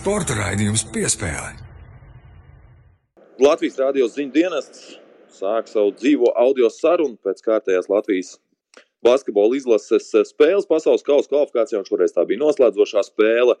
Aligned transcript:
Sporta 0.00 0.32
raidījums 0.32 0.82
piespēlē. 0.94 1.50
Latvijas 3.42 3.76
radio 3.82 4.06
ziņu 4.08 4.32
dienests 4.32 4.94
sāk 5.36 5.68
savu 5.68 5.92
dzīvo 5.98 6.30
audio 6.40 6.70
sarunu 6.72 7.18
pēc 7.20 7.42
kārtējās 7.44 7.90
Latvijas 7.92 8.30
basketbola 9.04 9.58
izlases 9.58 10.10
spēles 10.30 10.68
pasaules 10.68 11.04
kausa 11.06 11.30
kvalifikācijā. 11.32 11.82
Šoreiz 11.86 12.14
tā 12.16 12.24
bija 12.28 12.42
noslēdzošā 12.44 13.04
spēle. 13.08 13.56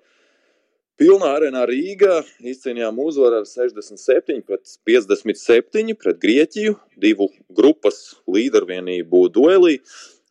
Pilnā 1.00 1.30
arēnā 1.38 1.62
Rīgā 1.64 2.18
izcīnījām 2.44 2.98
uzvaru 3.00 3.38
ar 3.40 3.46
67 3.48 4.42
pret 4.44 4.74
57 4.84 5.94
pret 5.96 6.18
Grieķiju, 6.20 6.74
divu 7.00 7.30
grupas 7.56 8.02
līdervienību 8.28 9.22
duelī. 9.32 9.78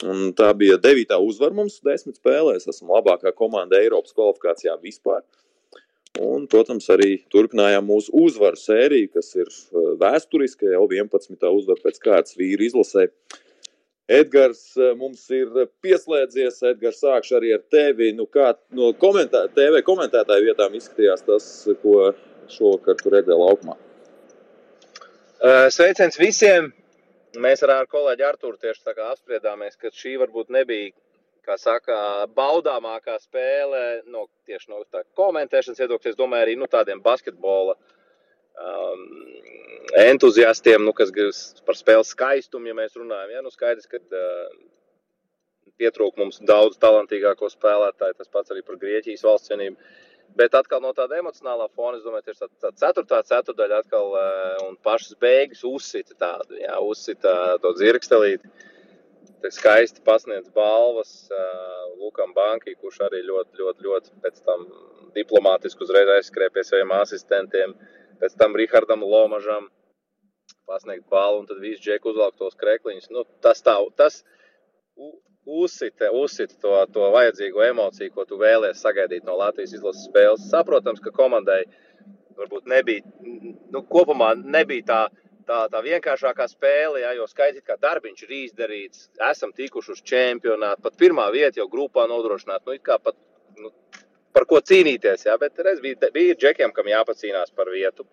Un 0.05 0.29
tā 0.37 0.51
bija 0.55 0.77
devītā 0.79 1.17
uzvara 1.19 1.57
mums 1.57 1.81
desmit 1.83 2.21
spēlēs. 2.21 2.69
Esam 2.69 2.93
labākā 2.93 3.33
komanda 3.35 3.81
Eiropas 3.81 4.13
kvalifikācijā 4.13 4.77
vispār. 4.83 5.25
Un, 6.19 6.45
protams, 6.51 6.87
arī 6.93 7.19
turpinājām 7.33 7.85
mūsu 7.89 8.13
uzvaru 8.17 8.57
sēriju, 8.59 9.09
kas 9.13 9.33
ir 9.37 9.49
uh, 9.49 9.91
vēsturiska, 9.99 10.69
jau 10.73 10.85
11. 10.85 11.35
uzvara 11.49 11.83
pēc 11.83 11.99
kārtas 12.03 12.37
vīru 12.39 12.65
izlasē. 12.65 13.09
Edgars 14.09 14.61
uh, 14.79 14.95
mums 14.97 15.21
ir 15.35 15.51
pieslēdzies. 15.85 16.63
Edgars, 16.71 17.01
sākšu 17.03 17.37
arī 17.37 17.53
ar 17.57 17.61
tevi. 17.69 18.09
Nu, 18.17 18.25
kā 18.25 18.55
no 18.75 18.89
komentā, 18.97 19.45
TV 19.53 19.83
komentētāju 19.85 20.47
vietām 20.49 20.77
izskatījās 20.79 21.25
tas, 21.27 21.49
ko 21.83 22.09
šovakar 22.49 22.97
tu 22.97 23.13
redzēji 23.13 23.41
laukumā? 23.43 23.77
Uh, 25.39 25.67
sveiciens 25.71 26.17
visiem! 26.19 26.71
Mēs 27.37 27.61
ar 27.61 27.85
kolēģi 27.85 28.25
Artūru 28.25 28.57
tieši 28.57 28.89
apspriedāmies, 29.05 29.77
ka 29.77 29.91
šī 29.93 30.15
varbūt 30.17 30.49
nebija 30.49 30.89
saka, 31.57 32.25
baudāmākā 32.35 33.15
spēle 33.21 34.01
no 34.09 34.27
tieši 34.45 34.69
no 34.69 34.81
komentēšanas 35.17 35.79
viedokļa. 35.79 36.09
Es 36.09 36.17
domāju, 36.17 36.45
arī 36.45 36.55
nu, 36.57 36.67
tādiem 36.69 37.01
basketbola 37.01 37.75
um, 38.57 39.05
entuziastiem, 39.99 40.83
nu, 40.85 40.93
kas 40.97 41.13
grib 41.15 41.33
par 41.67 41.77
spēles 41.77 42.13
skaistumu, 42.15 42.69
ja 42.69 42.77
mēs 42.77 42.97
runājam. 42.99 43.33
Ja, 43.35 43.45
nu, 43.45 43.53
skaidrs, 43.53 43.89
ka 43.89 44.01
uh, 44.01 44.51
pietrūk 45.79 46.19
mums 46.19 46.41
daudz 46.45 46.79
talantīgāko 46.81 47.49
spēlētāju, 47.51 48.17
tas 48.19 48.31
pats 48.31 48.53
arī 48.53 48.63
par 48.67 48.79
Grieķijas 48.81 49.25
valsts 49.25 49.51
vienību. 49.53 49.77
Bet 50.37 50.53
atkal 50.53 50.81
no 50.83 50.91
tāda 50.93 51.17
emocionālā 51.17 51.65
fona, 51.73 51.97
es 51.97 52.03
domāju, 52.05 52.27
tieši 52.27 52.43
tā, 52.43 52.49
tā 52.67 52.69
ceturtā 52.83 53.21
ceturdaļa 53.31 53.79
atkal 53.81 54.11
uh, 54.13 54.57
un 54.67 54.75
pašas 54.85 55.17
beigas 55.21 55.63
uzsita 55.65 56.13
tādu, 56.19 56.59
jā, 56.61 56.75
uzsita 56.85 57.33
to 57.63 57.73
dzirkstelīti 57.79 58.51
skaisti 59.47 60.03
pasniedz 60.05 60.51
balvas 60.53 61.29
uh, 61.31 61.95
Lukam 61.97 62.33
Bankai, 62.35 62.75
kurš 62.77 62.99
arī 63.07 63.23
ļoti, 63.25 63.57
ļoti, 63.61 63.85
ļoti 63.87 64.15
pēc 64.23 64.41
tam 64.45 64.67
diplomātiski 65.15 65.85
uzreiz 65.85 66.11
aizskrēja 66.17 66.53
pie 66.53 66.65
saviem 66.67 66.91
asistentiem, 66.99 67.73
pēc 68.21 68.35
tam 68.39 68.57
Rihardam 68.59 69.05
Lomažam 69.05 69.69
pasniegt 70.69 71.07
balvu, 71.09 71.43
un 71.43 71.49
tad 71.49 71.61
viss 71.63 71.81
džeku 71.81 72.11
uzvelk 72.11 72.37
tos 72.37 72.57
krekliņus. 72.59 73.09
Nu, 73.13 73.25
tas 73.43 73.63
tā, 73.65 73.75
tas 73.97 74.21
uzsita, 75.49 76.11
uzsita 76.13 76.59
to, 76.61 76.73
to 76.93 77.07
vajadzīgo 77.15 77.63
emociju, 77.69 78.13
ko 78.13 78.25
tu 78.29 78.37
vēlies 78.41 78.81
sagaidīt 78.83 79.25
no 79.25 79.37
Latvijas 79.39 79.73
izlases 79.77 80.05
spēles. 80.09 80.49
Saprotams, 80.51 81.01
ka 81.01 81.13
komandai 81.15 81.63
varbūt 82.39 82.69
nebija, 82.69 83.03
nu, 83.73 83.81
kopumā 83.89 84.35
nebija 84.43 84.85
tā 84.91 85.01
tā, 85.49 85.63
tā 85.71 85.81
vienkāršākā 85.85 86.47
spēle, 86.51 87.01
ja, 87.03 87.13
jo 87.17 87.25
skaidrs, 87.29 87.65
ka 87.65 87.77
darbiņš 87.81 88.25
ir 88.25 88.35
izdarīts, 88.43 89.07
esam 89.31 89.53
tikuši 89.55 89.95
uz 89.95 90.03
čempionātu, 90.11 90.83
pat 90.85 90.97
pirmā 90.99 91.29
vieta 91.33 91.61
jau 91.61 91.67
grupā 91.71 92.05
nodrošināta. 92.09 92.69
Nu, 92.69 92.99
pat, 93.07 93.17
nu, 93.17 93.28
par 94.35 94.45
ko 94.49 94.61
cīnīties, 94.71 95.25
ja, 95.27 95.37
bet 95.41 95.59
reiz 95.65 95.81
bija, 95.83 96.09
bija 96.15 96.37
džekiem, 96.37 96.73
kam 96.75 96.89
jāpacīnās 96.91 97.53
par 97.55 97.71
vietu. 97.73 98.07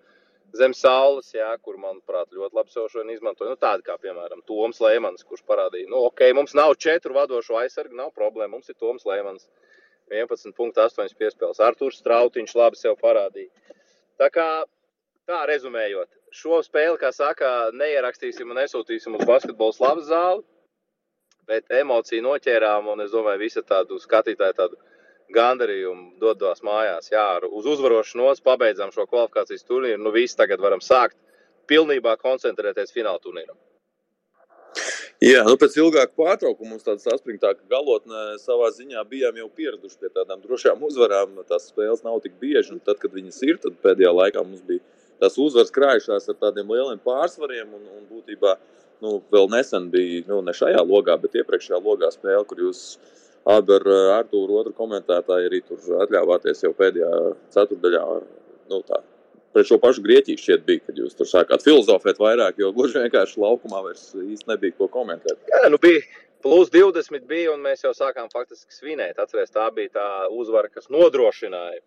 Zem 0.56 0.72
saules, 0.76 1.32
jā, 1.34 1.48
kur, 1.60 1.76
manuprāt, 1.80 2.30
ļoti 2.32 2.56
labi 2.56 2.72
sev 2.72 2.86
šodien 2.88 3.12
izmantoja. 3.12 3.50
Nu, 3.52 3.58
tādi 3.60 3.84
kā, 3.84 3.96
piemēram, 4.00 4.44
Toms 4.48 4.78
Lēmans, 4.80 5.26
kurš 5.26 5.42
parādīja, 5.48 5.90
nu, 5.90 6.04
ok, 6.08 6.22
mums 6.38 6.54
nav 6.56 6.76
četru 6.80 7.16
vadošo 7.16 7.58
aizsargu, 7.60 7.96
nav 7.98 8.14
problēma. 8.16 8.54
Mums 8.54 8.70
ir 8.70 8.78
Toms 8.80 9.04
Lēmans, 9.08 9.48
11,8 10.12 11.18
piespēles. 11.18 11.60
Arthurs 11.60 11.98
Strautiņš 12.00 12.54
labi 12.56 12.80
sev 12.80 12.96
parādīja. 13.02 13.50
Tā 14.22 14.30
kā, 14.32 14.48
tā 15.28 15.42
rezumējot, 15.50 16.08
šo 16.32 16.62
spēli, 16.64 16.96
kā 17.02 17.10
saka, 17.12 17.72
neierakstīsim 17.76 18.50
un 18.50 18.62
nesūtīsim 18.62 19.18
uz 19.18 19.26
basketbola 19.28 19.74
slavas 19.76 20.08
zāli, 20.08 20.44
bet 21.50 21.70
emociju 21.82 22.24
noķērām 22.24 22.88
un 22.92 23.02
es 23.04 23.12
domāju, 23.12 23.42
visa 23.42 23.62
tādu 23.66 23.98
skatītāju 24.02 24.56
tādu 24.56 24.78
gandarījumu 25.34 26.18
dodos 26.22 26.62
mājās. 26.66 27.10
Jā, 27.12 27.26
uz 27.50 27.66
uzvarošu 27.66 28.20
nos 28.20 28.42
pabeidzām 28.44 28.92
šo 28.94 29.06
kvalifikācijas 29.10 29.66
turnīru. 29.66 30.02
Nu, 30.02 30.12
visi 30.14 30.38
tagad 30.38 30.62
varam 30.62 30.82
sākt 30.84 31.18
pilnībā 31.70 32.16
koncentrēties 32.22 32.94
fināla 32.94 33.22
turnīram. 33.22 33.56
Jā, 35.24 35.40
nu 35.48 35.56
pēc 35.56 35.78
ilgāka 35.80 36.12
pārtraukuma 36.18 36.74
mums 36.74 36.84
tāda 36.84 37.00
saspringtāka 37.00 37.64
galotne 37.72 38.34
savā 38.42 38.68
ziņā 38.76 39.00
bijām 39.08 39.38
jau 39.40 39.46
pieraduši 39.48 40.02
pie 40.02 40.10
tādām 40.12 40.42
drošām 40.42 40.82
uzvarām. 40.84 41.38
Tās 41.48 41.70
spēles 41.70 42.04
nav 42.04 42.20
tik 42.24 42.36
bieži, 42.42 42.74
un 42.74 42.82
tad, 42.84 43.00
kad 43.00 43.14
viņas 43.16 43.40
ir, 43.48 43.56
tad 43.62 43.78
pēdējā 43.84 44.12
laikā 44.12 44.44
mums 44.44 44.60
bija 44.68 44.84
tās 45.22 45.38
uzvaras 45.40 45.72
krājušās 45.72 46.28
ar 46.28 46.36
tādiem 46.42 46.68
lieliem 46.68 47.00
pārsvariem. 47.00 47.72
Un, 47.78 47.88
un 47.96 48.04
būtībā 48.10 48.58
nu, 49.04 49.16
vēl 49.32 49.48
nesen 49.56 49.88
bija, 49.94 50.20
nu, 50.28 50.42
ne 50.44 50.52
šajā 50.56 50.84
logā, 50.84 51.16
bet 51.22 51.40
iepriekšējā 51.40 51.80
logā 51.80 52.12
spēle, 52.12 52.44
kur 52.50 52.60
jūs 52.66 52.82
abi 53.46 53.76
ar 53.76 53.90
Arthuru 54.20 54.60
otru 54.60 54.74
komentētāju 54.76 55.50
arī 55.50 55.60
tur 55.66 56.00
atļāvāties 56.04 56.64
jau 56.66 56.72
pēdējā 56.76 57.12
ceturdaļā. 57.54 58.02
Nu, 58.72 58.80
tā. 58.86 59.00
Pret 59.54 59.68
šo 59.70 59.78
pašu 59.80 60.02
Grieķiju 60.04 60.40
šķiet 60.42 60.64
bija, 60.66 60.82
kad 60.88 60.98
jūs 61.00 61.14
tur 61.16 61.28
sākāt 61.30 61.62
filozofēt 61.64 62.18
vairāk, 62.20 62.58
jo 62.60 62.72
gluži 62.76 63.00
vienkārši 63.00 63.40
laukumā 63.40 63.80
vairs 63.86 64.10
īsti 64.18 64.50
nebija 64.50 64.76
ko 64.76 64.88
komentēt. 64.92 65.38
Jā, 65.48 65.70
nu 65.72 65.78
bija 65.80 66.02
plus 66.44 66.70
20 66.74 67.24
bija, 67.30 67.54
un 67.54 67.62
mēs 67.64 67.86
jau 67.86 67.94
sākām 67.96 68.28
faktiski 68.34 68.74
svinēt. 68.74 69.16
Atcerieties, 69.16 69.54
tā 69.54 69.70
bija 69.74 69.94
tā 69.96 70.08
uzvara, 70.34 70.68
kas 70.72 70.90
nodrošināja 70.92 71.80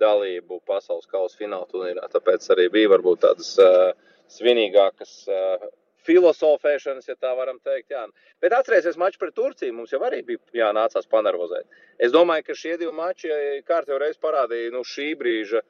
dalību 0.00 0.60
pasaules 0.66 1.06
kausa 1.10 1.38
fināla 1.38 1.68
turnīrā. 1.70 2.08
Tāpēc 2.12 2.46
arī 2.54 2.70
bija 2.72 2.94
varbūt 2.94 3.22
tādas 3.26 3.52
uh, 3.62 3.92
svinīgākas 4.32 5.12
uh, 5.30 5.68
filozofēšanas, 6.06 7.08
ja 7.08 7.16
tā 7.20 7.32
varam 7.36 7.58
teikt. 7.64 7.92
Jā. 7.94 8.04
Bet 8.42 8.54
atcerieties, 8.56 8.98
mačs 9.00 9.20
pret 9.20 9.34
Turciju 9.36 9.76
mums 9.76 9.94
jau 9.94 10.02
arī 10.06 10.22
bija 10.26 10.66
jānācās 10.66 11.08
panervozēt. 11.10 11.66
Es 11.98 12.14
domāju, 12.14 12.48
ka 12.48 12.58
šie 12.58 12.76
divi 12.80 12.92
mači 12.96 13.32
kārtībā 13.68 14.00
reiz 14.02 14.20
parādīja 14.20 14.72
nu, 14.74 14.84
šī 14.86 15.12
brīža 15.20 15.64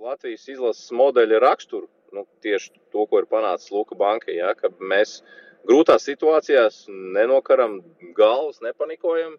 Latvijas 0.00 0.48
izlases 0.50 0.90
modeļa 0.96 1.40
raksturu. 1.44 1.88
Nu, 2.14 2.26
tieši 2.46 2.74
to, 2.94 3.06
ko 3.10 3.22
ir 3.22 3.30
panācis 3.30 3.72
Luka 3.74 3.96
Banka. 3.98 4.30
Ja, 4.34 4.52
mēs 4.78 5.18
grūtās 5.66 6.06
situācijās 6.06 6.84
nenokaram 7.16 7.80
galvas, 8.16 8.60
nepanikojam, 8.62 9.34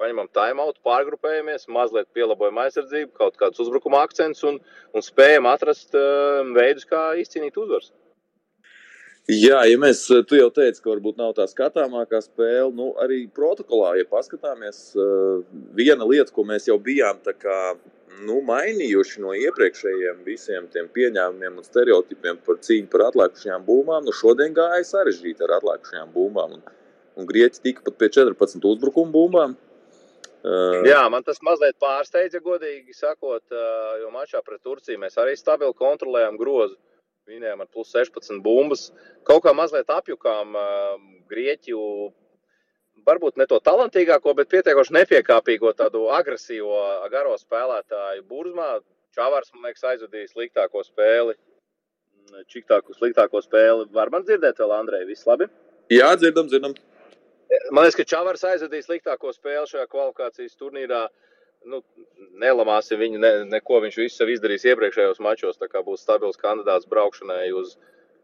paņemam 0.00 0.28
timeout, 0.32 0.80
pārgrupējamies, 0.86 1.68
mazliet 1.72 2.08
pielabojam 2.16 2.60
aizsardzību, 2.62 3.12
kaut 3.20 3.36
kādus 3.40 3.64
uzbrukuma 3.66 4.02
akcentus 4.06 4.44
un, 4.48 4.60
un 4.96 5.04
spējam 5.04 5.48
atrast 5.50 5.96
uh, 5.96 6.40
veidus, 6.56 6.88
kā 6.88 7.10
izcīnīt 7.20 7.58
uzvaras. 7.60 7.92
Jā, 9.28 9.60
ja 9.68 9.76
mēs, 9.78 10.00
tu 10.26 10.38
jau 10.38 10.48
teici, 10.54 10.80
ka 10.82 10.90
varbūt 10.90 11.18
nav 11.20 11.34
tā 11.36 11.44
skatāmākā 11.46 12.22
spēle, 12.24 12.72
nu 12.74 12.90
arī 13.02 13.26
protokolā, 13.30 13.92
ja 14.00 14.06
paskatāmies, 14.08 14.80
uh, 14.96 15.44
viena 15.76 16.08
lieta, 16.08 16.32
ko 16.34 16.42
mēs 16.48 16.66
jau 16.70 16.78
bijām 16.82 17.20
tā 17.22 17.36
kā 17.36 17.58
nu, 18.26 18.40
mainījuši 18.48 19.22
no 19.22 19.34
iepriekšējiem 19.36 20.24
visiem 20.26 20.66
tiem 20.72 20.88
pieņēmumiem 20.96 21.60
un 21.60 21.66
stereotipiem 21.66 22.40
par 22.46 22.58
cīņu 22.64 22.90
par 22.90 23.06
atlikušajām 23.10 23.64
būmām, 23.68 24.08
nu 24.08 24.16
šodien 24.16 24.56
gāja 24.56 24.82
sarežģīti 24.88 25.46
ar 25.46 25.58
atlikušajām 25.60 26.12
būmām. 26.16 26.58
Un, 26.58 26.76
un 27.20 27.28
Grieķi 27.28 27.64
tika 27.68 27.86
pat 27.86 28.00
pie 28.00 28.10
14 28.16 28.66
uzbrukuma 28.72 29.14
būmām. 29.14 29.56
Uh, 30.40 30.80
Jā, 30.88 31.04
man 31.12 31.22
tas 31.22 31.38
mazliet 31.44 31.76
pārsteidza, 31.80 32.40
godīgi 32.40 32.96
sakot, 32.96 33.44
jo 34.00 34.12
mačā 34.14 34.40
pret 34.42 34.62
Turciju 34.64 35.00
mēs 35.02 35.18
arī 35.20 35.36
stabili 35.36 35.76
kontrolējām 35.76 36.40
grozu. 36.40 36.80
Viņiem 37.30 37.62
ar 37.62 37.68
plus 37.70 37.92
16 37.94 38.42
bumbas. 38.42 38.88
Kaut 39.28 39.44
kā 39.44 39.54
mazliet 39.54 39.90
apjukām 39.94 40.56
uh, 40.58 40.96
Grieķiju, 41.30 41.82
varbūt 43.06 43.38
ne 43.40 43.46
to 43.50 43.60
talantīgāko, 43.64 44.34
bet 44.38 44.50
pietiekoši 44.52 44.96
nepiekāpīgo 44.98 45.72
tādu 45.78 46.08
agresīvo 46.16 46.80
garo 47.12 47.36
spēlētāju 47.38 48.26
burzmā. 48.28 48.72
Čavars, 49.16 49.50
man 49.54 49.70
liekas, 49.70 49.86
aizvadīja 49.92 50.30
sliktāko 50.30 50.84
spēli. 50.86 51.34
Čiktāku 52.50 52.94
sliktāko 52.94 53.42
spēli. 53.42 53.88
Var 53.94 54.12
man 54.14 54.26
dzirdēt 54.26 54.60
vēl, 54.62 54.74
Andrej, 54.76 55.06
viss 55.08 55.26
labi? 55.26 55.48
Jā, 55.90 56.12
dzirdam, 56.18 56.46
dzirdam. 56.50 56.76
Man 57.74 57.82
liekas, 57.82 57.98
ka 57.98 58.06
Čavars 58.06 58.46
aizvadīja 58.46 58.86
sliktāko 58.86 59.32
spēli 59.34 59.66
šajā 59.70 59.88
kvalifikācijas 59.90 60.58
turnīrā. 60.60 61.08
Nu, 61.68 61.82
nelamāsim 62.40 63.00
viņu, 63.00 63.18
ne, 63.20 63.32
neko 63.50 63.82
viņš 63.84 63.98
visu 64.00 64.16
sev 64.16 64.30
izdarījis 64.32 64.64
iepriekšējos 64.72 65.20
mačos. 65.20 65.58
Tā 65.60 65.68
kā 65.68 65.82
būs 65.84 66.06
stabils 66.06 66.40
kandidāts 66.40 66.88
braukšanai 66.88 67.50
uz, 67.52 67.74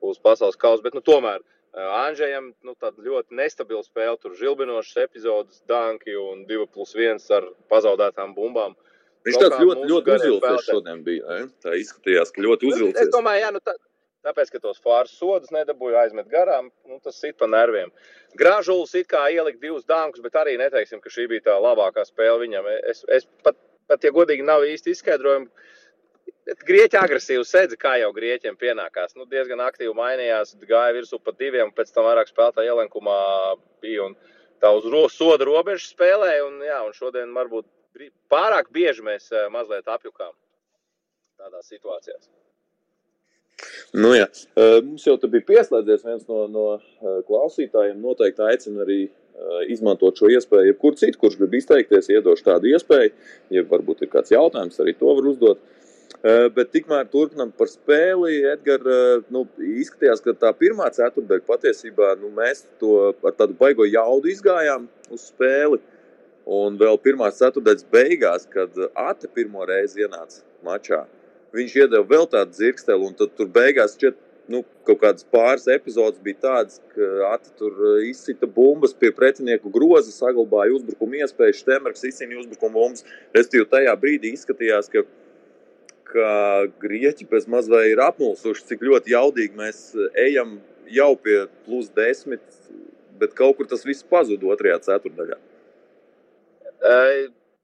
uz 0.00 0.20
pasaules 0.22 0.56
kausu. 0.56 0.84
Bet 0.86 0.96
nu, 0.96 1.04
tomēr 1.04 1.44
Anžējam 1.76 2.54
nu, 2.64 2.72
ļoti 2.80 3.36
nestabila 3.36 3.84
spēle. 3.84 4.16
Tur 4.20 4.32
žilbinošas 4.38 5.02
epizodes, 5.04 5.60
danki 5.68 6.14
un 6.16 6.46
2 6.48 6.64
plus 6.72 6.94
1 6.96 7.20
ar 7.36 7.50
pazaudētām 7.68 8.32
bumbām. 8.36 8.72
Viņš 9.26 9.36
tāds 9.42 9.58
ļoti, 9.60 9.84
ļoti 9.90 10.14
uzvilcies 10.14 10.70
šodien 10.70 11.02
bija. 11.04 11.26
Ne? 11.26 11.50
Tā 11.60 11.74
izskatījās, 11.76 12.32
ka 12.32 12.44
ļoti 12.46 12.70
uzvilcies. 12.70 13.02
Es 13.02 13.12
domāju, 13.12 13.42
jā, 13.42 13.50
nu, 13.52 13.60
tā, 13.60 13.74
tāpēc, 14.26 14.50
ka 14.52 14.62
tos 14.62 14.82
fārus 14.82 15.14
sodus 15.18 15.54
nedabūja 15.54 16.02
aizmet 16.04 16.28
garām, 16.32 16.72
nu, 16.90 16.98
tas 17.04 17.20
sit 17.22 17.38
pa 17.40 17.48
nerviem. 17.50 17.92
Grāžulis 18.38 18.94
it 18.98 19.08
kā 19.12 19.26
ielika 19.32 19.62
divus 19.62 19.86
dāngus, 19.88 20.24
bet 20.24 20.36
arī 20.40 20.56
neteiksim, 20.60 21.00
ka 21.02 21.12
šī 21.12 21.28
bija 21.30 21.48
tā 21.48 21.56
labākā 21.62 22.04
spēle 22.08 22.42
viņam. 22.44 22.68
Es, 22.90 23.04
es 23.12 23.28
pat, 23.46 23.58
pat, 23.90 24.04
ja 24.04 24.14
godīgi 24.14 24.46
nav 24.46 24.66
īsti 24.66 24.94
izskaidrojumi, 24.96 25.50
Grieķi 26.46 26.94
agresīvi 27.00 27.42
sēdza, 27.42 27.74
kā 27.74 27.96
jau 27.98 28.12
grieķiem 28.14 28.54
pienākās. 28.58 29.16
Nu, 29.18 29.24
diezgan 29.26 29.58
aktīvi 29.64 29.90
mainījās, 29.98 30.52
gāja 30.62 30.94
virsū 30.94 31.18
pa 31.18 31.34
diviem, 31.34 31.72
pēc 31.74 31.90
tam 31.94 32.06
vairāk 32.06 32.30
spēlētāju 32.30 32.70
ielenkumā 32.70 33.16
bija 33.82 34.04
un 34.06 34.14
tā 34.62 34.70
uz 34.78 34.86
ro, 34.92 35.08
soda 35.10 35.48
robežas 35.48 35.90
spēlēja. 35.90 36.44
Un, 36.46 36.60
jā, 36.62 36.78
un 36.86 36.94
šodien 36.94 37.34
varbūt 37.34 37.66
pārāk 38.30 38.70
bieži 38.70 39.02
mēs 39.02 39.26
eh, 39.32 39.48
mazliet 39.50 39.90
apjukām 39.90 40.30
tādās 41.40 41.66
situācijās. 41.72 42.30
Nu, 43.96 44.10
jā. 44.16 44.26
Eh, 44.58 44.78
mums 44.84 45.06
jau 45.06 45.16
bija 45.22 45.46
pieslēdzies 45.48 46.04
viens 46.04 46.26
no, 46.28 46.42
no 46.52 46.66
eh, 46.76 47.22
klausītājiem. 47.28 48.02
Noteikti 48.02 48.44
aicinu 48.44 48.84
arī 48.84 49.06
izmantot 49.68 50.16
šo 50.16 50.30
iespēju. 50.32 50.70
Jebkur 50.70 50.94
citur, 50.96 51.18
kurš 51.20 51.34
grib 51.36 51.54
izteikties, 51.58 52.06
iedošu 52.08 52.44
tādu 52.46 52.70
iespēju. 52.70 53.10
Ja 53.52 53.64
varbūt 53.68 54.06
ir 54.06 54.08
kāds 54.08 54.32
jautājums, 54.32 54.78
arī 54.80 54.94
to 54.96 55.10
var 55.12 55.28
uzdot. 55.28 55.60
Bet 56.56 56.70
tikmēr 56.72 57.04
turpinām 57.12 57.50
par 57.52 57.68
spēli. 57.68 58.38
Edgars, 58.48 59.26
nu, 59.28 59.42
izskatījās, 59.60 60.22
ka 60.24 60.32
tā 60.40 60.54
pirmā 60.56 60.88
ceturtdaļa 60.96 61.44
patiesībā 61.50 62.14
nu, 62.22 62.30
mēs 62.38 62.64
to 62.80 63.10
ar 63.12 63.36
tādu 63.36 63.58
baigo 63.60 63.84
jaudu 63.84 64.32
izgājām 64.32 64.88
uz 65.12 65.28
spēli. 65.28 65.82
Un 66.56 66.80
vēl 66.80 66.96
pirmā 67.02 67.28
ceturtdaļas 67.34 67.86
beigās, 67.92 68.48
kad 68.48 68.72
Ate 68.94 69.28
pirmo 69.36 69.68
reizi 69.68 70.04
ienāca 70.06 70.44
mačā, 70.64 71.04
viņš 71.56 71.74
iedeva 71.82 72.06
vēl 72.06 72.28
tādu 72.30 72.54
dzirksteli, 72.56 73.08
un 73.08 73.18
tad 73.18 73.34
tur 73.38 73.50
beigās 73.52 73.96
šķiet, 73.96 74.18
nu, 74.52 74.62
kaut 74.86 75.00
kādas 75.02 75.26
pāris 75.32 75.66
epizodes 75.72 76.22
bija 76.22 76.38
tādas, 76.44 76.80
ka 76.94 77.08
Ate 77.32 77.50
tur 77.58 77.74
eh, 77.74 78.08
izsita 78.12 78.46
bumbas 78.46 78.94
pie 78.94 79.10
pretinieku 79.14 79.72
groza, 79.74 80.14
saglabāja 80.14 80.76
uzbrukuma 80.76 81.22
iespēju, 81.24 81.60
Štemerks 81.60 82.06
izcīnīja 82.06 82.44
uzbrukuma 82.44 82.76
bumbas. 82.78 83.06
Respektīvi, 83.34 83.70
tajā 83.72 83.96
brīdī 84.02 84.34
izskatījās, 84.36 84.92
ka 84.92 85.06
ka 86.06 86.66
grieķi 86.80 87.26
bez 87.30 87.48
mazā 87.50 87.82
ir 87.90 88.00
apmulsuši, 88.00 88.64
cik 88.70 88.84
ļoti 88.86 89.12
jaudīgi 89.12 89.58
mēs 89.58 89.80
ejam 90.22 90.56
jau 90.92 91.12
pie 91.18 91.40
plus 91.66 91.90
desmit, 91.96 92.44
bet 93.20 93.34
kaut 93.36 93.58
kur 93.58 93.68
tas 93.70 93.84
viss 93.86 94.06
pazuda 94.06 94.52
otrajā 94.52 94.78
ceturdaļā. 94.86 95.38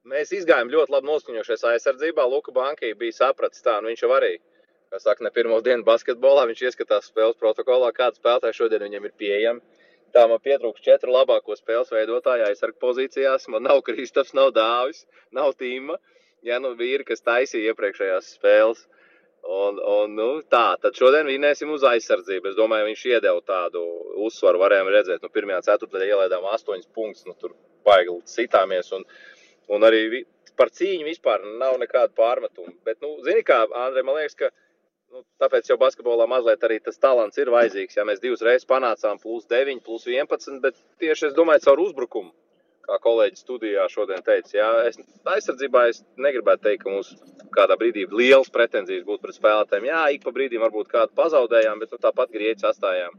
Mēs 0.09 0.33
izgājām 0.35 0.73
ļoti 0.73 0.95
labi 0.95 1.09
noskaņojušies 1.11 1.67
aizsardzībā. 1.73 2.25
Luka 2.27 2.55
Banka 2.55 2.89
bija 2.99 3.19
sapratis 3.19 3.63
tā, 3.63 3.77
un 3.79 3.91
viņš 3.91 4.03
jau 4.03 4.11
arī, 4.17 4.33
kā 4.91 4.99
saka, 5.03 5.25
ne 5.27 5.31
pirmo 5.35 5.61
dienu 5.63 5.87
basketbolā, 5.87 6.49
viņš 6.51 6.65
ieskatās 6.71 7.11
spēles 7.13 7.39
protokolā, 7.39 7.93
kāda 7.95 8.19
spēlētāja 8.19 8.59
šodien 8.59 8.83
viņam 8.89 9.07
ir 9.07 9.15
pieejama. 9.19 9.83
Tā 10.13 10.27
man 10.29 10.43
pietrūks 10.45 10.83
četru 10.85 11.15
labāko 11.15 11.55
spēles 11.57 11.93
veidotāju 11.95 12.49
aizsargu 12.49 12.83
pozīcijās. 12.83 13.47
Man 13.49 13.65
nav 13.65 13.81
Kristofs, 13.87 14.35
nav 14.37 14.51
Dāvis, 14.57 15.07
nav 15.33 15.55
Tīma. 15.57 15.97
Uh, 15.97 16.13
ja 16.47 16.59
nu 16.63 16.75
vīri, 16.79 17.07
kas 17.07 17.25
taisīja 17.25 17.73
iepriekšējās 17.73 18.35
spēles. 18.37 18.85
Un, 19.43 19.79
un, 19.83 20.13
nu, 20.15 20.27
tā, 20.47 20.77
tad 20.83 20.95
šodien 20.95 21.27
vinēsim 21.27 21.71
uz 21.75 21.83
aizsardzību. 21.87 22.53
Es 22.53 22.59
domāju, 22.59 22.87
viņš 22.93 23.05
iedeva 23.11 23.41
tādu 23.47 23.83
uzsvaru. 24.23 24.61
Varējām 24.63 24.91
redzēt, 24.95 25.23
nu, 25.25 25.31
pirmajā 25.35 25.65
ceturtajā 25.67 26.13
ielaidām 26.13 26.47
astoņus 26.53 26.91
punktus, 26.95 27.27
nu, 27.27 27.35
tur 27.41 27.57
baigi 27.87 28.15
citāmies. 28.31 28.93
Un, 28.95 29.03
un 29.71 29.87
arī 29.89 30.25
par 30.59 30.73
cīņu 30.75 31.07
vispār 31.07 31.45
nav 31.61 31.79
nekāda 31.81 32.13
pārmetuma. 32.19 32.75
Bet, 32.87 33.01
nu, 33.05 33.15
zini, 33.27 33.45
kā 33.47 33.63
Andrej, 33.85 34.05
man 34.07 34.19
liekas, 34.19 34.37
ka 34.39 34.51
nu, 35.13 35.25
tāpēc 35.43 35.71
jau 35.71 35.79
basketbolā 35.81 36.27
mazliet 36.31 36.65
arī 36.67 36.79
tas 36.83 37.01
talants 37.01 37.39
ir 37.41 37.53
vajadzīgs. 37.53 37.97
Ja 37.99 38.07
mēs 38.09 38.23
divas 38.23 38.45
reizes 38.45 38.69
panācām 38.69 39.21
plus 39.23 39.49
9, 39.51 39.83
plus 39.87 40.07
11, 40.11 40.61
bet 40.65 40.79
tieši 41.03 41.31
es 41.31 41.37
domāju, 41.39 41.67
caur 41.69 41.85
uzbrukumu 41.87 42.33
kā 42.83 42.99
kolēģis 43.03 43.45
studijā 43.45 43.85
šodien 43.91 44.25
teica, 44.27 44.51
jā, 44.57 44.71
es 44.89 44.99
aizsardzībā 45.35 45.85
es 45.91 46.01
negribētu 46.19 46.67
teikt, 46.67 46.83
ka 46.83 46.91
mums 46.91 47.13
kādā 47.55 47.77
brīdī 47.79 48.09
liels 48.11 48.51
pretenzijas 48.53 49.07
būtu 49.07 49.23
pret 49.27 49.39
spēlētājiem. 49.39 49.87
Jā, 49.91 50.03
ik 50.17 50.25
pa 50.27 50.35
brīdim 50.35 50.65
varbūt 50.65 50.91
kādu 50.91 51.15
pazaudējām, 51.19 51.83
bet 51.83 51.95
nu, 51.95 52.01
tāpat 52.03 52.35
grieķis 52.35 52.69
atstājām. 52.73 53.15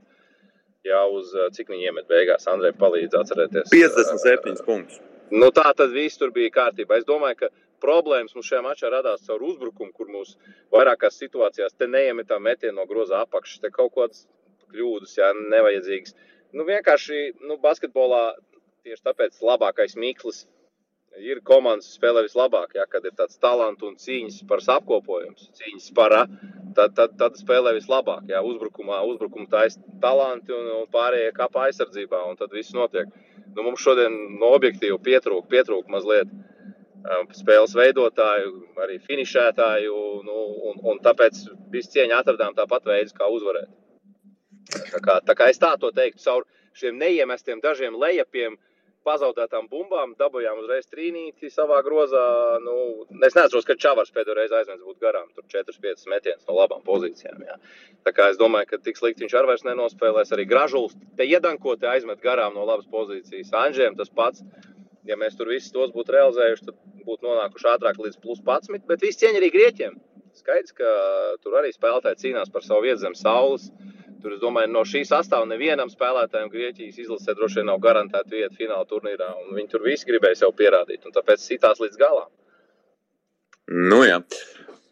Jā, 0.84 1.00
uz 1.08 1.32
cik 1.56 1.72
viņi 1.72 1.88
iemet 1.88 2.10
beigās, 2.12 2.48
Andrej, 2.52 2.74
palīdz 2.80 3.16
atcerēties. 3.22 3.72
57 3.72 4.58
uh, 4.58 4.66
punktus. 4.68 5.00
Nu, 5.32 5.50
tā 5.56 5.70
tad 5.78 5.94
viss 5.96 6.20
tur 6.20 6.34
bija 6.36 6.52
kārtībā. 6.54 7.00
Es 7.00 7.08
domāju, 7.08 7.44
ka 7.44 7.50
problēmas 7.84 8.36
mums 8.36 8.48
šajā 8.50 8.62
mačā 8.66 8.92
radās 8.92 9.26
caur 9.28 9.44
uzbrukumu, 9.44 9.94
kur 9.96 10.12
mūs 10.12 10.36
vairākās 10.74 11.20
situācijās 11.20 11.76
te 11.78 11.88
neiemetām 11.88 12.44
metienu 12.44 12.80
no 12.80 12.88
groza 12.90 13.24
apakšas, 13.24 13.62
te 13.64 13.72
kaut 13.74 13.94
kādas 13.96 14.26
kļūdas, 14.74 15.18
jā, 15.18 15.32
nevajadzīgas. 15.56 16.16
Nu, 16.54 16.66
vienkārši 16.68 17.22
nu, 17.42 17.58
basketbolā 17.62 18.24
Tieši 18.84 19.04
tāpēc 19.08 19.38
labākais 19.48 19.94
Mikls 19.96 20.42
ir 21.22 21.42
komandas 21.46 21.92
spēlē 21.98 22.24
vislabāk. 22.26 22.74
Ja, 22.78 22.86
kad 22.90 23.06
ir 23.06 23.14
tāds 23.18 23.38
talants 23.42 23.84
un 23.86 23.96
cīņas 24.00 24.42
par 24.50 24.64
apkopojums, 24.76 25.50
cīņas 25.60 25.92
par 25.98 26.16
tad, 26.76 26.96
tad, 26.98 27.18
tad 27.20 27.38
spēlē 27.40 27.76
vislabāk. 27.78 28.26
Ja, 28.32 28.42
uzbrukumā, 28.46 29.02
uzbrukumā 29.12 29.50
taisa 29.52 29.82
talanti 30.02 30.54
un, 30.56 30.72
un 30.82 30.90
pārējie 30.94 31.34
kāpā 31.38 31.68
aizsardzībā, 31.68 32.24
un 32.30 32.40
tad 32.40 32.54
viss 32.54 32.74
notiek. 32.74 33.12
Nu, 33.54 33.62
mums 33.62 33.84
šodien 33.84 34.16
no 34.40 34.54
objektīva 34.58 34.98
pietrūka, 35.04 35.46
pietrūka 35.52 35.92
mazliet 35.94 36.32
um, 36.32 37.30
spēles 37.38 37.76
veidotāju, 37.78 38.56
arī 38.82 38.98
finišētāju, 39.06 40.02
nu, 40.26 40.40
un, 40.72 40.82
un 40.90 41.02
tāpēc 41.06 41.46
visu 41.74 41.94
cieņu 41.94 42.18
atradām 42.18 42.58
tāpat 42.58 42.90
veids, 42.90 43.14
kā 43.14 43.30
uzvarēt. 43.30 43.70
Tā 44.74 45.00
kā, 45.04 45.20
tā 45.22 45.36
kā 45.38 45.52
es 45.52 45.60
tā 45.62 45.76
to 45.78 45.92
teiktu, 45.94 46.24
caur 46.24 46.48
šiem 46.74 46.98
neiemestiem 46.98 47.60
dažiem 47.62 47.94
lejapiem, 48.00 48.56
uh, 48.56 48.73
pazaudētām 49.08 49.68
bumbām, 49.72 50.14
dabūjām 50.20 50.62
uzreiz 50.64 50.88
trīnīti 50.92 51.52
savā 51.54 51.80
grozā. 51.86 52.24
Nu, 52.64 52.76
es 53.28 53.36
neatceros, 53.38 53.68
ka 53.68 53.78
Čavars 53.80 54.14
pēdējo 54.16 54.38
reizi 54.38 54.58
aizmets 54.58 54.84
būt 54.84 55.00
garām. 55.04 55.30
Tur 55.36 55.46
4-5 55.52 56.08
metienus 56.12 56.48
no 56.50 56.58
labām 56.58 56.84
pozīcijām. 56.88 57.44
Jā. 57.48 57.58
Tā 58.08 58.16
kā 58.16 58.30
es 58.32 58.40
domāju, 58.42 58.72
ka 58.72 58.82
tik 58.84 59.00
slikti 59.00 59.26
viņš 59.26 59.36
ar 59.40 59.50
vairs 59.50 59.66
nenospēlēs. 59.68 60.34
Arī 60.36 60.48
Gražuls 60.50 60.96
te 61.18 61.28
iedankoti 61.28 61.90
aizmet 61.90 62.24
garām 62.24 62.56
no 62.58 62.66
labas 62.70 62.90
pozīcijas. 62.92 63.54
Anžiem 63.66 64.00
tas 64.00 64.12
pats. 64.14 64.44
Ja 65.04 65.18
mēs 65.20 65.36
tur 65.36 65.50
visus 65.52 65.74
tos 65.76 65.92
būtu 65.92 66.14
realizējuši, 66.16 66.70
tad 66.70 66.78
būtu 67.04 67.28
nonākuši 67.28 67.68
ātrāk 67.74 67.98
līdz 68.00 68.22
plus 68.24 68.40
11. 68.40 68.86
Bet 68.88 69.04
viss 69.04 69.20
cieņa 69.20 69.42
arī 69.42 69.50
grieķiem. 69.52 69.98
Skaidrs, 70.40 70.74
ka 70.78 70.92
tur 71.44 71.58
arī 71.60 71.74
spēlētāji 71.76 72.22
cīnās 72.22 72.52
par 72.54 72.64
savu 72.66 72.88
vietu 72.88 73.04
zem 73.04 73.18
saules. 73.18 73.68
Tur, 74.24 74.38
es 74.38 74.40
domāju, 74.40 74.70
no 74.72 74.86
šī 74.88 75.02
sastāvā 75.04 75.44
nevienam 75.50 75.90
spēlētājam 75.92 76.48
Grieķijas 76.54 77.02
izlasē 77.04 77.36
droši 77.36 77.60
vien 77.60 77.68
nav 77.68 77.82
garantēta 77.84 78.32
vieta 78.32 78.56
fināla 78.56 78.88
turnīrā. 78.88 79.28
Viņi 79.52 79.72
tur 79.74 79.84
visi 79.84 80.08
gribēja 80.08 80.40
sev 80.46 80.54
pierādīt, 80.56 81.04
un 81.04 81.16
tāpēc 81.16 81.44
sitās 81.44 81.82
līdz 81.84 82.00
galam. 82.00 82.30
Nu, 83.68 84.00
jā. 84.08 84.22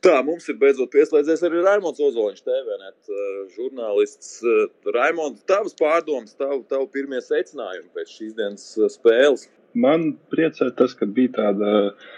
Tā, 0.01 0.17
mums 0.25 0.47
ir 0.49 0.57
beidzot 0.57 0.89
pieslēdzies 0.91 1.43
arī 1.45 1.61
Raimons 1.61 1.99
Ozoliņš, 2.01 2.43
TVNet 2.43 3.11
uh, 3.13 3.25
žurnālists. 3.55 4.31
Uh, 4.41 4.65
Raimons, 4.95 5.43
tavas 5.47 5.77
pārdomas, 5.77 6.33
tavu, 6.35 6.63
tavu 6.67 6.89
pirmie 6.91 7.21
secinājumi 7.21 7.91
pēc 7.95 8.15
šīs 8.17 8.33
dienas 8.39 8.65
uh, 8.79 8.89
spēles? 8.91 9.45
Man 9.77 10.09
priecē 10.33 10.71
tas, 10.75 10.97
ka 10.97 11.05
bija 11.05 11.35
tāda 11.37 11.75
uh, 11.91 12.09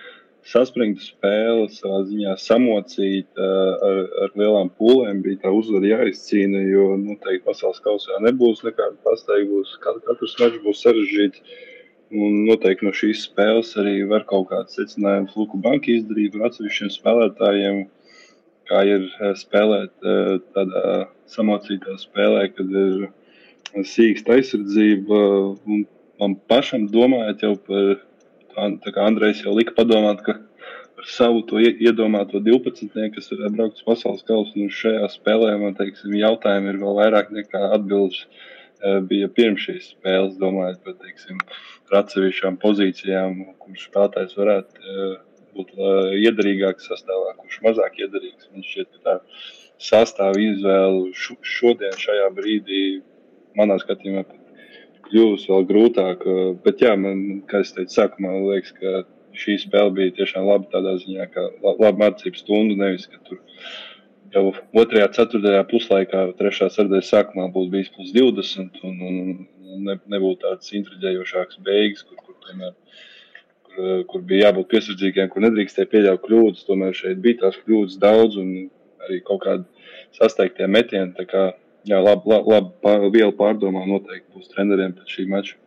saspringta 0.47 1.03
spēle, 1.03 1.67
savā 1.71 2.01
ziņā 2.07 2.35
samocīta 2.41 3.49
ar, 3.87 3.99
ar 4.25 4.33
lielām 4.39 4.71
pūlēm. 4.79 5.21
Bija 5.25 5.45
tā 5.45 5.53
uzvara 5.55 5.91
jāizcīna, 5.93 6.63
jo 6.67 6.93
noteikti 6.99 7.45
pasaules 7.47 7.81
kausā 7.83 8.19
nebūs 8.25 8.63
nekāda 8.65 8.97
pastaigus. 9.05 9.77
Katrs 9.83 10.35
mačs 10.41 10.59
būs 10.65 10.83
sarežģīts. 10.83 11.43
Un 12.13 12.43
noteikti 12.45 12.85
no 12.85 12.91
šīs 12.93 13.23
spēles 13.25 13.71
arī 13.81 14.03
var 14.09 14.27
kaut 14.29 14.51
kāds 14.51 14.75
secinājums 14.77 15.33
Luku 15.39 15.57
Banka 15.63 15.89
izdarīt 15.89 16.35
par 16.35 16.51
atsevišķiem 16.51 16.91
spēlētājiem, 16.93 17.79
kā 18.69 18.83
ir 18.85 19.07
spēlēt 19.39 19.95
tādā 20.53 20.83
samocītā 21.33 21.97
spēlē, 22.03 22.45
kad 22.53 22.69
ir 22.83 23.07
sīksta 23.81 24.37
aizsardzība. 24.37 25.23
Un 25.65 25.87
man 26.21 26.37
pašam 26.51 26.85
domājot 26.93 27.47
jau 27.47 27.55
par 27.65 28.03
tā 28.55 28.93
kā 28.95 29.05
Andrejs 29.09 29.43
jau 29.45 29.53
lika 29.57 29.75
padomāt, 29.77 30.23
ka 30.25 30.37
ar 30.99 31.09
savu 31.09 31.43
to 31.49 31.59
iedomāto 31.59 32.39
12, 32.43 32.89
kas 33.15 33.31
ir 33.33 33.43
braukt 33.55 33.81
uz 33.81 33.85
pasaules 33.87 34.25
kausu, 34.27 34.55
nu 34.55 34.71
šajā 34.71 35.09
spēlē 35.11 35.55
man 35.61 35.77
teiksim, 35.79 36.15
jautājumi 36.19 36.73
ir 36.73 36.81
vēl 36.83 36.99
vairāk 37.01 37.33
nekā 37.35 37.69
atbildes. 37.77 38.25
bija 39.07 39.29
pirms 39.31 39.63
šīs 39.63 39.85
spēles, 39.93 40.33
domājot 40.41 40.81
par, 40.83 40.95
teiksim, 40.99 41.37
par 41.87 42.01
atsevišķām 42.01 42.57
pozīcijām, 42.59 43.37
kurš 43.61 43.85
spēlētājs 43.87 44.35
varētu 44.35 44.97
būt 45.55 45.71
iederīgāks 46.19 46.89
sastāvā, 46.91 47.31
kurš 47.39 47.61
mazāk 47.63 48.01
iederīgs. 48.03 48.49
Man 48.51 48.65
šķiet, 48.67 48.89
ka 48.91 49.03
tā 49.07 49.15
sastāva 49.79 50.39
izvēle 50.41 51.13
šodien, 51.15 51.95
šajā 52.05 52.27
brīdī, 52.35 52.83
manā 53.55 53.79
skatījumā, 53.79 54.25
kļuvusi 55.13 55.51
vēl 55.53 55.65
grūtāk. 55.69 56.27
Bet, 56.65 56.81
jā, 56.83 56.97
man, 56.99 57.43
kā 57.49 57.61
es 57.63 57.73
teicu, 57.75 57.93
sākumā 57.93 58.33
liekas, 58.49 58.73
ka 58.79 59.03
šī 59.37 59.57
spēle 59.61 59.93
bija 59.95 60.17
tiešām 60.19 60.45
laba 60.49 60.69
tādā 60.73 60.97
ziņā, 61.01 61.29
ka 61.33 61.47
laba 61.63 61.93
mācību 62.01 62.39
stunda, 62.39 62.77
nevis, 62.81 63.07
ka 63.09 63.21
tur 63.27 63.41
jau 64.33 64.45
otrajā, 64.81 65.07
ceturtajā 65.15 65.63
puslaikā, 65.69 66.25
trešā 66.39 66.69
sardēļa 66.73 67.07
sākumā 67.07 67.47
būtu 67.53 67.73
bijis 67.73 67.91
plus 67.93 68.13
20 68.15 68.79
un, 68.89 69.01
un, 69.09 69.17
un 69.73 69.89
ne, 69.89 69.97
nebūtu 70.13 70.41
tāds 70.45 70.73
intriģējošāks 70.79 71.61
beigas, 71.65 72.05
kur, 72.07 72.21
kur, 72.25 72.37
tomēr, 72.47 72.73
kur, 73.69 73.91
kur 74.09 74.25
bija 74.29 74.49
jābūt 74.49 74.71
piesardzīgiem, 74.73 75.29
kur 75.33 75.45
nedrīkstēja 75.45 75.91
pieļaut 75.91 76.25
kļūdas. 76.25 76.65
Tomēr 76.69 76.97
šeit 76.97 77.21
bija 77.25 77.43
tās 77.45 77.59
kļūdas 77.61 77.99
daudz 78.01 78.39
un 78.41 78.55
arī 79.05 79.21
kaut 79.27 79.43
kādi 79.45 79.93
sasteigtie 80.17 80.69
metieni. 80.69 81.13
Jā, 81.83 81.99
labi, 81.99 82.29
labi, 82.31 82.71
labi 82.85 83.09
viela 83.11 83.33
pārdomā 83.35 83.83
noteikti 83.89 84.31
būs 84.35 84.51
treneriem 84.53 84.93
pēc 84.95 85.17
šī 85.17 85.25
mača. 85.31 85.57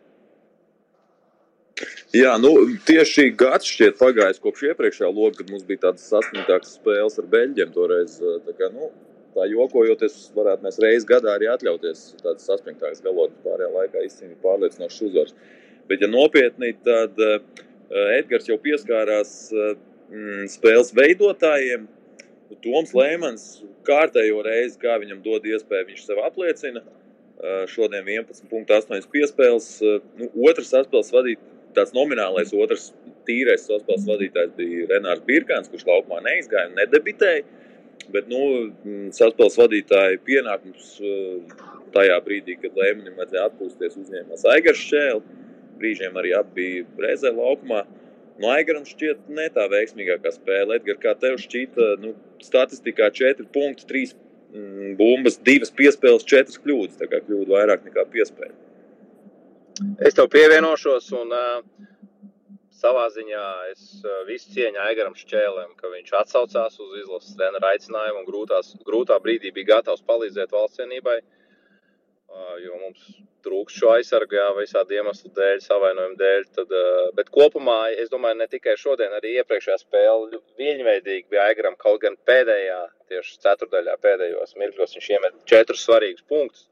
Jā, 2.15 2.31
nu, 2.41 2.53
tieši 2.87 3.27
gads 3.37 3.69
šķiet 3.69 3.99
pagājis 3.99 4.41
kopš 4.41 4.71
iepriekšējā 4.71 5.09
loga, 5.11 5.37
kad 5.37 5.51
mums 5.53 5.65
bija 5.67 5.83
tādas 5.83 6.07
sasniegtākas 6.09 6.73
spēles 6.79 7.19
ar 7.21 7.27
Beļģiem. 7.33 7.73
Toreiz, 7.75 8.15
tā, 8.17 8.55
kā, 8.57 8.71
nu, 8.73 8.89
tā 9.35 9.45
jokojoties, 9.51 10.15
varētu 10.33 10.65
mēs 10.65 10.79
reizes 10.81 11.05
gadā 11.09 11.35
arī 11.37 11.51
atļauties 11.53 12.07
tādas 12.23 12.47
sasniegtākas 12.49 13.03
galotnes 13.05 13.43
pārējā 13.45 13.69
laikā 13.75 14.05
izcīnīt 14.07 14.41
pārliecinošas 14.41 15.05
uzvaras. 15.11 15.37
Bet, 15.87 16.01
ja 16.01 16.09
nopietni, 16.09 16.73
tad 16.87 17.21
Edgars 18.17 18.49
jau 18.49 18.57
pieskārās 18.63 19.35
uh, 19.53 19.77
spēles 20.51 20.93
veidotājiem. 20.95 21.87
Toms 22.63 22.93
Lēmans 22.95 23.43
kārtējo 23.87 24.39
reizi, 24.45 24.79
kā 24.81 24.95
viņam 25.01 25.19
dod 25.25 25.45
iespēju, 25.47 25.89
viņš 25.91 26.05
sev 26.05 26.21
apliecina. 26.23 26.83
Šodien 27.69 28.07
11,8 28.07 29.09
piespēles. 29.13 29.67
Nu, 30.17 30.29
otrs 30.47 30.73
atspēles 30.79 31.11
vadīt, 31.13 31.43
tāds 31.75 31.93
nominālais 31.93 32.53
otrs 32.55 32.89
tīrais 33.27 33.67
saspēles 33.67 34.07
vadītājs 34.07 34.55
bija 34.57 34.87
Renārs 34.93 35.25
Birkāns, 35.27 35.69
kurš 35.69 35.85
laukumā 35.89 36.23
neizgāja 36.25 36.71
un 36.71 36.79
nedebitēja. 36.79 37.43
Bet 38.13 38.29
nu, 38.31 38.41
saspēles 39.13 39.59
vadītāja 39.59 40.21
pienākums 40.25 40.95
tajā 41.93 42.17
brīdī, 42.23 42.57
kad 42.61 42.77
Lēmanim 42.79 43.19
vajadzēja 43.19 43.49
atpūsties, 43.51 43.99
uzņēmās 44.05 44.47
Aigars 44.53 44.81
Šēls. 44.87 45.35
Brīžiem 45.77 46.15
arī 46.17 46.31
abi 46.33 46.55
bija 46.57 46.85
reizē 47.05 47.29
laukumā. 47.35 47.83
No 48.41 48.49
Aigaram 48.53 48.85
šķiet 48.85 49.29
ne 49.33 49.45
tā 49.53 49.65
veiksmīgākā 49.69 50.31
spēle. 50.33 50.77
Edgar, 50.77 50.97
kā 51.01 51.13
tev 51.21 51.37
šķita, 51.41 51.87
nu, 52.01 52.15
statistikā 52.45 53.09
4 53.13 53.47
punkti, 53.53 53.87
3 53.89 54.13
mm, 54.53 54.95
bumbas, 54.99 55.39
2 55.47 55.71
piespēles, 55.77 56.25
4 56.27 56.61
kļūdas. 56.63 56.97
Tā 57.01 57.09
kā 57.11 57.21
kļūda 57.25 57.53
vairāk 57.53 57.85
nekā 57.87 58.07
piespēle. 58.13 58.55
Es 60.01 60.17
tev 60.17 60.29
pievienošos, 60.33 61.11
un 61.19 61.33
uh, 61.37 61.87
savā 62.73 63.05
ziņā 63.13 63.47
es 63.71 63.83
uh, 64.01 64.21
visu 64.29 64.53
cieņu 64.55 64.81
Aigaram 64.87 65.17
Šķēlēm, 65.17 65.75
ka 65.77 65.91
viņš 65.93 66.13
atsaucās 66.23 66.79
uz 66.81 66.95
izlases 67.03 67.37
treneru 67.37 67.69
aicinājumu 67.69 68.23
un 68.23 68.29
grūtās, 68.29 68.73
grūtā 68.87 69.19
brīdī 69.21 69.53
bija 69.53 69.75
gatavs 69.75 70.05
palīdzēt 70.09 70.55
valsts 70.55 70.81
cienībai. 70.81 71.19
Uh, 71.21 71.36
jo 72.63 72.77
mums 72.81 73.03
trūks 73.45 73.75
šo 73.79 73.91
aizsargu, 73.95 74.37
jā, 74.37 74.47
visādi 74.57 74.97
iemeslu 74.97 75.31
dēļ, 75.35 75.59
savainojumu 75.63 76.17
dēļ. 76.19 76.47
Tad, 76.57 76.73
bet 77.17 77.29
kopumā, 77.33 77.77
es 78.03 78.11
domāju, 78.13 78.39
ne 78.41 78.47
tikai 78.51 78.77
šodien, 78.79 79.13
arī 79.17 79.37
iepriekšējā 79.41 79.77
spēlē 79.83 80.41
viņveidīgi 80.59 81.29
bija 81.31 81.49
Aigaram 81.49 81.77
kaut 81.79 82.01
gan 82.05 82.17
pēdējā, 82.27 82.81
tieši 83.11 83.37
ceturdaļā 83.45 83.99
pēdējos 84.03 84.57
mirkļos 84.59 84.97
viņš 84.97 85.13
iemet 85.15 85.45
četrus 85.49 85.85
svarīgus 85.87 86.27
punktus 86.27 86.67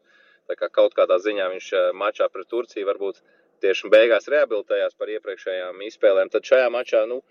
kā 0.53 0.69
kaut 0.69 0.93
kādā 0.93 1.17
ziņā 1.17 1.48
viņš 1.50 1.72
mačā 1.98 2.27
pret 2.29 2.48
Turciju 2.51 2.86
varbūt 2.86 3.22
tieši 3.63 3.89
beigās 3.89 4.29
rehabilitējās 4.29 4.93
par 5.00 5.10
iepriekšējām 5.10 5.81
izspēlēm. 5.88 6.29
Tad 6.29 6.45
šajā 6.45 6.69
mačā, 6.69 7.05
nu, 7.10 7.22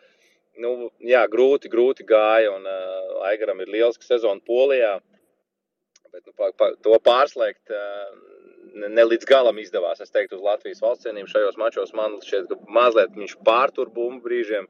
nu 0.58 0.90
jā, 0.98 1.22
grūti, 1.30 1.70
grūti 1.70 2.06
gāja, 2.08 2.50
un 2.56 2.66
uh, 2.66 3.20
Aigaram 3.28 3.60
ir 3.60 3.70
lieliska 3.70 4.06
sezona 4.08 4.42
Polijā. 4.46 4.98
Bet, 6.14 6.22
nu, 6.28 6.32
pa, 6.38 6.52
pa, 6.54 6.70
to 6.78 6.94
pārslēgt 7.02 7.72
uh, 7.74 8.12
ne, 8.78 8.88
ne 8.88 9.04
līdz 9.08 9.26
galam 9.28 9.58
izdevās. 9.58 10.02
Es 10.04 10.12
teiktu, 10.14 10.38
uz 10.38 10.46
Latvijas 10.46 10.82
valsts 10.84 11.06
cienību 11.08 11.30
šajos 11.30 11.58
mačos 11.60 11.94
man 11.98 12.18
šķiet, 12.22 12.50
ka 12.50 12.74
mazliet 12.78 13.14
viņš 13.18 13.36
pārtur 13.46 13.90
bumbu 13.94 14.28
brīžiem, 14.28 14.68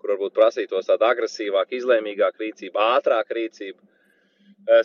kur 0.00 0.14
varbūt 0.14 0.36
prasītos 0.36 0.88
tāda 0.88 1.12
agresīvāka, 1.12 1.76
izlēmīgāka 1.78 2.40
rīcība, 2.44 2.92
ātrāka 2.98 3.36
rīcība. 3.38 3.80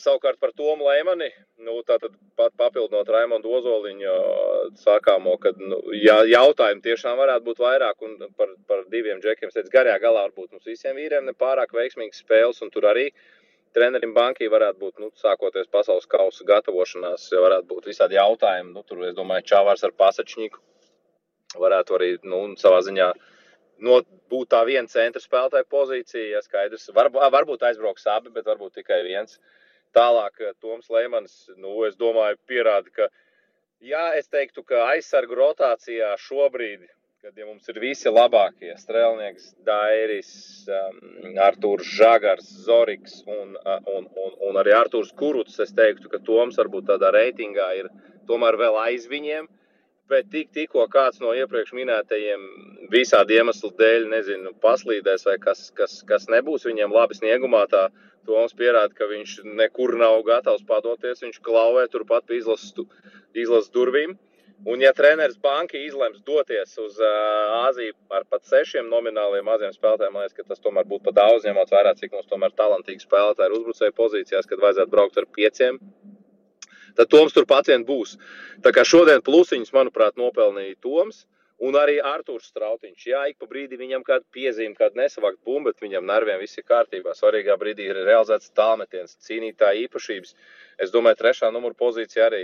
Savukārt 0.02 0.40
par 0.42 0.52
Tomu 0.58 0.88
Lēmani, 0.88 1.28
nu, 1.62 1.76
tātad 1.86 2.16
pat 2.36 2.56
papildinot 2.58 3.10
Raimondu 3.14 3.52
Ozoliņu 3.60 4.14
sākāmo, 4.82 5.36
ka 5.42 5.52
nu, 5.62 5.78
jā, 5.94 6.16
jautājumi 6.32 6.82
tiešām 6.82 7.18
varētu 7.22 7.46
būt 7.46 7.62
vairāk 7.62 8.06
un 8.08 8.16
par, 8.40 8.56
par 8.70 8.84
diviem 8.90 9.22
džekiem. 9.22 9.52
Es 9.52 9.60
teicu, 9.60 9.74
garajā 9.76 10.00
galā 10.02 10.26
varbūt 10.26 10.56
mums 10.56 10.66
visiem 10.66 10.98
vīriem 10.98 11.30
nepārāk 11.30 11.78
veiksmīgas 11.78 12.24
spēles 12.26 12.64
un 12.66 12.74
tur 12.74 12.90
arī 12.90 13.12
trenerim 13.76 14.14
bankī 14.16 14.50
varētu 14.52 14.80
būt, 14.82 15.02
nu, 15.04 15.12
sākoties 15.18 15.70
pasaules 15.72 16.08
kausa 16.10 16.46
gatavošanās, 16.48 17.30
varētu 17.34 17.68
būt 17.72 17.90
visādi 17.92 18.18
jautājumi. 18.18 18.74
Nu, 18.76 18.84
tur, 18.88 19.04
es 19.08 19.16
domāju, 19.18 19.48
Čāvārs 19.52 19.86
ar 19.88 19.96
Pasačņiku 19.98 20.64
varētu 21.62 21.98
arī, 21.98 22.10
nu, 22.28 22.42
savā 22.60 22.82
ziņā 22.86 23.12
no, 23.86 24.02
būt 24.32 24.52
tā 24.54 24.64
viena 24.68 24.90
centra 24.92 25.22
spēlētāja 25.24 25.68
pozīcija, 25.72 26.26
ja 26.36 26.42
skaidrs. 26.44 26.90
Var, 26.96 27.12
varbūt 27.34 27.64
aizbrauks 27.70 28.08
abi, 28.12 28.34
bet 28.36 28.50
varbūt 28.50 28.80
tikai 28.82 29.02
viens. 29.08 29.40
Tālāk 29.96 30.44
eh, 30.44 30.54
Toms 30.62 30.90
Lemans, 30.94 31.38
nu, 31.56 31.80
es 31.88 31.96
domāju, 32.00 32.40
pierāda, 32.50 32.92
ka, 32.94 33.10
jā, 33.84 34.10
es 34.20 34.28
teiktu, 34.28 34.66
ka 34.68 34.88
aizsargu 34.92 35.38
rotācijā 35.40 36.14
šobrīd, 36.22 36.88
kad 37.28 37.38
ja 37.38 37.46
mums 37.46 37.68
ir 37.68 37.76
visi 37.84 38.08
labākie 38.08 38.70
strēlnieks, 38.80 39.50
Dairis, 39.68 40.30
um, 40.72 41.34
Artūrs 41.44 41.90
Žagars, 41.98 42.46
Zoriks 42.64 43.18
un, 43.28 43.50
uh, 43.58 43.82
un, 43.92 44.06
un, 44.24 44.38
un 44.48 44.60
arī 44.62 44.72
Artūrs 44.78 45.12
Kuruts, 45.20 45.58
es 45.60 45.74
teiktu, 45.76 46.08
ka 46.14 46.22
Toms 46.24 46.56
varbūt 46.56 46.86
tādā 46.88 47.10
reitingā 47.12 47.66
ir 47.82 47.90
tomēr 48.32 48.56
vēl 48.62 48.80
aiz 48.86 49.10
viņiem. 49.12 49.50
Bet 50.08 50.30
tik, 50.32 50.54
tikko 50.56 50.86
kāds 50.94 51.20
no 51.20 51.34
iepriekš 51.36 51.74
minētajiem 51.76 52.46
visādi 52.96 53.36
iemeslu 53.42 53.74
dēļ, 53.76 54.08
nezinu, 54.14 54.54
paslīdēs 54.64 55.28
vai 55.28 55.36
kas, 55.44 55.66
kas, 55.76 55.98
kas 56.08 56.30
nebūs 56.32 56.64
viņiem 56.70 56.96
labi 56.96 57.20
sniegumā, 57.20 57.66
tā 57.68 57.90
Toms 58.24 58.56
pierāda, 58.56 58.96
ka 58.96 59.12
viņš 59.12 59.42
nekur 59.60 59.98
nav 60.00 60.22
gatavs 60.24 60.64
padoties. 60.68 61.26
Viņš 61.28 61.44
klauvē 61.44 61.90
turpat 61.92 62.24
pie 62.32 62.40
izlases, 62.40 62.72
izlases 63.36 63.76
durvīm. 63.76 64.16
Un, 64.66 64.82
ja 64.82 64.90
treneris 64.94 65.38
banka 65.38 65.78
izlems 65.78 66.24
doties 66.26 66.74
uz 66.82 66.98
Āziju 66.98 67.94
ar 68.10 68.26
pat 68.26 68.48
sešiem 68.50 68.90
nomināliem 68.90 69.46
maziem 69.46 69.74
spēlētājiem, 69.76 70.16
man 70.16 70.26
liekas, 70.26 70.38
ka 70.40 70.48
tas 70.50 70.64
tomēr 70.64 70.88
būtu 70.90 71.06
pat 71.06 71.20
daudz, 71.20 71.46
ņemot 71.46 71.74
vērā, 71.76 71.94
cik 72.00 72.16
mums 72.16 72.30
tomēr 72.32 72.56
talantīgi 72.58 73.06
spēlētāji 73.06 73.52
ir 73.52 73.58
uzbrucēji 73.60 73.98
pozīcijās, 74.02 74.50
kad 74.50 74.64
vajadzētu 74.64 74.94
braukt 74.94 75.22
ar 75.22 75.30
pieciem. 75.38 75.78
Tad 76.98 77.14
Toms 77.14 77.36
turpat 77.38 77.70
vien 77.70 77.86
būs. 77.86 78.18
Tā 78.66 78.74
kā 78.74 78.82
šodien 78.82 79.22
plusiņus, 79.22 79.74
manuprāt, 79.76 80.18
nopelnīja 80.18 80.80
Toms. 80.82 81.26
Un 81.58 81.74
arī 81.74 81.96
Arthurs 82.06 82.52
Strautiņš. 82.52 83.06
Jā, 83.10 83.24
ik 83.32 83.40
pa 83.42 83.48
brīdim 83.50 83.80
viņam 83.82 84.04
kāda 84.06 84.22
piezīme, 84.34 84.76
kāda 84.78 85.00
nesavākt 85.00 85.40
bumbu, 85.42 85.72
bet 85.72 85.82
viņam 85.82 86.06
nerviem 86.06 86.38
viss 86.38 86.60
ir 86.60 86.66
kārtībā. 86.70 87.16
Svarīgā 87.18 87.56
brīdī 87.58 87.88
ir 87.90 87.98
realizēts 88.06 88.52
tālmetiens, 88.58 89.16
cīnītāja 89.26 89.88
īpašības. 89.88 90.36
Es 90.86 90.94
domāju, 90.94 91.18
trešā 91.24 91.50
numura 91.54 91.74
pozīcija 91.78 92.28
arī. 92.30 92.44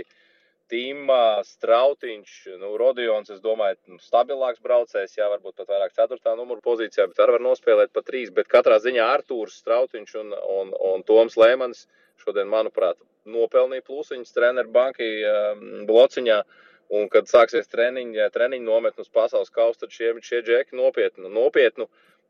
Tīmā 0.72 1.44
Strautiņš, 1.44 2.34
nu, 2.60 2.72
Rodions, 2.80 3.30
es 3.30 3.42
domāju, 3.44 3.76
nu, 3.92 3.98
stabilāks 4.00 4.62
braucējs, 4.64 5.18
jā, 5.18 5.28
varbūt 5.32 5.60
pat 5.60 5.72
vairāk 5.74 5.96
ceturtā 5.96 6.32
numura 6.38 6.64
pozīcijā, 6.64 7.08
bet 7.10 7.20
arī 7.20 7.36
var 7.36 7.44
nospēlēt 7.46 7.92
pa 7.92 8.02
trīs. 8.06 8.32
Bet 8.34 8.48
katrā 8.52 8.80
ziņā 8.80 9.06
Artūrs 9.18 9.60
Strautiņš 9.60 10.14
un, 10.22 10.32
un, 10.58 10.72
un 10.92 11.04
Toms 11.06 11.36
Lēmans 11.40 11.86
šodien, 12.24 12.48
manuprāt, 12.48 12.96
nopelnīja 13.28 13.84
plusiņus 13.84 14.36
treneru 14.36 14.72
bankai 14.72 15.10
um, 15.28 15.66
blociņā. 15.88 16.40
Uh, 16.44 16.60
Un, 16.92 17.06
kad 17.12 17.28
sāksies 17.30 17.70
treniņi, 17.72 18.18
ja 18.18 18.28
treniņu 18.32 18.66
nometnes 18.68 19.08
pasaules 19.12 19.52
kausa, 19.54 19.84
tad 19.84 19.94
šie, 19.94 20.12
šie 20.24 20.42
džeki 20.44 20.76
nopietnu, 20.76 21.30
nopietnu 21.32 21.88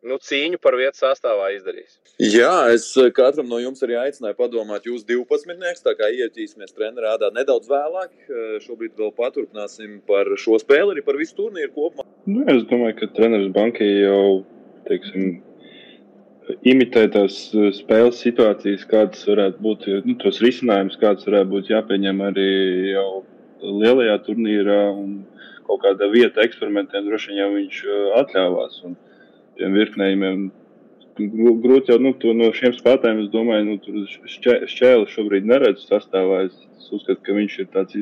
nu, 0.08 0.18
cīņu 0.20 0.60
par 0.62 0.76
vietu 0.78 1.00
sastāvā 1.00 1.50
izdarīs. 1.54 1.96
Jā, 2.20 2.68
es 2.74 2.86
eh, 3.00 3.10
katram 3.14 3.48
no 3.50 3.58
jums 3.58 3.82
arī 3.82 3.96
aicināju 3.98 4.36
padomāt, 4.38 4.84
jūs 4.86 5.02
12. 5.08 5.80
Tā 5.84 5.94
kā 5.98 6.10
ieķīsimies 6.12 6.76
treniņā 6.76 7.02
rādā 7.02 7.30
nedaudz 7.34 7.70
vēlāk. 7.70 8.12
Eh, 8.28 8.58
šobrīd 8.64 8.94
vēl 9.00 9.10
paturpināsim 9.16 9.98
par 10.08 10.30
šo 10.40 10.60
spēli, 10.62 10.94
arī 10.94 11.04
par 11.06 11.18
visu 11.20 11.34
turnīru 11.40 11.72
kopumā. 11.74 12.06
Nu, 12.28 12.44
es 12.52 12.62
domāju, 12.70 13.00
ka 13.00 13.10
treneris 13.16 13.50
bankai 13.56 13.90
jau, 14.04 14.44
teiksim, 14.88 15.40
imitē 16.68 17.06
tās 17.16 17.38
eh, 17.56 17.70
spēles 17.74 18.20
situācijas, 18.22 18.84
kādas 18.90 19.24
varētu 19.30 19.64
būt, 19.64 19.88
nu, 20.06 20.18
tos 20.22 20.42
risinājumus, 20.44 21.00
kāds 21.00 21.26
varētu 21.26 21.50
būt 21.56 21.72
jāpieņem 21.72 22.22
arī 22.28 22.50
jau 22.92 23.08
lielajā 23.64 24.20
turnīrā 24.26 24.82
un 24.92 25.24
kaut 25.64 25.80
kādā 25.80 26.06
vietā 26.12 26.44
eksperimentiem 26.44 27.08
droši 27.08 27.32
vien 27.32 27.40
jau 27.40 27.50
viņš 27.54 27.82
atļāvās. 28.20 28.82
Un 28.84 28.96
tiem 29.58 29.74
virknējumiem 29.78 30.44
grūti 31.18 31.92
jau 31.92 32.00
nu, 32.02 32.14
no 32.34 32.50
šiem 32.54 32.74
spēlētājiem, 32.74 33.22
es 33.24 33.30
domāju, 33.32 33.64
nu, 33.68 33.76
tur 33.82 34.66
šķēli 34.70 35.10
šobrīd 35.12 35.46
neredzu 35.46 35.86
sastāvā. 35.86 36.44
Es 36.48 36.90
uzskatu, 36.90 37.20
ka 37.22 37.36
viņš 37.36 37.58
ir 37.62 37.68
tāds 37.72 37.98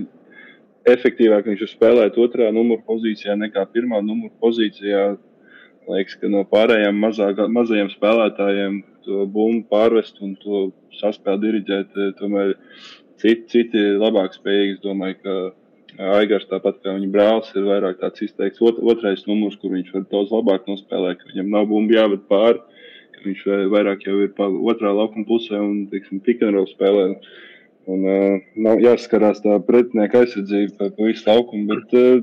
efektīvāk, 0.88 1.46
viņš 1.46 1.66
ir 1.66 1.70
spēlēt 1.70 2.18
otrā 2.18 2.50
numura 2.54 2.82
pozīcijā 2.86 3.36
nekā 3.38 3.66
pirmā 3.74 4.00
numura 4.04 4.32
pozīcijā. 4.42 5.12
Liekas, 5.90 6.14
ka 6.20 6.30
no 6.30 6.44
pārējiem 6.46 6.98
mazāk, 7.02 7.40
mazajiem 7.50 7.90
spēlētājiem 7.90 8.82
to 9.02 9.24
bumbu 9.26 9.66
pārvest 9.70 10.20
un 10.22 10.36
to 10.38 10.68
saspēli 10.94 11.42
diriģēt, 11.42 11.96
tomēr 12.20 12.54
citi, 13.18 13.48
citi 13.50 13.82
labāk 13.98 14.36
spējīgi. 14.38 14.76
Es 14.76 14.84
domāju, 14.84 15.18
ka 15.24 15.34
Aigars, 16.00 16.46
tāpat 16.48 16.78
kā 16.80 16.94
viņa 16.96 17.08
brālis, 17.12 17.50
ir 17.56 17.66
vairāk 17.68 17.98
tāds 18.00 18.24
izteikts 18.24 18.62
ot, 18.64 18.78
otrais 18.80 19.26
numurs, 19.28 19.58
kur 19.60 19.74
viņš 19.74 19.92
var 19.92 20.04
daudz 20.10 20.32
labāk 20.32 20.68
nospēlēt, 20.70 21.20
ka 21.20 21.32
viņam 21.32 21.50
nav 21.52 21.66
bumbu 21.68 21.96
jāved 21.96 22.22
pāri, 22.32 22.62
ka 23.12 23.24
viņš 23.26 23.42
vairāk 23.72 24.06
jau 24.08 24.20
ir 24.24 24.30
pa 24.36 24.48
otrā 24.48 24.92
laukuma 24.96 25.28
pusē 25.28 25.60
un, 25.60 25.86
teiksim, 25.92 26.22
pikanrola 26.24 26.70
spēlē. 26.70 27.08
Un 27.92 28.06
uh, 28.06 28.38
nav 28.62 28.80
jāskarās 28.80 29.42
tā 29.42 29.58
pretinieka 29.66 30.22
aizsardzība 30.22 30.78
pa, 30.78 31.02
visu 31.02 31.26
laukumu, 31.26 31.66
bet 31.74 31.96
uh, 31.98 32.22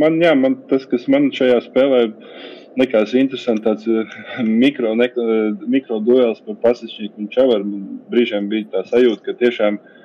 man, 0.00 0.16
jā, 0.22 0.32
man 0.34 0.56
tas, 0.70 0.88
kas 0.88 1.04
man 1.12 1.28
šajā 1.36 1.60
spēlē 1.68 2.02
likās 2.80 3.12
interesanti, 3.20 3.66
tāds 3.68 3.86
uh, 3.86 4.18
mikro, 4.64 4.96
ne, 4.98 5.10
mikro 5.70 6.00
duels 6.02 6.40
par 6.46 6.58
pasišķīgu 6.64 7.20
un 7.20 7.30
čavaru. 7.30 7.80
Brīžiem 8.10 8.48
bija 8.50 8.72
tā 8.72 8.86
sajūta, 8.88 9.26
ka 9.28 9.38
tiešām 9.44 9.76
uh, 9.76 9.99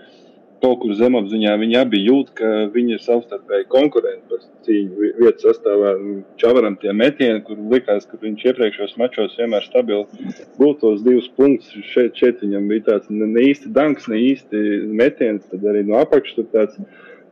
kaut 0.64 0.82
kur 0.82 0.94
zemapziņā 0.98 1.54
viņi 1.62 1.78
abi 1.80 2.02
jūt, 2.06 2.32
ka 2.38 2.50
viņi 2.74 2.96
ir 2.98 3.02
savstarpēji 3.04 3.68
konkurenti 3.72 4.30
par 4.32 4.44
cīņu 4.66 5.10
vietas 5.20 5.46
sastāvā. 5.46 5.94
Čavaram 6.42 6.78
tie 6.82 6.94
metieni, 6.96 7.44
kur 7.46 7.60
likās, 7.72 8.08
ka 8.10 8.20
viņš 8.22 8.46
iepriekšējos 8.52 8.96
mačos 9.02 9.38
vienmēr 9.40 9.66
stabili 9.68 10.32
gūtos 10.60 10.82
tos 10.84 11.04
divus 11.06 11.28
punktus. 11.38 11.74
Šeit, 11.92 12.16
šeit 12.20 12.44
viņam 12.44 12.70
bija 12.72 12.88
tāds 12.92 13.12
ne, 13.14 13.28
ne 13.32 13.48
īsti 13.52 13.74
danks, 13.76 14.08
ne 14.12 14.22
īsti 14.32 14.64
metiens, 15.02 15.46
tad 15.52 15.66
arī 15.72 15.86
no 15.88 16.00
apakšas 16.02 16.40
tur 16.40 16.50
tāds 16.54 16.80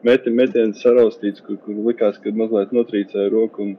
meti, 0.08 0.34
metiens 0.34 0.84
saraustīts, 0.84 1.44
kur, 1.46 1.60
kur 1.64 1.80
likās, 1.88 2.20
ka 2.22 2.34
mazliet 2.36 2.76
notrīcēja 2.76 3.32
roku. 3.34 3.70
Un, 3.70 3.78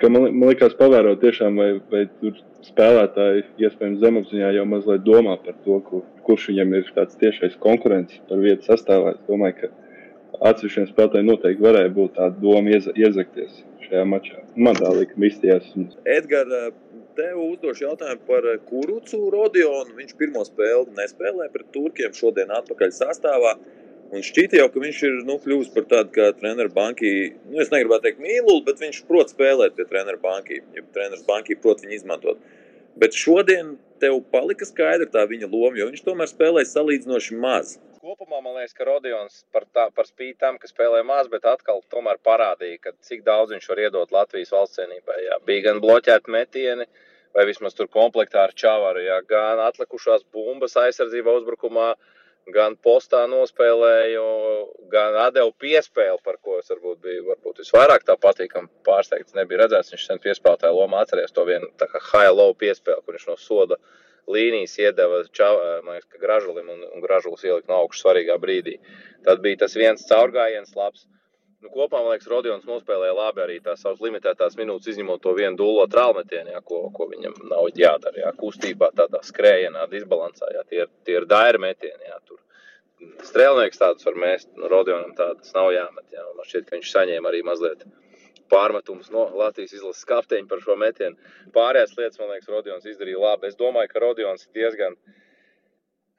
ka 0.00 0.10
man, 0.12 0.28
man 0.32 0.52
liekas, 0.52 0.76
pavērot 0.78 1.20
tiešām, 1.22 1.58
vai, 1.60 1.68
vai 1.92 2.04
tur 2.20 2.38
spēlētāji 2.66 3.44
iespējams 3.66 4.00
zemapziņā 4.02 4.52
jau 4.56 4.66
mazliet 4.68 5.04
domā 5.06 5.36
par 5.44 5.56
to, 5.64 5.80
kur, 5.88 6.04
kurš 6.26 6.50
viņam 6.52 6.74
ir 6.78 6.92
tāds 6.96 7.18
tiešais 7.20 7.58
konkurents 7.62 8.20
par 8.30 8.42
vietu 8.42 8.68
sastāvā. 8.70 9.16
Es 9.16 9.30
domāju, 9.30 9.58
ka 9.62 9.72
atsevišķiem 10.50 10.90
spēlētājiem 10.90 11.30
noteikti 11.32 11.64
varēja 11.64 11.94
būt 11.94 12.14
tāda 12.18 12.42
doma 12.42 12.74
ieza, 12.74 12.94
iezakties 12.98 13.62
šajā 13.88 14.04
mačā. 14.08 14.42
Man 14.56 14.78
tā 14.78 14.92
likuma 14.94 15.28
izstījās. 15.30 15.72
Edgars, 16.18 16.74
tev 17.18 17.40
uzdošu 17.42 17.86
jautājumu 17.86 18.24
par 18.28 18.46
Kurucu 18.68 19.20
Rodionu. 19.34 19.96
Viņš 19.98 20.14
pirmo 20.20 20.44
spēli 20.46 20.94
nespēlēja 20.98 21.52
pret 21.54 21.70
Turkiem, 21.74 22.14
šodien 22.14 22.52
atpakaļ 22.60 22.94
sastāvā. 22.94 23.56
Un 24.08 24.22
šķiet 24.24 24.54
jau, 24.56 24.68
ka 24.72 24.80
viņš 24.80 25.00
ir 25.04 25.16
nu, 25.28 25.36
kļuvis 25.42 25.68
par 25.74 25.84
tādu 25.90 26.14
kā 26.14 26.30
treneru 26.36 26.72
banki. 26.72 27.10
Nu, 27.50 27.58
es 27.60 27.68
negribētu 27.72 28.06
teikt 28.06 28.22
mīlulu, 28.24 28.62
bet 28.64 28.80
viņš 28.80 29.02
prot 29.08 29.34
spēlēt 29.34 29.76
pie 29.76 29.84
treneru 29.90 30.20
banki. 30.22 30.62
Ja 30.76 30.84
treneris 30.94 31.26
banki 31.28 31.58
prot 31.60 31.84
viņu 31.84 31.98
izmantot. 31.98 32.40
Bet 32.98 33.14
šodien 33.14 33.76
tev 34.00 34.16
palika 34.32 34.66
skaidra 34.66 35.06
tā 35.12 35.26
viņa 35.28 35.50
loma, 35.52 35.76
jo 35.76 35.90
viņš 35.90 36.06
tomēr 36.06 36.30
spēlēja 36.30 36.70
salīdzinoši 36.72 37.36
maz. 37.42 37.76
Kopumā 38.00 38.40
man 38.40 38.56
liekas, 38.56 38.72
ka 38.72 38.86
Rodions 38.88 39.42
par, 39.52 39.66
tā, 39.76 39.88
par 39.92 40.06
spīti 40.08 40.38
tam, 40.40 40.56
ka 40.56 40.70
spēlē 40.70 41.02
maz, 41.04 41.28
bet 41.28 41.44
atkal 41.44 41.82
parādīja, 42.24 42.78
ka 42.80 42.92
cik 43.04 43.26
daudz 43.26 43.52
viņš 43.52 43.68
var 43.68 43.82
iedot 43.84 44.14
Latvijas 44.14 44.54
valsts 44.54 44.80
cienībai. 44.80 45.18
Bija 45.44 45.66
gan 45.68 45.82
bloķēti 45.84 46.32
metieni, 46.32 46.86
vai 47.36 47.44
vismaz 47.44 47.76
tur 47.76 47.90
komplektā 47.92 48.46
ar 48.48 48.54
čavaru, 48.56 49.02
jā, 49.04 49.18
gan 49.28 49.60
atlikušās 49.66 50.24
bumbas 50.32 50.78
aizsardzībā 50.80 51.34
uzbrukumā 51.42 51.90
gan 52.54 52.76
postā 52.84 53.24
nospēlēju, 53.30 54.24
gan 54.92 55.16
atdevu 55.26 55.52
piespēli, 55.62 56.18
par 56.24 56.38
ko 56.42 56.58
es 56.60 56.70
varbūt 56.72 57.00
biju 57.04 57.26
varbūt 57.28 57.62
visvairāk 57.62 58.06
tā 58.08 58.16
patīkami 58.20 58.70
pārsteigts. 58.86 59.36
Nebija 59.36 59.64
redzēts, 59.64 59.92
viņš 59.94 60.06
sen 60.08 60.22
piespēlētāja 60.24 60.76
lomā 60.76 61.04
atceries 61.04 61.34
to 61.34 61.44
vienu 61.48 61.70
tā 61.80 61.88
kā 61.92 62.02
high-low 62.10 62.54
piespēli, 62.58 63.04
kur 63.04 63.18
viņš 63.18 63.28
no 63.30 63.36
soda 63.42 63.80
līnijas 64.28 64.76
iedeva 64.80 65.22
liekas, 65.24 66.08
gražulim 66.20 66.68
un, 66.72 66.82
un 66.94 67.04
gražulis 67.04 67.44
ielika 67.44 67.72
no 67.72 67.82
augšas 67.82 68.04
svarīgā 68.04 68.36
brīdī. 68.40 68.78
Tad 69.24 69.40
bija 69.44 69.64
tas 69.64 69.76
viens 69.76 70.04
caurgājiens 70.08 70.74
labs. 70.76 71.06
Nu, 71.58 71.70
kopumā, 71.74 72.04
man 72.04 72.12
liekas, 72.14 72.28
Rodions 72.30 72.66
nospēlēja 72.68 73.14
labi 73.18 73.42
arī 73.42 73.56
tās 73.62 73.80
savas 73.82 74.02
limitētās 74.04 74.54
minūtes, 74.60 74.92
izņemot 74.92 75.22
to 75.24 75.32
vienu 75.34 75.58
dūlo 75.58 75.86
traumatēnu, 75.90 76.52
ko, 76.68 76.84
ko 76.94 77.06
viņam 77.10 77.32
nav 77.50 77.70
jādara. 77.74 78.20
Jā, 78.22 78.28
kustībā, 78.38 78.92
tādā 78.98 79.18
skrējienā, 79.26 79.88
disbalansā. 79.90 80.52
Jā, 80.54 80.62
tie, 80.70 80.84
ir, 80.84 80.92
tie 81.06 81.16
ir 81.18 81.26
daira 81.30 81.58
metieni. 81.62 82.06
Jā, 82.06 82.18
tur. 82.28 82.38
Strēlnieks 83.26 83.80
tādus 83.80 84.06
var 84.06 84.20
mēst, 84.22 84.52
no 84.58 84.70
Rodionam 84.70 85.10
tādas 85.18 85.50
nav 85.56 85.72
jāmet. 85.74 86.06
Jā, 86.14 86.22
man 86.36 86.46
šķiet, 86.46 86.68
ka 86.68 86.76
viņš 86.76 86.92
saņēma 86.94 87.32
arī 87.32 87.42
mazliet 87.46 87.82
pārmetumus 88.54 89.10
no 89.14 89.24
Latvijas 89.38 89.74
izlases 89.76 90.06
kapteiņa 90.08 90.46
par 90.50 90.62
šo 90.62 90.76
metienu. 90.78 91.18
Pārējās 91.56 91.96
lietas, 91.98 92.20
man 92.22 92.30
liekas, 92.36 92.52
Rodions 92.54 92.86
izdarīja 92.86 93.24
labi. 93.24 93.50
Es 93.50 93.58
domāju, 93.58 93.90
ka 93.90 94.04
Rodions 94.06 94.46
ir 94.46 94.62
diezgan. 94.62 94.94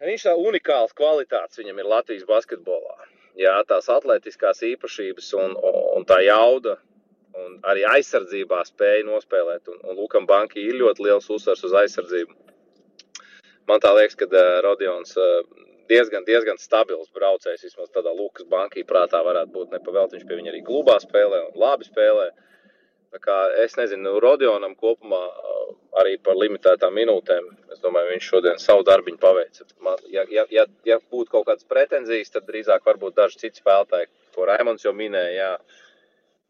Viņš 0.03 0.27
tā 0.27 0.35
unikāls 0.39 0.91
kvalitātes 0.99 1.63
viņam 1.63 1.79
ir 1.79 1.89
Latvijas 1.95 2.27
basketbolā 2.27 2.99
jā, 3.37 3.55
tās 3.69 3.89
atletiskās 3.91 4.63
īpašības 4.65 5.33
un, 5.41 5.57
un 5.97 6.07
tā 6.09 6.21
jauda. 6.25 6.77
Un 7.39 7.59
arī 7.69 7.85
aizsardzībā 7.85 8.63
spēja 8.65 9.05
nospēlēt. 9.07 9.69
Un, 9.69 9.79
un 9.85 9.99
Lukam 9.99 10.25
Bankai 10.27 10.63
ir 10.65 10.79
ļoti 10.81 11.05
liels 11.05 11.29
uzsvars 11.29 11.63
uz 11.67 11.75
aizsardzību. 11.83 12.33
Man 13.69 13.83
liekas, 13.83 14.17
ka 14.17 14.25
uh, 14.25 14.59
Rodions 14.65 15.13
uh, 15.21 15.43
diezgan, 15.89 16.25
diezgan 16.25 16.57
stabils 16.57 17.11
braucējs. 17.13 17.67
Vismaz 17.67 17.91
tādā 17.93 18.13
Lukas 18.15 18.47
Bankai 18.49 18.85
prātā 18.87 19.21
varētu 19.25 19.53
būt 19.53 19.75
nepavēlts. 19.77 20.17
Viņš 20.17 20.27
pie 20.29 20.39
viņa 20.39 20.53
arī 20.53 20.61
klubā 20.65 20.97
spēlē 21.03 21.43
un 21.47 21.59
labi 21.61 21.85
spēlē. 21.85 22.31
Kā 22.33 22.48
es 23.63 23.75
nezinu, 23.77 24.19
Rodionam 24.21 24.75
kopumā 24.77 25.21
arī 25.97 26.17
par 26.21 26.37
limitētām 26.37 26.93
minūtēm. 26.93 27.47
Es 27.73 27.81
domāju, 27.81 28.11
viņš 28.13 28.29
šodien 28.31 28.59
savu 28.61 28.83
darbu 28.85 29.15
paveica. 29.17 29.65
Man, 29.81 29.97
ja, 30.13 30.25
ja, 30.29 30.45
ja, 30.53 30.65
ja 30.85 30.99
būtu 31.11 31.31
kaut 31.31 31.47
kādas 31.47 31.65
pretenzijas, 31.65 32.29
tad 32.29 32.45
drīzāk 32.47 32.85
varbūt 32.85 33.17
daži 33.17 33.39
citi 33.39 33.63
spēlētāji, 33.63 34.09
ko 34.35 34.45
Raimons 34.45 34.85
jau 34.85 34.93
minēja. 34.93 35.33
Jā, 35.39 35.79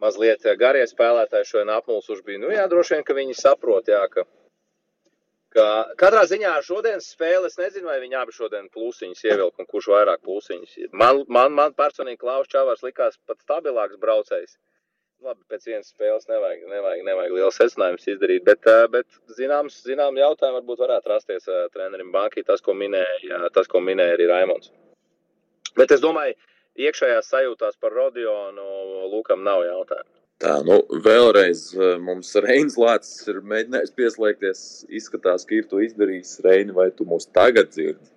mazliet 0.04 0.44
garie 0.60 0.86
spēlētāji 0.88 1.48
šodien 1.48 1.72
apmulsuši 1.78 2.26
bija. 2.26 2.44
Nu, 2.44 2.52
jā, 2.52 2.68
droši 2.72 2.98
vien, 2.98 3.08
ka 3.08 3.16
viņi 3.16 3.38
saprot, 3.40 3.88
jā, 3.92 4.02
ka, 4.12 4.26
ka 5.56 5.68
katrā 6.00 6.26
ziņā 6.28 6.56
ar 6.58 6.66
šodienas 6.66 7.12
spēli 7.14 7.48
es 7.52 7.60
nezinu, 7.60 7.88
vai 7.92 8.00
viņi 8.04 8.20
abi 8.20 8.36
šodien 8.36 8.68
plusiņus 8.76 9.26
ievilka 9.28 9.64
un 9.64 9.70
kurš 9.70 9.92
vairāk 9.96 10.24
plusiņus. 10.28 10.76
Man, 10.92 11.24
man, 11.28 11.56
man 11.56 11.78
personīgi 11.78 12.22
Klaus 12.26 12.52
Čavars 12.52 12.84
likās 12.84 13.20
pat 13.28 13.40
stabilāks 13.46 14.00
braucējs. 14.04 14.58
Labi, 15.20 15.42
pēc 15.52 15.66
vienas 15.68 15.90
spēles 15.92 16.30
nevajag, 16.30 16.62
nevajag, 16.72 17.02
nevajag 17.04 17.34
liels 17.36 17.58
secinājums 17.60 18.06
izdarīt, 18.08 18.46
bet, 18.48 18.68
bet 18.94 19.18
zināms, 19.36 19.82
zinām 19.84 20.16
jautājumi 20.16 20.56
varbūt 20.62 20.80
varētu 20.80 21.12
rasties 21.12 21.50
trenerim 21.74 22.14
Bankī, 22.14 22.46
tas, 22.48 22.62
ko 22.64 22.72
minēja, 22.72 23.50
tas, 23.52 23.68
ko 23.68 23.82
minēja 23.84 24.14
arī 24.16 24.30
Raimons. 24.30 24.70
Bet 25.76 25.92
es 25.92 26.00
domāju, 26.00 26.38
iekšējās 26.80 27.28
sajūtās 27.34 27.76
par 27.84 27.98
Rodionu 27.98 28.64
Lūkam 29.12 29.44
nav 29.44 29.66
jautājumu. 29.68 30.08
Tā, 30.40 30.54
nu, 30.64 30.78
vēlreiz 31.04 31.66
mums 32.00 32.30
Reinas 32.46 32.78
Lācis 32.80 33.28
ir 33.28 33.42
mēģinājis 33.44 33.92
pieslēgties. 33.98 34.62
Izskatās, 35.02 35.44
ka 35.44 35.58
ir 35.58 35.68
to 35.68 35.82
izdarījis. 35.84 36.38
Reini, 36.46 36.72
vai 36.78 36.88
tu 36.96 37.04
mūs 37.10 37.28
tagad 37.36 37.74
dzirdi? 37.74 38.08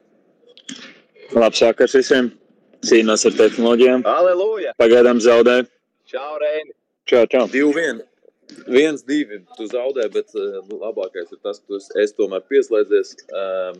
Labs 1.35 1.65
vakars 1.67 1.99
visiem! 1.99 2.31
Cīnās 2.87 3.27
ar 3.27 3.35
tehnoloģijām. 3.41 4.07
Aleluja! 4.07 4.77
Pagaidām 4.79 5.19
zaudēju. 5.23 5.67
Čau, 6.15 6.39
Reini! 6.43 6.71
Čau, 7.13 7.27
čau. 7.29 7.45
Divi, 7.53 7.73
viens. 7.77 8.01
Viens, 8.69 9.03
divi, 9.05 9.43
tu 9.57 9.67
zaudē, 9.69 10.07
bet 10.13 10.33
uh, 10.33 10.63
labākais 10.81 11.29
ir 11.29 11.39
tas, 11.45 11.59
ka 11.61 11.77
esi 12.01 12.15
tomēr 12.17 12.41
pieslēdzies 12.49 13.11
uh, 13.29 13.77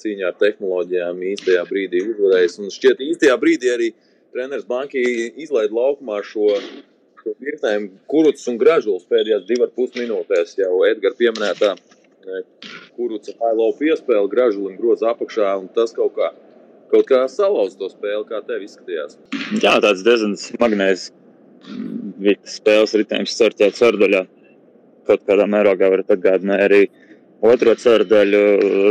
cīņā 0.00 0.26
ar 0.32 0.34
tehnoloģijām, 0.40 1.20
īstajā 1.34 1.62
brīdī 1.70 2.02
uzvarējis. 2.02 2.58
Un 2.62 2.74
šķiet, 2.74 3.04
īstajā 3.06 3.38
brīdī 3.42 3.70
arī 3.70 3.88
treneris 4.34 4.66
Banki 4.66 5.04
izlaida 5.44 5.74
laukumā 5.78 6.18
šo, 6.26 6.50
šo 7.22 7.36
virknēm 7.46 7.88
kuruts 8.10 8.50
un 8.50 8.58
gražulis 8.58 9.06
pēdējās 9.06 9.46
divas 9.50 9.74
pus 9.78 9.94
minūtēs. 9.94 10.58
Jau 10.58 10.82
Edgars 10.90 11.18
pieminētā 11.22 11.76
kuruca 12.98 13.38
hailo 13.42 13.70
piespēle, 13.78 14.30
gražulim 14.34 14.78
groza 14.82 15.12
apakšā 15.14 15.56
un 15.62 15.70
tas 15.78 15.94
kaut 15.94 16.18
kā, 16.18 16.34
kaut 16.90 17.06
kā 17.10 17.22
salauz 17.30 17.78
to 17.78 17.90
spēli, 17.94 18.26
kā 18.30 18.42
tev 18.46 18.66
izskatījās. 18.66 19.20
Jā, 19.62 19.78
tāds 19.78 20.02
diezgan 20.06 20.34
smagnējs 20.42 21.12
spēles 22.48 22.94
ritējums 22.98 23.36
ceturtajā 23.38 23.74
ceturdaļā. 23.78 24.24
Kaut 25.08 25.24
kādā 25.28 25.46
mērogā 25.50 25.90
var 25.92 26.04
atgādināt 26.04 26.64
arī 26.64 26.80
otro 27.44 27.74
ceturdaļu. 27.76 28.42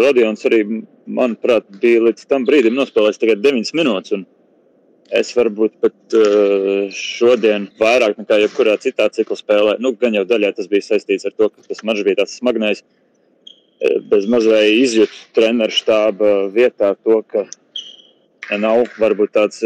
Radions 0.04 0.46
arī, 0.50 0.62
manuprāt, 1.10 1.66
bija 1.82 2.04
līdz 2.08 2.28
tam 2.30 2.46
brīdim 2.48 2.78
nospēlējis 2.78 3.22
tikai 3.22 3.38
9 3.42 3.74
minūtes. 3.80 4.26
Es 5.14 5.34
varbūt 5.38 5.76
pat 5.84 6.16
uh, 6.18 6.88
šodien 6.96 7.68
vairāk 7.78 8.16
nekā 8.18 8.40
jebkurā 8.46 8.78
citā 8.82 9.10
cikla 9.14 9.38
spēlē, 9.38 9.76
nu, 9.84 9.92
gan 10.00 10.16
jau 10.18 10.24
daļai 10.26 10.54
tas 10.58 10.70
bija 10.72 10.86
saistīts 10.88 11.28
ar 11.28 11.36
to, 11.38 11.50
ka 11.52 11.66
tas 11.68 11.84
mačs 11.86 12.06
bija 12.08 12.24
tāds 12.24 12.38
smagnējs. 12.40 12.82
Bez 14.10 14.26
mazliet 14.32 14.72
izjūtu 14.80 15.20
treneru 15.36 15.76
štāba 15.76 16.32
vietā 16.56 16.94
to, 17.04 17.20
ka 17.28 17.44
nav 18.58 18.88
varbūt 18.96 19.34
tāds, 19.36 19.60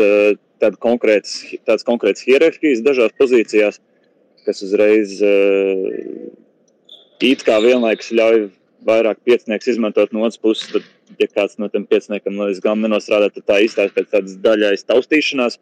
tāds 0.62 0.80
konkrēts, 0.84 1.38
tāds 1.68 1.86
konkrēts 1.88 2.26
hierarhijas 2.28 2.84
dažās 2.86 3.16
pozīcijās, 3.20 3.80
kas 4.48 4.64
uzreiz 4.66 5.18
it 7.24 7.44
kā 7.48 7.58
vienlaikus 7.64 8.14
ļauj 8.16 8.48
vairāk 8.88 9.20
piecinieks 9.26 9.68
izmantot 9.74 10.14
no 10.14 10.24
otras 10.26 10.40
puses. 10.42 10.70
Tad, 10.72 10.86
ja 11.20 11.28
kāds 11.32 11.58
no 11.62 11.70
tiem 11.72 11.88
pieciniekam 11.90 12.38
līdz 12.40 12.62
galam 12.64 12.86
nenostrādā, 12.86 13.32
tad 13.34 13.48
tā 13.50 13.60
izstāsta 13.66 13.96
pēc 13.96 14.14
tādas 14.14 14.38
daļais 14.44 14.86
taustīšanās. 14.88 15.60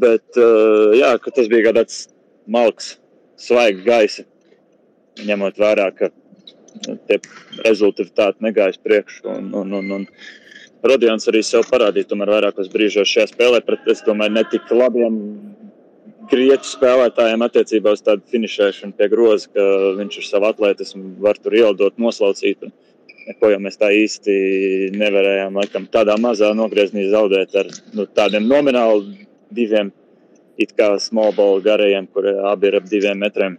Bet, 0.00 0.26
uh, 0.38 0.94
jā, 0.94 1.14
tas 1.26 1.48
bija 1.50 1.74
tāds 1.74 2.04
malks, 2.50 2.94
svaigs 3.40 3.82
gaisa, 3.86 4.26
ņemot 5.26 5.58
vērā, 5.58 5.88
ka 5.96 6.10
tie 7.08 7.18
rezultāti 7.64 8.44
negājas 8.44 8.78
priekšu. 8.80 9.24
Rodions 10.80 11.28
arī 11.28 11.42
sev 11.44 11.66
parādīja, 11.68 12.08
tomēr 12.08 12.30
vairākos 12.36 12.70
brīžos 12.72 13.08
šajā 13.10 13.30
spēlē 13.34 13.60
pret, 13.64 13.84
es 13.92 14.00
domāju, 14.06 14.32
ne 14.32 14.44
tik 14.48 14.70
labiem 14.72 15.16
grieķu 16.30 16.68
spēlētājiem 16.70 17.44
attiecībā 17.44 17.92
uz 17.96 18.04
tādu 18.06 18.24
finišēšanu 18.32 18.96
pie 18.96 19.08
groza, 19.12 19.50
ka 19.52 19.66
viņš 19.98 20.20
ar 20.22 20.26
savu 20.28 20.48
atletismu 20.48 21.16
var 21.24 21.40
tur 21.42 21.56
ielidot, 21.58 21.98
noslaucīt. 22.00 22.70
Ko 23.38 23.50
jau 23.52 23.60
mēs 23.62 23.76
tā 23.78 23.90
īsti 23.94 24.34
nevarējām, 24.96 25.58
laikam, 25.60 25.84
tādā 25.92 26.16
mazā 26.18 26.50
nogriezienī 26.56 27.10
zaudēt 27.12 27.54
ar 27.60 27.68
nu, 27.94 28.06
tādiem 28.16 28.48
nomināli 28.48 29.26
diviem, 29.54 29.92
it 30.60 30.72
kā 30.78 30.94
small 31.02 31.34
ball 31.36 31.60
garajiem, 31.62 32.08
kur 32.14 32.26
abi 32.50 32.70
ir 32.70 32.80
ap 32.80 32.88
diviem 32.90 33.20
metriem. 33.20 33.58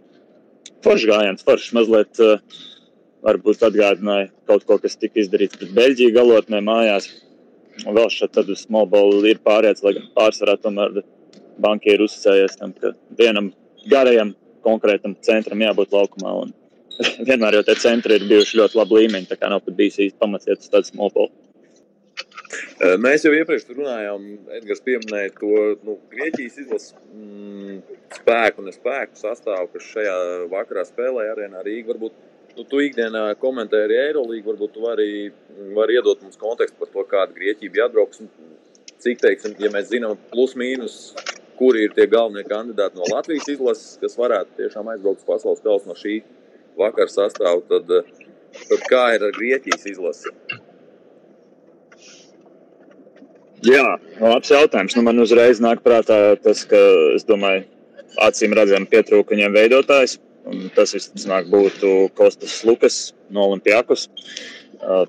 Foršs 0.82 1.06
gājiens, 1.08 1.46
foršs 1.46 1.72
mazliet. 1.78 2.18
Uh, 2.18 2.68
varbūt 3.22 3.64
atgādināja 3.66 4.30
kaut 4.50 4.66
ko, 4.68 4.78
kas 4.82 4.98
tika 4.98 5.22
izdarīts 5.22 5.58
pret 5.58 5.74
Beļģiju 5.76 6.14
galotnē 6.16 6.62
mājās. 6.64 7.08
Un 7.86 7.96
vēl 7.96 8.10
šeit 8.12 8.34
tad 8.36 8.50
uz 8.52 8.66
ball 8.68 9.24
ir 9.28 9.40
pārējais, 9.44 9.82
lai 9.84 9.94
gan 9.96 10.08
pārsvarā 10.16 10.58
tomēr 10.60 11.02
bankieri 11.62 12.04
uzticējies 12.04 12.58
tam, 12.60 12.74
ka 12.76 12.92
vienam 13.18 13.52
garajam 13.90 14.34
konkrētam 14.66 15.14
centram 15.24 15.62
jābūt 15.64 15.94
laukumā. 15.96 16.34
Un 16.44 16.52
vienmēr 17.28 17.58
jau 17.58 17.64
tie 17.68 17.78
centri 17.80 18.18
ir 18.18 18.28
bijuši 18.28 18.60
ļoti 18.60 18.78
labi 18.80 19.00
līmeņi. 19.00 19.30
Tā 19.30 19.38
kā 19.40 19.50
nav 19.52 19.64
pat 19.64 19.78
bijis 19.78 20.00
īsti 20.02 20.20
pamats 20.20 20.50
iet 20.50 20.60
uz 20.60 20.72
tādu 20.72 20.90
smolpolu. 20.92 21.32
Mēs 23.00 23.22
jau 23.24 23.32
iepriekš 23.32 23.70
runājām, 23.70 24.24
Edgars 24.58 24.82
pieminēja 24.84 25.30
to 25.38 25.52
nu, 25.86 25.94
Grieķijas 26.12 26.58
izlases 26.60 26.92
mm, 27.14 27.78
spēku 28.18 28.60
un 28.60 28.74
spēku 28.74 29.16
sastāvu, 29.16 29.70
kas 29.72 29.86
šajā 29.94 30.16
vakarā 30.52 30.84
spēlēja 30.84 31.32
arēnā 31.32 31.62
Rīgā. 31.64 31.94
Varbūt 31.94 32.18
nu, 32.56 32.64
tu 32.68 32.80
ikdienā 32.84 33.24
komentē 33.42 33.84
arī 33.86 33.98
Eirolīgu, 34.08 34.52
varbūt 34.52 34.74
tu 34.74 34.84
vari, 34.84 35.10
vari 35.76 35.98
iedot 35.98 36.22
mums 36.24 36.40
kontekstu 36.40 36.78
par 36.80 36.90
to, 36.92 37.04
kāda 37.10 37.36
Grieķija 37.36 37.74
bija 37.74 37.88
atbrauks. 37.88 38.24
Cik, 39.02 39.18
teiksim, 39.18 39.56
ja 39.58 39.70
mēs 39.74 39.88
zinām, 39.90 40.14
plus 40.30 40.54
mīnus, 40.58 40.98
kuri 41.58 41.88
ir 41.88 41.94
tie 41.96 42.06
galvenie 42.10 42.44
kandidāti 42.46 42.98
no 42.98 43.08
Latvijas 43.10 43.48
izlases, 43.50 43.96
kas 44.02 44.14
varētu 44.18 44.60
tiešām 44.60 44.92
aizbraukt 44.92 45.24
uz 45.24 45.28
pasaules 45.28 45.64
kausa 45.64 45.90
no 45.90 45.96
šī 45.98 46.20
vakar 46.78 47.10
sastāvu, 47.10 47.64
tad, 47.70 47.90
tad 48.68 48.86
kā 48.90 49.08
ir 49.16 49.26
ar 49.26 49.34
Grieķijas 49.36 49.88
izlasi? 49.90 50.32
Jā, 53.62 53.98
labs 54.18 54.50
jautājums. 54.50 54.96
Nu, 54.98 55.04
man 55.06 55.22
uzreiz 55.22 55.60
nāk 55.62 55.84
prātā 55.84 56.34
tas, 56.42 56.64
ka 56.66 56.78
es 57.14 57.26
domāju, 57.28 57.62
acīm 58.26 58.54
redzami 58.58 58.90
pietrūka 58.90 59.36
viņiem 59.36 59.54
veidotājs. 59.54 60.18
Tas 60.76 60.96
visticamāk 60.96 61.46
būtu 61.52 62.10
Kostas 62.18 62.60
Lukas 62.66 62.96
no 63.30 63.46
Olimpijākos. 63.50 64.08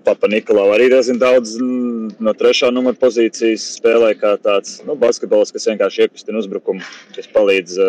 Papa 0.06 0.30
Nikolau 0.30 0.68
arī 0.76 0.92
diezgan 0.92 1.18
daudz 1.18 1.56
no 1.58 2.34
trešā 2.38 2.70
numura 2.70 3.00
pozīcijas 3.02 3.64
spēlē 3.80 4.12
kā 4.20 4.36
tāds 4.44 4.84
nu, 4.86 4.94
basketbols, 5.02 5.50
kas 5.56 5.66
vienkārši 5.72 6.06
iekustina 6.06 6.38
uzbrukumu, 6.44 6.86
kas 7.16 7.32
palīdz 7.34 7.80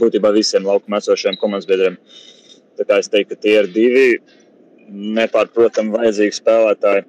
būtībā 0.00 0.32
visiem 0.32 0.64
laukuma 0.64 1.02
esošiem 1.02 1.36
komandas 1.36 1.68
biedriem. 1.68 2.00
Uh, 2.00 2.38
Tā 2.78 2.86
kā 2.86 3.00
es 3.02 3.10
teiktu, 3.10 3.34
ka 3.34 3.42
tie 3.42 3.54
ir 3.58 3.68
divi 3.74 4.08
nepārprotami 5.18 5.96
vajadzīgi 5.96 6.36
spēlētāji. 6.36 7.06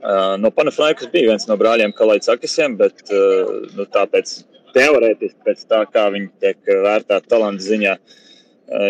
Uh, 0.00 0.36
no 0.40 0.50
Panafrāņas 0.54 1.08
bija 1.12 1.32
viens 1.32 1.46
no 1.48 1.56
brāļiem 1.60 1.94
Kalaitzakisiem, 1.96 2.76
bet 2.80 3.00
uh, 3.08 3.64
nu, 3.76 3.86
tāpēc 3.96 4.34
teorētiski 4.76 5.46
pēc 5.46 5.64
tā, 5.72 5.80
kā 5.92 6.06
viņi 6.12 6.28
tiek 6.44 6.70
vērtēti 6.84 7.32
talanta 7.32 7.64
ziņā, 7.64 7.96
uh, 7.96 8.29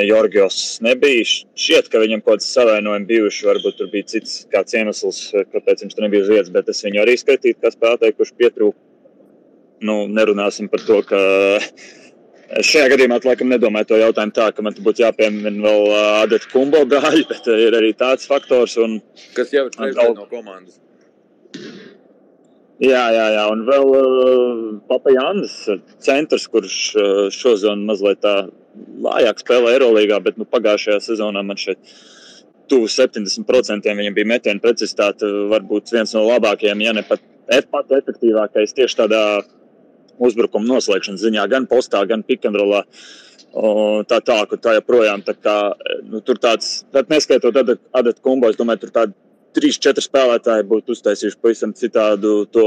Jorgos 0.04 0.56
nebija. 0.84 1.24
Šķiet, 1.56 1.88
ka 1.92 2.02
viņam 2.02 2.20
kaut 2.24 2.40
kāds 2.40 2.50
savainojumi 2.52 3.08
bijuši, 3.08 3.46
varbūt 3.48 3.78
tur 3.78 3.88
bija 3.92 4.08
cits 4.12 4.42
kāds 4.52 4.76
iemesls, 4.76 5.22
kāpēc 5.54 5.86
viņš 5.86 5.96
tur 5.96 6.04
nebija 6.04 6.26
uz 6.26 6.32
vietas, 6.34 6.52
bet 6.52 6.68
es 6.68 6.84
viņu 6.84 7.00
arī 7.00 7.16
skaitītu 7.20 7.62
kā 7.62 7.72
spēlētāju, 7.72 8.18
kurš 8.18 8.34
pietrūka. 8.36 8.78
Nu, 9.88 10.02
nerunāsim 10.12 10.68
par 10.68 10.84
to, 10.84 11.00
ka 11.08 11.20
Es 12.50 12.66
šajā 12.66 12.88
gadījumā 12.90 13.20
laikam 13.22 13.52
nedomāju 13.52 13.86
to 13.92 13.98
jautājumu 14.00 14.34
tā, 14.34 14.48
ka 14.50 14.62
man 14.66 14.74
būtu 14.74 15.04
jāpiemina 15.04 15.52
vēl 15.62 15.84
Adata 16.24 16.48
Kumbo 16.50 16.80
brāļi, 16.90 17.22
bet 17.30 17.46
ir 17.54 17.76
arī 17.78 17.92
tāds 17.94 18.26
faktors. 18.26 18.74
Un, 18.82 18.96
Kas 19.36 19.52
jau 19.54 19.68
ir 19.68 19.76
trešais 19.76 20.16
no 20.16 20.26
komandas. 20.26 20.80
Jā, 22.80 23.04
jā, 23.14 23.26
jā, 23.36 23.44
un 23.52 23.62
vēl 23.68 23.92
uh, 23.92 24.64
Papa 24.88 25.12
Jānis, 25.14 25.54
centrs, 26.02 26.48
kurš 26.50 26.76
uh, 26.96 27.22
šozonu 27.34 27.86
mazliet 27.86 28.22
tā 28.24 28.34
lājāk 29.04 29.42
spēlē 29.42 29.74
Eirolandā, 29.76 30.20
bet 30.24 30.38
nu, 30.40 30.46
pagājušajā 30.48 31.00
sezonā 31.04 31.42
man 31.46 31.58
šeit 31.60 31.80
tuvu 32.70 32.90
70% 32.90 33.96
viņam 33.98 34.16
bija 34.16 34.30
metienu 34.30 34.62
precizitāte, 34.62 35.26
varbūt 35.50 35.90
viens 35.94 36.14
no 36.14 36.26
labākajiem, 36.28 36.84
ja 36.86 36.94
ne 36.94 37.02
pat, 37.06 37.22
pat 37.72 37.96
efektīvākais 37.98 38.76
tieši 38.76 39.00
tādā 39.02 39.22
uzbrukuma 40.20 40.68
noslēgšanas 40.68 41.24
ziņā, 41.24 41.48
gan 41.50 41.66
postā, 41.70 42.04
gan 42.08 42.22
pikandrolā. 42.26 42.84
Tā 43.50 44.20
tā, 44.22 44.36
ka 44.46 44.58
tā 44.62 44.76
joprojām 44.76 45.24
tā 45.26 45.34
kā, 45.34 45.56
nu, 46.06 46.20
tur 46.22 46.38
tāds, 46.38 46.84
neskaitot 47.10 47.56
Adatu 47.58 48.22
Kumbu, 48.22 48.52
es 48.52 48.58
domāju, 48.60 48.84
tur 48.84 48.92
tādi 48.94 49.16
trīs, 49.56 49.78
četri 49.82 50.04
spēlētāji 50.04 50.68
būtu 50.70 50.94
uztaisījuši 50.94 51.40
pavisam 51.42 51.72
citādu 51.74 52.44
to 52.54 52.64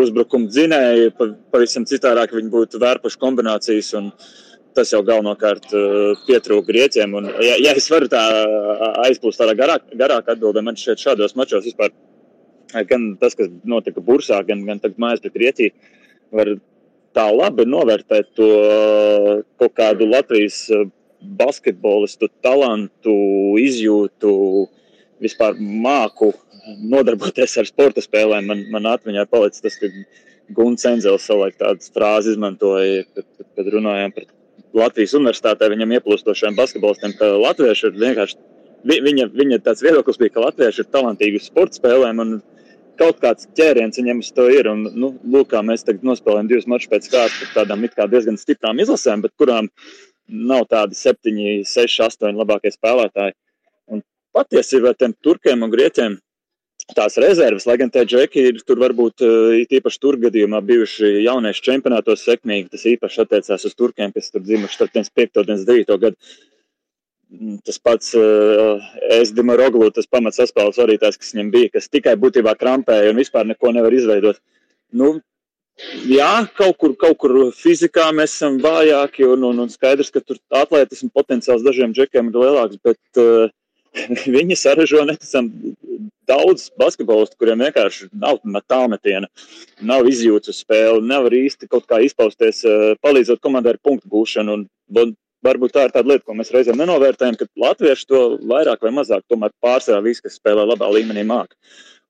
uzbrukumu 0.00 0.48
dzinēju, 0.48 1.12
pavisam 1.52 1.84
citādāk 1.88 2.32
viņi 2.32 2.52
būtu 2.52 2.80
vērpuši 2.80 3.20
kombinācijas. 3.20 3.92
Tas 4.76 4.90
jau 4.92 5.00
galvenokārt 5.06 5.70
pietrūka 6.26 6.68
grieķiem. 6.68 7.14
Un, 7.16 7.30
ja, 7.40 7.54
ja 7.64 7.72
es 7.78 7.86
varu 7.88 8.10
tā 8.12 8.20
aizplūst 9.06 9.40
tādā 9.40 9.54
garāk, 9.56 9.86
garāk 9.96 10.28
atbildē, 10.34 10.60
man 10.64 10.76
šeit 10.76 11.00
šādos 11.00 11.32
mačos 11.38 11.64
vispār 11.64 11.94
gan 12.84 13.16
tas, 13.20 13.34
kas 13.34 13.48
notika 13.64 14.02
Bursā, 14.04 14.40
gan, 14.46 14.64
gan 14.66 14.80
tagad 14.82 14.98
mājās 15.00 15.22
pret 15.22 15.36
Grieķiju, 15.36 15.92
var 16.34 16.52
tā 17.16 17.26
labi 17.32 17.66
novērtēt 17.68 18.32
to 18.36 18.48
kaut 19.60 19.74
kādu 19.78 20.08
Latvijas 20.10 20.66
eh, 20.70 20.86
basketbolistu 21.38 22.28
talantu, 22.44 23.16
izjūtu, 23.62 24.32
vispār 25.22 25.56
māku 25.56 26.32
nodarboties 26.82 27.56
ar 27.60 27.68
sporta 27.68 28.04
spēlēm. 28.04 28.50
Man, 28.50 28.64
man 28.74 28.88
atmiņā 28.92 29.26
palicis 29.30 29.64
tas, 29.64 29.78
ka 29.80 29.90
Gunts 30.54 30.86
Enzels 30.86 31.24
savulaik 31.26 31.56
tādas 31.58 31.90
frāzes 31.94 32.36
izmantoja, 32.36 33.06
kad, 33.16 33.26
kad 33.56 33.70
runājām 33.72 34.12
par 34.14 34.28
Latvijas 34.76 35.14
universitātē 35.16 35.70
viņam 35.72 35.94
ieplūstošiem 35.96 36.56
basketbolistiem, 36.58 37.14
ka 37.16 37.30
latvieši 37.40 37.88
ir 37.88 37.96
vienkārši, 38.02 38.36
viņa, 38.90 39.30
viņa 39.32 39.62
tāds 39.64 39.84
viedoklis 39.84 40.20
bija, 40.20 40.34
ka 40.34 40.44
latvieši 40.48 40.84
ir 40.84 40.92
talantīgi 40.92 41.40
sporta 41.44 41.80
spēlēm. 41.80 42.20
Un, 42.24 42.36
kaut 42.96 43.20
kāds 43.22 43.48
ķēriens 43.56 43.98
viņam 44.00 44.20
uz 44.24 44.30
to 44.36 44.46
ir. 44.52 44.68
Un, 44.70 44.84
nu, 44.96 45.12
lūk, 45.24 45.50
kā 45.52 45.62
mēs 45.64 45.84
tagad 45.86 46.04
nospēlējam 46.06 46.50
divus 46.50 46.68
mačus 46.70 46.90
pēc 46.92 47.08
kārtas 47.12 47.54
tādām 47.54 47.84
diezgan 48.12 48.38
stiprām 48.40 48.80
izlasēm, 48.82 49.24
bet 49.24 49.34
kurām 49.40 49.70
nav 50.26 50.66
tādi 50.70 50.98
septiņi, 50.98 51.62
seši, 51.68 52.02
astoņi 52.08 52.40
labākie 52.40 52.72
spēlētāji. 52.74 53.36
Un 53.92 54.02
patiesībā 54.34 54.94
tiem 54.98 55.14
turkiem 55.22 55.62
un 55.62 55.72
grieķiem 55.72 56.18
tās 56.94 57.16
rezerves, 57.18 57.66
lai 57.66 57.78
gan 57.80 57.90
tie 57.90 58.04
džeki 58.06 58.44
ir 58.50 58.60
tur 58.62 58.78
varbūt 58.78 59.24
īpaši 59.74 60.00
tur 60.02 60.20
gadījumā 60.22 60.60
bijuši 60.62 61.24
jauniešu 61.24 61.64
čempionātos 61.66 62.22
sekmīgi, 62.22 62.70
tas 62.76 62.84
īpaši 62.86 63.24
attiecās 63.24 63.66
uz 63.66 63.74
turkiem, 63.74 64.12
kas 64.14 64.30
tur 64.30 64.44
dzimuši 64.46 64.78
starp 64.78 64.94
5. 64.94 65.42
un 65.42 65.64
9. 65.66 65.98
gadu 66.04 66.14
Mm, 67.30 67.58
tas 67.66 67.78
pats 67.82 68.14
uh, 68.14 68.22
eh, 68.22 69.18
Esdima 69.18 69.56
Roglu, 69.58 69.88
tas 69.90 70.06
pamats 70.06 70.38
saspēles 70.38 70.78
vadītājs, 70.78 71.16
kas 71.18 71.32
viņam 71.34 71.48
bija, 71.50 71.70
kas 71.74 71.90
tikai 71.90 72.14
būtībā 72.22 72.52
krampēja 72.54 73.10
un 73.10 73.18
vispār 73.18 73.48
neko 73.48 73.72
nevar 73.74 73.94
izveidot. 73.96 74.38
Nu, 74.94 75.08
jā, 76.06 76.30
kaut 76.54 76.78
kur, 76.78 76.94
kaut 77.00 77.18
kur 77.18 77.34
fizikā 77.56 78.12
mēs 78.14 78.36
esam 78.38 78.60
vājāki 78.62 79.26
un, 79.26 79.42
un, 79.50 79.64
un 79.64 79.72
skaidrs, 79.72 80.12
ka 80.14 80.22
tur 80.22 80.38
atletismu 80.54 81.10
potenciāls 81.10 81.66
dažiem 81.66 81.96
džekiem 81.96 82.30
ir 82.30 82.38
lielāks, 82.44 82.78
bet 82.86 83.20
uh, 83.24 83.50
viņi 84.36 84.58
saražo 84.58 85.04
neticam 85.08 85.50
daudz 86.26 86.70
basketbolistu, 86.78 87.38
kuriem 87.38 87.62
vienkārši 87.62 88.08
nav 88.18 88.40
tālmetiena, 88.66 89.28
nav 89.80 90.08
izjūtas 90.10 90.62
spēle, 90.64 91.04
nevar 91.04 91.34
īsti 91.36 91.68
kaut 91.70 91.86
kā 91.90 92.00
izpausties, 92.04 92.64
palīdzot 93.04 93.42
komandai 93.44 93.76
ar 93.76 93.82
punktu 93.82 94.10
gūšanu. 94.10 94.58
Un, 94.96 95.14
varbūt 95.46 95.74
tā 95.76 95.84
ir 95.86 95.92
tāda 95.94 96.10
lieta, 96.10 96.24
ko 96.26 96.34
mēs 96.34 96.50
reizēm 96.54 96.80
nenovērtējam, 96.80 97.36
ka 97.38 97.46
latvieši 97.62 98.08
to 98.10 98.22
vairāk 98.50 98.82
vai 98.82 98.90
mazāk 98.96 99.22
tomēr 99.30 99.52
pārsvarā 99.62 100.00
visi, 100.02 100.24
kas 100.24 100.40
spēlē 100.40 100.64
labā 100.66 100.88
līmenī, 100.90 101.22
māca. 101.28 101.54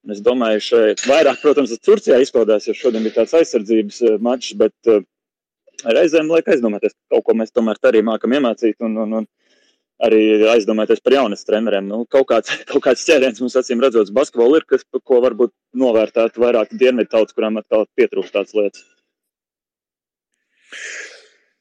Un 0.07 0.15
es 0.15 0.23
domāju, 0.25 0.62
šeit 0.62 1.03
vairāk, 1.11 1.41
protams, 1.43 1.75
Turcijā 1.83 2.21
izpaudās, 2.23 2.69
jo 2.69 2.77
šodien 2.79 3.05
bija 3.05 3.19
tāds 3.19 3.35
aizsardzības 3.41 4.01
mačs, 4.23 4.55
bet 4.57 4.93
reizēm 5.85 6.31
liek 6.31 6.49
aizdomāties, 6.55 6.95
ka 6.95 7.17
kaut 7.17 7.27
ko 7.27 7.37
mēs 7.41 7.53
tomēr 7.53 7.81
arī 7.91 8.05
mākam 8.07 8.37
iemācīt. 8.39 8.79
Un, 8.87 8.97
un, 9.03 9.17
un 9.21 9.27
arī 10.05 10.21
aizdomāties 10.53 11.01
par 11.05 11.17
jaunas 11.17 11.47
treneriem. 11.49 11.87
Nu, 11.89 12.05
kaut, 12.11 12.29
kāds, 12.33 12.53
kaut 12.71 12.85
kāds 12.89 13.07
ķēriens 13.09 13.41
mums 13.43 13.57
acīm 13.59 13.83
redzot, 13.85 14.13
basketbolu 14.17 14.61
ir, 14.61 14.69
kas, 14.69 14.85
ko 15.05 15.23
varbūt 15.25 15.55
novērtētu 15.79 16.43
vairāk 16.43 16.77
dienvidu 16.77 17.13
tautas, 17.15 17.37
kurām 17.37 17.61
atkal 17.61 17.89
pietrūkst 17.99 18.37
tādas 18.37 18.57
lietas. 18.57 18.87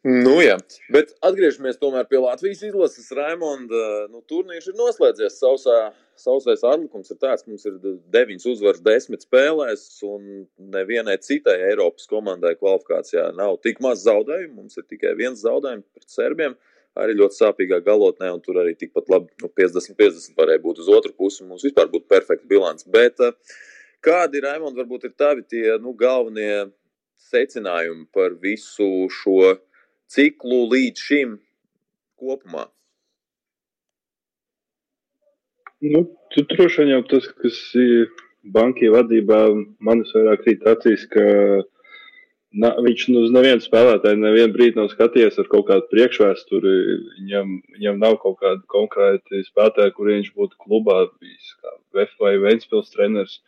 Nu, 0.06 0.36
jā, 0.43 0.60
bet 0.93 1.15
atgriežamies 1.26 1.80
tomēr 1.82 2.04
pie 2.06 2.19
Latvijas 2.21 2.60
izlases. 2.67 3.08
Raimonda 3.17 3.80
nu, 4.12 4.19
turnīrs 4.30 4.67
ir 4.69 4.76
noslēdzies. 4.78 5.39
Sausā, 5.39 5.78
sausais 6.21 6.62
atlikums 6.62 7.10
ir 7.10 7.17
tāds, 7.17 7.41
ka 7.41 7.50
mums 7.50 7.65
ir 7.65 7.80
deviņas 8.13 8.45
uzvaras 8.52 8.84
desmit 8.86 9.26
spēlēs, 9.26 9.88
un 10.06 10.43
nevienai 10.76 11.17
citai 11.26 11.58
Eiropas 11.71 12.06
komandai 12.12 12.54
kvalifikācijā 12.60 13.32
nav 13.39 13.58
tik 13.65 13.82
maz 13.82 14.06
zaudējumu. 14.06 14.60
Mums 14.60 14.78
ir 14.78 14.86
tikai 14.86 15.15
viens 15.17 15.41
zaudējums 15.41 15.89
pret 15.98 16.13
serbiem. 16.19 16.54
Uh, 16.54 16.74
arī 16.99 17.15
ļoti 17.19 17.39
sāpīgā 17.39 17.81
galotnē, 17.86 18.31
un 18.34 18.41
tur 18.43 18.60
arī 18.62 18.75
tikpat 18.79 19.10
labi 19.12 19.31
nu, 19.43 19.49
50-50 19.60 20.36
varēja 20.39 20.63
būt 20.63 20.81
uz 20.84 20.91
otru 20.91 21.13
pusi, 21.17 21.43
mums 21.47 21.65
vispār 21.67 21.89
būtu 21.91 22.08
perfekta 22.12 22.47
bilants. 22.49 22.88
Bet 22.88 23.19
eh, 23.23 23.36
kādi, 24.05 24.43
Raimond, 24.45 24.77
varbūt 24.79 25.10
ir 25.10 25.15
tavi 25.19 25.43
tie 25.43 25.77
nu, 25.84 25.95
galvenie 25.99 26.69
secinājumi 27.29 28.08
par 28.15 28.38
visu 28.41 29.10
šo 29.12 29.55
ciklu 30.12 30.65
līdz 30.71 31.05
šim 31.10 31.38
kopumā? 32.21 32.69
Nu, 35.86 36.05
tur 36.34 36.45
droši 36.49 36.81
vien 36.81 36.95
jau 36.95 37.01
tas, 37.12 37.27
kas 37.41 37.58
ir 37.77 38.08
bankai 38.55 38.89
vadībā, 38.93 39.39
manis 39.84 40.13
vairāk 40.15 40.45
krīt 40.45 40.63
acīs, 40.69 41.03
ka 41.12 41.25
Na, 42.56 42.70
viņš 42.80 43.02
nu, 43.12 43.22
uz 43.26 43.34
nevienu 43.36 43.60
spēlētāju 43.60 44.20
nevienu 44.22 44.54
brīdi 44.56 44.80
nav 44.80 44.88
skatījies 44.94 45.39
ar 45.41 45.48
kaut 45.52 45.65
kādu 45.68 45.89
priekšvēsturi. 45.91 46.74
Viņam, 47.18 47.54
viņam 47.76 47.98
nav 48.00 48.15
kaut 48.22 48.38
kāda 48.39 48.62
konkrēta 48.72 49.41
spēlētāja, 49.44 49.91
kur 49.98 50.12
viņš 50.13 50.30
būtu 50.38 50.60
klubā 50.63 51.02
bijis, 51.20 51.50
kā 51.60 51.74
VF 51.98 52.13
vai 52.24 52.36
Ventspils 52.44 52.94
treneris. 52.94 53.41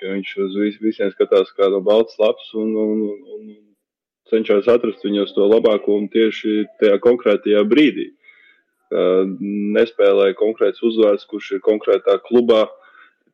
Viņš 0.00 0.32
uz 0.42 0.56
vis, 0.56 0.78
visiem 0.82 1.12
skatās 1.12 1.52
kā 1.54 1.68
no 1.70 1.82
balts 1.84 2.16
laps 2.18 2.48
un, 2.56 2.72
un, 2.74 3.04
un, 3.12 3.20
un 3.36 3.50
cenšas 4.32 4.70
atrast 4.72 5.04
viņos 5.04 5.34
to 5.36 5.46
labāko 5.46 5.98
un 6.00 6.08
tieši 6.10 6.64
tajā 6.80 6.96
konkrētajā 7.04 7.62
brīdī. 7.70 8.08
Nespēlēja 9.76 10.34
konkrēts 10.40 10.82
uzvārds, 10.86 11.28
kurš 11.30 11.52
ir 11.58 11.62
konkrētā 11.66 12.16
klubā 12.24 12.64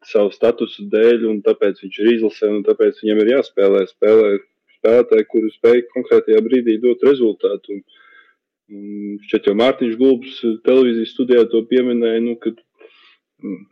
savu 0.05 0.35
statusu 0.35 0.85
dēļ, 0.93 1.25
un 1.31 1.41
tāpēc 1.47 1.81
viņš 1.83 2.03
ir 2.03 2.13
izlasē, 2.17 2.51
un 2.53 2.67
tāpēc 2.67 3.01
viņam 3.03 3.23
ir 3.23 3.33
jāspēlē. 3.37 3.87
Spēlē 3.89 4.35
spēlētāji, 4.77 5.29
kuri 5.33 5.53
spēj 5.55 5.85
konkrētajā 5.95 6.43
brīdī 6.45 6.77
dot 6.83 7.05
rezultātu. 7.07 7.77
Un, 7.77 9.19
šķiet, 9.27 9.51
jau 9.51 9.57
Mārtiņš 9.61 9.99
Gulbs 10.01 10.41
televīzijas 10.67 11.13
studijā 11.15 11.45
to 11.53 11.63
pieminēja, 11.71 12.23
nu, 12.25 12.35
kad 12.43 12.59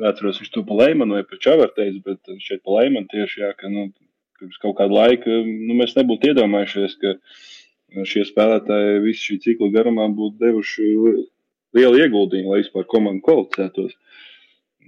neatceros, 0.01 0.40
viņš 0.43 0.53
to 0.55 0.62
pa 0.69 0.79
Leimanu 0.83 1.19
vai 1.19 1.25
pa 1.27 1.38
Čavar 1.40 1.73
teica, 1.77 2.01
bet 2.11 2.35
šeit 2.45 2.62
pa 2.64 2.79
Leimanu 2.79 3.11
tieši, 3.11 3.43
jā, 3.43 3.53
ka, 3.59 3.71
nu, 3.73 3.88
pirms 4.38 4.61
kaut 4.62 4.77
kāda 4.79 4.95
laika, 4.95 5.31
nu, 5.45 5.77
mēs 5.79 5.97
nebūtu 5.99 6.31
iedomājušies, 6.31 6.97
ka 7.01 7.14
šie 8.09 8.25
spēlētāji 8.29 9.03
visu 9.05 9.29
šī 9.29 9.38
cikla 9.45 9.71
garumā 9.75 10.09
būtu 10.14 10.40
devuši 10.43 10.88
lielu 11.75 12.01
ieguldījumu, 12.05 12.53
lai 12.53 12.62
vispār 12.62 12.87
komandu 12.90 13.25
kvalificētos. 13.27 13.95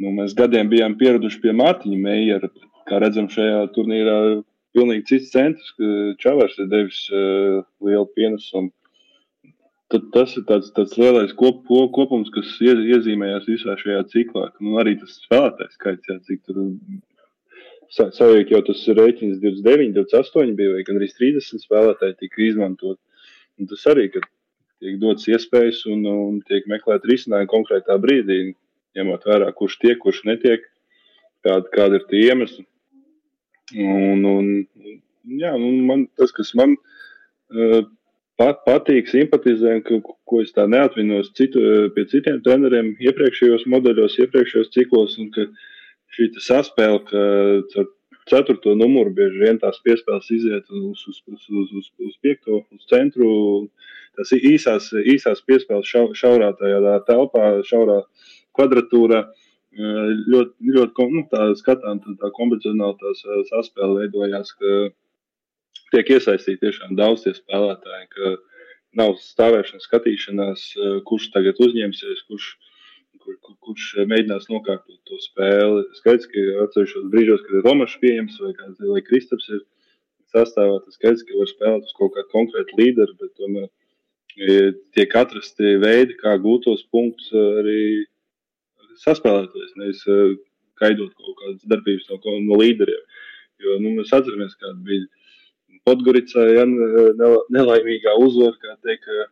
Nu, 0.03 0.13
mēs 0.13 0.35
gadiem 0.37 0.69
bijām 0.71 0.97
pieraduši 1.01 1.41
pie 1.43 1.55
Mārtiņa 1.57 1.99
Meijera, 2.03 2.51
kā 2.87 3.01
redzam 3.03 3.31
šajā 3.33 3.63
turnīrā 3.75 4.19
pilnīgi 4.77 5.07
cits 5.11 5.33
centrs, 5.33 5.73
ka 5.79 5.93
Čavars 6.23 6.59
ir 6.61 6.69
devis 6.73 7.01
uh, 7.13 7.63
lielu 7.85 8.07
pienesumu. 8.17 8.73
Tad 9.93 10.09
tas 10.15 10.33
ir 10.35 10.43
tāds, 10.49 10.73
tāds 10.75 10.97
lielais 10.99 11.33
kop, 11.39 11.61
kopums, 11.95 12.31
kas 12.35 12.57
ie, 12.59 12.73
iezīmējās 12.97 13.47
visā 13.47 13.77
šajā 13.79 14.01
ciklā. 14.11 14.49
Nu, 14.59 14.75
arī 14.83 14.97
tas 14.99 15.15
spēlētājs 15.23 15.77
skaits, 15.79 16.09
jā, 16.11 16.17
cik 16.27 16.43
tur 16.49 16.59
savāk 17.95 18.51
jau 18.51 18.63
tas 18.67 18.83
rēķins 18.99 19.39
29, 19.43 19.95
28 19.95 20.57
bija, 20.59 20.75
vai 20.75 20.83
gan 20.89 20.99
arī 20.99 21.09
30 21.13 21.63
spēlētāji 21.63 22.19
tika 22.25 22.43
izmantot. 22.49 22.99
Un 23.61 23.71
tas 23.71 23.87
arī, 23.87 24.09
ka 24.11 24.25
tiek 24.83 24.99
dots 25.01 25.29
iespējas 25.31 25.85
un, 25.93 26.03
un 26.11 26.41
tiek 26.49 26.67
meklēt 26.69 27.07
risinājumu 27.09 27.53
konkrētā 27.53 27.97
brīdī, 28.03 28.57
ņemot 28.99 29.29
vērā, 29.29 29.53
kurš 29.57 29.79
tiek, 29.85 30.01
kurš 30.03 30.25
netiek, 30.29 30.67
kāda, 31.47 31.71
kāda 31.73 32.01
ir 32.01 32.09
tie 32.11 32.27
iemesli. 32.27 32.67
Un, 33.75 34.23
un, 34.23 34.51
jā, 35.41 35.51
un 35.59 35.81
man, 35.89 36.05
tas, 36.19 36.31
kas 36.35 36.53
man 36.55 36.77
uh, 36.77 37.83
pat, 38.39 38.61
patīk, 38.69 39.09
simpatizē, 39.11 39.81
ka, 39.87 39.99
ko 40.29 40.43
es 40.45 40.53
tā 40.55 40.69
neatvinos 40.71 41.33
citu, 41.39 41.63
pie 41.97 42.05
citiem 42.13 42.39
treneriem 42.47 42.93
iepriekšējos 43.03 43.67
modeļos, 43.73 44.21
iepriekšējos 44.23 44.71
ciklos, 44.77 45.17
un 45.19 45.33
ka 45.35 45.49
šī 46.15 46.31
saspēle, 46.45 47.03
ka 47.11 47.25
ar 47.83 47.91
ceturto 48.31 48.75
numuru 48.79 49.15
bieži 49.19 49.43
vien 49.43 49.59
tās 49.63 49.83
piespēles 49.83 50.31
iziet 50.35 50.71
uz, 50.71 51.03
uz, 51.11 51.19
uz, 51.27 51.43
uz, 51.51 51.75
uz, 51.81 51.91
uz 52.07 52.15
piekto, 52.23 52.63
uz 52.75 52.87
centru. 52.91 53.29
Tas 54.17 54.31
īsās, 54.33 54.93
īsās 54.97 55.43
piespēles 55.45 55.91
šau, 55.91 56.07
šaurā 56.17 56.55
tajā 56.57 56.95
telpā, 57.09 57.51
šaurā 57.67 57.99
kvadratūrā. 58.57 59.27
Uh, 59.27 59.46
ļoti, 59.77 60.73
ļoti 60.77 61.07
nu, 61.13 61.25
tā 61.31 61.49
skatām, 61.59 62.01
tā 62.21 62.31
kombinācijā 62.37 62.93
tās 63.01 63.25
saspēle 63.51 64.03
veidojās, 64.03 64.53
ka 64.57 64.77
tiek 65.93 66.13
iesaistīti 66.17 66.65
tiešām 66.65 66.97
daudz 66.99 67.27
tie 67.27 67.35
spēlētāji, 67.37 68.09
ka 68.15 68.33
nav 68.97 69.17
stāvēšana, 69.21 69.85
skatīšanās, 69.85 70.65
kurš 71.09 71.31
tagad 71.35 71.61
uzņemsies, 71.61 72.25
kurš, 72.31 72.51
kur, 73.21 73.39
kur, 73.45 73.57
kurš 73.69 73.89
mēģinās 74.09 74.49
nokārtot 74.53 74.99
to 75.09 75.21
spēli. 75.21 75.85
Skaidrs, 76.01 76.29
ka 76.33 76.45
atsevišķos 76.65 77.09
brīžos, 77.13 77.45
kad 77.47 77.59
ir 77.59 77.67
Romašs 77.69 77.99
pieejams 78.03 78.39
vai, 78.43 78.53
kāds, 78.57 78.81
vai 78.81 79.05
Kristaps 79.05 79.51
ir 79.53 79.65
sastāvā, 80.33 80.81
tas 80.85 80.97
skaidrs, 80.99 81.27
ka 81.27 81.41
var 81.41 81.53
spēlēt 81.53 81.89
uz 81.91 81.97
kaut 81.99 82.15
kādu 82.17 82.33
konkrētu 82.33 82.81
līderu, 82.81 83.19
bet 83.21 83.35
tomēr 83.39 83.69
tiek 84.93 85.15
atrasti 85.17 85.79
veidi, 85.81 86.17
kā 86.21 86.35
gūt 86.41 86.67
tos 86.67 86.83
punktus 86.93 87.31
arī 87.33 88.05
saspēlēties, 89.03 89.77
nevis 89.81 90.03
uh, 90.11 90.35
gaidot 90.81 91.13
kaut 91.17 91.39
kādas 91.41 91.71
darbības 91.71 92.09
no, 92.11 92.37
no 92.49 92.61
līderiem. 92.61 93.03
Jo 93.63 93.79
nu, 93.81 93.95
mēs 94.01 94.13
atceramies, 94.13 94.57
kāda 94.61 94.77
bija 94.85 95.07
Podgoricā, 95.87 96.43
ja 96.51 96.65
nelaimīgā 96.67 98.17
uzvara, 98.19 98.57
kā 98.63 98.75
teikt, 98.85 99.07
uh, 99.07 99.29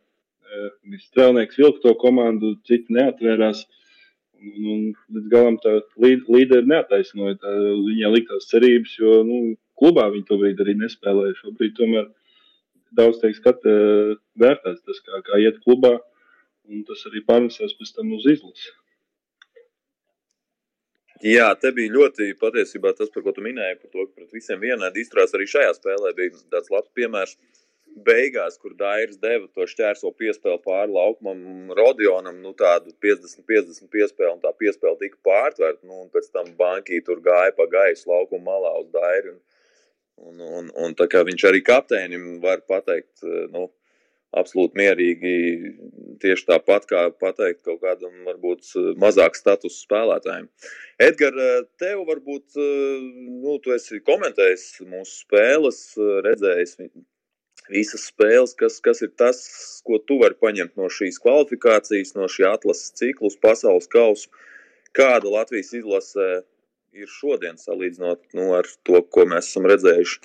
strēlnieks 1.02 1.58
vilka 1.58 1.82
to 1.82 1.94
komandu, 2.00 2.54
citi 2.68 2.94
neatvērās. 2.94 3.64
Un, 4.44 4.66
un 4.68 4.80
līdz 5.16 5.28
galam 5.32 5.56
tā 5.62 5.78
līderi 6.04 6.68
neataisnoja 6.68 7.38
tā, 7.40 7.52
viņai 7.86 8.10
liktās 8.12 8.50
cerības, 8.50 8.92
jo 9.00 9.22
nu, 9.26 9.38
klubā 9.80 10.10
viņi 10.12 10.26
to 10.28 10.38
brīdi 10.40 10.64
arī 10.64 10.76
nespēlēja. 10.82 11.38
Šobrīd 11.40 11.76
tomēr 11.78 12.10
daudz 12.98 13.22
teiks, 13.22 13.40
ka 13.44 13.54
uh, 13.56 14.14
vērtēts 14.40 14.84
tas, 14.84 15.02
kā, 15.06 15.22
kā 15.26 15.40
iet 15.42 15.60
klubā, 15.64 15.96
un 16.70 16.84
tas 16.88 17.02
arī 17.10 17.24
pārnesās 17.26 17.74
pēc 17.78 17.94
tam 17.96 18.12
uz 18.16 18.28
izlasi. 18.30 18.70
Jā, 21.22 21.52
te 21.60 21.70
bija 21.74 21.92
ļoti 21.94 22.32
patiesībā 22.40 22.90
tas, 22.98 23.10
par 23.14 23.22
ko 23.22 23.32
tu 23.36 23.44
minēji, 23.44 23.78
par 23.82 23.90
to, 23.92 24.06
ka 24.08 24.18
pret 24.18 24.32
visiem 24.34 24.58
vienādi 24.60 25.04
izturās 25.04 25.34
arī 25.36 25.46
šajā 25.46 25.76
spēlē. 25.76 26.10
Bija 26.16 26.40
tāds 26.50 26.72
labs 26.74 26.90
piemērs 26.98 27.36
beigās, 28.02 28.56
kur 28.58 28.74
Dairis 28.74 29.20
deva 29.22 29.46
to 29.54 29.66
šķērso 29.70 30.10
piespēli 30.18 30.58
pāri 30.64 30.90
laukumam, 30.90 31.70
Rodionam, 31.78 32.40
nu 32.42 32.50
tādu 32.58 32.90
50-50 33.04 33.86
piespēli, 33.92 34.32
un 34.34 34.42
tā 34.42 34.50
piespēle 34.58 34.98
tika 35.00 35.20
pārtvērta, 35.28 35.86
nu, 35.86 36.02
un 36.02 36.10
pēc 36.10 36.32
tam 36.34 36.50
bankī 36.58 36.98
tur 37.06 37.22
gāja 37.22 37.54
pa 37.54 37.68
gaisu 37.70 38.10
laukuma 38.10 38.50
malā 38.50 38.74
uz 38.80 38.90
Dairi, 38.94 39.36
un, 39.36 39.40
un, 40.26 40.42
un, 40.58 40.72
un 40.86 40.98
tā 40.98 41.06
kā 41.10 41.22
viņš 41.26 41.46
arī 41.50 41.62
kapteinim 41.62 42.40
var 42.42 42.64
pateikt, 42.66 43.22
nu, 43.54 43.68
absolūti 44.40 44.78
mierīgi. 44.80 45.34
Tieši 46.22 46.46
tāpat 46.48 46.86
kā 46.90 47.00
pateikt 47.20 47.64
kaut 47.66 47.80
kādam, 47.82 48.12
varbūt, 48.28 48.68
mazāk 49.00 49.36
status 49.38 49.80
spēlētājiem. 49.84 50.46
Edgars, 51.02 51.66
tev 51.82 52.04
varbūt, 52.08 52.58
nu, 52.58 53.58
tu 53.64 53.74
esi 53.74 54.00
komentējis 54.06 54.68
mūsu 54.86 55.24
spēles, 55.24 55.82
redzējis 56.28 56.78
visas 57.70 58.08
spēles, 58.10 58.54
kas, 58.60 58.78
kas 58.84 59.02
ir 59.04 59.12
tas, 59.18 59.40
ko 59.86 59.98
tu 59.98 60.18
vari 60.22 60.36
paņemt 60.40 60.76
no 60.80 60.90
šīs 60.92 61.20
kvalifikācijas, 61.24 62.14
no 62.18 62.28
šī 62.30 62.46
atlases 62.50 62.92
cikla 62.98 63.30
uz 63.30 63.38
pasaules 63.40 63.88
kausa. 63.90 64.28
kāda 64.94 65.26
Latvijas 65.26 65.72
izlase 65.74 66.44
ir 66.94 67.10
šodien 67.10 67.56
salīdzinot 67.58 68.36
nu, 68.38 68.48
ar 68.56 68.68
to, 68.86 69.00
ko 69.14 69.24
mēs 69.30 69.50
esam 69.50 69.66
redzējuši 69.70 70.20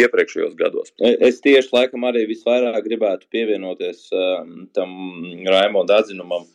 iepriekšējos 0.00 0.54
gados. 0.58 0.92
Es 0.98 1.40
tieši 1.44 1.72
laikam 1.74 2.06
arī 2.08 2.24
visvairāk 2.30 2.80
gribētu 2.86 3.28
pievienoties 3.32 4.06
um, 4.16 4.54
tam 4.76 4.94
Raimonda 5.48 6.00
atzinumam, 6.00 6.46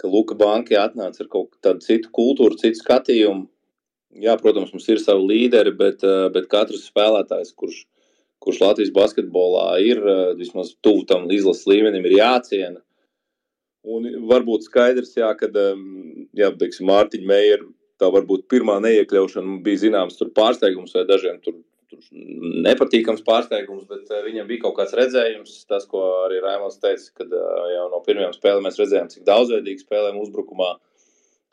ka 0.00 0.10
Luka 0.10 0.36
Banki 0.38 0.78
atnāca 0.80 1.22
ar 1.24 1.30
kaut 1.32 1.54
kādu 1.64 1.84
citu 1.86 2.10
kultūru, 2.14 2.58
citu 2.60 2.82
skatījumu. 2.82 3.46
Jā, 4.22 4.36
protams, 4.40 4.72
mums 4.72 4.86
ir 4.88 5.00
savi 5.02 5.28
līderi, 5.28 5.74
bet, 5.76 6.02
uh, 6.06 6.26
bet 6.32 6.48
katrs 6.52 6.88
spēlētājs, 6.88 7.52
kurš, 7.58 7.82
kurš 8.42 8.62
Latvijas 8.64 8.92
basketbolā 8.96 9.68
ir 9.84 10.00
uh, 10.02 10.26
vismaz 10.38 10.72
tuvu 10.84 11.04
tam 11.08 11.28
izlases 11.32 11.68
līmenim, 11.68 12.06
ir 12.08 12.18
jāciena. 12.22 12.80
Un 13.86 14.06
varbūt 14.26 14.66
skaidrs, 14.66 15.12
jā, 15.14 15.28
kad 15.38 15.54
um, 15.60 15.82
jā, 16.34 16.48
Mārtiņa 16.88 17.28
Meija 17.28 17.60
tā 18.00 18.10
varbūt 18.12 18.46
pirmā 18.52 18.76
neiekļaušana 18.84 19.60
bija 19.64 19.82
zināms 19.86 20.20
pārsteigums, 20.36 20.94
vai 20.96 21.04
dažiem 21.08 21.38
tur, 21.44 21.58
tur 21.90 22.02
nepatīkams 22.66 23.24
pārsteigums, 23.26 23.86
bet 23.90 24.10
uh, 24.10 24.24
viņam 24.26 24.48
bija 24.50 24.64
kaut 24.66 24.76
kāds 24.80 24.96
redzējums. 24.98 25.54
Tas, 25.70 25.86
ko 25.90 26.02
arī 26.24 26.42
Raimons 26.44 26.80
teica, 26.82 27.08
kad 27.22 27.32
uh, 27.32 27.62
jau 27.72 27.86
no 27.92 28.02
pirmajām 28.06 28.34
spēlēm 28.36 28.68
mēs 28.68 28.80
redzējām, 28.82 29.12
cik 29.12 29.24
daudzveidīgi 29.28 29.86
spēlēm 29.86 30.20
uzbrukumā 30.24 30.74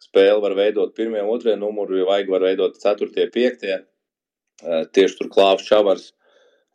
spēle 0.04 0.42
var 0.44 0.58
veidot 0.58 0.92
pirmie, 0.98 1.22
otrie 1.24 1.56
numuri, 1.56 2.02
ja 2.02 2.10
vajag, 2.10 2.34
var 2.34 2.44
veidot 2.50 2.76
ceturtie, 2.82 3.30
piektie. 3.32 3.80
Uh, 4.64 4.84
tieši 4.92 5.22
tur 5.22 5.32
klāvs 5.32 5.66
čavars 5.68 6.12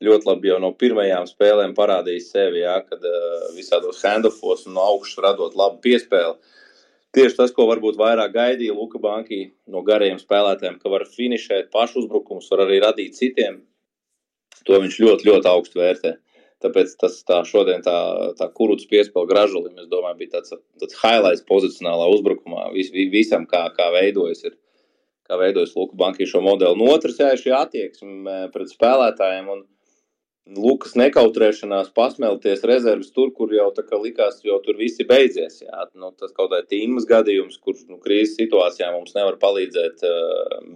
ļoti 0.05 0.29
labi 0.29 0.53
jau 0.53 0.61
no 0.63 0.71
pirmajām 0.79 1.27
spēlēm 1.27 1.75
parādījis 1.75 2.31
sevi, 2.31 2.63
ja, 2.63 2.77
kad 2.87 3.03
visādos 3.57 3.99
handoffos 4.07 4.69
un 4.69 4.77
no 4.77 4.85
augšas 4.93 5.19
radot 5.25 5.57
labu 5.59 5.81
piespēli. 5.83 6.37
Uh, 7.19 7.25
tieši 7.25 7.39
tas, 7.39 7.53
ko 7.55 7.67
varbūt 7.67 7.99
vairāk 7.99 8.33
gaidīja 8.35 8.77
Luka 8.77 9.01
Banki 9.03 9.49
no 9.71 9.83
garajiem 9.87 10.21
spēlētājiem, 10.21 10.79
ka 10.79 10.93
var 10.93 11.07
finišēt 11.11 11.73
pašu 11.75 12.05
uzbrukumus, 12.05 12.49
var 12.53 12.67
arī 12.67 12.79
radīt 12.85 13.19
citiem. 13.19 13.63
To 14.69 14.79
viņš 14.83 14.99
ļoti, 15.03 15.29
ļoti 15.31 15.51
augstu 15.51 15.81
vērtē. 15.81 16.15
Tāpēc 16.63 16.95
tas 16.99 17.21
tā 17.27 17.39
šodien 17.47 17.85
tā, 17.87 17.97
tā 18.39 18.49
kurūts 18.55 18.89
piespēle 18.91 19.31
gražulim, 19.31 19.77
es 19.79 19.87
domāju, 19.91 20.19
bija 20.19 20.39
tāds, 20.39 20.57
tāds 20.83 20.97
highlights 20.99 21.45
pozicionālā 21.47 22.09
uzbrukumā 22.17 22.73
vis, 22.75 22.91
visam, 23.13 23.47
kā, 23.51 23.69
kā 23.77 23.93
veidojas, 23.95 24.43
ir, 24.49 24.57
kā 25.27 25.39
veidojas 25.39 25.77
Luka 25.79 25.99
Banki 25.99 26.27
šo 26.27 26.43
modeli. 26.43 26.79
No 26.81 26.91
otras, 26.95 27.21
jā, 27.23 27.31
ir 27.35 27.43
šī 27.43 27.55
attieksme 27.55 28.41
pret 28.55 28.75
spēlētājiem. 28.75 29.53
Un, 29.55 29.63
Lukas 30.57 30.95
nekautrēšanās 30.97 31.91
pasmelties 31.93 32.63
rezerves 32.65 33.11
tur, 33.13 33.29
kur 33.37 33.51
jau 33.53 33.67
tā 33.77 33.83
kā 33.85 33.99
likās, 34.01 34.39
jau 34.47 34.57
tur 34.65 34.79
viss 34.81 35.03
beidzies. 35.09 35.59
Jā. 35.61 35.85
Nu, 35.93 36.09
tas 36.17 36.33
kaut 36.33 36.49
kādā 36.49 36.63
tīmas 36.71 37.05
gadījums, 37.09 37.59
kur 37.61 37.77
nu, 37.91 37.99
krīzes 38.01 38.39
situācijā 38.39 38.89
mums 38.95 39.13
nevar 39.17 39.37
palīdzēt 39.43 40.07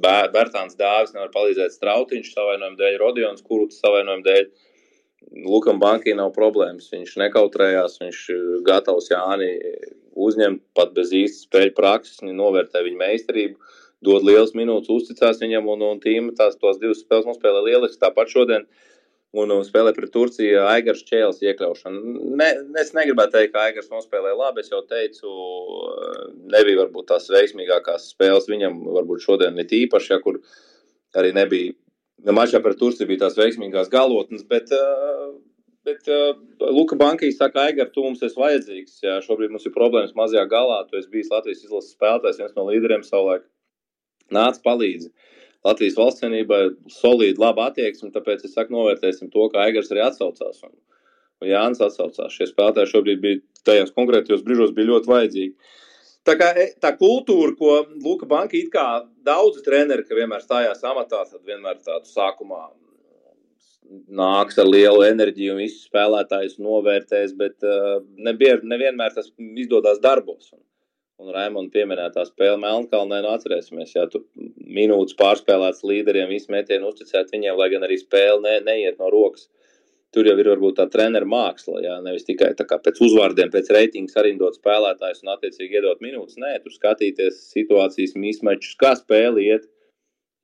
Bēr, 0.03 0.29
Bērtāns 0.35 0.77
Dāvis, 0.77 1.15
nevar 1.17 1.33
palīdzēt 1.33 1.73
Strautiņš 1.79 2.35
savainojumu 2.35 2.79
dēļ, 2.83 2.99
Rodions 3.01 3.47
Kurūts 3.47 3.81
savainojumu 3.81 4.27
dēļ. 4.29 4.45
Lukam 5.49 5.81
bankī 5.81 6.13
nav 6.19 6.35
problēmas, 6.37 6.93
viņš 6.93 7.17
nekautrējās, 7.23 7.97
viņš 8.03 8.23
gatavs 8.67 9.09
Jāni 9.09 9.53
uzņemt 10.21 10.67
pat 10.77 10.93
bez 10.93 11.15
īstas 11.17 11.47
spēļu 11.47 11.77
prakses, 11.79 12.21
viņa 12.21 12.37
novērtē 12.37 12.83
viņa 12.85 13.05
meistarību, 13.07 13.77
dod 14.05 14.27
lielas 14.27 14.53
minūtes, 14.59 14.93
uzticās 14.93 15.41
viņam 15.41 15.71
un, 15.73 15.89
un 15.95 16.03
tīma 16.03 16.35
tās 16.37 16.59
tos 16.61 16.83
divas 16.83 17.01
spēles 17.01 17.31
nospēlē 17.31 17.63
lieliski. 17.71 18.03
Tāpat 18.03 18.35
šodien 18.35 18.67
uh, 18.67 18.91
un 19.33 19.53
spēlē 19.65 19.95
pret 19.97 20.13
Turciju 20.13 20.65
Aigars 20.69 21.05
Čēles 21.09 21.41
iekļaušanu. 21.45 22.17
Ne, 22.37 22.49
es 22.81 22.93
negribētu 22.97 23.39
teikt, 23.39 23.55
ka 23.55 23.67
Aigars 23.69 23.89
nospēlēja 23.93 24.37
labi. 24.37 24.61
Es 24.61 24.73
jau 24.73 24.83
teicu, 24.89 25.31
nebija 26.53 26.83
varbūt 26.83 27.09
tās 27.13 27.31
veiksmīgākās 27.33 28.11
spēles 28.13 28.51
viņam, 28.51 28.83
varbūt 28.99 29.25
šodien 29.25 29.57
ir 29.63 29.79
īpaši, 29.83 30.13
ja 30.13 30.21
kur 30.25 30.43
arī 31.17 31.33
nebija. 31.37 31.73
Mačā 32.23 32.61
pret 32.63 32.79
Turciju 32.79 33.09
bija 33.09 33.25
tās 33.25 33.39
veiksmīgās 33.41 33.89
galotnes, 33.91 34.45
bet, 34.47 34.71
bet 35.89 36.13
Luka 36.61 36.99
Bankīs 37.01 37.41
saka, 37.41 37.65
Aigar, 37.71 37.89
tu 37.91 38.05
mums 38.05 38.23
esi 38.23 38.39
vajadzīgs. 38.39 39.01
Jā, 39.03 39.17
šobrīd 39.25 39.51
mums 39.51 39.67
ir 39.67 39.75
problēmas 39.75 40.15
mazajā 40.19 40.45
galā. 40.53 40.85
Tu 40.91 41.01
esi 41.01 41.11
bijis 41.11 41.33
Latvijas 41.33 41.65
izlases 41.65 41.97
spēlētājs, 41.97 42.39
viens 42.45 42.55
no 42.59 42.69
līderiem 42.69 43.03
savulaik. 43.07 43.49
Nāc 44.33 44.61
palīdzi. 44.65 45.11
Latvijas 45.67 45.99
valsts 45.99 46.23
cienībai 46.25 46.63
solīda, 46.91 47.41
laba 47.43 47.69
attieksme. 47.71 48.11
Tāpēc 48.15 48.47
es 48.49 48.57
saku, 48.57 48.75
novērtēsim 48.75 49.31
to, 49.31 49.47
kā 49.53 49.69
Eigars 49.69 49.93
arī 49.95 50.03
atsaucās. 50.07 50.65
Un, 50.67 50.75
un 51.43 51.51
Jānis 51.51 51.83
atsaucās. 51.85 52.35
Šie 52.35 52.49
spēlētāji 52.51 52.91
šobrīd 52.95 53.23
bija 53.23 53.43
tajos 53.69 53.95
konkrētajos 53.95 54.45
brīžos 54.47 54.75
ļoti 54.75 55.13
vajadzīgi. 55.13 55.79
Tā, 56.27 56.37
kā, 56.39 56.53
e, 56.55 56.69
tā 56.83 56.93
kultūra, 56.99 57.55
ko 57.59 57.81
Luka 58.03 58.29
Banka 58.31 58.55
it 58.59 58.71
kā 58.75 59.03
daudzi 59.27 59.65
treneri, 59.67 60.07
ka 60.07 60.19
vienmēr 60.19 60.43
stājās 60.45 60.85
amatā, 60.87 61.25
tad 61.27 61.43
vienmēr 61.47 61.81
tādu 61.83 62.07
sākumā 62.11 62.69
nāks 64.09 64.59
ar 64.63 64.69
lielu 64.69 65.03
enerģiju 65.05 65.57
un 65.57 65.63
visus 65.65 65.87
spēlētājus 65.89 66.59
novērtēs, 66.63 67.35
bet 67.39 67.67
uh, 67.67 67.99
nevienmēr 68.23 69.15
tas 69.15 69.33
izdodas 69.39 70.01
darbos. 70.03 70.53
Un, 70.55 70.63
un 71.21 71.33
Raimonda 71.35 71.73
pieminētā 71.75 72.25
spēle 72.29 72.59
Melnkalnē, 72.63 73.21
nu 73.25 73.33
atcerēsimies, 73.35 73.95
ja 73.97 74.07
tur 74.11 74.25
minūtes 74.37 75.17
pārspēlēts 75.19 75.85
līderiem, 75.87 76.31
visi 76.33 76.53
metieni 76.53 76.89
uzticēt 76.89 77.33
viņiem, 77.35 77.59
lai 77.59 77.69
gan 77.75 77.87
arī 77.87 77.99
spēle 78.01 78.41
ne, 78.45 78.57
neiet 78.67 79.01
no 79.03 79.11
rokas. 79.13 79.49
Tur 80.13 80.27
jau 80.29 80.35
ir 80.37 80.49
varbūt 80.51 80.77
tā 80.77 80.85
treneru 80.93 81.25
māksla, 81.33 81.79
jā, 81.81 81.95
nevis 82.05 82.27
tikai 82.29 82.51
pēc 82.53 82.99
uzvārdiem, 83.01 83.49
pēc 83.53 83.71
reitinga 83.73 84.13
sarindot 84.13 84.59
spēlētājus 84.59 85.23
un 85.25 85.33
attiecīgi 85.33 85.79
iedot 85.79 86.03
minūtes. 86.05 86.37
Nē, 86.43 86.59
tur 86.61 86.75
skatīties 86.75 87.39
situācijas, 87.55 88.13
mismečus, 88.21 88.77
kā 88.81 88.93
spēle 88.99 89.41
iet. 89.47 89.65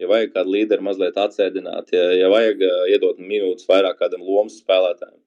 Ja 0.00 0.08
vajag 0.08 0.30
kādu 0.36 0.54
līderi 0.54 0.84
mazliet 0.86 1.16
atsēdināt, 1.18 1.90
ja, 1.92 2.04
ja 2.14 2.30
vajag 2.30 2.62
iedot 2.94 3.18
minūtes 3.18 3.66
vairāk 3.68 3.98
kādam 3.98 4.22
lomas 4.22 4.60
spēlētājam. 4.62 5.18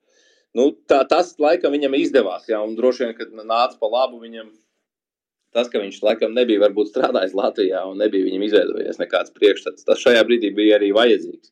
Nu, 0.57 0.71
tā, 0.89 1.03
tas 1.07 1.35
laikam 1.39 1.75
viņam 1.75 1.99
izdevās, 1.99 2.47
jā, 2.49 2.57
un 2.63 2.73
droši 2.79 3.05
vien, 3.05 3.13
kad 3.19 3.35
nāca 3.35 3.77
pa 3.79 3.91
labu 3.91 4.23
viņam 4.23 4.49
tas, 5.55 5.69
ka 5.71 5.81
viņš 5.81 6.01
laikam 6.05 6.35
nebija 6.35 6.61
varbūt 6.63 6.91
strādājis 6.91 7.35
Latvijā 7.37 7.83
un 7.89 7.99
nebija 8.01 8.27
viņam 8.27 8.45
izveidojies 8.47 9.01
nekāds 9.01 9.33
priekšstats, 9.35 9.87
tas 9.87 9.99
šajā 10.03 10.23
brīdī 10.27 10.53
bija 10.55 10.79
arī 10.79 10.91
vajadzīgs. 10.95 11.51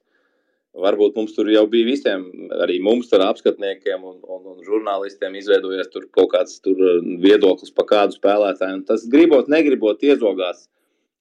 Varbūt 0.79 1.15
mums 1.17 1.33
tur 1.33 1.47
jau 1.49 1.63
bija 1.67 1.87
visiem, 1.87 2.25
arī 2.61 2.77
mums 2.85 3.09
tur 3.09 3.23
apskatniekiem 3.25 4.03
un, 4.05 4.19
un, 4.21 4.43
un 4.53 4.59
žurnālistiem 4.63 5.33
izveidojies 5.39 5.89
tur 5.91 6.05
kaut 6.15 6.29
kāds 6.35 6.59
tur 6.63 6.77
uh, 6.77 6.99
viedoklis 7.23 7.73
par 7.75 7.87
kādu 7.89 8.15
spēlētāju. 8.15 8.83
Tas 8.87 9.07
gribot, 9.09 9.49
negribot 9.51 10.05
iezogās 10.05 10.67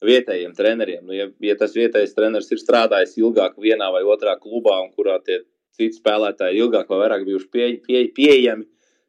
vietējiem 0.04 0.52
treneriem. 0.54 1.06
Nu, 1.08 1.16
ja, 1.16 1.30
ja 1.42 1.56
tas 1.58 1.74
vietējais 1.74 2.14
treneris 2.14 2.52
ir 2.52 2.60
strādājis 2.60 3.16
ilgāk 3.18 3.56
vienā 3.58 3.88
vai 3.94 4.04
otrā 4.06 4.36
klubā, 4.38 4.76
un 4.84 4.92
kurā 4.92 5.16
tie 5.24 5.40
citi 5.78 5.96
spēlētāji 5.96 6.60
ilgāk 6.62 6.90
vai 6.92 7.00
vairāk 7.06 7.24
bijuši 7.26 7.48
pie, 7.54 7.68
pie, 7.82 8.04
pieejami, 8.14 8.68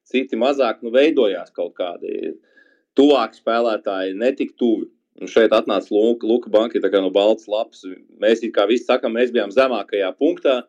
citi 0.09 0.39
mazāk, 0.39 0.81
nu, 0.85 0.93
veidojās 0.95 1.51
kaut 1.53 1.75
kādi 1.77 2.33
tuvāki 2.97 3.41
spēlētāji, 3.41 4.17
netik 4.17 4.55
tuvi. 4.59 4.89
Un 5.19 5.27
šeit 5.27 5.51
atnāca 5.51 5.91
Luka, 5.91 6.27
Luka 6.27 6.49
Banka 6.49 6.79
no 7.01 7.09
balts 7.11 7.47
lapas. 7.47 7.83
Mēs 8.21 8.39
kā 8.55 8.65
visi 8.67 8.85
sakām, 8.85 9.17
mēs 9.17 9.33
bijām 9.35 9.51
zemākajā 9.51 10.13
punktā. 10.15 10.61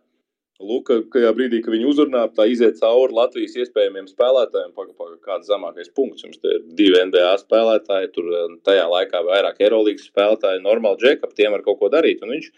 Luka, 0.60 0.98
tajā 1.08 1.30
brīdī, 1.32 1.62
kad 1.64 1.72
viņi 1.72 1.86
uzrunā, 1.88 2.26
tā 2.36 2.44
iziet 2.50 2.76
cauri 2.76 3.14
Latvijas 3.16 3.54
iespējamiem 3.62 4.10
spēlētājiem, 4.10 4.74
pagaidi, 4.76 4.96
paga, 4.98 5.14
kāds 5.24 5.48
zemākais 5.48 5.88
punkts. 5.96 6.26
Jums 6.26 6.42
ir 6.44 6.58
divi 6.76 7.00
NBA 7.00 7.30
spēlētāji, 7.40 8.10
tur 8.12 8.28
eh, 8.28 8.58
tajā 8.68 8.84
laikā 8.90 9.22
vairāk 9.24 9.62
Eirolandes 9.64 10.10
spēlētāji, 10.10 10.60
normāli 10.66 11.00
džekap, 11.00 11.32
tiem 11.38 11.56
var 11.56 11.64
kaut 11.64 11.80
ko 11.80 11.88
darīt. 11.94 12.20
Un 12.26 12.34
viņš, 12.34 12.50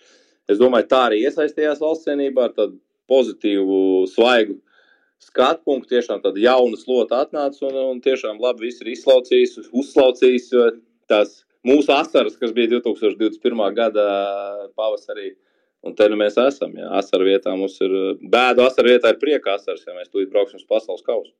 es 0.51 0.59
domāju, 0.59 0.88
tā 0.90 1.05
arī 1.12 1.22
iesaistījās 1.29 1.85
valsts 1.85 2.09
cienībā 2.09 2.48
ar 2.48 2.57
tādu 2.57 2.81
pozitīvu, 3.12 3.79
svaigu 4.11 4.59
skatu 5.22 5.62
punktu, 5.68 5.92
tiešām 5.94 6.22
tāda 6.24 6.42
jauna 6.42 6.78
slota 6.80 7.22
atnāca 7.24 7.64
un, 7.68 7.78
un 7.94 8.02
tiešām 8.04 8.40
labi 8.42 8.68
viss 8.68 8.82
ir 8.82 8.92
izslaucījis, 8.92 9.70
uzslaucījis 9.70 10.50
tās 11.11 11.40
mūsu 11.66 11.94
asaras, 11.94 12.37
kas 12.40 12.54
bija 12.56 12.74
2021. 12.78 13.64
gada 13.76 14.06
pavasarī. 14.78 15.32
Un 15.82 15.96
te 15.98 16.06
nu 16.06 16.14
mēs 16.18 16.37
esam. 16.38 16.74
Jā. 16.78 16.88
Asaru 17.00 17.26
vietā 17.26 17.54
mums 17.58 17.74
ir 17.82 17.94
bēdu, 18.22 18.62
asaru 18.62 18.92
vietā 18.92 19.11
ir 19.11 19.18
prieka 19.23 19.56
asaras, 19.56 19.83
ja 19.87 19.96
mēs 19.96 20.12
tūlīt 20.12 20.31
brauksim 20.31 20.60
uz 20.60 20.68
pasaules 20.68 21.02
kausu. 21.06 21.33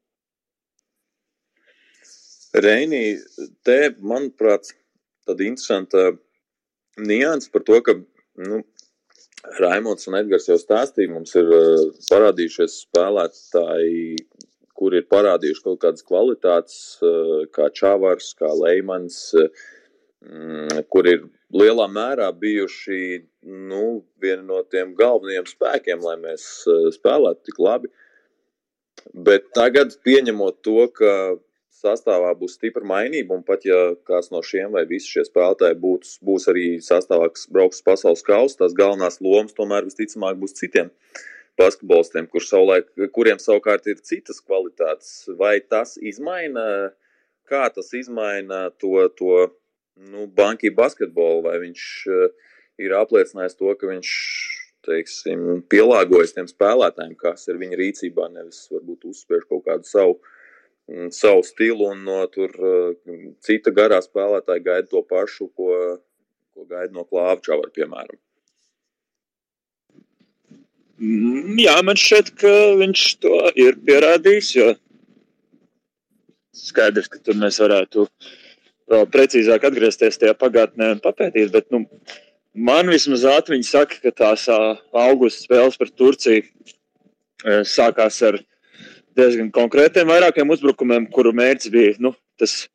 Reinī, 2.53 3.05
te, 3.65 3.95
manuprāt, 4.03 4.75
tāda 5.25 5.47
interesanta 5.47 6.11
nianses 6.99 7.53
par 7.55 7.63
to, 7.65 7.79
ka 7.87 7.95
nu, 8.43 8.61
Raimons 9.43 10.07
un 10.07 10.17
Edgars 10.21 10.47
jau 10.47 10.57
stāstīja, 10.61 11.11
mums 11.11 11.35
ir 11.39 11.49
uh, 11.51 11.89
parādījušies 12.07 12.77
spēlētāji, 12.85 14.17
kuri 14.79 15.01
ir 15.03 15.09
parādījuši 15.11 15.65
kaut 15.65 15.81
kādas 15.83 16.07
kvalitātes, 16.07 16.77
uh, 17.03 17.43
kā 17.51 17.67
Čavars, 17.75 18.33
kā 18.39 18.53
Leimans, 18.55 19.19
uh, 19.35 19.51
kur 20.95 21.11
ir 21.11 21.27
lielā 21.53 21.89
mērā 21.91 22.29
bijuši 22.39 23.01
nu, 23.43 24.05
vieni 24.23 24.47
no 24.47 24.61
tiem 24.71 24.95
galvenajiem 24.95 25.49
spēkiem, 25.51 26.05
lai 26.07 26.15
mēs 26.23 26.45
spēlētu 26.95 27.51
tik 27.51 27.59
labi. 27.59 27.91
Bet 29.27 29.51
tagad, 29.59 29.97
pieņemot 30.07 30.61
to, 30.63 30.87
ka 30.95 31.11
sastāvā 31.83 32.31
būs 32.39 32.57
stipra 32.59 32.87
mainība, 32.87 33.37
un 33.37 33.43
pat 33.47 33.67
ja 33.67 33.81
kāds 34.09 34.31
no 34.35 34.43
šiem 34.47 34.73
vai 34.77 34.85
visi 34.89 35.11
šie 35.11 35.27
spēlētāji 35.27 35.79
būs, 35.83 36.17
būs 36.25 36.49
arī 36.53 36.67
sastāvā, 36.85 37.29
kas 37.35 37.49
brauks 37.53 37.81
uz 37.81 37.87
pasaules 37.87 38.25
kausa, 38.27 38.63
tās 38.63 38.77
galvenās 38.79 39.21
lomas 39.25 39.57
tomēr 39.57 39.87
visticamāk 39.89 40.39
būs 40.41 40.57
citiem 40.59 40.93
basketbolistiem, 41.61 42.29
kur 42.33 42.45
savulaik, 42.45 42.89
kuriem 43.13 43.41
savukārt 43.43 43.87
ir 43.91 44.01
citas 44.07 44.41
kvalitātes. 44.41 45.27
Vai 45.39 45.59
tas 45.61 45.99
izmaina, 46.01 46.65
kā 47.49 47.67
tas 47.75 47.93
izmaina 47.99 48.71
to, 48.81 48.95
to 49.19 49.35
nu, 50.01 50.27
banki 50.27 50.73
basketbolu, 50.73 51.45
vai 51.49 51.59
viņš 51.67 51.87
uh, 52.09 52.53
ir 52.81 52.97
apliecinājis 52.97 53.59
to, 53.59 53.75
ka 53.79 53.91
viņš 53.91 54.13
teiksim, 54.83 55.63
pielāgojas 55.71 56.35
tiem 56.35 56.49
spēlētājiem, 56.51 57.15
kas 57.21 57.47
ir 57.51 57.61
viņa 57.61 57.79
rīcībā, 57.79 58.29
nevis 58.33 58.65
varbūt 58.73 59.07
uzspiež 59.13 59.45
kaut 59.51 59.67
kādu 59.69 59.87
savu, 59.87 60.17
mm, 60.19 60.42
savu 61.15 61.43
stilu, 61.47 61.91
un 61.93 62.03
no 62.07 62.19
tur 62.33 62.53
mm, 62.59 63.37
cita 63.45 63.73
garā 63.75 64.01
spēlētāja 64.05 64.65
gaida 64.65 64.91
to 64.91 65.03
pašu, 65.09 65.49
ko, 65.57 65.71
ko 66.53 66.67
gaida 66.69 66.93
no 66.97 67.07
Klāvčava, 67.09 67.71
piemēram. 67.75 68.19
Mm, 71.03 71.59
jā, 71.63 71.77
man 71.87 71.99
šķiet, 71.99 72.33
ka 72.39 72.55
viņš 72.83 73.05
to 73.23 73.37
ir 73.59 73.79
pierādījis, 73.87 74.51
jo 74.59 74.73
skaidrs, 76.63 77.09
ka 77.11 77.23
tur 77.25 77.39
mēs 77.41 77.59
varētu 77.63 78.07
vēl 78.93 79.09
precīzāk 79.09 79.65
atgriezties 79.65 80.21
tajā 80.21 80.35
pagātnē 80.39 80.93
un 80.97 81.01
papētīt, 81.03 81.55
bet, 81.55 81.71
nu, 81.73 81.87
Man 82.53 82.91
vismaz 82.93 83.23
ātri 83.25 83.63
saka, 83.65 83.97
ka 84.03 84.11
tās 84.13 84.45
augusta 84.93 85.41
spēles 85.41 85.79
par 85.81 85.89
Turciju 85.89 86.45
sākās 87.65 88.19
ar 88.29 88.37
diezgan 89.19 89.53
konkrētiem 89.55 90.11
vairākiem 90.11 90.51
uzbrukumiem, 90.55 91.07
kuru 91.13 91.33
mērķis 91.37 91.73
bija 91.73 91.95
nu, 92.03 92.13
tas 92.41 92.67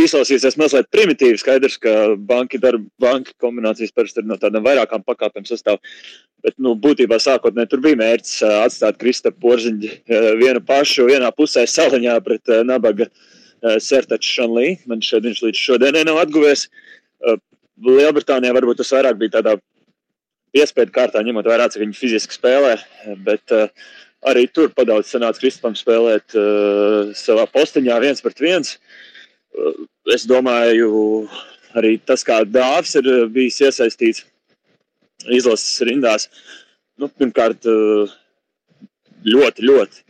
izklausīsies 0.00 0.56
mazliet 0.58 0.88
primitīvi. 0.94 1.38
Skaidrs, 1.40 1.76
ka 1.82 2.14
banka 2.30 2.58
darba, 2.62 2.86
banka 3.02 3.34
kombinācijas 3.42 3.94
parasti 3.94 4.22
ir 4.22 4.28
no 4.30 4.38
tādām 4.40 4.64
vairākām 4.66 5.04
pakāpēm 5.06 5.46
sastāv. 5.48 5.78
Bet, 6.44 6.56
nu, 6.60 6.74
būtībā 6.76 7.18
sākotnēji 7.22 7.70
tur 7.72 7.82
bija 7.84 8.00
mērķis 8.00 8.40
atstāt 8.64 8.98
Kristapam 9.00 9.40
Porziņu 9.44 9.92
vienu 10.40 10.60
pašu, 10.66 11.06
vienā 11.08 11.30
pusē 11.36 11.64
saliņā 11.70 12.18
pret 12.26 12.52
nabaga 12.66 13.08
Sertaču 13.80 14.40
Šanlī. 14.40 14.74
Man 14.90 15.04
šeit 15.04 15.24
viņš 15.24 15.44
līdz 15.46 15.62
šodienai 15.68 16.04
nav 16.08 16.20
atguvies. 16.26 16.66
Lielbritānijā 17.84 18.52
varbūt 18.54 18.82
tas 18.82 18.92
vairāk 18.94 19.16
bija 19.22 19.38
tādā 19.38 19.56
piespiedu 20.54 20.92
kārtā, 20.94 21.22
ņemot 21.26 21.48
vērā, 21.48 21.70
cik 21.72 21.82
viņi 21.82 21.96
fiziski 21.98 22.36
spēlē. 22.36 22.76
Bet 23.26 23.54
uh, 23.54 23.70
arī 24.30 24.46
tur 24.50 24.70
padaudz 24.74 25.10
sanāca 25.12 25.42
Kristupam 25.42 25.76
spēlēt 25.78 26.36
uh, 26.38 27.12
savā 27.18 27.46
postiņā 27.52 27.98
viens 28.02 28.24
pret 28.24 28.40
viens. 28.40 28.76
Uh, 29.54 29.84
es 30.14 30.26
domāju, 30.28 31.26
arī 31.76 31.96
tas, 32.06 32.24
kā 32.26 32.42
Dārzs 32.48 32.96
ir 33.00 33.10
bijis 33.34 33.60
iesaistīts 33.64 34.24
izlases 35.32 35.80
rindās, 35.86 36.28
nu, 37.00 37.08
pirmkārt, 37.08 37.68
uh, 37.68 38.12
ļoti, 39.24 39.64
ļoti 39.68 40.04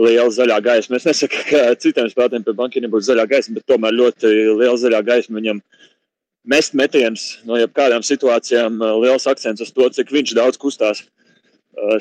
liela 0.00 0.30
zaļā 0.32 0.58
gaisma. 0.64 0.98
Es 0.98 1.06
nesaku, 1.08 1.44
ka 1.50 1.62
citiem 1.80 2.08
spēlētājiem 2.10 2.46
pie 2.46 2.56
bankiem 2.56 2.86
nebūtu 2.86 3.10
zaļā 3.10 3.26
gaisma, 3.30 3.58
bet 3.58 3.68
tomēr 3.70 3.96
ļoti 3.96 4.30
liela 4.60 4.76
zaļā 4.80 5.02
gaisma 5.06 5.40
viņam 5.40 5.62
mest 6.50 6.76
metienus 6.78 7.24
no 7.48 7.58
jebkādām 7.60 8.04
situācijām, 8.06 8.80
eh, 8.80 8.92
liels 9.04 9.26
akcents 9.28 9.60
uz 9.60 9.72
to, 9.72 9.88
cik 9.90 10.12
viņš 10.14 10.34
daudz 10.38 10.60
kustās 10.60 11.02
eh, 11.02 11.08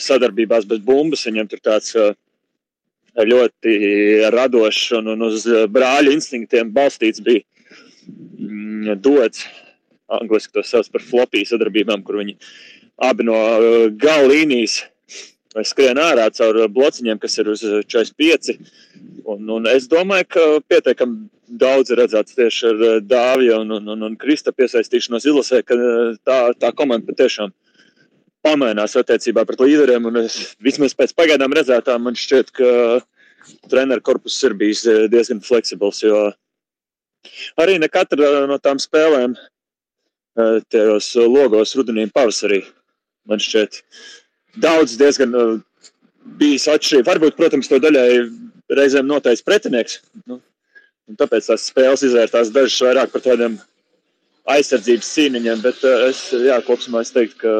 sadarbībās 0.02 0.68
bez 0.70 0.82
bumbas. 0.84 1.26
Viņam 1.28 1.50
tur 1.50 1.62
tāds 1.64 1.96
eh, 2.00 2.12
ļoti 3.16 3.76
radošs 4.34 4.92
un, 5.00 5.14
un 5.16 5.28
uz 5.30 5.48
brāļa 5.72 6.14
instinktiem 6.16 6.72
balstīts 6.76 7.24
bija 7.24 7.44
mm, 8.10 9.00
dots. 9.04 9.48
Angliski 10.10 10.56
to 10.56 10.64
sauc 10.66 10.88
par 10.90 11.04
flopiju 11.06 11.46
sadarbībām, 11.46 12.02
kur 12.02 12.18
viņi 12.18 12.40
abi 13.06 13.28
no 13.28 13.36
gala 14.02 14.32
līnijas 14.32 14.82
skrien 15.66 16.00
ārā 16.02 16.28
caur 16.34 16.64
blociņiem, 16.70 17.20
kas 17.22 17.38
ir 17.38 17.52
uz 17.54 17.62
45. 17.62 18.56
Un, 19.30 19.46
un 19.54 19.68
es 19.70 19.86
domāju, 19.90 20.26
ka 20.34 20.46
pietiekami 20.70 21.30
daudz 21.62 21.94
redzēts 21.98 22.38
tieši 22.38 22.68
ar 22.70 22.84
Dāvija 23.06 23.60
un, 23.62 23.72
un, 23.78 23.88
un, 23.94 24.06
un 24.10 24.18
Krista 24.20 24.54
piesaistīšanos 24.54 25.26
izlasē, 25.26 25.62
ka 25.66 25.78
tā, 26.26 26.40
tā 26.58 26.72
komanda 26.78 27.10
patiešām 27.10 27.54
pamainās 28.46 28.96
attiecībā 29.00 29.46
pret 29.48 29.62
līderiem. 29.64 30.10
Es, 30.24 30.56
vismaz 30.64 30.96
pēc 30.98 31.14
pagaidām 31.18 31.54
redzētā 31.56 31.98
man 32.02 32.18
šķiet, 32.18 32.52
ka 32.56 32.72
treneru 33.72 34.04
korpus 34.06 34.38
ir 34.48 34.56
bijis 34.60 34.86
eh, 34.88 35.08
diezgan 35.12 35.42
fleksibls, 35.44 36.04
arī 37.60 37.80
ne 37.80 37.90
katra 37.92 38.46
no 38.48 38.60
tām 38.62 38.80
spēlēm 38.80 39.36
tajos 40.72 41.14
logos 41.20 41.74
rudenī 41.76 42.06
un 42.08 42.14
pavasarī 42.16 42.62
man 43.28 43.42
šķiet 43.44 43.82
daudz 44.64 44.96
diezgan 45.00 45.34
bijis 46.40 46.68
atšķirīgi. 46.72 47.08
Varbūt, 47.08 47.36
protams, 47.38 47.70
to 47.70 47.80
daļai 47.82 48.08
reizēm 48.78 49.10
noteikts 49.10 49.46
pretinieks. 49.46 50.00
Nu, 50.30 50.40
tāpēc 51.20 51.50
tās 51.50 51.68
spēles 51.72 52.06
izvērtās 52.06 52.54
dažas 52.54 52.80
vairāk 52.86 53.14
par 53.14 53.24
tādiem 53.26 53.58
aizsardzības 54.50 55.12
cīniņiem. 55.16 55.64
Bet 55.66 55.84
es, 56.10 56.24
jā, 56.34 56.60
kopumā 56.66 57.04
es 57.06 57.14
teiktu, 57.16 57.40
ka 57.44 57.54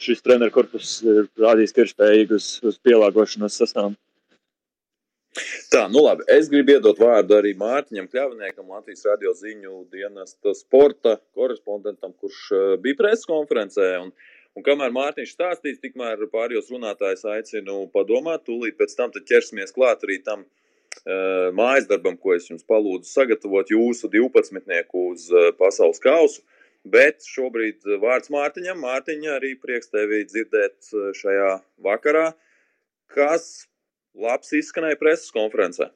šis 0.00 0.22
treneru 0.24 0.54
korpus 0.54 0.98
ir 1.04 1.26
rādījis, 1.40 1.74
ka 1.76 1.84
ir 1.84 1.90
spējīgs 1.92 2.36
uz, 2.36 2.48
uz 2.72 2.78
pielāgošanos 2.86 3.58
sastāvam. 3.60 3.96
Tā, 5.70 5.84
nu 5.92 6.02
labi. 6.02 6.24
Es 6.34 6.48
gribu 6.50 6.74
iedot 6.74 6.98
vārdu 6.98 7.36
arī 7.36 7.52
Mārtiņam 7.58 8.08
Kļavniekam, 8.10 8.72
Latvijas 8.74 9.06
radio 9.06 9.30
ziņu 9.38 9.84
dienesta 9.92 10.56
sporta 10.58 11.14
korespondentam, 11.38 12.16
kurš 12.18 12.40
uh, 12.50 12.62
bija 12.82 12.98
preses 12.98 13.28
konferencē. 13.30 13.92
Un, 14.02 14.10
un 14.58 14.66
kamēr 14.66 14.90
Mārtiņš 14.96 15.36
stāstīs, 15.36 15.78
tikmēr 15.84 16.26
pārējos 16.32 16.72
runātājs 16.74 17.22
aicinu 17.36 17.84
padomāt, 17.94 18.42
tūlīt 18.48 18.80
pēc 18.80 18.96
tam 18.98 19.14
ķersimies 19.14 19.76
klāt 19.76 20.02
arī 20.08 20.18
tam 20.26 20.42
uh, 20.42 20.50
Eh, 21.00 21.48
mājas 21.56 21.86
darbam, 21.88 22.16
ko 22.20 22.34
es 22.34 22.48
jums 22.50 22.66
palūdzu 22.68 23.08
sagatavot 23.08 23.70
jūsu 23.72 24.10
12. 24.12 24.82
uz 25.00 25.28
eh, 25.32 25.46
pasaules 25.56 26.02
kausu. 26.02 26.42
Bet 26.88 27.24
šobrīd 27.28 27.84
eh, 27.86 27.98
vārds 28.00 28.32
Mārtiņam. 28.32 28.80
Mārtiņa 28.84 29.36
arī 29.36 29.54
prieks 29.60 29.92
tevi 29.92 30.24
dzirdēt 30.28 30.92
šajā 31.18 31.58
vakarā. 31.84 32.30
Kas 33.10 33.66
labs 34.16 34.54
izskanēja 34.56 34.98
preses 35.00 35.32
konferencē? 35.34 35.90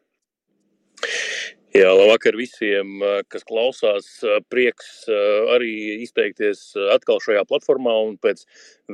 Jā, 1.75 1.89
labvakar 1.91 2.37
visiem, 2.39 3.01
kas 3.27 3.43
klausās. 3.49 4.07
Prieks 4.47 5.09
arī 5.51 5.73
izteikties 6.05 6.69
atkal 6.95 7.19
šajā 7.23 7.43
platformā 7.51 7.97
un 8.07 8.15
pēc 8.23 8.45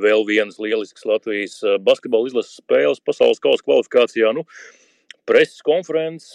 vēl 0.01 0.25
vienas 0.25 0.57
lieliskas 0.57 1.05
Latvijas 1.05 1.59
basketbola 1.85 2.31
izlases 2.31 2.57
spēles 2.57 3.03
pasaules 3.05 3.43
kausa 3.43 3.67
kvalifikācijā. 3.67 4.33
Nu, 4.33 4.47
uh, 4.47 4.80
Preses 5.29 5.61
konference, 5.61 6.33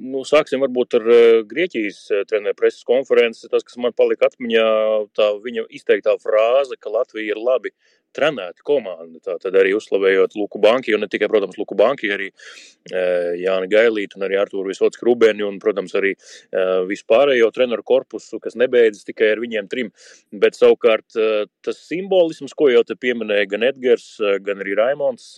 nu, 0.00 0.22
sāksim 0.24 0.62
varbūt 0.64 0.96
ar 0.96 1.08
eh, 1.12 1.40
Grieķijas 1.48 1.98
eh, 2.10 2.22
treneru 2.28 2.56
preses 2.56 2.86
konferenci. 2.88 3.48
Tas, 3.52 3.64
kas 3.66 3.76
man 3.76 3.92
palika 3.92 4.30
atmiņā, 4.30 4.68
tā 5.18 5.26
viņa 5.44 5.66
izteiktā 5.76 6.14
frāze, 6.22 6.78
ka 6.80 6.94
Latvija 6.94 7.34
ir 7.34 7.42
labi 7.42 7.74
trenēta 8.16 8.64
komanda. 8.66 9.20
Tā 9.24 9.36
tad 9.42 9.56
arī 9.58 9.74
uzslavējot 9.76 10.36
Luku 10.38 10.60
Banki, 10.62 10.94
un 10.96 11.04
ne 11.04 11.08
tikai, 11.10 11.28
protams, 11.32 11.58
Luku 11.60 11.76
Banki, 11.78 12.10
arī 12.12 12.28
e, 12.30 13.02
Jāni 13.42 13.70
Gailītu 13.72 14.18
un 14.18 14.26
arī 14.26 14.38
Artūru 14.40 14.70
Visots 14.70 15.00
Krubeni 15.00 15.44
un, 15.46 15.58
protams, 15.62 15.94
arī 15.98 16.14
e, 16.14 16.64
vispārējo 16.90 17.50
treneru 17.54 17.84
korpusu, 17.86 18.40
kas 18.42 18.56
nebeidzas 18.60 19.06
tikai 19.08 19.32
ar 19.34 19.42
viņiem 19.42 19.70
trim. 19.72 19.92
Bet 20.32 20.58
savukārt 20.58 21.16
e, 21.16 21.30
tas 21.64 21.80
simbolisms, 21.88 22.54
ko 22.58 22.70
jau 22.72 22.84
te 22.86 22.96
pieminēja 22.98 23.48
gan 23.54 23.66
Edgars, 23.70 24.08
gan 24.44 24.62
arī 24.62 24.76
Raimons, 24.78 25.32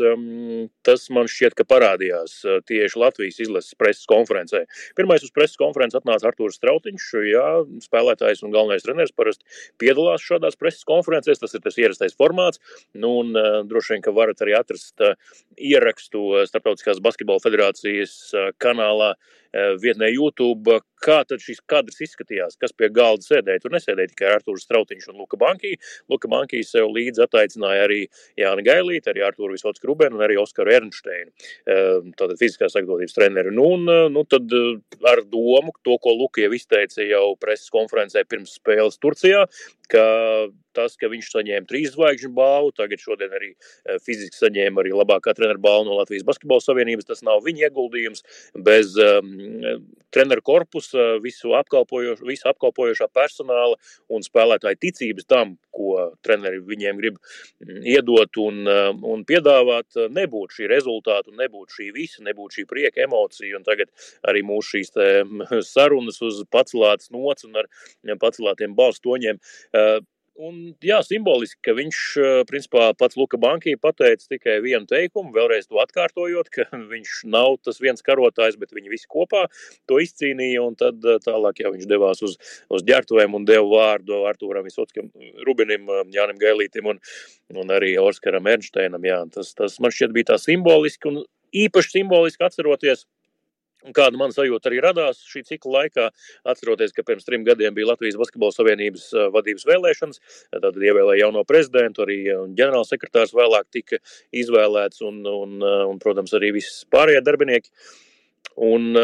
tas 0.87 1.07
man 1.15 1.29
šķiet, 1.31 1.57
ka 1.59 1.67
parādījās 1.69 2.41
tieši 2.69 3.01
Latvijas 3.01 3.41
izlases 3.45 3.77
preses 3.79 4.09
konferencē. 4.11 4.65
Pirmais 4.99 5.25
uz 5.25 5.33
preses 5.35 5.59
konferences 5.61 6.01
atnāca 6.01 6.31
Artūrs 6.31 6.59
Strautiņš, 6.59 7.09
jā, 7.29 7.47
spēlētājs 7.85 8.45
un 8.45 8.55
galvenais 8.55 8.85
treneris 8.85 9.15
parasti 9.17 9.47
piedalās 9.81 10.25
šādās 10.25 10.59
preses 10.61 10.87
konferencēs, 10.89 11.41
tas 11.43 11.55
ir 11.57 11.63
tas 11.65 11.79
ierastais 11.81 12.17
formāts. 12.19 12.61
Nu, 12.95 13.15
un, 13.23 13.33
uh, 13.39 13.61
droši 13.69 13.95
vien, 13.95 14.05
ka 14.05 14.15
varat 14.17 14.43
arī 14.45 14.57
atrast 14.59 15.05
uh, 15.05 15.15
ierakstu 15.59 16.45
Startautiskās 16.49 17.03
basketbola 17.05 17.43
federācijas 17.45 18.17
kanālā 18.63 19.15
vietnē 19.79 20.09
YouTube, 20.11 20.81
kā 21.05 21.21
tad 21.29 21.43
šis 21.43 21.61
kadrs 21.71 22.01
izskatījās, 22.07 22.59
kas 22.61 22.75
pie 22.77 22.91
galda 22.95 23.25
sēdēja. 23.27 23.63
Tur 23.63 23.75
nesēdēja 23.75 24.13
tikai 24.13 24.31
Arthurs 24.33 24.65
Strautiņš 24.67 25.11
un 25.13 25.21
Luka 25.21 25.39
Bankī. 25.41 25.75
Luka 26.13 26.31
Bankī 26.33 26.63
sev 26.67 26.91
līdzi 26.95 27.25
attaicināja 27.27 27.87
arī 27.89 28.01
Jāni 28.41 28.65
Gailīti, 28.67 29.13
arī 29.13 29.25
Arturu 29.27 29.57
Visots 29.57 29.83
Grubenu 29.85 30.19
un 30.19 30.25
arī 30.27 30.39
Oskaru 30.41 30.75
Ernšteinu, 30.79 31.31
ehm, 31.69 32.13
tātad 32.19 32.41
fiziskās 32.41 32.75
sagatavotības 32.77 33.17
treneri. 33.19 33.55
Nu, 33.55 33.71
un, 33.77 33.89
nu, 34.15 34.25
tad 34.29 34.53
eh, 34.57 34.81
ar 35.11 35.25
domu, 35.29 35.75
to, 35.87 35.99
ko 36.03 36.17
Luka 36.17 36.45
jau 36.45 36.53
izteica 36.57 37.05
jau 37.05 37.27
preses 37.41 37.73
konferencē 37.75 38.25
pirms 38.29 38.57
spēles 38.61 39.01
Turcijā, 39.03 39.45
ka 39.93 40.05
tas, 40.75 40.97
ka 40.99 41.09
viņš 41.13 41.31
saņēma 41.31 41.69
trīs 41.71 41.93
zvaigžņu 41.95 42.31
balvu, 42.35 42.73
tagad 42.77 43.03
šodien 43.03 43.35
arī 43.37 43.53
eh, 43.55 43.99
fiziski 44.05 44.39
saņēma 44.39 44.83
arī 44.83 44.95
labākā 44.97 45.35
treneru 45.37 45.63
balvu 45.63 45.89
no 45.89 45.99
Latvijas 46.01 46.27
Basketbola 46.27 46.65
Savienības. 46.65 47.09
Tas 47.11 47.23
nav 47.27 47.45
viņa 47.47 47.69
ieguldījums. 47.69 48.25
Bez 48.65 48.95
um, 49.01 49.31
treneru 50.15 50.43
korpusa, 50.47 50.94
visu, 51.25 51.55
apkalpojoš, 51.59 52.23
visu 52.27 52.49
apkalpojošā 52.51 53.09
personāla 53.15 53.79
un 54.13 54.25
spēlētāju 54.27 54.81
ticības 54.83 55.29
tam, 55.31 55.57
ko 55.75 56.11
treneri 56.25 56.63
viņiem 56.65 57.01
grib 57.01 57.19
mm, 57.19 57.81
iedot 57.95 58.41
un, 58.43 58.63
um, 58.71 59.03
un 59.15 59.25
piedāvāt, 59.29 59.99
nebūtu 60.15 60.61
šī 60.61 60.71
rezultāta, 60.71 61.35
nebūtu 61.35 61.79
šī 61.79 61.91
visa, 61.97 62.23
nebūtu 62.27 62.61
šī 62.61 62.67
prieka 62.71 63.05
emocija. 63.07 63.59
Un 63.59 63.67
tagad 63.67 63.91
arī 64.29 64.45
mūsu 64.47 64.79
šīs 64.79 64.95
sarunas 65.69 66.21
uz 66.25 66.43
pacelātas 66.53 67.13
nots 67.15 67.47
un 67.49 67.63
ar 67.63 67.71
pacelātiem 68.23 68.75
balstoņiem 68.79 69.41
Uh, 69.75 70.01
un, 70.41 70.59
jā, 70.85 70.99
simboliski, 71.07 71.61
ka 71.65 71.75
viņš, 71.77 71.99
uh, 72.19 72.39
principā, 72.49 72.89
pats 72.99 73.19
Luka 73.19 73.39
Banki 73.41 73.77
pateica 73.81 74.27
tikai 74.31 74.57
vienu 74.65 74.89
teikumu, 74.91 75.33
vēlreiz 75.35 75.69
to 75.69 75.81
atkārtojot, 75.83 76.51
ka 76.55 76.67
viņš 76.93 77.21
nav 77.31 77.59
tas 77.65 77.81
viens 77.83 78.05
karotājs, 78.05 78.59
bet 78.61 78.75
viņi 78.75 78.93
visi 78.93 79.09
kopā 79.11 79.45
to 79.91 80.01
izcīnīja, 80.03 80.65
un 80.65 80.79
tad 80.81 81.05
uh, 81.07 81.21
tālāk 81.25 81.63
jau 81.65 81.75
viņš 81.75 81.89
devās 81.91 82.25
uz, 82.27 82.37
uz 82.73 82.87
ģērtuvēm 82.87 83.39
un 83.39 83.47
deva 83.49 83.67
vārdu 83.71 84.25
Artūram 84.29 84.67
Visotskam, 84.67 85.11
Rubinim, 85.47 85.89
Jānim 86.15 86.41
Gailītim 86.41 86.91
un, 86.95 87.01
un 87.55 87.75
arī 87.75 87.95
Oskaram 88.03 88.51
Ernšteinam. 88.51 89.05
Jā, 89.07 89.23
tas, 89.33 89.55
tas 89.57 89.79
man 89.83 89.95
šķiet 89.95 90.15
bija 90.15 90.33
tā 90.35 90.41
simboliski 90.43 91.11
un 91.11 91.23
īpaši 91.55 92.01
simboliski 92.01 92.45
atceroties 92.45 93.07
Kāda 93.93 94.17
man 94.17 94.33
sajūta 94.33 94.71
arī 94.71 94.81
radās 94.81 95.21
šī 95.29 95.43
cikla 95.51 95.83
laikā, 95.83 96.09
atceroties, 96.49 96.95
ka 96.97 97.05
pirms 97.05 97.27
trim 97.27 97.45
gadiem 97.45 97.75
bija 97.77 97.91
Latvijas 97.91 98.17
Basketbola 98.21 98.55
Savienības 98.57 99.11
vadības 99.35 99.69
vēlēšanas, 99.69 100.23
tad 100.57 100.81
ievēlēja 100.81 101.27
jauno 101.27 101.45
prezidentu, 101.49 102.07
arī 102.07 102.19
ģenerālsekretārs 102.57 103.37
vēlāk 103.37 103.69
tika 103.75 104.01
izvēlēts 104.33 105.05
un, 105.05 105.21
un, 105.29 105.61
un 105.61 106.01
protams, 106.01 106.33
arī 106.39 106.55
visi 106.57 106.89
pārējie 106.95 107.25
darbinieki. 107.27 107.75
Un, 108.65 108.95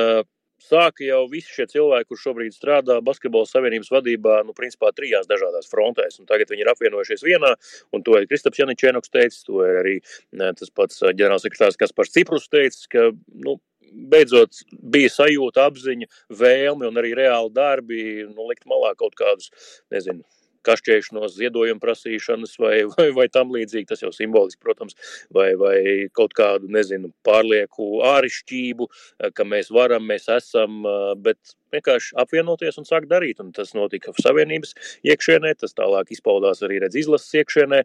sāka 0.61 1.05
jau 1.05 1.23
visi 1.31 1.53
šie 1.55 1.67
cilvēki, 1.71 2.09
kurš 2.11 2.27
šobrīd 2.29 2.55
strādā 2.55 2.99
Basketbola 3.05 3.49
Savienības 3.49 3.91
vadībā, 3.95 4.41
nu, 4.47 4.55
principā 4.57 4.93
trijās 4.97 5.29
dažādās 5.31 5.71
frontēs. 5.71 6.21
Un 6.21 6.29
tagad 6.31 6.53
viņi 6.53 6.65
ir 6.65 6.73
apvienojušies 6.73 7.25
vienā, 7.27 7.55
un 7.97 8.05
to 8.07 8.19
ir 8.19 8.29
Kristaps 8.31 8.61
Janičēnoks 8.61 9.13
teicis, 9.13 9.43
to 9.49 9.65
ir 9.67 9.81
arī 9.81 9.97
tas 10.37 10.73
pats 10.77 11.03
ģenerālsekretārs 11.03 11.81
Kaspars 11.81 12.15
Ciprus 12.15 12.49
teicis, 12.53 12.87
ka, 12.93 13.11
nu, 13.47 13.59
beidzot 13.91 14.63
bija 14.71 15.13
sajūta, 15.13 15.69
apziņa, 15.71 16.11
vēlme 16.43 16.89
un 16.91 17.01
arī 17.01 17.15
reāli 17.19 17.55
darbi 17.57 18.03
nu, 18.29 18.49
likt 18.51 18.69
malā 18.71 18.95
kaut 18.99 19.17
kādus, 19.19 19.51
nezinu, 19.93 20.25
kašķēšanos, 20.67 21.37
ziedojuma 21.39 21.81
prasīšanas 21.83 22.57
vai, 22.61 22.75
vai, 22.97 23.09
vai 23.17 23.29
tam 23.33 23.53
līdzīgi. 23.55 23.89
Tas 23.91 24.05
jau 24.05 24.13
simboliski, 24.15 24.61
protams, 24.65 24.97
vai, 25.35 25.53
vai 25.61 25.77
kaut 26.17 26.35
kādu, 26.37 26.71
nezinu, 26.73 27.13
pārlieku 27.27 28.03
ārišķību, 28.11 28.91
ka 29.37 29.49
mēs 29.49 29.73
varam, 29.75 30.07
mēs 30.11 30.29
esam, 30.37 30.83
bet 31.25 31.57
vienkārši 31.75 32.17
apvienoties 32.23 32.81
un 32.81 32.89
sākt 32.89 33.11
darīt. 33.11 33.41
Un 33.43 33.53
tas 33.57 33.75
notika 33.77 34.15
Savienības 34.21 34.75
iekšienē, 35.07 35.55
tas 35.61 35.77
tālāk 35.77 36.13
izpaudās 36.15 36.63
arī 36.67 36.81
redz 36.85 36.99
izlases 37.01 37.41
iekšienē, 37.43 37.83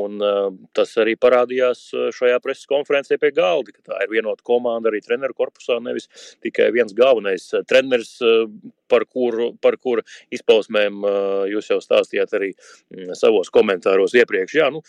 un 0.00 0.20
tas 0.76 0.96
arī 1.00 1.16
parādījās 1.20 1.86
šajā 2.16 2.40
preses 2.44 2.68
konferencē 2.70 3.20
pie 3.20 3.32
galda, 3.36 3.74
ka 3.76 3.92
tā 3.92 4.02
ir 4.04 4.12
vienota 4.14 4.44
komanda 4.46 4.92
arī 4.92 5.02
treneru 5.04 5.36
korpusā, 5.36 5.80
nevis 5.82 6.08
tikai 6.44 6.70
viens 6.74 6.94
galvenais 6.96 7.50
treneris, 7.70 8.18
par 8.90 9.06
kuru, 9.06 9.52
par 9.62 9.76
kuru 9.78 10.02
izpausmēm 10.34 11.04
jūs 11.52 11.70
jau 11.70 11.78
stāstījāt 11.82 12.34
arī 12.38 12.50
savos 13.18 13.52
komentāros 13.54 14.16
iepriekš. 14.18 14.56
Jā, 14.58 14.68
nu, 14.74 14.82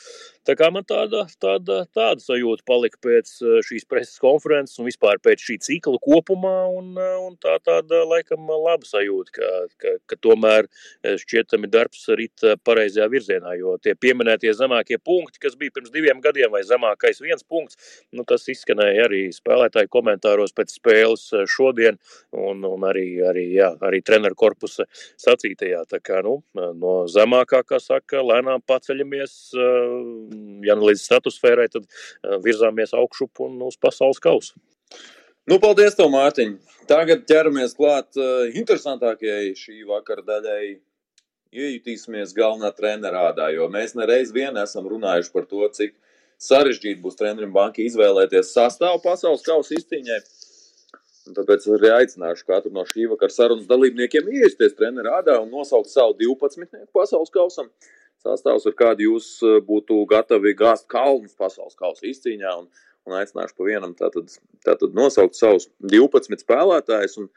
tā 0.47 0.55
kā 0.59 0.71
man 0.73 0.87
tāda, 0.89 1.27
tāda, 1.41 1.83
tāda 1.93 2.23
sajūta 2.23 2.65
palika 2.67 2.97
pēc 3.05 3.35
šīs 3.67 3.85
preses 3.89 4.17
konferences 4.21 4.81
un 4.81 4.89
vispār 4.89 5.21
pēc 5.21 5.45
šī 5.45 5.59
cikla 5.67 6.01
kopumā, 6.01 6.55
un, 6.79 6.95
un 6.97 7.37
tā 7.41 7.59
tāda 7.61 8.00
laikam 8.07 8.49
laba 8.49 8.87
sajūta, 8.87 9.33
ka, 9.35 9.49
ka, 9.81 9.93
ka 10.09 10.17
tomēr 10.23 10.67
šķietami 11.03 11.69
darbs 11.71 12.07
rit 12.17 12.45
pareizajā 12.65 13.07
virzienā, 13.11 13.55
jo 13.59 13.75
tie 13.83 13.93
pieminētie 13.95 14.53
zemākie 14.57 14.99
punkti, 15.01 15.41
kas 15.43 15.57
bija 15.59 15.75
pirms 15.75 15.93
diviem 15.93 16.21
gadiem, 16.23 16.51
vai 16.53 16.63
zemākais 16.67 17.21
viens 17.23 17.45
punkts, 17.47 17.79
nu, 18.15 18.25
tas 18.27 18.47
izskanēja 18.51 19.07
arī 19.07 19.23
spēlētāju 19.35 19.91
komentāros 19.91 20.55
pēc 20.57 20.75
spēles 20.77 21.27
šodien, 21.51 21.99
un, 22.35 22.65
un 22.67 22.87
arī, 22.87 23.05
arī, 23.27 23.47
jā, 23.57 23.71
arī 23.87 24.01
treneru 24.05 24.37
korpusa 24.37 24.87
sacītajā. 25.21 25.83
Tā 25.91 26.01
kā, 26.03 26.21
nu, 26.25 26.39
no 26.57 26.95
zemākā, 27.11 27.63
kā 27.67 27.81
saka, 27.83 28.23
lēnām 28.25 28.63
paceļamies, 28.67 29.37
ja 30.67 30.77
ne 30.77 30.91
līdz 30.91 31.07
statusfērai, 31.07 31.69
tad 31.73 31.87
virzāmies 32.45 32.95
augšup 32.97 33.43
un 33.47 33.59
uz 33.69 33.79
pasaules 33.81 34.21
kausu. 34.23 34.57
Nu, 35.51 35.57
paldies, 35.59 35.97
tev, 35.99 36.07
Mārtiņ! 36.13 36.51
Tagad 36.87 37.25
ķeramies 37.27 37.73
klāt 37.75 38.15
uh, 38.15 38.45
interesantākajai 38.55 39.49
šī 39.59 39.81
vakara 39.83 40.21
daļai. 40.23 40.77
Iejutīsimies 41.51 42.31
galvenā 42.37 42.69
trenera 42.77 43.25
ādā, 43.27 43.49
jo 43.51 43.65
mēs 43.73 43.91
nereiz 43.99 44.29
vien 44.31 44.55
esam 44.61 44.85
runājuši 44.87 45.33
par 45.33 45.49
to, 45.49 45.65
cik 45.75 45.91
sarežģīti 46.39 47.03
būs 47.03 47.19
trenerim 47.19 47.51
bankai 47.51 47.83
izvēlēties 47.89 48.53
sastāvu 48.55 49.01
pasaules 49.03 49.43
kausa 49.43 49.75
izcīņai. 49.75 50.21
Un 51.27 51.35
tāpēc 51.41 51.67
arī 51.75 51.91
aicināšu 51.97 52.47
katru 52.47 52.71
no 52.77 52.85
šī 52.87 53.09
vakara 53.11 53.35
sarunas 53.35 53.67
dalībniekiem 53.67 54.31
iesties 54.37 54.77
treneru 54.79 55.11
ādā 55.17 55.35
un 55.41 55.51
nosaukt 55.51 55.91
savu 55.91 56.15
12. 56.21 56.85
pasaules 56.95 57.33
kausam. 57.35 57.67
Sastāvs, 58.23 58.69
ar 58.71 58.77
kādu 58.77 59.09
jūs 59.09 59.33
eh, 59.43 59.59
būtu 59.67 59.99
gatavi 60.07 60.55
gāzt 60.55 60.87
kalnus 60.87 61.35
pasaules 61.35 61.75
kausa 61.75 62.07
izcīņā. 62.07 62.55
Un, 62.61 62.71
un 63.07 63.17
aicināšu 63.17 63.57
pa 63.57 63.67
vienam 63.67 63.95
tātad, 63.97 64.29
tātad 64.65 64.93
nosaukt 64.97 65.37
savus 65.37 65.67
12 65.93 66.43
spēlētājus. 66.43 67.17
Un, 67.21 67.29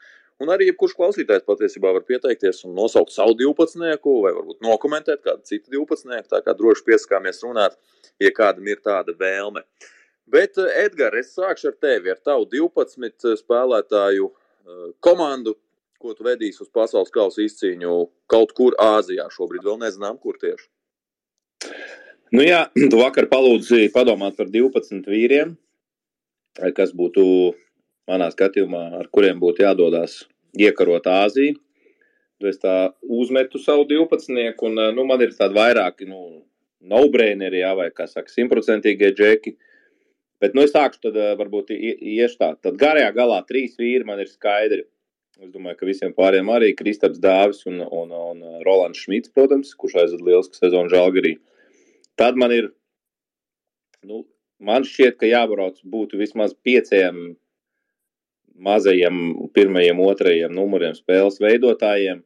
un 0.43 0.53
arī 0.53 0.69
jebkurš 0.69 0.95
klausītājs 0.99 1.47
patiesībā 1.47 1.93
var 1.95 2.05
pieteikties 2.07 2.63
un 2.67 2.75
nosaukt 2.77 3.13
savu 3.15 3.35
12, 3.39 3.81
vai 4.25 4.33
varbūt 4.35 4.63
nokomentēt 4.65 5.25
kādu 5.25 5.45
citu 5.49 5.73
12. 5.77 6.29
Tā 6.31 6.41
kā 6.45 6.55
droši 6.57 6.85
piesakāmies 6.89 7.43
runāt, 7.45 7.77
ja 8.21 8.31
kādam 8.35 8.69
ir 8.69 8.81
tāda 8.85 9.15
vēlme. 9.17 9.65
Bet, 10.25 10.57
Edgars, 10.57 11.21
es 11.21 11.35
sākšu 11.37 11.69
ar 11.69 11.75
tevi, 11.81 12.09
ar 12.09 12.21
tavu 12.25 12.47
12 12.49 13.35
spēlētāju 13.43 14.31
eh, 14.31 14.87
komandu, 15.05 15.53
ko 16.01 16.13
tu 16.17 16.25
vedīsi 16.25 16.61
uz 16.65 16.71
pasaules 16.73 17.13
kausa 17.13 17.43
izcīņu 17.45 17.99
kaut 18.29 18.53
kur 18.57 18.77
Āzijā. 18.81 19.27
Šobrīd 19.33 19.65
vēl 19.65 19.79
nezinām, 19.85 20.17
kur 20.21 20.37
tieši. 20.41 20.67
Nu, 22.35 22.43
jā, 22.43 22.65
tu 22.91 22.97
vakar 22.99 23.29
palūdzi 23.31 23.85
padomāt 23.93 24.35
par 24.35 24.49
12 24.51 25.05
vīriem, 25.07 25.53
kas 26.75 26.91
būtu 26.91 27.23
manā 28.11 28.27
skatījumā, 28.33 28.81
ar 28.99 29.07
kuriem 29.13 29.39
būtu 29.39 29.63
jādodas 29.63 30.25
iekarot 30.59 31.07
Āziju. 31.07 31.55
Es 32.45 32.59
tā 32.59 32.73
uzmetu 33.07 33.61
savu 33.63 33.85
12, 33.87 34.59
un 34.67 34.81
nu, 34.97 35.05
man 35.07 35.23
ir 35.23 35.31
tādi 35.37 35.55
vairāki, 35.55 36.09
nu, 36.09 36.43
no-braineri, 36.83 37.63
jā, 37.63 37.71
vai 37.79 37.87
kā 37.95 38.09
saka, 38.11 38.27
simtprocentīgie 38.33 39.13
džeki. 39.15 39.55
Bet, 40.43 40.51
nu, 40.57 40.67
es 40.67 40.75
sākšu 40.75 41.07
tad 41.07 41.21
varbūt 41.39 41.71
iešu 41.71 42.41
tā. 42.41 42.51
Tad 42.59 42.75
garajā 42.81 43.15
galā 43.15 43.39
trīs 43.47 43.79
vīri 43.79 44.03
man 44.05 44.19
ir 44.19 44.27
skaidri. 44.27 44.83
Es 45.39 45.55
domāju, 45.55 45.79
ka 45.79 45.87
visiem 45.87 46.11
pārējiem 46.15 46.51
arī 46.51 46.75
Kristaps 46.75 47.23
Dāvis 47.23 47.63
un, 47.71 47.79
un, 47.79 48.11
un 48.11 48.61
Rolands 48.67 49.07
Šmits, 49.07 49.31
protams, 49.31 49.71
kurš 49.79 50.01
aizved 50.03 50.27
lielisku 50.27 50.59
sezonu 50.59 50.91
Žalgarī. 50.91 51.37
Uh, 51.39 51.51
Tad 52.19 52.37
man 52.39 52.53
ir, 52.55 52.69
nu, 54.07 54.23
man 54.63 54.85
šķiet, 54.87 55.17
ka 55.19 55.27
jābrauc 55.27 55.81
būtu 55.83 56.19
vismaz 56.21 56.55
pieciem 56.65 57.35
mazajiem, 58.55 59.49
pirmajiem, 59.55 59.99
otrajiem 59.99 60.55
numuriem 60.55 60.95
spēles 60.95 61.41
veidotājiem. 61.43 62.23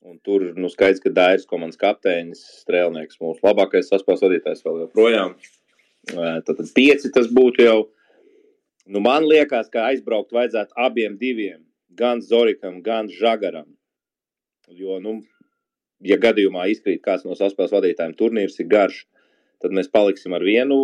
Un 0.00 0.16
tur 0.24 0.46
nu, 0.56 0.70
skaidrs, 0.72 1.02
ka 1.04 1.12
Dairis, 1.12 1.44
komandas 1.48 1.76
kapteinis, 1.80 2.40
strēlnieks, 2.62 3.18
mūsu 3.20 3.44
labākais 3.44 3.90
saspēles 3.92 4.22
vadītājs 4.24 4.62
vēl 4.64 4.86
joprojām. 4.86 5.34
Tad 6.46 6.62
pieci 6.72 7.10
tas 7.12 7.28
būtu 7.28 7.66
jau. 7.66 7.80
Nu, 8.88 9.02
man 9.04 9.26
liekas, 9.28 9.68
ka 9.68 9.90
aizbraukt 9.90 10.32
vajadzētu 10.32 10.72
abiem 10.80 11.18
diviem. 11.20 11.60
Gan 12.00 12.24
Zorikam, 12.24 12.80
gan 12.82 13.10
Žagaram. 13.12 13.68
Jo, 14.72 14.96
nu, 15.04 15.18
ja 16.06 16.18
gadījumā 16.20 16.66
izkrīt 16.72 17.02
kāds 17.04 17.26
no 17.26 17.36
saspēles 17.38 17.74
vadītājiem, 17.74 18.16
turnīrs 18.18 18.60
ir 18.62 18.68
garš, 18.70 19.04
tad 19.60 19.74
mēs 19.76 19.90
paliksim 19.92 20.34
ar 20.36 20.44
vienu 20.44 20.80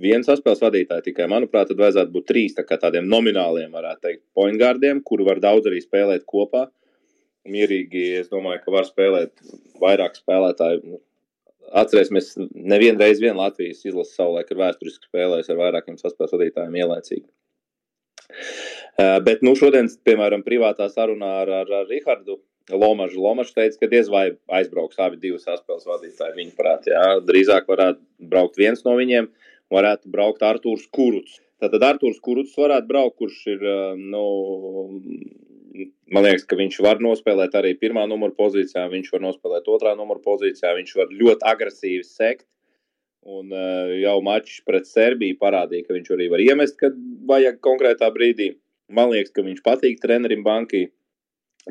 viens 0.00 0.26
saspēles 0.28 0.62
vadītāji 0.64 1.10
tikai, 1.10 1.26
manuprāt, 1.30 1.68
tad 1.70 1.80
vajadzētu 1.80 2.14
būt 2.14 2.26
trīs 2.30 2.56
tā 2.56 2.64
tādiem 2.70 3.06
nomināliem, 3.10 3.72
varētu 3.74 4.06
teikt, 4.06 4.22
pointgārdiem, 4.36 5.02
kuri 5.06 5.26
var 5.28 5.40
daudz 5.44 5.68
arī 5.70 5.82
spēlēt 5.84 6.24
kopā. 6.30 6.66
Mierīgi, 7.44 8.04
es 8.22 8.30
domāju, 8.32 8.62
ka 8.64 8.72
var 8.72 8.86
spēlēt 8.88 9.42
vairāk 9.82 10.16
spēlētāju. 10.16 11.00
Atcerēsimies, 11.76 12.30
nevienu 12.54 13.00
reizi 13.00 13.24
vien 13.24 13.36
Latvijas 13.36 13.84
izlases 13.84 14.16
savulaik 14.16 14.50
ir 14.52 14.60
vēsturiski 14.60 15.10
spēlējis 15.10 15.50
ar 15.52 15.60
vairākiem 15.60 15.98
saspēles 16.00 16.34
vadītājiem 16.36 16.78
ielaicīgi. 16.80 17.26
Bet, 19.26 19.44
nu, 19.44 19.52
šodien, 19.58 19.90
piemēram, 20.06 20.44
privātā 20.46 20.88
sarunā 20.92 21.30
ar, 21.42 21.52
ar, 21.62 21.72
ar 21.82 21.88
Rihardu 21.90 22.38
Lomačs. 22.72 23.16
Lomačs 23.20 23.52
teica, 23.52 23.76
ka 23.82 23.90
diez 23.92 24.08
vai 24.08 24.30
aizbrauks 24.58 25.00
abi 25.02 25.18
divi 25.20 25.40
saspēles 25.42 25.84
vadītāji. 25.88 26.36
Viņa 26.38 26.54
prāt, 26.56 26.88
jā, 26.88 27.02
drīzāk 27.26 27.68
varētu 27.68 28.30
braukt 28.30 28.56
viens 28.60 28.84
no 28.86 28.96
viņiem, 28.96 29.28
varētu 29.74 30.12
braukt 30.12 30.44
Artūrs 30.46 30.86
Kuruts. 30.94 31.40
Tātad 31.60 31.84
Artūrs 31.84 32.22
Kuruts 32.24 32.56
varētu 32.56 32.88
braukt, 32.88 33.18
kurš 33.20 33.36
ir, 33.52 33.62
nu, 34.00 34.24
man 36.12 36.26
liekas, 36.26 36.46
ka 36.48 36.58
viņš 36.58 36.80
var 36.84 37.04
nospēlēt 37.04 37.54
arī 37.60 37.74
pirmā 37.80 38.06
numura 38.10 38.34
pozīcijā, 38.36 38.86
viņš 38.92 39.12
var 39.12 39.24
nospēlēt 39.28 39.70
otrā 39.70 39.94
numura 39.98 40.24
pozīcijā, 40.24 40.74
viņš 40.80 40.96
var 40.98 41.14
ļoti 41.14 41.48
agresīvi 41.52 42.04
sekt. 42.08 42.46
Un 43.24 43.48
uh, 43.56 43.88
jau 43.96 44.18
mačs 44.20 44.58
pret 44.68 44.84
Serbiju 44.84 45.38
parādīja, 45.40 45.86
ka 45.86 45.94
viņš 45.96 46.10
arī 46.12 46.26
var 46.28 46.42
iemest, 46.44 46.76
kad 46.76 46.96
vajag 47.28 47.56
konkrētā 47.64 48.10
brīdī. 48.12 48.50
Man 48.92 49.08
liekas, 49.14 49.32
ka 49.32 49.44
viņš 49.46 49.62
patīk 49.64 50.02
trenerim 50.02 50.44
bankī. 50.44 50.90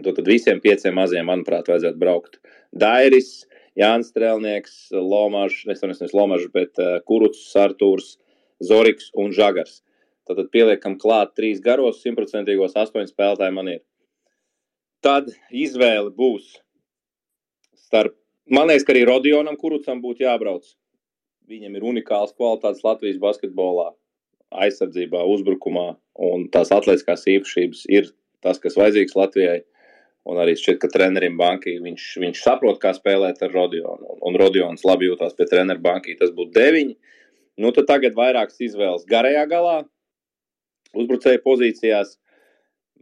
To 0.01 0.09
tad 0.09 0.25
visiem 0.25 0.61
pieciem 0.61 0.95
maziem, 0.97 1.27
manuprāt, 1.29 1.67
vajadzētu 1.69 2.01
braukt. 2.01 2.39
Dairis, 2.73 3.43
Jānis 3.77 4.09
Strēlnieks, 4.09 4.89
Lomačs, 4.93 5.67
nevis 5.69 6.15
Lomačs, 6.17 6.49
bet 6.53 6.81
uh, 6.81 6.97
Kuruts, 7.05 7.45
Artūrs, 7.57 8.15
Zoriks 8.63 9.11
un 9.13 9.33
Žagars. 9.35 9.81
Tad 10.25 10.39
pieliekam 10.53 10.95
klāt 10.97 11.33
trīs 11.37 11.59
garos, 11.61 11.99
simtprocentīgos 12.01 12.77
astoņu 12.79 13.11
spēlētāju 13.11 13.53
man 13.53 13.69
ir. 13.75 13.81
Tad 15.03 15.33
izvēle 15.51 16.13
būs 16.15 16.61
starp, 17.75 18.15
man 18.47 18.69
liekas, 18.71 18.85
ka 18.87 18.95
arī 18.95 19.03
Rodionam 19.09 19.57
Kurucam 19.59 19.99
būtu 20.01 20.23
jābrauc. 20.23 20.63
Viņam 21.51 21.75
ir 21.75 21.85
unikāls 21.91 22.31
kvalitātes 22.37 22.85
Latvijas 22.87 23.19
basketbolā, 23.19 23.91
aizsardzībā, 24.63 25.25
uzbrukumā, 25.33 25.89
un 26.23 26.47
tās 26.53 26.71
atletiskās 26.71 27.27
īpašības 27.27 27.83
ir 27.91 28.09
tas, 28.45 28.61
kas 28.63 28.79
vajadzīgs 28.79 29.17
Latvijai. 29.19 29.59
Un 30.29 30.39
arī 30.39 30.53
šķiet, 30.55 30.77
ka 30.79 30.87
trenerim 30.91 31.35
bankī 31.39 31.75
viņš, 31.83 32.03
viņš 32.23 32.43
saprot, 32.45 32.77
kā 32.79 32.93
spēlēt 32.95 33.41
ar 33.43 33.51
Rodionu. 33.51 34.17
Un 34.23 34.37
Rodions 34.39 34.85
labi 34.87 35.09
jūtās 35.09 35.35
pie 35.35 35.47
treneru 35.49 35.83
bankī. 35.83 36.15
Tas 36.19 36.31
būtu 36.35 36.55
deviņi. 36.55 36.95
Nu, 37.59 37.73
tad 37.75 37.89
tagad 37.89 38.15
vairākas 38.17 38.61
izvēles 38.63 39.03
garajā 39.09 39.43
galā, 39.51 39.81
uzbrucēju 40.95 41.41
pozīcijās. 41.43 42.15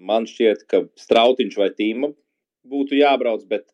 Man 0.01 0.25
šķiet, 0.27 0.65
ka 0.71 0.81
Strautiņš 0.97 1.59
vai 1.61 1.69
Tīma 1.77 2.09
būtu 2.71 2.97
jābrauc, 2.97 3.45
bet, 3.49 3.67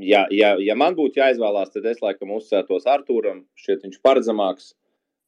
ja, 0.00 0.24
ja, 0.32 0.54
ja 0.64 0.76
man 0.78 0.96
būtu 0.96 1.20
jāizvēlās, 1.20 1.74
tad 1.74 1.84
es 1.90 2.00
laikam 2.02 2.32
uzsētos 2.38 2.88
Artūram. 2.88 3.44
Šķiet, 3.60 3.84
viņš 3.84 4.00
paredzamāks, 4.04 4.72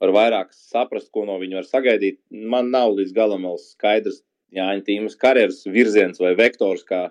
var 0.01 0.15
vairāk 0.17 0.57
saprast, 0.57 1.11
ko 1.13 1.27
no 1.29 1.37
viņa 1.43 1.61
var 1.61 1.69
sagaidīt. 1.69 2.23
Man 2.33 2.73
nav 2.73 2.97
līdz 2.97 3.13
galam 3.17 3.45
vēl 3.49 3.61
skaidrs 3.61 4.23
Jāņa 4.57 4.85
Tīmas 4.87 5.17
karjeras 5.21 5.65
virziens 5.69 6.21
vai 6.23 6.33
vektors, 6.39 6.85
kā 6.87 7.09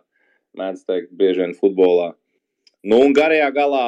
mēdz 0.60 0.86
teikt, 0.88 1.14
bieži 1.18 1.44
vien 1.44 1.56
futbolā. 1.58 2.14
Nu, 2.86 3.00
un 3.02 3.16
garajā 3.18 3.50
galā 3.56 3.86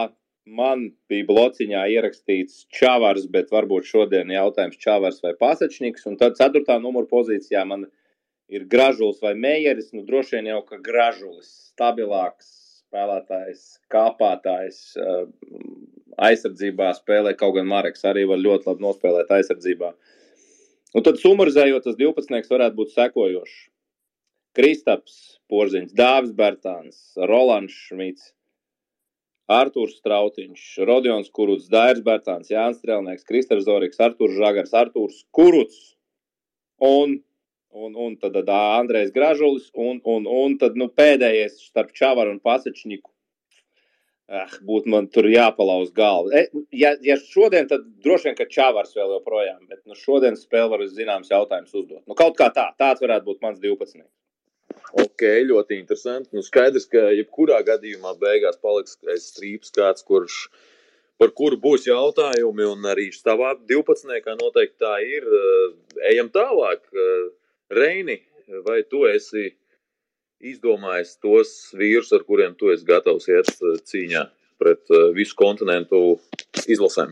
man 0.47 0.87
bija 1.11 1.27
blociņā 1.27 1.83
ierakstīts 1.93 2.65
Čavars, 2.73 3.27
bet 3.31 3.51
varbūt 3.53 3.87
šodien 3.89 4.31
jautājums 4.31 4.79
Čavars 4.81 5.19
vai 5.23 5.33
Pasačniks. 5.39 6.07
Un 6.09 6.17
tad 6.19 6.37
ceturtā 6.39 6.79
numura 6.81 7.09
pozīcijā 7.09 7.65
man 7.67 7.85
ir 8.47 8.67
Gražulis 8.71 9.19
vai 9.23 9.35
Meijeris. 9.35 9.91
Nu, 9.93 10.05
droši 10.07 10.37
vien 10.37 10.51
jau 10.53 10.61
ka 10.67 10.79
Gražulis 10.83 11.51
stabilāks 11.73 12.53
spēlētājs, 12.87 13.63
kāpātājs, 13.91 14.79
eh, 14.97 15.25
aizsardzībā 16.29 16.93
spēlē. 16.95 17.35
Kaut 17.37 17.55
gan 17.55 17.67
Marks 17.67 18.05
arī 18.07 18.25
var 18.27 18.37
ļoti 18.37 18.71
labi 18.71 18.85
nospēlēt 18.87 19.33
aizsardzībā. 19.37 19.93
Un 20.95 21.03
tad 21.03 21.19
summarizējot, 21.19 21.83
tas 21.83 21.97
12. 21.99 22.49
varētu 22.49 22.79
būt 22.79 22.95
sekojošs. 22.95 23.57
Kristaps, 24.57 25.37
Porziņš, 25.51 25.93
Dāvis 25.97 26.33
Bērtāns, 26.37 26.97
Rolands 27.29 27.75
Šmits, 27.87 28.31
Artūrs 29.47 29.99
Strautiņš, 30.01 30.63
Rodions 30.89 31.29
Kuruts, 31.31 31.69
Dairs 31.71 32.01
Bērtāns, 32.03 32.49
Jānis 32.51 32.81
Strelnieks, 32.81 33.27
Kristers 33.27 33.67
Zoriks, 33.67 34.01
Artūrs 34.03 34.35
Žagars, 34.35 34.73
Artūrs 34.75 35.21
Kuruts 35.31 35.77
un, 36.83 37.19
un, 37.71 37.95
un 37.95 38.17
tad, 38.19 38.35
tad 38.35 38.51
Andrejs 38.51 39.13
Gražulis 39.15 39.69
un, 39.73 40.01
un, 40.03 40.27
un 40.27 40.57
tad 40.59 40.75
nu, 40.75 40.89
pēdējais 40.91 41.61
starp 41.69 41.93
Čavaru 41.95 42.35
un 42.35 42.41
Pasečniku. 42.43 43.13
Ah, 44.27 44.51
būtu 44.67 44.91
man 44.91 45.05
tur 45.07 45.29
jāpalauz 45.31 45.93
galva. 45.95 46.33
E, 46.35 46.63
ja, 46.75 46.91
ja 46.99 47.15
šodien, 47.15 47.69
tad 47.69 47.85
droši 48.03 48.27
vien, 48.27 48.35
ka 48.35 48.49
Čāvārs 48.51 48.91
vēl 48.97 49.13
joprojām, 49.15 49.61
bet 49.71 49.85
nu, 49.87 49.95
šodien 49.95 50.35
spēle 50.35 50.73
var 50.73 50.83
zināms 50.91 51.31
jautājums 51.31 51.71
uzdot. 51.71 52.01
Nu, 52.03 52.17
kaut 52.19 52.35
kā 52.35 52.49
tā, 52.51 52.73
tāds 52.75 52.99
varētu 53.05 53.29
būt 53.29 53.45
mans 53.45 53.61
12. 53.63 54.03
Ok, 54.95 55.23
ļoti 55.49 55.75
interesanti. 55.81 56.31
Nu, 56.35 56.43
skaidrs, 56.45 56.87
ka 56.87 57.09
jebkurā 57.11 57.59
gadījumā 57.67 58.13
beigās 58.21 58.59
paliks 58.63 58.95
strīps 59.25 59.73
kāds, 59.75 60.05
kurš, 60.07 60.47
par 61.19 61.33
kuru 61.35 61.59
būs 61.59 61.89
jautājumi, 61.89 62.63
un 62.71 62.87
arī 62.87 63.09
savā 63.11 63.53
12. 63.67 64.21
kā 64.23 64.37
noteikti 64.39 64.79
tā 64.85 64.95
ir. 65.03 65.27
Ejam 66.13 66.31
tālāk. 66.31 66.85
Reini, 67.73 68.21
vai 68.63 68.79
tu 68.87 69.03
esi 69.09 69.49
izdomājis 70.39 71.17
tos 71.19 71.53
vīrus, 71.75 72.13
ar 72.15 72.23
kuriem 72.23 72.55
tu 72.55 72.71
esi 72.71 72.87
gatavs 72.87 73.27
iet 73.27 73.51
cīņā 73.91 74.27
pret 74.61 74.93
visu 75.17 75.35
kontinentu 75.35 76.19
izlasēm? 76.69 77.11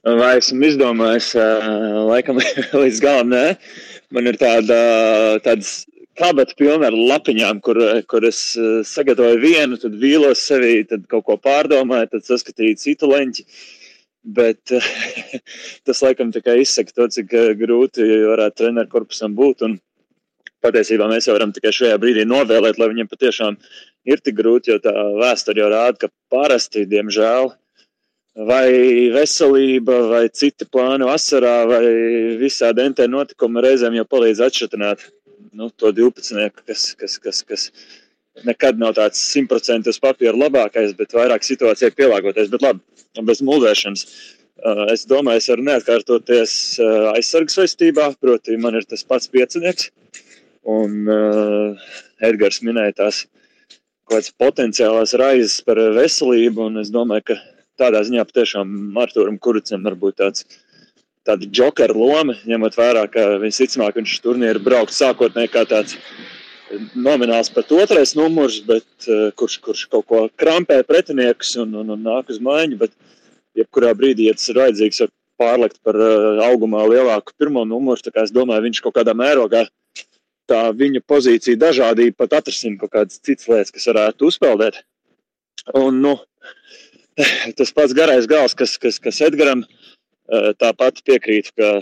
Vai 0.00 0.34
esmu 0.38 0.64
izdomājis, 0.64 1.34
laikam, 2.08 2.38
līdz 2.82 3.00
galam, 3.04 3.32
nē. 3.32 3.44
Man 4.10 4.26
ir 4.26 4.38
tāda, 4.40 4.76
tādas 5.44 5.84
kabata 6.18 6.56
pilna 6.58 6.88
ar 6.90 6.96
lapiņām, 6.96 7.60
kur, 7.64 7.78
kur 8.10 8.26
es 8.26 8.40
sagatavoju 8.90 9.38
vienu, 9.42 9.78
tad 9.80 9.94
vīlos 10.00 10.42
sevi, 10.48 10.80
tad 10.90 11.06
kaut 11.10 11.28
ko 11.28 11.36
pārdomāju, 11.40 12.10
tad 12.16 12.26
saskatīju 12.26 12.80
citu 12.80 13.10
leņķi. 13.10 13.46
Bet 14.36 14.74
tas 15.86 16.02
laikam 16.04 16.32
tikai 16.34 16.58
izsaka 16.64 16.96
to, 16.96 17.06
cik 17.14 17.30
grūti 17.62 18.04
varētu 18.32 18.64
treneru 18.64 18.90
korpusam 18.92 19.36
būt. 19.38 19.64
Un 19.68 19.78
patiesībā 20.64 21.06
mēs 21.08 21.28
jau 21.28 21.38
varam 21.38 21.54
tikai 21.56 21.72
šajā 21.72 21.96
brīdī 22.02 22.26
novēlēt, 22.28 22.82
lai 22.82 22.90
viņiem 22.90 23.08
patiešām 23.08 23.56
ir 24.10 24.20
tik 24.20 24.36
grūti, 24.42 24.74
jo 24.74 24.82
tā 24.82 24.92
vēsture 25.22 25.62
jau 25.62 25.70
rāda, 25.72 26.02
ka 26.02 26.12
parasti, 26.32 26.84
diemžēl, 26.90 27.54
vai 28.36 29.10
veselība, 29.14 29.96
vai 30.10 30.28
citi 30.32 30.66
plāni 30.66 31.06
vasarā, 31.08 31.56
vai 31.68 31.84
visādi 32.40 32.86
NT 32.88 33.08
notikumi 33.10 33.64
reizēm 33.64 33.96
jau 33.98 34.06
palīdz 34.06 34.44
atšķirt 34.46 34.78
nu, 35.52 35.70
to 35.76 35.90
12, 35.92 36.50
kas, 36.66 36.94
kas, 36.94 37.18
kas, 37.18 37.42
kas 37.42 37.70
nekad 38.46 38.78
nav 38.78 38.94
tāds 38.96 39.20
simtprocentīgi 39.32 39.96
uz 39.96 40.02
papīra 40.02 40.36
labākais, 40.38 40.94
bet 40.96 41.16
vairāk 41.16 41.44
situācijai 41.44 41.90
pielāgoties. 41.96 42.50
Bet 42.52 42.62
labi, 42.62 42.80
bez 43.26 43.42
mūžēšanas. 43.44 44.06
Es 44.92 45.06
domāju, 45.08 45.40
es 45.40 45.48
varu 45.50 45.64
neatkārtoties 45.66 46.54
aizsardzības 47.16 47.58
saistībā, 47.58 48.10
proti, 48.20 48.58
man 48.60 48.76
ir 48.78 48.86
tas 48.88 49.02
pats 49.08 49.30
piecinieks. 49.32 49.88
Un 50.68 51.08
uh, 51.08 51.92
Edgars 52.20 52.60
minēja 52.60 52.98
tās 52.98 53.22
kaut 54.04 54.18
kādas 54.18 54.34
potenciālās 54.42 55.14
raizes 55.16 55.62
par 55.64 55.80
veselību, 55.96 56.66
un 56.68 56.82
es 56.82 56.90
domāju, 56.92 57.30
ka 57.30 57.38
tādā 57.78 58.02
ziņā 58.06 58.24
patiešām 58.28 58.98
Arturam 59.00 59.38
Kuricam 59.38 59.86
varbūt 59.86 60.20
tāds. 60.22 60.44
Tāda 61.28 61.44
jokera 61.52 61.92
loma, 61.92 62.32
ņemot 62.48 62.78
vērā, 62.78 63.04
ka 63.12 63.26
visticamāk 63.42 63.98
viņš 63.98 64.14
turnīru 64.24 64.62
braukt 64.64 64.94
sākotnēji 64.96 65.50
kā 65.52 65.66
tāds 65.68 65.98
nomināls 66.96 67.50
pat 67.52 67.68
otrais 67.76 68.14
numurs, 68.16 68.56
bet 68.64 69.08
uh, 69.08 69.28
kurš, 69.36 69.58
kurš 69.66 69.84
kaut 69.92 70.06
ko 70.08 70.22
krampē 70.40 70.80
pretiniekus 70.88 71.52
un, 71.60 71.74
un, 71.82 71.92
un 71.92 72.06
nāk 72.06 72.32
uz 72.32 72.40
maiņu. 72.40 72.78
Bet, 72.80 72.96
jebkurā 73.58 73.92
brīdī, 73.98 74.30
ja 74.30 74.38
tas 74.38 74.48
ir 74.48 74.62
vajadzīgs, 74.62 75.02
var 75.04 75.12
pārlikt 75.42 75.80
par 75.84 75.98
uh, 76.00 76.40
augumā 76.46 76.86
lielāku 76.88 77.36
pirmo 77.36 77.66
numuru. 77.68 78.00
Es 78.24 78.32
domāju, 78.32 78.64
viņš 78.70 78.82
kaut 78.86 78.96
kādā 78.96 79.12
mērogā 79.18 79.66
tā 80.50 80.62
viņa 80.74 81.02
pozīcija 81.06 81.58
dažādība 81.60 82.24
pat 82.24 82.40
atrasina 82.40 82.80
kaut 82.80 82.94
kādas 82.96 83.20
citas 83.22 83.48
lietas, 83.50 83.74
kas 83.74 83.86
varētu 83.90 84.30
uzpeldēt. 84.30 84.80
Un, 85.76 86.00
nu, 86.02 86.16
tas 87.58 87.72
pats 87.76 87.96
garais 87.96 88.28
gals, 88.30 88.54
kas, 88.58 88.76
kas, 88.80 89.00
kas 89.02 89.20
Edgaram 89.26 89.64
eh, 89.64 90.52
tāpat 90.60 91.02
piekrīt, 91.06 91.52
ka 91.58 91.80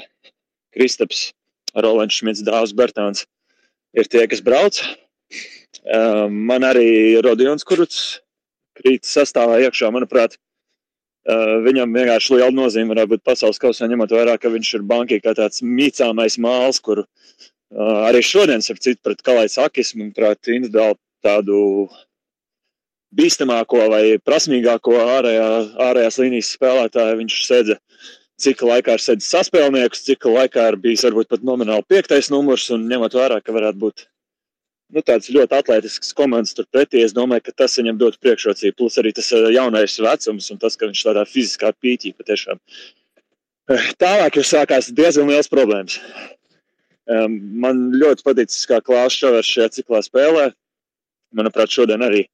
Kristaps, 0.77 1.31
Rolands 1.77 2.21
Šmits, 2.21 2.45
Dāvs 2.47 2.75
Bertāns 2.77 3.27
ir 3.97 4.09
tie, 4.11 4.27
kas 4.29 4.45
brauc. 4.45 4.81
Man 6.29 6.65
arī 6.65 7.17
Rodions 7.25 7.65
Kuruts 7.65 8.19
krīt 8.77 9.09
sastāvā 9.09 9.59
iekšā, 9.65 9.89
manuprāt, 9.93 10.37
Uh, 11.29 11.59
viņam 11.61 11.91
vienkārši 11.93 12.39
liela 12.39 12.55
nozīme 12.57 12.95
varētu 12.95 13.11
būt 13.11 13.23
pasaules 13.29 13.59
kausā, 13.61 13.85
ņemot 13.91 14.13
vērā, 14.17 14.39
ka 14.41 14.49
viņš 14.49 14.69
ir 14.79 14.85
bankī 14.89 15.19
kā 15.21 15.35
tāds 15.37 15.61
mīcāmais 15.61 16.39
māls, 16.41 16.79
kuru 16.81 17.03
uh, 17.05 18.07
arī 18.09 18.23
šodien, 18.25 18.65
starp 18.65 18.81
citu, 18.81 19.03
pret 19.05 19.21
Kalais 19.27 19.59
Akis, 19.61 19.91
manuprāt, 19.99 20.49
individuāli 20.49 20.97
tādu 21.27 21.59
bīstamāko 23.17 23.87
vai 23.93 24.03
prasmīgāko 24.25 24.97
ārējā, 25.01 25.49
ārējās 25.89 26.21
līnijas 26.23 26.53
spēlētāju 26.57 27.21
viņš 27.23 27.41
sēdza. 27.47 27.79
Cik 28.39 28.63
laikā 28.63 28.95
ir 28.95 29.03
sēdzis 29.03 29.33
saspēlnieks, 29.35 30.05
cik 30.07 30.29
laikā 30.31 30.69
ir 30.71 30.77
bijis 30.79 31.03
varbūt 31.09 31.33
pat 31.33 31.43
nomināli 31.47 31.83
piektais 31.91 32.31
numurs, 32.31 32.69
un 32.71 32.87
ņemot 32.91 33.17
vērā, 33.19 33.41
ka 33.43 33.55
varētu 33.57 33.81
būt 33.83 34.05
nu, 34.95 35.03
tāds 35.03 35.31
ļoti 35.35 35.59
atletisks 35.59 36.15
komandas 36.17 36.55
turpretī. 36.55 37.03
Es 37.03 37.17
domāju, 37.17 37.49
ka 37.49 37.57
tas 37.65 37.75
viņam 37.81 37.99
dod 37.99 38.21
priekšrocību. 38.23 38.77
Plus 38.79 39.01
arī 39.03 39.13
tas 39.17 39.33
eh, 39.35 39.51
jaunais 39.57 39.99
vecums 40.05 40.53
un 40.55 40.63
tas, 40.63 40.79
ka 40.79 40.87
viņš 40.87 41.05
tādā 41.09 41.27
fiziskā 41.29 41.73
pīķī 41.75 42.15
patiešām. 42.21 42.63
Eh, 43.75 43.91
tālāk 44.01 44.39
jau 44.39 44.47
sākās 44.47 44.93
diezgan 44.95 45.33
liels 45.33 45.51
problēmas. 45.53 45.99
Man 47.09 47.87
ļoti 47.97 48.21
patīk, 48.21 48.53
kā 48.69 48.83
Klaus 48.85 49.15
Čavers 49.17 49.49
šajā 49.49 49.71
ciklā 49.79 50.03
spēlē. 50.05 50.51
Manuprāt, 51.33 51.73
šodien 51.73 52.05
arī 52.05 52.27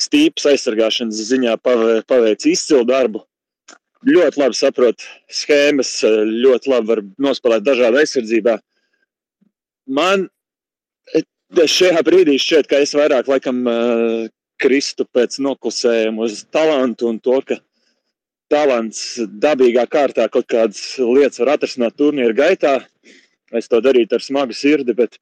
stīpas 0.00 0.48
aizsargāšanas 0.52 1.20
ziņā 1.30 1.56
paveic 1.60 2.46
izcilu 2.48 2.86
darbu. 2.88 3.24
Ļoti 4.08 4.40
labi 4.40 4.56
saprot 4.56 5.04
schēmas, 5.28 5.92
eh, 6.08 6.22
ļoti 6.44 6.72
labi 6.72 6.88
var 6.94 7.02
nospēlēt 7.20 7.66
dažādā 7.66 8.00
aizsardzībā. 8.00 8.58
Man 9.86 10.30
šajā 11.50 12.00
brīdī 12.06 12.38
šķiet, 12.38 12.68
ka 12.70 12.78
es 12.78 12.94
vairāk 12.94 13.26
laikam 13.28 13.64
uh, 13.66 14.28
kristu 14.60 15.06
pēc 15.08 15.40
noklusējuma 15.42 16.28
uz 16.28 16.44
talantu 16.52 17.08
un 17.10 17.18
to, 17.18 17.40
ka 17.42 17.56
talants 18.50 19.18
dabīgā 19.18 19.86
kārtā 19.90 20.28
kaut 20.30 20.46
kādas 20.50 20.98
lietas 20.98 21.40
var 21.40 21.56
atrisināt 21.56 21.96
turnīra 21.98 22.34
gaitā. 22.36 22.80
Es 23.52 23.68
to 23.68 23.80
darītu 23.82 24.14
ar 24.14 24.22
smagu 24.22 24.54
sirdi, 24.54 24.94
bet 24.94 25.18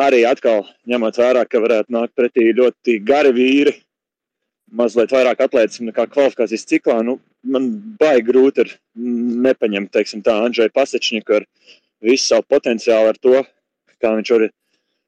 arī 0.00 0.22
atkal 0.28 0.64
ņemot 0.88 1.18
vērā, 1.20 1.44
ka 1.44 1.60
varētu 1.60 1.92
nākt 1.92 2.14
pretī 2.16 2.48
ļoti 2.56 2.98
gari 3.04 3.32
vīri, 3.36 3.74
mazliet 4.74 5.12
vairāk 5.14 5.40
atlētas 5.44 5.80
nekā 5.84 6.08
kvalifikācijas 6.12 6.66
ciklā. 6.68 7.00
Nu, 7.06 7.18
man 7.46 7.70
baigi 8.00 8.26
grūti 8.28 8.64
ir 8.64 8.74
nepaņemt, 9.48 9.92
teiksim, 9.94 10.24
tā 10.26 10.36
Andrei 10.44 10.72
Pasečņiku 10.74 11.40
ar 11.40 11.48
visu 12.04 12.24
savu 12.26 12.46
potenciālu 12.50 13.12
ar 13.12 13.20
to, 13.20 13.42
kā 13.98 14.14
viņš 14.14 14.34
var 14.36 14.48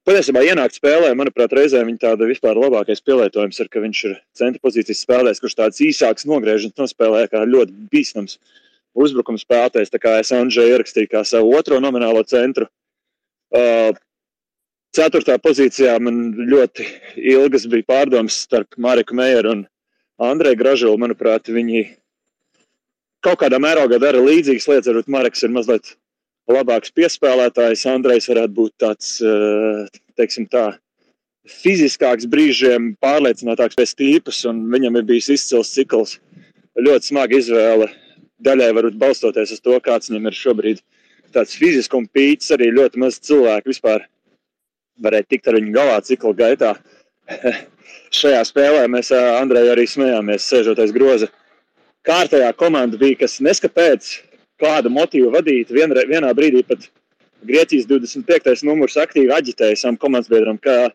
Patiesībā 0.08 0.40
ienākt 0.48 0.78
spēlē, 0.78 1.10
manuprāt, 1.12 1.52
reizē 1.52 1.82
viņa 1.84 2.00
tāda 2.00 2.26
vispār 2.26 2.56
labākais 2.56 3.02
pielietojums 3.04 3.58
ir, 3.60 3.68
ka 3.68 3.82
viņš 3.82 3.98
ir 4.08 4.14
centra 4.34 4.62
pozīcijas 4.64 5.02
spēlētājs, 5.04 5.40
kurš 5.42 5.56
tāds 5.58 5.82
īsāks 5.84 6.24
nogriežams 6.26 6.78
nospēlē 6.80 7.26
kā 7.28 7.42
ļoti 7.44 7.76
bīstams 7.92 8.38
uzbrukuma 8.96 9.38
spēlētājs. 9.38 9.92
Tā 9.92 10.00
kā 10.00 10.14
es 10.22 10.32
Andžēju 10.32 10.78
ierakstīju 10.78 11.10
kā 11.12 11.20
savu 11.28 11.52
otro 11.58 11.82
nominālo 11.84 12.24
centru. 12.24 12.70
Uh, 13.52 13.92
ceturtā 14.96 15.36
pozīcijā 15.42 15.96
man 16.02 16.20
ļoti 16.50 16.86
ilgas 17.34 17.66
bija 17.70 17.86
pārdomas 17.92 18.40
starp 18.46 18.76
Mariku 18.78 19.16
Meijeru 19.18 19.54
un 19.54 19.64
Andreju 20.20 20.58
Gražulu. 20.60 21.00
Manuprāt, 21.00 21.48
viņi 21.48 21.86
kaut 23.24 23.40
kādā 23.42 23.60
mērogā 23.62 24.00
dara 24.02 24.20
līdzīgas 24.24 24.68
lietas. 24.68 24.90
Varbūt 24.90 25.12
Marks 25.14 25.44
ir 25.46 25.54
mazliet 25.54 25.94
labāks 26.50 26.92
piespēlētājs. 26.96 27.86
Andrejs 27.90 28.28
varētu 28.30 28.56
būt 28.56 28.72
tāds, 28.82 29.18
eh, 29.22 29.86
teiksim 30.18 30.48
tā, 30.50 30.74
fiziskāks 31.48 32.28
brīžiem, 32.30 32.94
pārliecinātāks 33.02 33.78
pēc 33.78 33.94
tīpas, 33.96 34.44
un 34.48 34.66
viņam 34.70 34.96
ir 34.96 35.08
bijis 35.08 35.30
izcils 35.36 35.72
cikls. 35.74 36.18
Ļoti 36.78 37.10
smaga 37.12 37.36
izvēle. 37.36 37.90
Daļai 38.42 38.72
varbūt 38.72 38.98
balstoties 38.98 39.52
uz 39.52 39.60
to, 39.60 39.78
kāds 39.80 40.10
viņam 40.10 40.26
ir 40.26 40.36
šobrīd. 40.36 40.80
Tāds 41.32 41.56
fiziskums 41.56 42.08
pīķis 42.14 42.56
arī 42.56 42.70
ļoti 42.72 42.98
maz 42.98 43.20
cilvēku 43.20 43.70
vispār 43.70 44.06
varēja 45.02 45.28
tikt 45.28 45.50
ar 45.50 45.58
viņu 45.58 45.74
galā 45.74 45.98
cikla 46.06 46.32
gaitā. 46.38 46.72
Šajā 48.20 48.40
spēlē 48.48 48.86
mēs 48.90 49.12
Andrejai 49.14 49.74
arī 49.74 49.86
smējāmies, 49.88 50.48
sēžot 50.50 50.80
aiz 50.82 50.94
groza. 50.94 51.30
Kārtējā 52.06 52.50
komanda 52.58 52.98
bija, 53.00 53.20
kas 53.22 53.38
neskapēc 53.44 54.08
kādu 54.60 54.92
motīvu 54.92 55.30
vadīt. 55.34 55.72
Vienre, 55.74 56.04
vienā 56.08 56.32
brīdī 56.36 56.64
pat 56.66 56.88
Grieķijas 57.46 57.86
25. 57.88 58.64
numurs 58.68 58.98
aktīvi 59.00 59.32
aģitēja 59.32 59.78
savam 59.80 59.96
komandas 60.00 60.28
biedram, 60.28 60.58
ka 60.60 60.90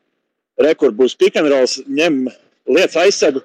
rekords 0.62 0.98
būs 0.98 1.18
pikantrols, 1.18 1.80
ņem 1.90 2.26
lietas 2.70 3.00
aizsegu, 3.02 3.42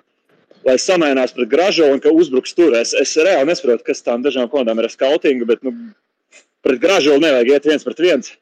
lai 0.68 0.76
samainās 0.76 1.32
pret 1.36 1.48
gražu 1.48 1.88
un 1.88 2.02
ka 2.02 2.12
uzbruks 2.12 2.52
tur. 2.56 2.76
Es, 2.76 2.92
es 2.92 3.16
reāli 3.16 3.48
nesaprotu, 3.48 3.86
kas 3.86 4.04
tām 4.04 4.24
dažām 4.24 4.50
komandām 4.52 4.82
ir 4.82 4.90
skautinga, 4.92 5.48
bet 5.48 5.64
nu, 5.64 5.72
pret 6.64 6.82
gražu 6.82 7.16
nevajag 7.20 7.54
iet 7.54 7.68
viens 7.70 7.86
pret 7.86 8.04
viens. 8.04 8.34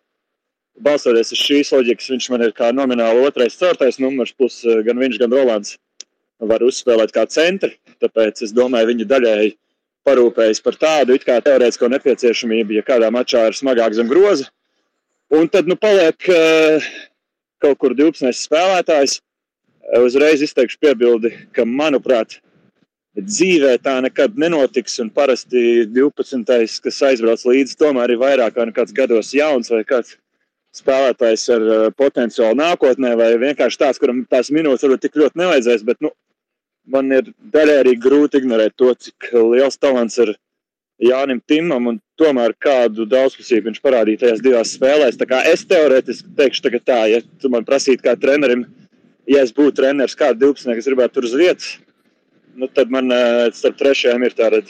Balstoties 0.85 1.33
uz 1.35 1.41
šīs 1.43 1.73
loģikas, 1.75 2.11
viņš 2.13 2.27
man 2.33 2.45
ir 2.47 2.53
kā 2.57 2.71
nomināli 2.75 3.25
otrais, 3.27 3.57
ceturtais 3.59 3.99
numurs, 4.03 4.35
plus 4.37 4.61
eh, 4.65 4.83
gan 4.87 5.01
viņš, 5.01 5.19
gan 5.23 5.35
Rolands 5.35 5.77
var 6.39 6.63
uzspēlēt 6.63 7.13
kā 7.15 7.25
centri. 7.31 7.75
Tāpēc 8.03 8.45
es 8.47 8.55
domāju, 8.55 8.93
viņa 8.93 9.09
daļēji 9.11 9.55
parūpējas 10.07 10.63
par 10.65 10.79
tādu 10.79 11.17
it 11.19 11.27
kā 11.27 11.41
teorētisko 11.43 11.91
nepieciešamību, 11.97 12.79
ja 12.79 12.87
kādā 12.87 13.11
mačā 13.15 13.49
ir 13.49 13.59
smagāk 13.59 13.97
zem 13.99 14.11
groza. 14.11 14.47
Un 15.35 15.51
tad 15.53 15.69
nu 15.69 15.77
paliek 15.77 16.29
uh, 16.33 16.85
kaut 17.61 17.81
kur 17.83 17.97
12 17.99 18.39
spēlētājs. 18.39 19.19
Uh, 19.19 20.07
uzreiz 20.07 20.45
izteikšu 20.47 20.79
piebildi, 20.81 21.35
ka 21.53 21.67
manuprāt, 21.69 22.39
dzīvē 23.19 23.75
tā 23.83 23.99
nekad 24.07 24.39
nenotiks. 24.39 25.01
Parasti 25.15 25.85
12. 25.91 26.81
kas 26.87 27.03
aizbrauc 27.11 27.45
līdzi, 27.51 27.77
tomēr 27.83 28.15
ir 28.15 28.23
vairāk 28.23 28.57
kā 28.57 28.71
kāds 28.79 28.95
gados 28.95 29.35
jauns 29.35 29.75
vai 29.75 29.83
kāds 29.85 30.15
spēlētājs 30.77 31.47
ar 31.55 31.65
uh, 31.65 31.85
potenciālu 31.97 32.59
nākotnē, 32.59 33.15
vai 33.19 33.33
vienkārši 33.41 33.81
tāds, 33.81 34.01
kuram 34.01 34.25
tās 34.31 34.53
minūtes 34.55 34.85
varbūt 34.85 35.07
tik 35.07 35.17
ļoti 35.21 35.41
nevajadzēs. 35.41 35.87
Bet, 35.89 36.01
nu, 36.05 36.13
man 36.93 37.13
ir 37.15 37.33
daļai 37.55 37.81
arī 37.83 37.97
grūti 38.01 38.43
ignorēt 38.43 38.77
to, 38.77 38.93
cik 38.95 39.33
liels 39.33 39.81
talants 39.81 40.21
ir 40.23 40.37
Jānim 40.99 41.39
Timam 41.47 41.87
un 41.93 42.01
tomēr 42.19 42.57
kādu 42.59 43.07
daudzpusību 43.07 43.71
viņš 43.71 43.83
parādīja 43.85 44.25
tajās 44.25 44.43
divās 44.43 44.73
spēlēs. 44.75 45.19
Tā 45.21 45.43
es 45.47 45.63
teorētiski 45.71 46.33
teikšu 46.39 46.73
tā, 46.83 47.05
ja 47.13 47.21
tu 47.39 47.51
man 47.53 47.67
prasītu 47.67 48.03
kā 48.03 48.17
trenerim, 48.19 48.67
ja 49.31 49.45
es 49.47 49.55
būtu 49.55 49.77
treneris 49.79 50.19
kādu 50.19 50.49
12, 50.49 50.75
kas 50.75 50.91
gribētu 50.91 51.15
tur 51.15 51.29
uz 51.29 51.37
vietas, 51.39 51.77
nu, 52.59 52.67
tad 52.67 52.91
man 52.91 53.13
eh, 53.15 53.47
starp 53.55 53.79
trešajiem 53.79 54.27
ir 54.27 54.35
tāda 54.35 54.63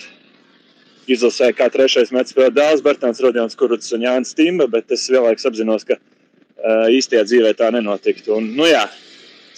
izlasē, 1.14 1.50
kā 1.56 1.68
trešais 1.72 2.12
metis 2.14 2.34
spēlē 2.34 2.52
Dāls, 2.54 2.84
Bertāns 2.84 3.22
Rodjons 3.24 3.56
Kuruts 3.59 3.92
un 3.96 4.04
Jānis 4.06 4.34
Timba, 4.36 4.68
bet 4.70 4.90
es 4.94 5.06
vienlaikus 5.11 5.48
apzinos, 5.48 5.86
ka 5.88 5.96
uh, 5.98 6.86
īstajā 6.92 7.24
dzīvē 7.28 7.54
tā 7.59 7.70
nenotiktu. 7.74 8.34
Un, 8.36 8.50
nu 8.59 8.68
jā, 8.68 8.84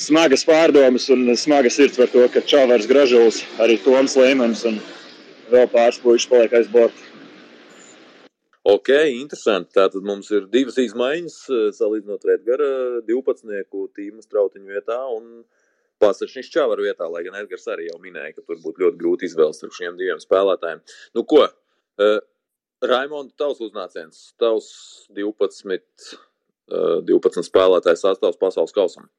smagas 0.01 0.47
pārdomas 0.49 1.11
un 1.15 1.29
smagas 1.37 1.79
sirds 1.79 2.01
par 2.01 2.11
to, 2.13 2.27
ka 2.33 2.45
Čāvārs 2.53 2.89
Gražulis, 2.91 3.43
arī 3.63 3.79
Toms 3.85 4.17
Līmenis 4.21 4.67
un 4.71 4.81
vēl 5.51 5.71
pāris 5.73 6.01
puikas 6.03 6.29
paliek 6.31 6.59
aiz 6.61 6.71
borta. 6.71 7.11
Ok, 8.71 8.91
interesanti. 9.17 9.73
Tātad 9.79 10.05
mums 10.05 10.29
ir 10.37 10.45
divas 10.53 10.77
izmaiņas, 10.79 11.37
salīdzinot 11.79 12.27
Redgara 12.29 12.69
12. 13.09 13.65
tīma 13.97 14.21
strautiņu 14.21 14.69
vietā 14.69 14.99
un 15.15 15.41
Pasaršņš 16.01 16.51
Čāvaru 16.55 16.87
vietā, 16.89 17.09
lai 17.13 17.23
gan 17.27 17.39
Edgars 17.43 17.69
arī 17.71 17.91
jau 17.91 18.01
minēja, 18.03 18.35
ka 18.37 18.45
tur 18.45 18.61
būtu 18.63 18.87
ļoti 18.87 19.01
grūti 19.01 19.29
izvēles 19.29 19.61
starp 19.61 19.77
šiem 19.77 20.01
diviem 20.01 20.21
spēlētājiem. 20.23 20.83
Nu 21.19 21.25
ko, 21.29 21.45
uh, 21.47 22.19
Raimonda, 22.81 23.35
tavs 23.37 23.61
uznāciens, 23.65 24.31
tavs 24.41 24.71
12, 25.17 26.13
uh, 26.73 27.01
12 27.07 27.49
spēlētājs 27.51 28.07
sastāvs 28.07 28.41
pasaules 28.41 28.77
kausam. 28.77 29.11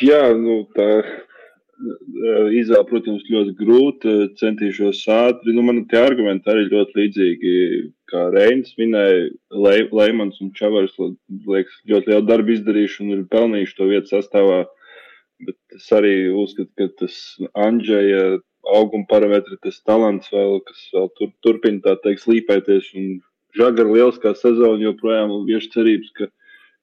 Jā, 0.00 0.22
nu, 0.36 0.62
tā 0.76 0.88
izvēle, 2.52 2.84
protams, 2.88 3.24
ļoti 3.30 3.54
grūta. 3.58 4.12
Centīšos 4.40 5.02
ātri. 5.12 5.54
Nu, 5.56 5.64
man 5.66 5.82
tie 5.90 6.00
argumenti 6.02 6.50
arī 6.50 6.68
ļoti 6.70 6.98
līdzīgi, 6.98 7.54
kā 8.12 8.28
Reinis 8.34 8.74
minēja. 8.78 9.30
Le, 9.64 9.74
Leimans 9.92 10.40
un 10.44 10.52
Čavars 10.56 10.94
liekas, 11.00 11.80
ļoti 11.90 12.12
lielu 12.12 12.28
darbu 12.28 12.54
izdarījuši 12.56 13.02
un 13.04 13.16
ir 13.16 13.26
pelnījuši 13.32 13.76
to 13.78 13.90
vietu 13.90 14.14
sastāvā. 14.14 14.62
Bet 15.46 15.76
es 15.76 15.88
arī 15.94 16.14
uzskatu, 16.30 16.70
ka 16.78 16.88
tas 17.02 17.16
Andžēja 17.58 18.38
auguma 18.76 19.08
parametri, 19.10 19.58
tas 19.62 19.80
talants 19.86 20.30
vēl, 20.30 20.60
kas 20.66 20.82
vēl 20.94 21.08
tur, 21.18 21.32
turpina 21.42 21.82
tā 21.82 21.96
teikt 22.04 22.22
slīpēties 22.22 22.92
un 22.98 23.08
žagara 23.58 23.90
lieliskā 23.90 24.34
sezona 24.38 24.80
joprojām 24.84 25.34
ir 25.50 25.66
cerības, 25.72 26.12
ka 26.18 26.28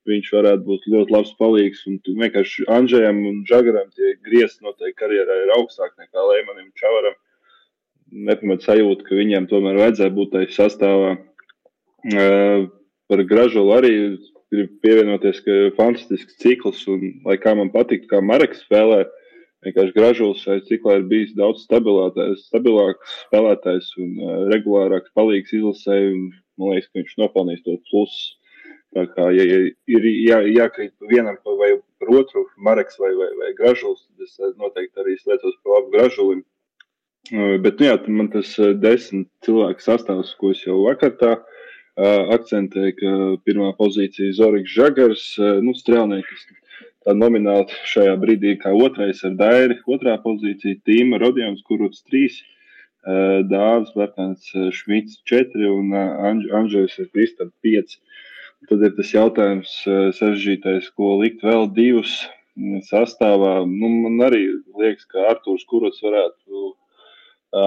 viņš 0.09 0.31
varētu 0.33 0.65
būt 0.65 0.87
ļoti 0.91 1.15
labs 1.15 1.31
palīgs. 1.39 1.85
Un 1.89 1.99
vienkārši 2.03 2.67
Andrzejam 2.71 3.21
un 3.29 3.41
Žagaram 3.49 3.89
tie 3.95 4.15
griezti 4.25 4.65
noteikti 4.65 4.97
karjerā 5.01 5.39
ir 5.43 5.55
augstāk 5.57 5.95
nekā 6.01 6.25
Lēmanim 6.31 6.71
Čavaram. 6.79 7.17
Nepamat 8.29 8.65
sajūta, 8.65 9.05
ka 9.05 9.17
viņiem 9.17 9.47
tomēr 9.51 9.77
vajadzēja 9.83 10.15
būt 10.15 10.33
tajā 10.33 10.51
sastāvā. 10.55 11.15
Uh, 12.09 12.69
par 13.11 13.21
Gražulu 13.27 13.73
arī 13.75 13.93
gribu 14.53 14.79
pievienoties, 14.83 15.41
ka 15.45 15.57
fantastisks 15.77 16.37
cikls. 16.41 16.81
Un, 16.91 17.05
lai 17.25 17.37
kā 17.41 17.55
man 17.57 17.71
patīk, 17.73 18.07
kā 18.09 18.21
Marks 18.25 18.63
spēlē, 18.65 19.03
vienkārši 19.65 19.95
gražulis 19.95 20.45
vai 20.47 20.59
ciklā 20.67 20.99
ir 20.99 21.07
bijis 21.11 21.35
daudz 21.37 21.65
stabilāks 21.67 23.15
spēlētājs 23.25 23.91
un 23.99 24.11
uh, 24.17 24.35
regulārāks 24.53 25.13
palīgs 25.17 25.55
izlasēji. 25.55 26.13
Man 26.59 26.75
liekas, 26.75 26.89
ka 26.89 27.01
viņš 27.01 27.17
nopelnīs 27.21 27.65
to 27.65 27.77
plusu. 27.89 28.35
Tā 28.97 29.03
kā 29.13 29.27
ja, 29.35 29.43
ja 29.45 29.57
ir 29.69 30.05
jā, 30.25 30.39
jākrīt 30.49 30.95
vienam 31.11 31.37
vai 31.59 31.75
otru, 32.09 32.47
Marks 32.57 32.97
vai, 32.97 33.11
vai, 33.19 33.29
vai 33.37 33.51
Gražulis, 33.57 34.07
tad 34.07 34.49
es 34.49 34.55
noteikti 34.57 35.03
arī 35.03 35.13
slēdzos 35.19 35.59
par 35.61 35.75
labu 35.75 35.93
Gražulim. 35.93 36.41
Uh, 37.29 37.59
bet, 37.61 37.77
nu 37.77 37.91
jā, 37.91 37.99
man 38.09 38.31
tas 38.33 38.55
desmit 38.81 39.29
cilvēku 39.45 39.85
sastāvs, 39.85 40.33
ko 40.39 40.55
es 40.55 40.63
jau 40.65 40.79
vakar 40.87 41.13
tā 41.21 41.35
uh, 41.37 41.58
akcentēju, 42.35 42.95
ka 42.99 43.15
pirmā 43.47 43.73
pozīcija 43.79 44.35
Zorigs 44.37 44.71
Žagars, 44.75 45.25
uh, 45.39 45.59
nu, 45.65 45.73
strēlnieks, 45.75 46.45
tā 47.05 47.15
nomināli 47.17 47.73
šajā 47.89 48.15
brīdī 48.21 48.55
kā 48.61 48.71
otrais 48.75 49.23
ar 49.27 49.35
Dairi, 49.39 49.79
otrā 49.87 50.15
pozīcija 50.23 50.81
Tīma 50.87 51.19
Rodions, 51.21 51.63
kurus 51.67 52.03
trīs, 52.07 52.41
Dāvis 53.49 53.93
Bērtāns 53.95 54.49
Šmits 54.75 55.21
četri 55.29 55.69
un 55.71 55.93
Andžējs 55.95 56.97
ir 56.99 57.07
Kristāns 57.15 57.53
pieci. 57.63 58.01
Tad 58.67 58.83
ir 58.83 58.91
tas 58.97 59.13
jautājums 59.13 59.71
sarežģītais, 60.17 60.89
ko 60.99 61.15
likt 61.21 61.45
vēl 61.47 61.69
divus 61.71 62.17
sastāvā. 62.89 63.63
Nu, 63.63 63.89
man 64.03 64.19
arī 64.27 64.43
liekas, 64.75 65.07
ka 65.07 65.29
Artūrs 65.31 65.63
Kurots 65.69 66.03
varētu 66.03 66.73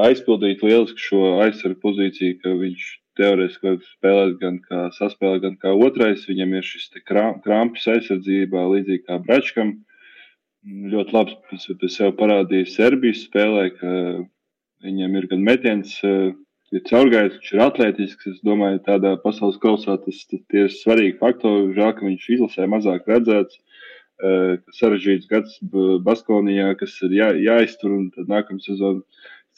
aizpildīt 0.05 0.63
lieliski 0.63 1.01
šo 1.01 1.23
aizsargu 1.47 1.81
pozīciju, 1.81 2.37
ka 2.45 2.53
viņš 2.61 2.85
teorētiski 3.19 3.69
var 3.69 3.79
spēlēt 3.87 4.37
gan 4.41 4.59
kā 4.65 4.83
saspēlē, 4.97 5.41
gan 5.47 5.57
kā 5.63 5.73
otrais. 5.87 6.27
Viņam 6.29 6.55
ir 6.59 6.67
šis 6.67 6.91
krampis 7.07 7.89
aizsardzībā, 7.95 8.67
līdzīgi 8.75 9.05
kā 9.09 9.19
Bračkam. 9.27 9.75
Ļoti 10.63 11.17
labs 11.17 11.37
pēc, 11.49 11.67
pēc 11.81 11.97
sev 11.97 12.15
parādīja 12.21 12.71
Serbijas 12.71 13.25
spēlē, 13.27 13.65
ka 13.81 13.93
viņam 14.87 15.17
ir 15.19 15.29
gan 15.31 15.43
metiens, 15.47 15.97
ir 16.73 16.85
caurgājis, 16.89 17.39
viņš 17.39 17.53
ir 17.55 17.65
atletisks. 17.67 18.29
Es 18.31 18.43
domāju, 18.47 18.83
tādā 18.87 19.17
pasaules 19.25 19.59
kausā 19.63 19.99
tas, 20.05 20.23
tas 20.31 20.59
ir 20.59 20.71
svarīgi 20.73 21.19
faktori. 21.21 21.75
Žēl, 21.77 21.93
ka 21.99 22.07
viņš 22.07 22.29
izlasē 22.37 22.69
mazāk 22.71 23.11
redzēts. 23.11 23.59
Sarežģīts 24.79 25.27
gads 25.27 25.57
Baskonijā, 26.07 26.69
kas 26.79 26.95
ir 27.03 27.17
jā, 27.17 27.33
jāiztur, 27.43 27.97
un 27.97 28.11
tad 28.15 28.29
nākamā 28.31 28.63
sezona 28.63 29.03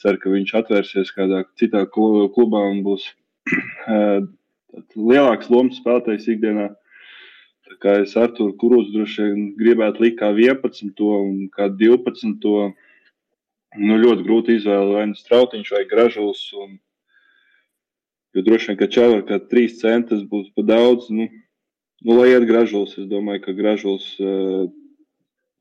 ceru, 0.01 0.19
ka 0.21 0.31
viņš 0.33 0.55
atvērsies 0.59 1.13
kādā 1.15 1.43
citā 1.59 1.83
klubā 1.91 2.63
un 2.71 2.81
būs 2.87 3.05
lielāks 5.09 5.51
lomas 5.53 5.79
spēlētājs 5.81 6.27
ikdienā. 6.33 6.71
Tā 7.65 7.77
kā 7.81 7.93
es 8.03 8.13
ar 8.19 8.29
to 8.37 8.51
kurus 8.61 8.91
droši 8.93 9.23
vien 9.25 9.45
gribētu 9.57 10.03
likt 10.05 10.19
kā 10.19 10.29
11. 10.33 10.91
un 11.05 11.47
kā 11.53 11.69
12. 11.69 12.51
Nu, 13.75 13.95
ļoti 13.99 14.23
grūti 14.23 14.55
izvēlēt 14.59 14.93
vai 14.95 15.05
nu 15.09 15.17
strautiņš 15.19 15.71
vai 15.75 15.81
gražulis. 15.89 16.43
Un, 16.61 16.77
jo 18.37 18.45
droši 18.45 18.71
vien, 18.71 18.79
ka 18.79 18.91
čāvā 18.97 19.23
kā 19.27 19.41
3 19.51 19.79
centus 19.81 20.23
būs 20.29 20.51
pa 20.55 20.63
daudz. 20.67 21.09
Nu, 21.09 21.27
nu, 22.05 22.19
lai 22.19 22.29
iet 22.31 22.47
gražulis, 22.47 22.95
es 23.01 23.09
domāju, 23.11 23.43
ka 23.47 23.57
gražulis 23.57 24.07
uh, 24.21 24.69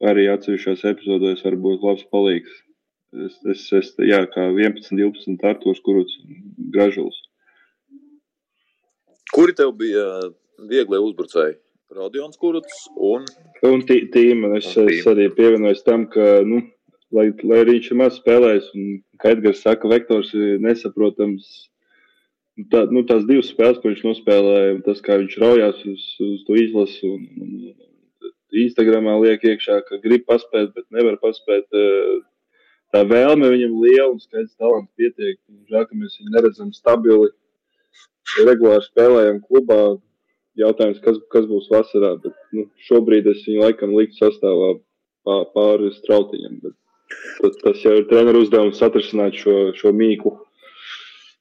arī 0.05 0.29
atsevišķās 0.33 0.85
epizodēs 0.93 1.45
var 1.47 1.59
būt 1.67 1.89
labs 1.89 2.07
palīgs. 2.13 2.63
Es, 3.15 3.39
es, 3.49 3.67
es 3.79 3.93
jā, 4.03 4.25
kā 4.31 4.51
11, 4.51 4.93
12 4.99 5.47
artos, 5.47 5.81
kurus 5.87 6.13
gražulis. 6.75 7.17
Kuri 9.33 9.55
tev 9.57 9.73
bija 9.79 10.05
viegli 10.69 11.01
uzbrucēji? 11.01 11.57
Radions 11.95 12.39
Kuruts 12.41 12.87
un, 12.97 13.27
un 13.69 13.83
tīma. 13.87 14.51
Es, 14.59 14.73
un 14.77 14.91
es 14.91 15.07
arī 15.07 15.29
pievienojos 15.37 15.85
tam, 15.87 16.09
ka, 16.11 16.41
nu, 16.47 16.61
lai, 17.15 17.29
lai 17.47 17.61
arī 17.63 17.79
viņš 17.79 17.91
ir 17.93 18.01
maz 18.01 18.19
spēlējis, 18.19 18.73
un, 18.75 18.99
kā 19.23 19.35
Edgars 19.37 19.63
saka, 19.63 19.91
vektors 19.93 20.33
ir 20.35 20.59
nesaprotams. 20.65 21.47
Tā, 22.71 22.85
nu, 22.95 23.03
tās 23.07 23.25
divas 23.27 23.51
spēles, 23.51 23.81
ko 23.83 23.91
viņš 23.91 24.03
nospēlēja, 24.07 24.75
tas, 24.87 25.01
kā 25.03 25.19
viņš 25.23 25.39
raujās 25.43 25.81
uz, 25.91 26.05
uz 26.23 26.43
to 26.47 26.59
izlasi, 26.59 27.11
un, 27.11 27.25
un 27.43 28.35
Instagramā 28.65 29.17
liek 29.23 29.43
iekšā, 29.51 29.81
ka 29.89 29.99
grib 30.03 30.27
paspēt, 30.29 30.71
bet 30.77 30.87
nevar 30.95 31.19
paspēt. 31.23 31.67
Tā 32.95 33.03
vēlme 33.11 33.51
viņam 33.51 33.81
liela 33.83 34.13
un 34.13 34.21
skaidrs 34.23 34.55
talants 34.55 34.93
pietiek. 34.95 35.41
Žēl, 35.71 35.89
ka 35.91 35.99
mēs 35.99 36.15
viņu 36.21 36.35
neredzam 36.37 36.71
stabili 36.75 37.33
regulāri 38.47 38.87
spēlējam 38.89 39.43
klubā. 39.45 39.83
Jautājums, 40.55 41.01
kas, 41.03 41.17
kas 41.35 41.47
būs 41.51 41.67
vasarā, 41.73 42.13
bet 42.23 42.35
nu, 42.55 42.69
šobrīd 42.87 43.27
es 43.27 43.41
viņu 43.43 43.65
laikam 43.65 43.95
liktu 43.99 44.21
sastāvā 44.21 44.77
pār, 45.27 45.49
pāri 45.51 45.91
strautiņam. 45.97 46.61
Tas, 47.41 47.57
tas 47.59 47.81
jau 47.83 47.97
ir 47.99 48.07
treneru 48.11 48.45
uzdevums 48.45 48.83
atrisināt 48.87 49.35
šo, 49.41 49.57
šo 49.75 49.91
mīklu. 49.91 50.37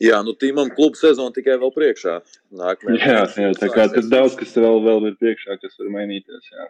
Jā, 0.01 0.17
nu 0.25 0.33
tīmam 0.33 0.71
klubu 0.73 0.97
sezona 0.97 1.31
tikai 1.35 1.59
vēl 1.61 1.71
priekšā. 1.75 2.15
Nākamajā 2.57 3.05
jā, 3.05 3.19
jā, 3.45 3.51
tā 3.59 3.69
kā 3.71 3.85
tas 3.93 4.09
daudz, 4.09 4.33
kas 4.39 4.57
vēl, 4.57 4.81
vēl 4.83 5.11
ir 5.11 5.19
priekšā, 5.21 5.59
kas 5.61 5.77
var 5.79 5.93
mainīties. 5.93 6.49
Jā. 6.49 6.67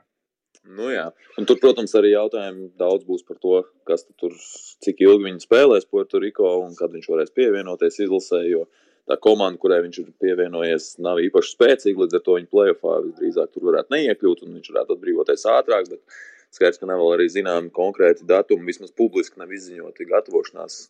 Nu, 0.75 0.91
jā. 0.91 1.07
Un 1.39 1.47
tur, 1.47 1.57
protams, 1.63 1.95
arī 1.99 2.13
jautājumi 2.13 2.69
daudz 2.79 3.07
būs 3.07 3.23
par 3.27 3.39
to, 3.43 3.63
kas 3.87 4.05
tur, 4.19 4.35
cik 4.83 5.01
ilgi 5.03 5.29
viņi 5.29 5.43
spēlēs 5.43 5.89
Puerto-Riko 5.91 6.51
un 6.61 6.75
kad 6.77 6.93
viņš 6.93 7.09
varēs 7.11 7.33
pievienoties 7.35 8.03
izlasē. 8.05 8.43
Jo 8.51 8.67
tā 9.09 9.17
komanda, 9.21 9.59
kurai 9.59 9.81
viņš 9.83 9.99
ir 10.01 10.11
pievienojies, 10.23 10.93
nav 11.03 11.21
īpaši 11.23 11.55
spēcīga. 11.55 12.05
Līdz 12.05 12.19
ar 12.19 12.23
to 12.25 12.37
viņa 12.37 12.51
plēsoņā 12.51 12.99
visdrīzāk 13.07 13.53
tur 13.53 13.67
varētu 13.69 13.95
neiekļūt, 13.95 14.43
un 14.45 14.57
viņš 14.57 14.73
varētu 14.73 14.97
atbrīvoties 14.97 15.47
ātrāk. 15.53 15.89
Bet 15.91 16.19
skaidrs, 16.55 16.79
ka 16.81 16.89
nav 16.89 17.01
vēl 17.01 17.17
arī 17.17 17.29
zināmi 17.33 17.73
konkrēti 17.75 18.27
datumi, 18.29 18.69
vismaz 18.71 18.93
publiski 18.95 19.41
nav 19.41 19.51
izziņoti 19.53 20.09
gatavošanās. 20.11 20.83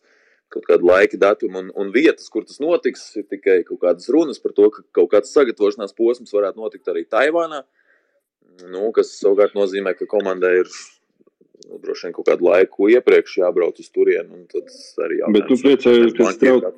Kaut 0.54 0.66
kāda 0.68 0.86
laika 0.86 1.18
datuma 1.18 1.64
un, 1.64 1.70
un 1.80 1.90
vietas, 1.94 2.28
kur 2.30 2.44
tas 2.46 2.60
notiks, 2.62 3.08
ir 3.18 3.24
tikai 3.26 3.62
kaut 3.66 3.80
kādas 3.82 4.10
runas 4.12 4.38
par 4.42 4.52
to, 4.54 4.68
ka 4.70 4.84
kaut 5.00 5.10
kāds 5.16 5.32
sagatavošanās 5.34 5.96
posms 5.96 6.34
varētu 6.36 6.60
notikt 6.60 6.92
arī 6.92 7.06
Taivānā. 7.10 7.64
Nu, 8.70 8.92
kas 8.94 9.16
savukārt 9.18 9.56
nozīmē, 9.58 9.96
ka 9.98 10.06
komandai 10.06 10.52
ir 10.60 10.68
nu, 11.64 11.80
droši 11.82 12.06
vien 12.06 12.14
kaut 12.14 12.28
kādu 12.28 12.46
laiku 12.46 12.86
iepriekš 12.92 13.40
jābrauc 13.40 13.80
uz 13.82 13.88
turieni. 13.90 14.44
Tad 14.52 14.68
arī 15.08 15.22
jābrauc. 15.24 15.38
Bet 15.40 15.48
tu 15.50 15.58
priecājies, 15.64 16.14
ka 16.14 16.28
straut, 16.36 16.68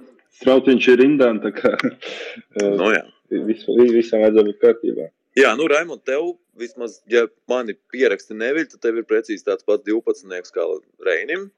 strautiņš 0.41 0.89
ir 0.93 1.01
rindā. 1.03 1.31
Kā, 1.57 1.75
nu, 2.81 2.91
jā. 2.95 3.05
vis, 3.49 3.65
visam 3.93 4.25
vajadzētu 4.25 4.47
būt 4.51 4.61
kārtībā. 4.65 5.09
Jā, 5.37 5.53
nu, 5.59 5.67
Raimond, 5.69 6.01
tev 6.09 6.37
vismaz, 6.57 7.01
ja 7.13 7.27
mani 7.51 7.77
pieraksti 7.93 8.37
neviļ, 8.39 8.71
tad 8.73 8.87
tev 8.87 9.01
ir 9.03 9.09
precīzi 9.09 9.45
tāds 9.45 9.67
pats 9.69 9.85
12. 9.85 10.53
kā 10.55 10.69
Reinim. 11.05 11.51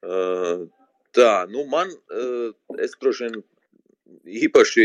Uh, 0.00 0.68
tā, 1.16 1.32
nu, 1.50 1.64
man, 1.70 1.90
uh, 2.14 2.52
es 2.78 2.94
droši 3.00 3.26
vien 3.26 3.40
īpaši 4.46 4.84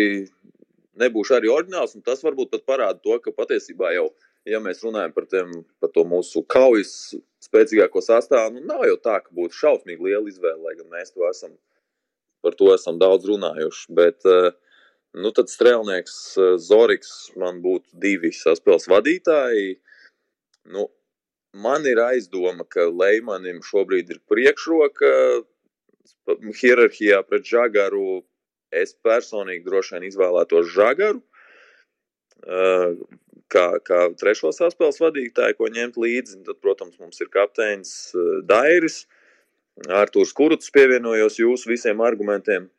nebūšu 1.01 1.37
arī 1.37 1.51
oriģināls, 1.53 1.93
un 1.97 2.05
tas 2.05 2.23
varbūt 2.25 2.55
pat 2.55 2.65
parāda 2.65 3.03
to, 3.03 3.19
ka 3.21 3.35
patiesībā 3.35 3.93
jau 3.93 4.07
uh, 4.09 4.25
ja 4.49 4.61
mēs 4.61 4.83
runājam 4.85 5.13
par, 5.15 5.27
tiem, 5.29 5.51
par 5.81 5.91
to 5.93 6.05
mūsu 6.07 6.43
kaujas 6.51 7.15
spēcīgāko 7.43 8.01
sastāvu, 8.03 8.55
nu, 8.55 8.65
nav 8.69 8.85
jau 8.87 8.97
tā, 9.01 9.19
ka 9.23 9.33
būtu 9.35 9.57
šausmīgi 9.57 10.09
liela 10.09 10.29
izvēle, 10.29 10.61
lai 10.65 10.75
gan 10.77 10.89
mēs 10.93 11.13
to 11.15 11.25
esam, 11.29 11.55
par 12.45 12.57
to 12.59 12.69
esam 12.75 12.99
daudz 13.01 13.25
runājuši. 13.29 13.87
Bet, 13.97 14.21
eh, 14.29 14.51
nu, 15.17 15.31
tad 15.35 15.49
strēlnieks 15.51 16.19
eh, 16.37 16.51
Zoriks 16.61 17.15
man 17.41 17.63
būtu 17.65 17.97
divi 18.05 18.31
saspēles 18.35 18.87
vadītāji. 18.91 19.75
Nu, 20.75 20.87
man 21.65 21.89
ir 21.89 22.01
aizdoma, 22.05 22.67
ka 22.69 22.87
Leimanim 22.91 23.63
šobrīd 23.65 24.13
ir 24.13 24.23
priekšroka 24.29 25.11
hierarhijā 26.61 27.21
pret 27.25 27.45
Žagaru. 27.49 28.23
Es 28.75 28.95
personīgi 29.05 29.65
droši 29.65 29.95
vien 29.95 30.09
izvēlētos 30.09 30.73
Žagaru. 30.73 31.21
Uh, 32.45 32.97
kā, 33.51 33.65
kā 33.85 33.99
trešo 34.19 34.51
saspēles 34.55 34.99
vadītāju, 35.01 35.57
ko 35.59 35.69
ņemt 35.71 35.99
līdzi. 36.01 36.41
Tad, 36.47 36.59
protams, 36.63 36.97
mums 37.01 37.21
ir 37.23 37.31
kapteinis 37.33 37.93
eh, 38.15 38.41
Dairis, 38.49 39.03
Artūrs 39.83 40.31
Kuruts 40.35 40.71
pievienojos 40.71 41.35
jūsu 41.41 41.67
visiem 41.67 41.99
argumentiem 42.01 42.69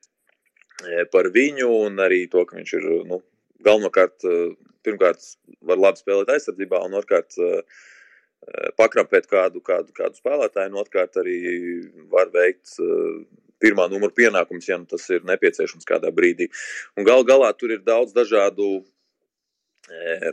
eh, 0.86 1.05
par 1.12 1.28
viņu 1.34 1.68
un 1.84 2.01
arī 2.01 2.24
to, 2.32 2.47
ka 2.49 2.57
viņš 2.57 2.72
ir 2.78 2.86
nu, 3.11 3.20
galvenokārt, 3.66 4.24
eh, 4.24 4.55
pirmkārt, 4.86 5.20
var 5.61 5.82
labi 5.82 6.01
spēlēt 6.01 6.32
aizsardzībā 6.36 6.80
un 6.86 6.97
otrkārt 7.01 7.36
pakrampēt 8.78 9.24
kādu, 9.26 9.59
kādu, 9.64 9.90
kādu 9.97 10.20
spēlētāju, 10.20 10.70
un 10.70 10.78
otrkārt 10.78 11.16
arī 11.18 11.38
var 12.12 12.28
veikt 12.30 12.76
pirmā 13.59 13.88
numura 13.90 14.14
pienākums, 14.14 14.68
ja 14.68 14.76
nu 14.78 14.86
tas 14.86 15.03
ir 15.11 15.24
nepieciešams 15.26 15.88
kādā 15.88 16.12
brīdī. 16.14 16.47
Un 16.94 17.09
gal 17.09 17.24
galā 17.26 17.49
tur 17.59 17.74
ir 17.74 17.82
daudz 17.82 18.14
dažādu 18.14 18.84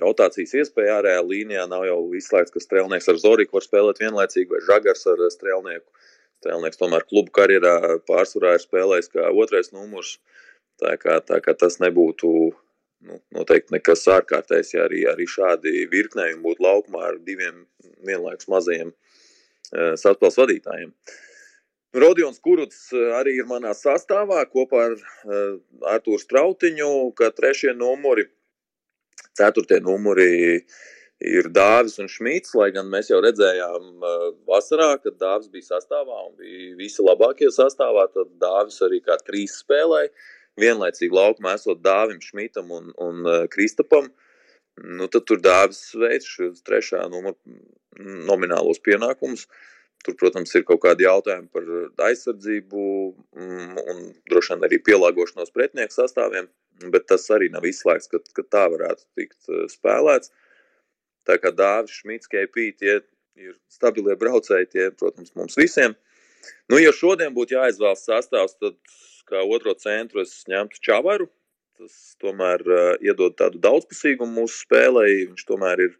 rotācijas 0.03 0.53
iespēja 0.61 0.99
ārējā 0.99 1.23
līnijā. 1.25 1.65
Nav 1.71 1.87
jau 1.87 1.99
izslēgts, 2.17 2.53
ka 2.53 2.61
strēlnieks 2.61 3.09
ar 3.09 3.19
Zoriku 3.21 3.57
var 3.57 3.65
spēlēt 3.65 4.03
vienlaicīgi, 4.03 4.49
vai 4.51 4.61
Žagars 4.67 5.07
ar 5.13 5.25
strēlnieku. 5.33 5.87
Strēlnieks 6.43 6.79
tomēr 6.81 7.05
klubu 7.07 7.31
karjerā 7.31 7.99
pārsvarā 8.07 8.57
ir 8.57 8.63
spēlējis 8.65 9.11
kā 9.15 9.29
otrais 9.31 9.71
numurs. 9.71 10.17
Tā 10.81 10.97
kā, 10.99 11.19
tā 11.23 11.39
kā 11.39 11.53
tas 11.55 11.79
nebūtu 11.79 12.29
nu, 13.07 13.19
noteikti 13.35 13.77
nekas 13.77 14.03
ārkārtējs, 14.11 14.73
ja 14.75 14.87
arī, 14.87 15.05
arī 15.07 15.27
šādi 15.29 15.85
virknējumi 15.91 16.43
būtu 16.43 16.65
laukumā 16.65 17.05
ar 17.11 17.19
diviem 17.23 17.63
vienlaikus 18.03 18.49
mazajiem 18.51 18.91
saspēles 19.71 20.39
vadītājiem. 20.41 20.91
Rodions 22.03 22.41
Kuruts 22.41 22.87
arī 23.19 23.37
ir 23.37 23.47
manā 23.47 23.71
sastāvā 23.77 24.41
kopā 24.49 24.87
ar 24.89 24.95
Artūru 25.93 26.19
Strautiņu, 26.19 26.89
kā 27.15 27.29
trešie 27.37 27.75
numuri. 27.77 28.25
Ceturtie 29.37 29.79
numuri 29.81 30.65
ir 31.23 31.49
Dāvis 31.55 31.97
un 32.03 32.09
Šmits, 32.11 32.53
lai 32.59 32.69
gan 32.75 32.89
mēs 32.91 33.09
jau 33.11 33.19
redzējām 33.23 34.03
vasarā, 34.49 34.93
kad 35.03 35.17
Dāvis 35.21 35.51
bija 35.53 35.73
sastāvā 35.73 36.19
un 36.27 36.33
bija 36.39 36.75
visi 36.79 37.05
labākie 37.05 37.49
sastāvā, 37.53 38.09
tad 38.13 38.33
Dāvis 38.41 38.81
arī 38.85 38.99
kā 39.05 39.17
trīs 39.23 39.55
spēlēja 39.63 40.11
vienlaicīgi 40.59 41.15
laukumā 41.15 41.55
esot 41.57 41.81
Dāvim, 41.83 42.19
Šmitam 42.21 42.71
un, 42.75 42.91
un 43.01 43.23
uh, 43.25 43.45
Kristapam, 43.51 44.09
nu, 44.83 45.07
tad 45.07 45.25
tur 45.29 45.41
Dāvis 45.41 45.93
veids 45.97 46.27
šos 46.29 46.61
trešā 46.67 47.05
numura 47.09 47.37
nominālos 47.99 48.81
pienākumus. 48.83 49.47
Tur, 50.03 50.17
protams, 50.19 50.51
ir 50.57 50.65
kaut 50.67 50.81
kādi 50.83 51.05
jautājumi 51.05 51.47
par 51.53 51.67
aizsardzību 52.09 52.81
mm, 53.39 53.77
un 53.93 54.01
droši 54.27 54.51
vien 54.51 54.65
arī 54.67 54.81
pielāgošanos 54.83 55.53
pretinieku 55.55 55.95
sastāviem, 55.95 56.49
bet 56.91 57.05
tas 57.07 57.29
arī 57.31 57.47
nav 57.53 57.63
izslēgts, 57.69 58.09
ka, 58.11 58.19
ka 58.35 58.43
tā 58.51 58.65
varētu 58.73 59.05
tikt 59.15 59.53
spēlēts. 59.71 60.33
Tā 61.27 61.37
kā 61.41 61.51
Dāvis, 61.55 61.99
Šmits, 62.01 62.29
KP, 62.31 62.69
tie 62.79 62.97
ir 63.39 63.55
stabilie 63.71 64.15
braucēji, 64.19 64.69
tie, 64.73 64.89
protams, 64.97 65.33
mums 65.37 65.57
visiem. 65.59 65.95
Nu, 66.71 66.79
ja 66.81 66.91
šodien 66.95 67.33
būtu 67.35 67.55
jāizvēlas 67.55 68.05
sastāvs, 68.07 68.57
tad 68.59 68.77
kā 69.29 69.43
otro 69.47 69.73
centru 69.79 70.23
es 70.23 70.35
ņemtu 70.51 70.81
Čavaru. 70.83 71.29
Tas 71.79 71.93
tomēr 72.21 72.61
uh, 72.69 72.81
iedod 73.01 73.35
tādu 73.39 73.61
daudzpusīgumu 73.63 74.43
mūsu 74.43 74.61
spēlē. 74.67 75.07
Viņš 75.31 75.45
tomēr 75.49 75.87
ir 75.87 75.95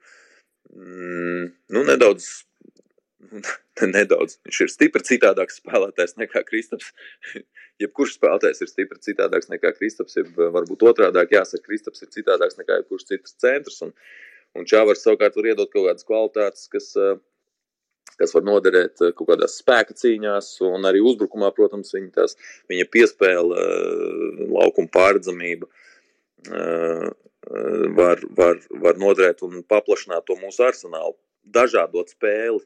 mm, 0.69 1.47
nu, 1.73 1.85
nedaudz, 1.87 2.27
nedaudz. 3.95 4.37
Viņš 4.45 4.61
ir 4.67 4.73
stipri 4.75 5.07
citādāks 5.07 5.57
spēlētājs 5.63 6.19
nekā 6.21 6.43
Kristaps. 6.45 6.91
jebkurš 7.81 8.17
spēlētājs 8.17 8.61
ir 8.63 8.69
stipri 8.69 9.01
citādāks 9.03 9.49
nekā 9.51 9.73
Kristaps. 9.77 10.17
Jeb, 10.19 10.29
varbūt 10.37 10.85
otrādi 10.89 11.25
jāsaka, 11.33 11.63
Kristaps 11.65 12.05
ir 12.05 12.11
citādāks 12.13 12.59
nekā 12.59 12.81
jebkurš 12.81 13.07
cits 13.09 13.37
centrs. 13.41 13.81
Un, 13.85 13.93
un 14.57 14.67
Čavars 14.69 15.03
savukārt 15.05 15.37
var 15.39 15.51
iedot 15.51 15.71
kaut 15.71 15.89
kādas 15.89 16.07
kvalitātes, 16.07 16.67
kas. 16.71 16.91
Uh, 16.99 17.21
kas 18.19 18.33
var 18.35 18.45
noderēt 18.47 19.01
eh, 19.01 19.13
kaut 19.17 19.29
kādās 19.31 19.57
spēka 19.61 19.95
cīņās, 19.97 20.55
un 20.67 20.87
arī 20.89 21.01
uzbrukumā, 21.03 21.51
protams, 21.55 21.93
viņa, 21.95 22.11
tās, 22.17 22.37
viņa 22.71 22.87
piespēle, 22.93 23.63
eh, 23.63 24.43
laukuma 24.53 24.91
pārredzamība 24.93 25.69
eh, 26.49 27.09
var, 27.97 28.23
var, 28.37 28.61
var 28.85 29.01
noderēt 29.01 29.43
un 29.45 29.63
paplašināt 29.67 30.25
to 30.27 30.37
mūsu 30.39 30.63
arsenālu, 30.63 31.17
dažādot 31.43 32.13
spēli, 32.13 32.61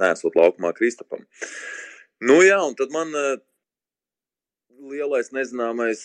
nesot 0.00 0.34
laukumā 0.34 0.72
Kristapam. 0.74 1.22
Nu 2.24 2.40
jā, 2.42 2.56
un 2.66 2.74
tad 2.74 2.90
man 2.90 3.14
lielais 4.90 5.30
nezināmais 5.34 6.02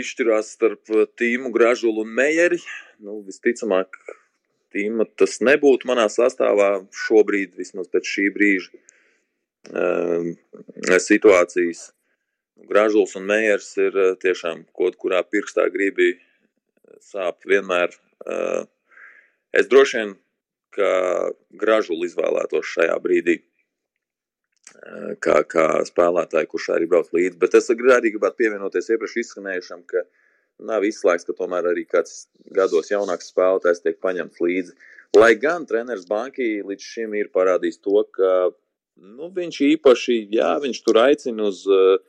izšķirās 0.00 0.52
starp 0.56 0.90
Tīmu 1.18 1.52
Gražulu 1.54 2.04
un 2.04 2.12
Meijeri. 2.18 2.58
Nu, 3.02 3.20
visticamāk, 3.26 3.98
Tīma 4.74 5.06
tas 5.18 5.38
nebūtu 5.44 5.88
manā 5.88 6.08
sastāvā 6.12 6.70
šobrīd, 7.06 7.54
vismaz 7.58 7.88
pēc 7.92 8.10
šī 8.10 8.26
brīža 8.34 8.80
um, 9.70 10.32
situācijas. 11.06 11.90
Gražuls 12.66 13.14
un 13.18 13.28
Meijers 13.30 13.70
ir 13.80 13.96
uh, 13.96 14.14
tiešām 14.20 14.64
kaut 14.76 14.98
kurā 15.00 15.22
pirkstā 15.24 15.68
gribi 15.72 16.16
sāp 17.04 17.46
vienmēr. 17.46 17.94
Uh, 18.26 18.64
es 19.54 19.68
droši 19.70 20.00
vien, 20.00 20.16
ka 20.76 20.88
Gražulu 21.56 22.08
izvēlētos 22.08 22.74
šajā 22.74 22.96
brīdī 23.04 23.38
uh, 23.38 23.55
kā, 25.22 25.40
kā 25.48 25.66
spēlētāju, 25.86 26.50
kurš 26.50 26.68
arī 26.76 26.88
brauc 26.90 27.10
līdzi. 27.14 27.38
Bet 27.42 27.54
es 27.58 27.70
arī 27.72 28.12
gribētu 28.14 28.40
pievienoties 28.42 28.90
iepriekš 28.92 29.16
izskanējušam, 29.22 29.84
ka 29.90 30.04
nav 30.70 30.84
izslēgts, 30.88 31.26
ka 31.28 31.36
tomēr 31.36 31.70
arī 31.70 31.84
kāds 31.88 32.26
gados 32.56 32.90
jaunāks 32.90 33.30
spēlētājs 33.32 33.82
tiek 33.84 33.98
paņemts 34.02 34.42
līdzi. 34.42 34.76
Lai 35.16 35.34
gan 35.40 35.66
treneris 35.68 36.08
Banki 36.08 36.62
līdz 36.66 36.90
šim 36.92 37.14
ir 37.16 37.30
parādījis 37.34 37.80
to, 37.84 38.02
ka 38.16 38.32
nu, 38.96 39.30
viņš 39.36 39.60
īpaši, 39.70 40.18
jā, 40.34 40.50
viņš 40.64 40.82
tur 40.84 41.00
aicina 41.04 41.46
uz, 41.50 41.62
uh, 41.70 42.00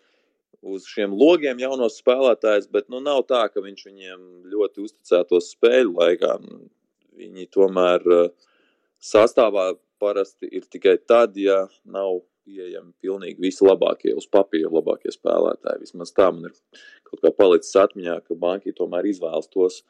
uz 0.66 0.88
šiem 0.90 1.14
logiem 1.16 1.60
jaunos 1.62 2.00
spēlētājus, 2.02 2.72
bet 2.74 2.90
nu, 2.90 3.02
nav 3.04 3.26
tā, 3.30 3.46
ka 3.52 3.64
viņš 3.64 3.86
viņiem 3.90 4.24
ļoti 4.54 4.88
uzticētos 4.88 5.52
spēļu 5.56 5.94
laikā. 6.00 6.38
Viņi 7.18 7.50
tomēr 7.54 8.08
uh, 8.08 8.32
sastāvā 9.04 9.74
parasti 10.02 10.50
ir 10.54 10.66
tikai 10.72 10.98
tad, 11.10 11.38
ja 11.38 11.66
nav 11.86 12.22
pieejami 12.48 12.94
pilnīgi 13.04 13.44
visi 13.44 13.66
labākie, 13.68 14.14
uz 14.18 14.28
papīra 14.32 14.72
labākie 14.72 15.12
spēlētāji. 15.14 15.84
Vismaz 15.84 16.14
tā 16.16 16.30
man 16.32 16.50
ir 16.50 16.56
kaut 17.08 17.24
kā 17.24 17.32
palicis 17.36 17.76
atmiņā, 17.84 18.20
ka 18.24 18.40
banki 18.40 18.76
tomēr 18.76 19.10
izvēlas 19.12 19.50
tos 19.54 19.82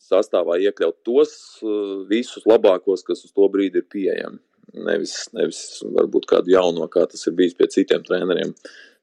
sastāvā 0.00 0.56
iekļaut 0.64 1.02
tos 1.04 1.32
uh, 1.60 2.06
visus 2.08 2.46
labākos, 2.48 3.04
kas 3.06 3.26
uz 3.26 3.34
to 3.36 3.48
brīdi 3.52 3.82
ir 3.82 3.88
pieejami. 3.92 4.40
Nevis, 4.86 5.14
nevis 5.34 5.60
varbūt 5.82 6.28
kādu 6.30 6.52
jauno, 6.54 6.86
kā 6.92 7.02
tas 7.10 7.26
ir 7.26 7.34
bijis 7.36 7.56
pie 7.58 7.66
citiem 7.72 8.04
treneriem, 8.06 8.54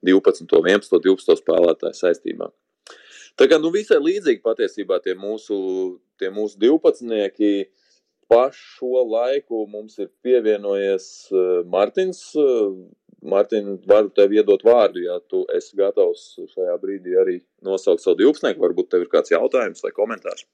12, 0.08 0.48
11, 0.48 1.02
12 1.04 1.42
spēlētāju 1.42 1.98
saistībā. 1.98 2.48
Tā 3.38 3.46
kā 3.52 3.60
nu, 3.62 3.70
visai 3.74 4.00
līdzīgi 4.02 4.42
patiesībā 4.46 5.02
tie 5.04 5.14
mūsu, 5.20 5.58
tie 6.18 6.32
mūsu 6.34 6.58
12 6.64 7.04
pa 8.32 8.48
šo 8.56 9.04
laiku 9.08 9.66
mums 9.72 9.98
ir 10.04 10.12
pievienojies 10.26 11.10
uh, 11.34 11.66
Martins. 11.74 12.24
Uh, 12.38 12.88
Mārtiņ, 13.28 13.70
varu 13.90 14.12
tev 14.14 14.34
iedot 14.36 14.62
vārdu, 14.62 15.02
ja 15.02 15.16
tu 15.32 15.40
esi 15.56 15.74
gatavs 15.80 16.36
šajā 16.52 16.76
brīdī 16.78 17.16
arī 17.18 17.40
nosaukt 17.66 18.04
savu 18.04 18.20
divpusnieku. 18.20 18.62
Varbūt 18.62 18.92
tev 18.94 19.04
ir 19.04 19.10
kāds 19.10 19.34
jautājums 19.34 19.82
vai 19.82 19.90
komentārs. 19.96 20.46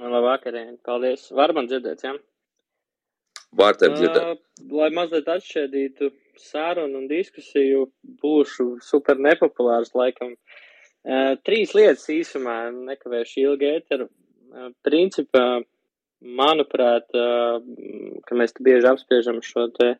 Labvakarien, 0.00 0.78
paldies. 0.84 1.28
Var 1.36 1.52
man 1.56 1.68
dzirdēt, 1.68 2.06
jā? 2.06 2.14
Ja? 2.16 2.24
Var 3.56 3.76
tev 3.80 3.94
dzirdēt. 3.96 4.32
Uh, 4.32 4.70
lai 4.80 4.88
mazliet 4.96 5.28
atšķēdītu 5.32 6.10
sārunu 6.40 7.02
un 7.02 7.06
diskusiju, 7.10 7.86
būšu 8.22 8.68
super 8.84 9.20
nepopulārs 9.22 9.94
laikam. 9.96 10.34
Uh, 11.06 11.36
trīs 11.46 11.72
lietas 11.76 12.08
īsumā, 12.12 12.58
nekavēšu 12.90 13.44
ilgi 13.44 13.70
ēteru. 13.78 14.08
Uh, 14.08 14.72
principā, 14.84 15.46
manuprāt, 16.38 17.08
ka 18.26 18.38
mēs 18.38 18.54
bieži 18.60 18.90
apspriežam 18.90 19.40
šo 19.44 19.68
te 19.76 19.94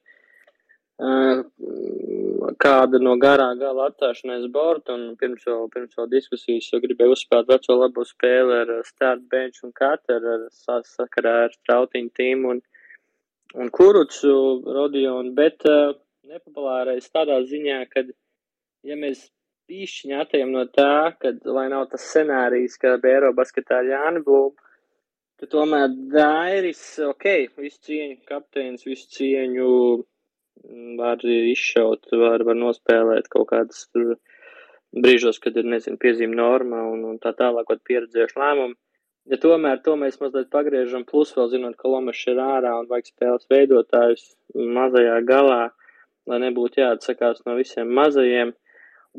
kāda 2.56 3.00
no 3.02 3.16
garā 3.20 3.50
gala 3.60 3.90
atstāšanās 3.90 4.46
borta, 4.52 4.94
un 4.94 5.16
pirms 5.20 5.44
vēl, 5.44 5.68
pirms 5.74 5.98
vēl 5.98 6.08
diskusijas 6.08 6.70
jau 6.72 6.80
gribēju 6.80 7.12
uzspēlēt 7.12 7.52
veco 7.52 7.76
labo 7.76 8.04
spēli 8.08 8.60
ar 8.62 8.72
start 8.86 9.26
bench 9.30 9.64
un 9.64 9.74
katru, 9.76 10.16
ar 10.16 10.46
sakarā 10.88 11.36
ar 11.44 11.52
strautiņu 11.52 12.10
tīmu 12.16 12.54
un, 12.54 12.62
un 13.60 13.70
kurucu 13.70 14.32
rodionu, 14.64 15.34
bet 15.36 15.68
nepopulārais 16.26 17.10
tādā 17.12 17.42
ziņā, 17.44 17.80
kad, 17.92 18.08
ja 18.86 18.96
mēs 18.96 19.28
pīšķiņi 19.68 20.16
atejam 20.16 20.54
no 20.54 20.64
tā, 20.72 21.12
kad, 21.20 21.42
lai 21.44 21.68
nav 21.72 21.90
tas 21.90 22.04
scenārijs, 22.08 22.78
kā 22.80 22.96
Bēro 23.02 23.32
basketā 23.36 23.82
Jāni 23.84 24.22
Blūm, 24.24 24.54
tad 25.40 25.52
tomēr 25.52 25.90
Dairis, 26.12 26.82
ok, 27.04 27.26
visu 27.60 27.82
cieņu 27.88 28.20
kapteinis, 28.28 28.86
visu 28.88 29.10
cieņu 29.18 29.68
var 30.98 31.20
izšaut, 31.26 32.08
var, 32.12 32.44
var 32.48 32.58
nospēlēt 32.58 33.28
kaut 33.32 33.50
kādas 33.52 33.86
tur 33.92 34.16
brīžos, 34.96 35.38
kad 35.42 35.56
ir, 35.60 35.68
nezinu, 35.68 36.00
piezīme 36.00 36.36
norma 36.38 36.82
un, 36.88 37.04
un 37.10 37.22
tā 37.22 37.34
tālāk, 37.36 37.68
kaut 37.68 37.84
pieredzējuši 37.88 38.40
lēmumu. 38.40 38.76
Ja 39.26 39.38
tomēr 39.42 39.80
to 39.82 39.96
mēs 39.98 40.20
mazliet 40.22 40.52
pagriežam, 40.54 41.02
plus 41.06 41.32
vēl 41.34 41.48
zinot, 41.50 41.74
ka 41.80 41.90
Lomašs 41.90 42.28
ir 42.30 42.38
ārā 42.42 42.76
un 42.78 42.86
vajag 42.90 43.08
spēles 43.10 43.48
veidotājus 43.50 44.28
mazajā 44.54 45.16
galā, 45.26 45.62
lai 46.30 46.38
nebūtu 46.44 46.80
jāatsakās 46.80 47.42
no 47.46 47.56
visiem 47.58 47.90
mazajiem. 47.98 48.54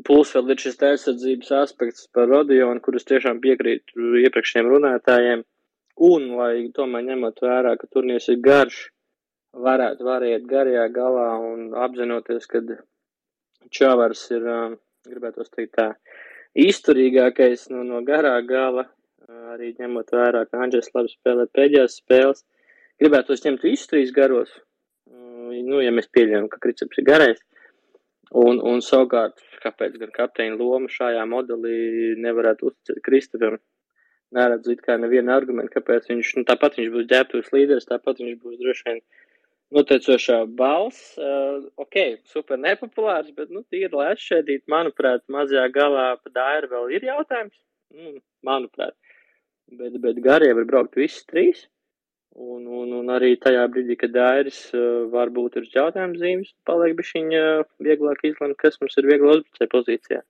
Plus 0.08 0.32
vēl 0.32 0.54
ir 0.54 0.62
šis 0.62 0.80
aizsardzības 0.88 1.52
aspekts 1.58 2.08
par 2.14 2.30
Rodionu, 2.30 2.80
kurus 2.80 3.04
tiešām 3.08 3.42
piekrītu 3.44 4.14
iepriekšējiem 4.22 4.72
runātājiem. 4.72 5.44
Un, 5.98 6.28
lai 6.38 6.68
tomēr 6.74 7.06
ņemot 7.08 7.40
vērā, 7.42 7.74
ka 7.78 7.88
turnīrs 7.90 8.28
ir 8.30 8.38
garš, 8.44 8.76
varētu 9.66 10.06
variet 10.06 10.44
garajā 10.46 10.84
galā 10.94 11.30
un 11.42 11.72
apzinoties, 11.74 12.46
ka 12.46 12.62
Čavars 13.74 14.22
ir, 14.30 14.46
gribētu 15.08 15.44
teikt 15.56 15.74
tā, 15.74 15.88
izturīgākais 16.54 17.66
no, 17.72 17.82
no 17.84 18.00
garā 18.06 18.36
gala, 18.46 18.86
arī 19.52 19.74
ņemot 19.80 20.14
vērā, 20.14 20.44
ka 20.48 20.62
Andžēs 20.64 20.92
labi 20.94 21.12
spēlē 21.12 21.48
pēdējās 21.52 21.98
spēles. 22.00 22.44
Gribētu 23.02 23.36
ņemt 23.44 23.66
visus 23.66 23.90
trīs 23.90 24.14
garos, 24.14 24.50
nu, 25.10 25.80
ja 25.82 25.92
mēs 25.94 26.08
pieļaujam, 26.14 26.48
ka 26.52 26.60
Kristaps 26.62 26.98
ir 26.98 27.06
garais. 27.06 27.42
Un, 28.38 28.58
un 28.60 28.82
savukārt, 28.84 29.40
kāpēc 29.62 29.96
gan 30.00 30.10
kapteina 30.14 30.58
loma 30.60 30.90
šajā 30.92 31.24
modelī 31.28 32.14
nevarētu 32.20 32.68
uzticēt 32.68 33.02
Kristapam? 33.04 33.56
Neredzu 34.36 34.74
it 34.74 34.82
kā 34.84 34.98
nevienu 35.00 35.32
argumentu, 35.34 35.74
kāpēc 35.78 36.10
viņš, 36.10 36.34
nu, 36.38 36.44
tāpat 36.48 36.78
viņš 36.78 36.90
būs 36.94 37.08
ģērbtuves 37.12 37.54
līderis, 37.54 37.88
tāpat 37.88 38.20
viņš 38.22 38.36
būs 38.42 38.58
droši 38.60 38.86
vien 38.88 39.00
noteicošā 39.76 40.38
balss. 40.58 41.14
Uh, 41.20 41.68
ok, 41.80 41.98
super 42.32 42.60
nepopulārs, 42.60 43.30
bet, 43.36 43.52
nu, 43.54 43.64
tīri, 43.72 43.92
lai 43.94 44.12
atšķēdītu, 44.14 44.68
manuprāt, 44.72 45.24
mazajā 45.32 45.66
galā 45.74 46.10
pa 46.20 46.34
dairu 46.34 46.72
vēl 46.74 46.94
ir 46.98 47.08
jautājums. 47.08 47.56
Mm, 47.94 48.20
manuprāt. 48.44 48.96
Bet, 49.78 49.98
bet 50.00 50.22
garie 50.24 50.54
var 50.56 50.68
braukt 50.68 50.96
visi 50.96 51.24
trīs. 51.28 51.66
Un, 52.38 52.68
un, 52.70 52.92
un 52.94 53.08
arī 53.10 53.32
tajā 53.40 53.64
brīdī, 53.72 53.96
kad 53.98 54.12
dairis 54.14 54.60
uh, 54.76 55.08
varbūt 55.10 55.56
ir 55.58 55.64
uz 55.66 55.72
jautājuma 55.74 56.20
zīmes, 56.20 56.52
paliek 56.68 56.94
bišķiņa 57.00 57.40
uh, 57.40 57.64
vieglāk 57.82 58.22
izlemt, 58.28 58.54
kas 58.60 58.78
mums 58.82 58.94
ir 59.00 59.08
viegli 59.08 59.32
uzbrucēja 59.32 59.72
pozīcijā. 59.72 60.20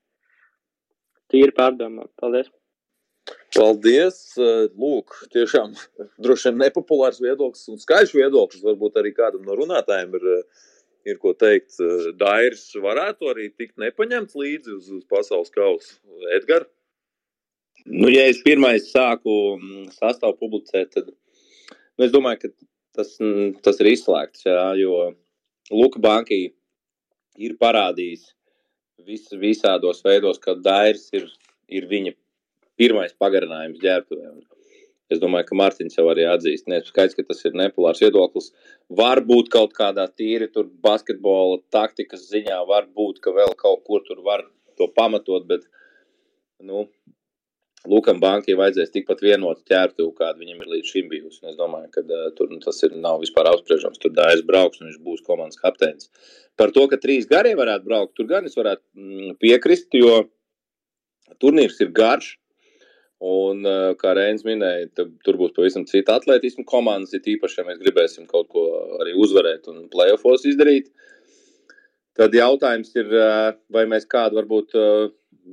Tīri 1.29 1.53
pārdomā. 1.53 2.07
Paldies! 2.17 2.49
Paldies! 3.57 4.19
Lūk, 4.79 5.15
tiešām 5.35 5.75
droši 6.23 6.51
vien 6.51 6.59
nepopulārs 6.65 7.21
viedoklis 7.23 7.69
un 7.73 7.81
skaļš 7.81 8.15
viedoklis. 8.17 8.65
Varbūt 8.65 8.99
arī 9.01 9.15
kādam 9.17 9.47
no 9.49 9.57
runātājiem 9.59 10.17
ir, 10.19 10.27
ir 11.09 11.21
ko 11.23 11.35
teikt. 11.37 11.79
Dairis 12.21 12.67
varētu 12.77 13.33
arī 13.33 13.49
tikt 13.51 13.79
nepaņemts 13.81 14.37
līdzi 14.39 14.75
uz, 14.77 14.91
uz 15.01 15.07
pasaules 15.11 15.55
kausa. 15.55 15.97
Edgars? 16.37 16.71
Nu, 17.89 18.09
ja 18.13 18.27
es 18.29 18.41
pirmais 18.45 18.91
sāku 18.93 19.35
mm, 19.57 19.85
sastāvu 19.97 20.37
publicēt, 20.43 20.91
tad 20.93 21.07
nu, 21.09 22.05
es 22.05 22.11
domāju, 22.13 22.43
ka 22.43 22.51
tas, 22.99 23.15
mm, 23.23 23.63
tas 23.65 23.79
ir 23.81 23.93
izslēgts. 23.95 24.45
Jā, 24.45 24.65
jo 24.77 25.13
Luka 25.73 26.03
Banki 26.03 26.41
ir 27.39 27.55
parādījis 27.61 28.27
vis, 29.07 29.29
visādos 29.41 30.03
veidos, 30.05 30.41
ka 30.43 30.57
Dairis 30.59 31.07
ir, 31.17 31.31
ir 31.71 31.89
viņa 31.89 32.13
pirmais 32.81 33.17
pagarinājums 33.21 33.83
ģērbtuvē. 33.83 34.33
Es 35.09 35.21
domāju, 35.23 35.47
ka 35.49 35.57
Mārtiņš 35.57 35.97
jau 35.97 36.05
arī 36.13 36.27
atzīst, 36.29 36.67
neskaidrs, 36.69 37.17
ka 37.17 37.25
tas 37.31 37.41
ir 37.49 37.57
nepolārs 37.57 38.03
viedoklis. 38.05 38.51
Varbūt 39.01 39.49
kaut 39.55 39.73
kādā 39.77 40.05
tīri 40.13 40.51
tur 40.53 40.69
basketbola 40.85 41.63
taktikas 41.73 42.27
ziņā, 42.29 42.61
varbūt, 42.69 43.23
ka 43.25 43.33
vēl 43.37 43.57
kaut 43.57 43.87
kur 43.89 44.05
tur 44.05 44.21
var 44.27 44.45
to 44.77 44.91
pamatot, 44.99 45.49
bet, 45.49 45.65
nu, 46.61 46.85
Lūkam 47.87 48.19
bankai 48.19 48.57
vajadzēs 48.59 48.91
tikpat 48.91 49.21
vienotu 49.23 49.63
ķērtuvu, 49.71 50.11
kāda 50.19 50.41
viņam 50.41 50.65
ir 50.65 50.71
līdz 50.73 50.91
šim 50.93 51.07
bijusi. 51.13 51.45
Es 51.47 51.55
domāju, 51.57 51.87
ka 51.95 52.03
uh, 52.03 52.25
tur 52.35 52.51
nu, 52.51 52.59
tas 52.65 52.81
ir, 52.83 52.97
nav 52.99 53.21
vispār 53.23 53.47
apspriežams. 53.53 54.01
Tur 54.03 54.11
dājas 54.17 54.43
brauks 54.49 54.83
un 54.83 54.89
viņš 54.89 54.99
būs 55.07 55.23
komandas 55.27 55.61
kapteinis. 55.63 56.11
Par 56.59 56.75
to, 56.75 56.89
ka 56.91 56.99
trīs 56.99 57.29
garie 57.31 57.55
varētu 57.57 57.87
braukt, 57.87 58.17
tur 58.19 58.27
gan 58.29 58.51
es 58.51 58.59
varētu 58.59 58.83
mm, 58.99 59.39
piekrist, 59.39 59.95
jo 59.95 60.25
turnīrs 61.39 61.79
ir 61.85 61.95
garš. 61.95 62.35
Un, 63.19 63.65
uh, 63.67 63.97
kā 63.99 64.13
Reins 64.15 64.45
minēja, 64.47 64.89
tur 65.27 65.39
būs 65.41 65.55
pavisam 65.57 65.83
cita 65.91 66.15
atletisma 66.21 66.63
komandas, 66.69 67.17
ir 67.17 67.35
īpaši, 67.35 67.59
ja 67.59 67.67
mēs 67.67 67.81
gribēsim 67.83 68.29
kaut 68.31 68.47
ko 68.53 68.63
arī 69.03 69.17
uzvarēt 69.19 69.67
un 69.73 69.89
playoffs 69.91 70.47
izdarīt. 70.47 70.93
Tad 72.19 72.35
jautājums 72.35 72.95
ir, 72.95 73.11
uh, 73.11 73.57
vai 73.75 73.89
mēs 73.91 74.07
kādu 74.07 74.39
varbūt 74.39 74.77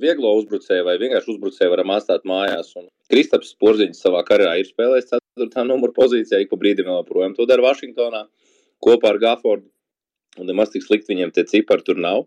vieglo 0.00 0.32
uzbrucēju 0.40 0.84
vai 0.86 0.96
vienkārši 1.00 1.32
uzbrucēju 1.34 1.72
varam 1.72 1.92
atstāt 1.94 2.26
mājās. 2.28 2.72
Un 2.78 2.88
Kristaps 3.10 3.54
Porziņš 3.60 4.02
savā 4.02 4.22
karjerā 4.28 4.58
ir 4.60 4.68
spēlējis 4.68 5.14
4. 5.14 5.64
numuru 5.68 5.94
pozīcijā, 5.96 6.42
ik 6.42 6.52
pa 6.52 6.58
brīdim 6.60 6.90
vēl 6.90 7.06
projām 7.08 7.36
to 7.36 7.46
dara 7.48 7.64
Vašingtonā 7.64 8.26
kopā 8.84 9.14
ar 9.14 9.20
Gaffordu. 9.22 9.68
Un 10.40 10.50
nemaz 10.50 10.72
tik 10.72 10.84
slikti 10.84 11.14
viņiem 11.14 11.32
tie 11.34 11.46
cipari 11.48 11.84
tur 11.86 12.00
nav. 12.02 12.26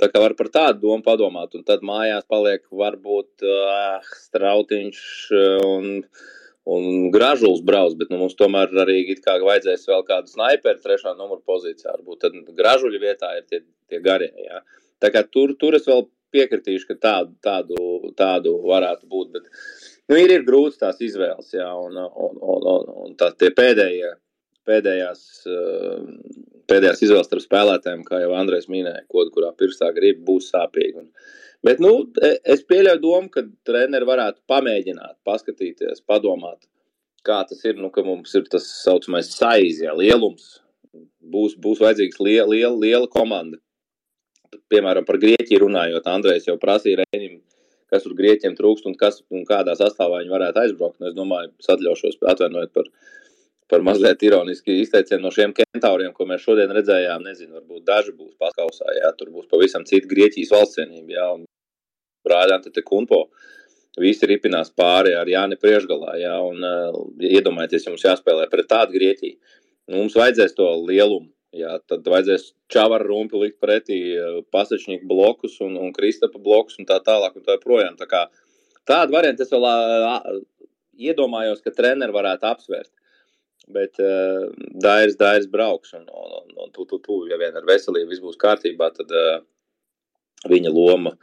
Tā 0.00 0.10
kā 0.10 0.22
var 0.22 0.36
par 0.38 0.50
tādu 0.54 0.86
domu 0.86 1.04
padomāt. 1.06 1.54
Un 1.58 1.66
tad 1.66 1.84
mājās 1.86 2.26
paliek 2.30 2.64
varbūt 2.70 3.44
uh, 3.46 4.14
strautiņš 4.28 5.02
un, 5.66 5.90
un 6.76 7.10
gražulis 7.14 7.62
brauc, 7.66 7.94
bet 8.00 8.10
nu, 8.12 8.22
mums 8.24 8.38
tomēr 8.38 8.72
arī 8.84 9.02
kā 9.20 9.38
vajadzēs 9.42 9.86
vēl 9.90 10.06
kādu 10.08 10.32
snaiperu 10.32 10.82
trešā 10.82 11.14
numuru 11.18 11.42
pozīcijā. 11.46 11.94
Varbūt 11.98 12.26
tad 12.26 12.56
gražuļu 12.58 13.02
vietā 13.02 13.36
ir 13.38 13.46
tie, 13.50 13.64
tie 13.90 14.02
garie. 14.04 14.32
Ja? 14.46 14.64
Tā 15.02 15.12
kā 15.14 15.24
tur, 15.28 15.54
tur 15.60 15.76
es 15.78 15.86
vēl 15.90 16.06
piekritīšu, 16.34 16.88
ka 16.90 16.96
tādu, 17.06 17.34
tādu, 17.44 17.78
tādu 18.18 18.56
varētu 18.66 19.08
būt. 19.10 19.30
Bet, 19.36 19.48
nu, 20.10 20.18
ir, 20.18 20.32
ir 20.34 20.46
grūti 20.46 20.80
tās 20.82 21.00
izvēles, 21.04 21.52
jā, 21.54 21.68
un, 21.78 21.98
un, 21.98 22.38
un, 22.40 22.68
un, 22.74 22.92
un 23.04 23.16
tā, 23.20 23.30
tie 23.38 23.52
pēdējie, 23.54 24.14
pēdējās, 24.68 25.24
pēdējās 26.70 27.02
izvēles 27.06 27.30
starp 27.30 27.44
spēlētājiem, 27.44 28.04
kā 28.06 28.20
jau 28.22 28.34
Andrēs 28.38 28.68
minēja, 28.72 29.04
ko, 29.10 29.26
kurā 29.34 29.50
pirkstā 29.58 29.90
grib, 29.96 30.22
būs 30.26 30.50
sāpīgi. 30.54 31.02
Un, 31.02 31.10
bet, 31.66 31.82
nu, 31.84 31.94
e, 32.22 32.34
es 32.54 32.64
pieļauju 32.68 33.02
domu, 33.02 33.32
ka 33.34 33.44
treneri 33.68 34.08
varētu 34.08 34.42
pamēģināt, 34.50 35.18
paskatīties, 35.28 36.04
padomāt, 36.08 36.62
kā 37.26 37.42
tas 37.48 37.60
ir, 37.64 37.76
nu, 37.80 37.92
ka 37.94 38.04
mums 38.06 38.34
ir 38.38 38.48
tas 38.52 38.68
saucamais 38.84 39.32
saiz, 39.36 39.82
jā, 39.84 39.96
lielums. 39.96 40.58
Būs, 41.34 41.56
būs 41.58 41.80
vajadzīgs 41.82 42.20
liela, 42.22 42.50
liela, 42.52 42.76
liela 42.78 43.08
komanda 43.10 43.58
piemēram, 44.72 45.06
par 45.06 45.18
Grieķiju 45.22 45.64
runājot, 45.64 46.06
Andrejs 46.10 46.48
jau 46.48 46.56
prasīja 46.60 47.02
Reinim, 47.02 47.40
kas 47.92 48.04
tur 48.04 48.16
Grieķiem 48.18 48.56
trūkst 48.58 48.88
un, 48.90 48.96
kas, 48.98 49.20
un 49.34 49.44
kādā 49.48 49.76
sastāvā 49.78 50.22
viņi 50.22 50.34
varētu 50.34 50.62
aizbraukt. 50.64 51.00
Un 51.00 51.10
es 51.10 51.16
domāju, 51.16 51.52
es 51.60 51.70
atļaušos 51.74 52.20
atvainojot 52.34 52.74
par, 52.76 52.90
par 53.70 53.84
mazliet 53.86 54.22
ironiski 54.26 54.76
izteicienu 54.82 55.24
no 55.24 55.32
šiem 55.34 55.54
kentauriem, 55.56 56.12
ko 56.16 56.26
mēs 56.28 56.44
šodien 56.44 56.72
redzējām. 56.74 57.24
Nezinu, 57.24 57.58
varbūt 57.58 57.84
daži 57.88 58.14
būs 58.16 58.36
paskausā, 58.40 58.92
jā, 59.00 59.10
tur 59.18 59.32
būs 59.34 59.48
pavisam 59.50 59.86
cita 59.88 60.10
Grieķijas 60.10 60.54
valstsienība, 60.54 61.16
jā, 61.16 61.28
un 61.38 61.44
Brāļante 62.24 62.72
te 62.72 62.84
Kunpo. 62.84 63.26
Visi 64.00 64.26
ripinās 64.26 64.72
pāri 64.74 65.12
ar 65.14 65.28
Jāni 65.30 65.56
priekšgalā, 65.60 66.16
jā, 66.18 66.34
un 66.42 66.64
uh, 66.66 66.96
iedomājieties, 67.22 67.86
jums 67.86 68.04
jāspēlē 68.04 68.48
pret 68.50 68.68
tādu 68.72 68.96
Grieķiju. 68.96 69.38
Nu, 69.88 70.00
mums 70.00 70.16
vajadzēs 70.18 70.56
to 70.56 70.66
lielumu 70.88 71.34
Jā, 71.54 71.76
tad 71.86 72.06
vajadzēs 72.10 72.48
čāvaru 72.72 73.06
rumpi 73.12 73.38
likt 73.38 73.60
pretī 73.62 73.98
eh, 74.18 74.38
pasačnieku 74.54 75.06
blokus 75.06 75.60
un, 75.62 75.76
un 75.78 75.92
Kristapa 75.94 76.40
blokus 76.42 76.80
un 76.80 76.88
tā 76.88 76.96
tālāk 77.06 77.36
un 77.38 77.44
tā 77.46 77.54
projām. 77.62 77.94
Tā 78.00 78.08
kā 78.10 78.24
tādu 78.90 79.14
variantu 79.14 79.44
es 79.44 79.52
vēl 79.54 79.66
uh, 79.68 80.40
iedomājos, 80.98 81.62
ka 81.62 81.70
treneri 81.76 82.14
varētu 82.14 82.48
apsvērt. 82.50 82.90
Bet 83.72 83.98
uh, 84.02 84.50
Dairis, 84.84 85.16
Dairis 85.16 85.48
brauks 85.50 85.94
un, 85.96 86.04
un, 86.04 86.32
un, 86.40 86.54
un 86.64 86.72
tu, 86.74 86.84
tu, 86.84 86.98
tu, 87.00 87.22
ja 87.30 87.38
vien 87.40 87.56
ar 87.56 87.64
veselību 87.68 88.12
viss 88.12 88.24
būs 88.24 88.40
kārtībā, 88.40 88.90
tad 88.96 89.12
uh, 89.16 89.38
viņa 90.50 90.72
loma, 90.74 91.14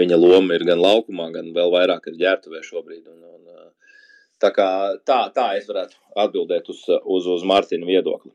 viņa 0.00 0.16
loma 0.16 0.56
ir 0.56 0.64
gan 0.68 0.80
laukumā, 0.80 1.28
gan 1.34 1.52
vēl 1.56 1.72
vairāk 1.74 2.08
ir 2.08 2.20
ģērbtuvē 2.22 2.62
šobrīd. 2.64 3.04
Un, 3.12 3.20
un, 3.34 3.42
uh, 3.52 3.98
tā, 4.40 4.52
kā, 4.56 4.68
tā, 5.04 5.26
tā 5.36 5.50
es 5.58 5.68
varētu 5.68 6.00
atbildēt 6.24 6.72
uz, 6.72 6.86
uz, 6.88 7.28
uz 7.36 7.44
Mārtiņu 7.48 7.88
viedokli. 7.88 8.32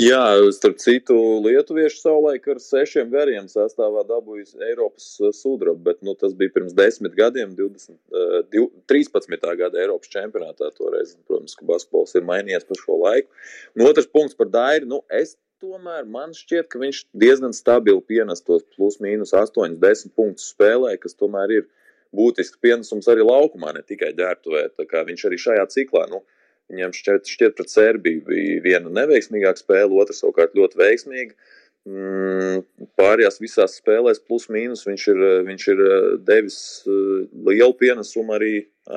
Jā, 0.00 0.22
starp 0.56 0.78
citu, 0.80 1.14
lietuvieši 1.44 2.00
savulaik 2.00 2.46
ar 2.48 2.58
sešiem 2.62 3.10
gariem 3.12 3.46
sastāvā 3.50 4.02
dabūjis 4.08 4.56
Eiropas 4.64 5.06
uh, 5.20 5.30
sudrabu, 5.36 5.82
bet 5.90 6.00
nu, 6.06 6.14
tas 6.18 6.32
bija 6.36 6.54
pirms 6.54 6.72
desmit 6.76 7.14
gadiem, 7.18 7.52
20, 7.58 7.92
uh, 8.16 8.70
13. 8.90 9.46
gada 9.60 9.82
Eiropas 9.82 10.10
čempionātā. 10.12 10.72
Toreiz, 10.78 11.14
protams, 11.28 11.54
ka 11.58 11.68
basketbols 11.68 12.16
ir 12.18 12.26
mainījies 12.28 12.66
pa 12.68 12.78
šo 12.80 12.98
laiku. 13.04 13.44
Un 13.76 13.86
otrs 13.90 14.08
punkts 14.08 14.38
par 14.38 14.50
Dairi. 14.52 14.88
Nu, 14.88 15.02
es 15.12 15.36
tomēr 15.62 16.08
man 16.10 16.34
šķiet, 16.34 16.66
ka 16.72 16.80
viņš 16.82 17.04
diezgan 17.22 17.54
stabili 17.54 18.02
pienes 18.08 18.42
tos 18.42 18.64
plus 18.74 18.98
mīnus 19.04 19.36
8, 19.36 19.78
10 19.82 20.16
punktus 20.16 20.50
spēlē, 20.56 20.96
kas 21.02 21.14
tomēr 21.14 21.58
ir 21.60 21.68
būtisks 22.16 22.60
pienesums 22.64 23.08
arī 23.08 23.24
laukumā, 23.24 23.76
ne 23.76 23.84
tikai 23.86 24.12
ģērbtuvē. 24.18 24.70
Viņš 25.12 25.28
arī 25.28 25.38
šajā 25.44 25.68
ciklā. 25.76 26.08
Nu, 26.10 26.24
Viņam 26.72 26.94
šķiet, 26.96 27.28
šķiet 27.28 27.56
pret 27.58 27.72
Serbiju 27.72 28.22
bija 28.28 28.60
viena 28.64 28.92
neveiksmīgāka 29.00 29.60
spēle, 29.60 29.92
otra 30.00 30.16
savukārt 30.16 30.56
ļoti 30.56 30.80
veiksmīga. 30.80 31.36
Mm, 31.82 32.62
pārējās 32.96 33.40
visās 33.42 33.74
spēlēs, 33.80 34.20
plus 34.22 34.46
mīnus, 34.54 34.84
viņš 34.86 35.06
ir, 35.10 35.22
viņš 35.48 35.64
ir 35.72 35.82
eh, 35.82 36.04
devis 36.28 36.58
eh, 36.86 37.24
lielu 37.48 37.74
pienesumu 37.80 38.36
arī, 38.36 38.52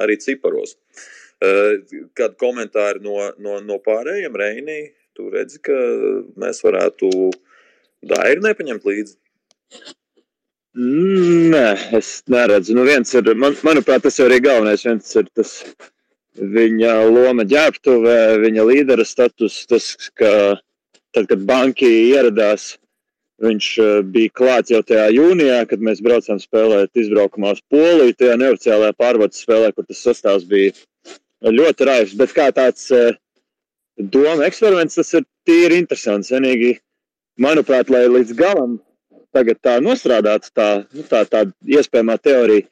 arī 0.05 0.19
ciparos. 0.21 0.75
Eh, 1.43 1.81
Kādu 2.15 2.37
komentāru 2.39 3.01
no, 3.03 3.17
no, 3.41 3.57
no 3.65 3.79
pārējiem 3.83 4.37
Reinī, 4.37 4.79
tu 5.17 5.31
redzi, 5.33 5.59
ka 5.65 5.75
mēs 6.39 6.61
varētu 6.63 7.09
Dairi 8.05 8.43
nepaņemt 8.43 8.85
līdzi? 8.85 9.15
Nē, 10.75 11.67
es 11.97 12.19
neredzu. 12.29 12.75
Nu, 12.77 12.83
viens 12.85 13.13
ir, 13.17 13.31
man, 13.39 13.55
manuprāt, 13.65 14.03
tas 14.05 14.19
jau 14.19 14.27
arī 14.27 14.41
galvenais. 14.43 14.83
Viens 14.85 15.15
ir 15.17 15.29
tas 15.33 15.55
viņa 16.35 16.93
loma 17.09 17.45
ģērbtuvē, 17.47 18.17
viņa 18.43 18.65
līdera 18.67 19.05
status, 19.07 19.61
tas, 19.69 19.93
ka 20.17 20.57
tad, 21.15 21.27
kad 21.29 21.45
banki 21.47 21.87
ieradās, 22.11 22.75
viņš 23.43 23.69
eh, 23.83 23.91
bija 24.15 24.33
klāts 24.35 24.71
jau 24.73 24.81
tajā 24.83 25.09
jūnijā, 25.15 25.61
kad 25.69 25.83
mēs 25.83 26.03
braucām 26.03 26.39
spēlēt 26.39 26.95
izbraukumā 26.99 27.55
uz 27.55 27.61
Poliju, 27.71 28.15
tajā 28.15 28.37
neoficiālajā 28.41 28.95
pārbaudas 28.99 29.43
spēlē, 29.43 29.71
kur 29.75 29.87
tas 29.87 30.03
sastāvs 30.03 30.47
bija 30.47 30.73
ļoti 31.45 31.87
raivs. 31.87 32.15
Bet 32.19 32.35
kā 32.35 32.49
tāds 32.55 32.87
eh, 32.95 33.15
doma 33.97 34.47
eksperiments, 34.47 34.99
tas 34.99 35.13
ir 35.15 35.27
tīri 35.47 35.81
interesants. 35.83 36.31
Vienīgi, 36.35 36.77
manuprāt, 37.39 37.91
lai 37.91 38.05
līdz 38.07 38.35
galam 38.39 38.79
tagad 39.35 39.59
tā 39.63 39.81
nostrādātu, 39.83 40.47
tā, 40.55 40.69
nu, 40.95 41.03
tā, 41.11 41.25
tā 41.27 41.43
iespējamā 41.67 42.15
teorija, 42.23 42.69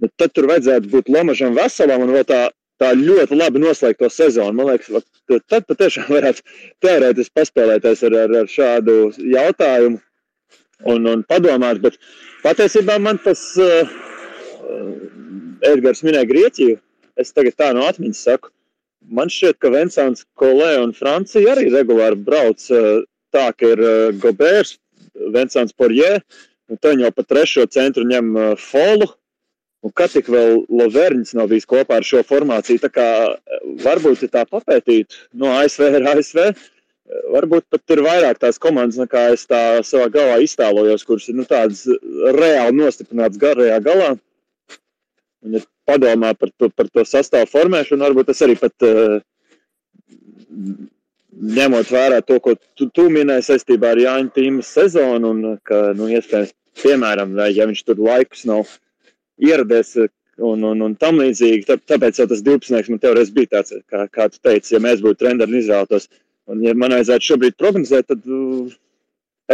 Bet 0.00 0.10
tad 0.18 0.34
tur 0.34 0.48
vajadzētu 0.50 0.90
būt 0.90 1.10
Lomažam 1.12 1.54
veselam 1.56 2.02
un 2.04 2.12
vēl 2.14 2.26
tā, 2.26 2.40
tā 2.82 2.92
ļoti 2.98 3.38
labi 3.38 3.62
noslēgt 3.62 4.00
to 4.02 4.10
sezonu. 4.10 4.56
Man 4.58 4.72
liekas, 4.72 5.06
tad 5.50 5.66
patiešām 5.68 6.08
varētu 6.10 6.44
teorētiski 6.84 7.36
paspēlēties 7.38 8.04
ar, 8.08 8.18
ar, 8.24 8.34
ar 8.42 8.50
šādu 8.50 8.96
jautājumu 9.34 10.00
un, 10.90 11.06
un 11.10 11.24
padomāt. 11.28 11.80
Bet 11.84 11.98
patiesībā 12.44 12.98
man 13.02 13.20
tas 13.24 13.42
uh, 13.60 13.94
Edgars 15.64 16.04
minēja 16.06 16.28
Grieķiju. 16.30 16.78
Es 17.20 17.30
tagad 17.34 17.56
tā 17.60 17.70
no 17.76 17.86
atmiņas 17.86 18.22
saku. 18.26 18.50
Man 19.14 19.28
šķiet, 19.30 19.60
ka 19.60 19.70
Vincents 19.70 20.24
Kolē 20.40 20.78
un 20.80 20.94
Francija 20.96 21.52
arī 21.52 21.68
regulāri 21.72 22.18
brauc 22.26 22.64
uh, 22.72 23.04
tā, 23.34 23.50
ka 23.52 23.74
ir 23.74 23.82
uh, 23.84 24.08
Gobērs, 24.22 24.78
Vincents 25.34 25.76
Porjē, 25.76 26.16
un 26.72 26.80
tad 26.82 26.98
jau 26.98 27.12
pa 27.14 27.22
trešo 27.28 27.68
centru 27.70 28.06
ņem 28.08 28.32
uh, 28.34 28.48
Folu 28.58 29.12
Un 29.84 29.92
kā 29.92 30.06
tik 30.08 30.30
vēl 30.32 30.62
Loverņš 30.72 31.34
nav 31.36 31.50
bijis 31.50 31.68
kopā 31.68 31.98
ar 32.00 32.06
šo 32.08 32.22
formāciju, 32.24 32.80
tā 32.80 32.88
kā 32.92 33.08
eh, 33.28 33.64
varbūt 33.84 34.24
ja 34.24 34.30
tā 34.38 34.44
papētīt 34.48 35.18
no 35.36 35.50
ASV 35.58 35.90
ar 36.00 36.06
ASV. 36.14 36.40
Eh, 36.44 37.26
varbūt 37.34 37.66
pat 37.72 37.92
ir 37.92 38.00
vairāk 38.06 38.40
tās 38.40 38.60
komandas, 38.60 39.00
nekā 39.02 39.26
es 39.34 39.44
tā 39.50 39.60
savā 39.84 40.08
galvā 40.14 40.38
iztēlojos, 40.44 41.04
kuras 41.04 41.28
ir 41.28 41.36
nu, 41.36 41.44
tādas 41.48 41.84
reāli 42.38 42.78
nostiprinātas 42.78 43.40
garajā 43.42 43.76
galā. 43.84 44.14
Un, 45.44 45.58
ja 45.58 45.60
padomā 45.84 46.32
par 46.40 46.48
to, 46.56 46.70
par 46.72 46.88
to 46.88 47.04
sastāvu 47.04 47.50
formēšanu, 47.52 48.06
varbūt 48.06 48.30
tas 48.30 48.40
arī 48.46 48.56
pat 48.56 48.86
uh, 48.88 49.18
ņemot 51.58 51.90
vērā 51.92 52.22
to, 52.24 52.38
ko 52.40 52.54
tu, 52.56 52.88
tu 52.88 53.10
minēji 53.12 53.50
saistībā 53.50 53.92
ar 53.92 54.00
Jāņa 54.00 54.32
Tīmas 54.32 54.72
sezonu, 54.78 55.34
un 55.34 55.60
ka, 55.66 55.90
nu, 55.98 56.08
iespējams, 56.08 56.54
piemēram, 56.80 57.36
ja 57.52 57.68
viņš 57.68 57.84
tur 57.84 58.00
laikus 58.00 58.46
nav 58.48 58.72
ieradies 59.42 59.96
eh, 59.96 60.10
un, 60.38 60.62
un, 60.66 60.84
un 60.86 60.94
tam 60.98 61.20
līdzīgi. 61.22 61.66
Tā, 61.68 61.78
tāpēc 61.94 62.20
jau 62.20 62.28
tas 62.30 62.42
12. 62.46 62.92
man 62.92 63.02
teorēs 63.02 63.32
bija 63.34 63.58
tāds, 63.58 63.74
kā, 63.90 64.06
kā 64.12 64.28
tu 64.32 64.40
teici, 64.42 64.74
ja 64.74 64.82
mēs 64.82 65.02
būtu 65.04 65.22
trenderi 65.22 65.52
un 65.52 65.60
izrautos. 65.60 66.08
Un, 66.50 66.62
ja 66.64 66.74
man 66.76 66.92
vajadzētu 66.96 67.30
šobrīd 67.30 67.58
prognozēt, 67.60 68.10
tad 68.10 68.26
uh, 68.28 68.72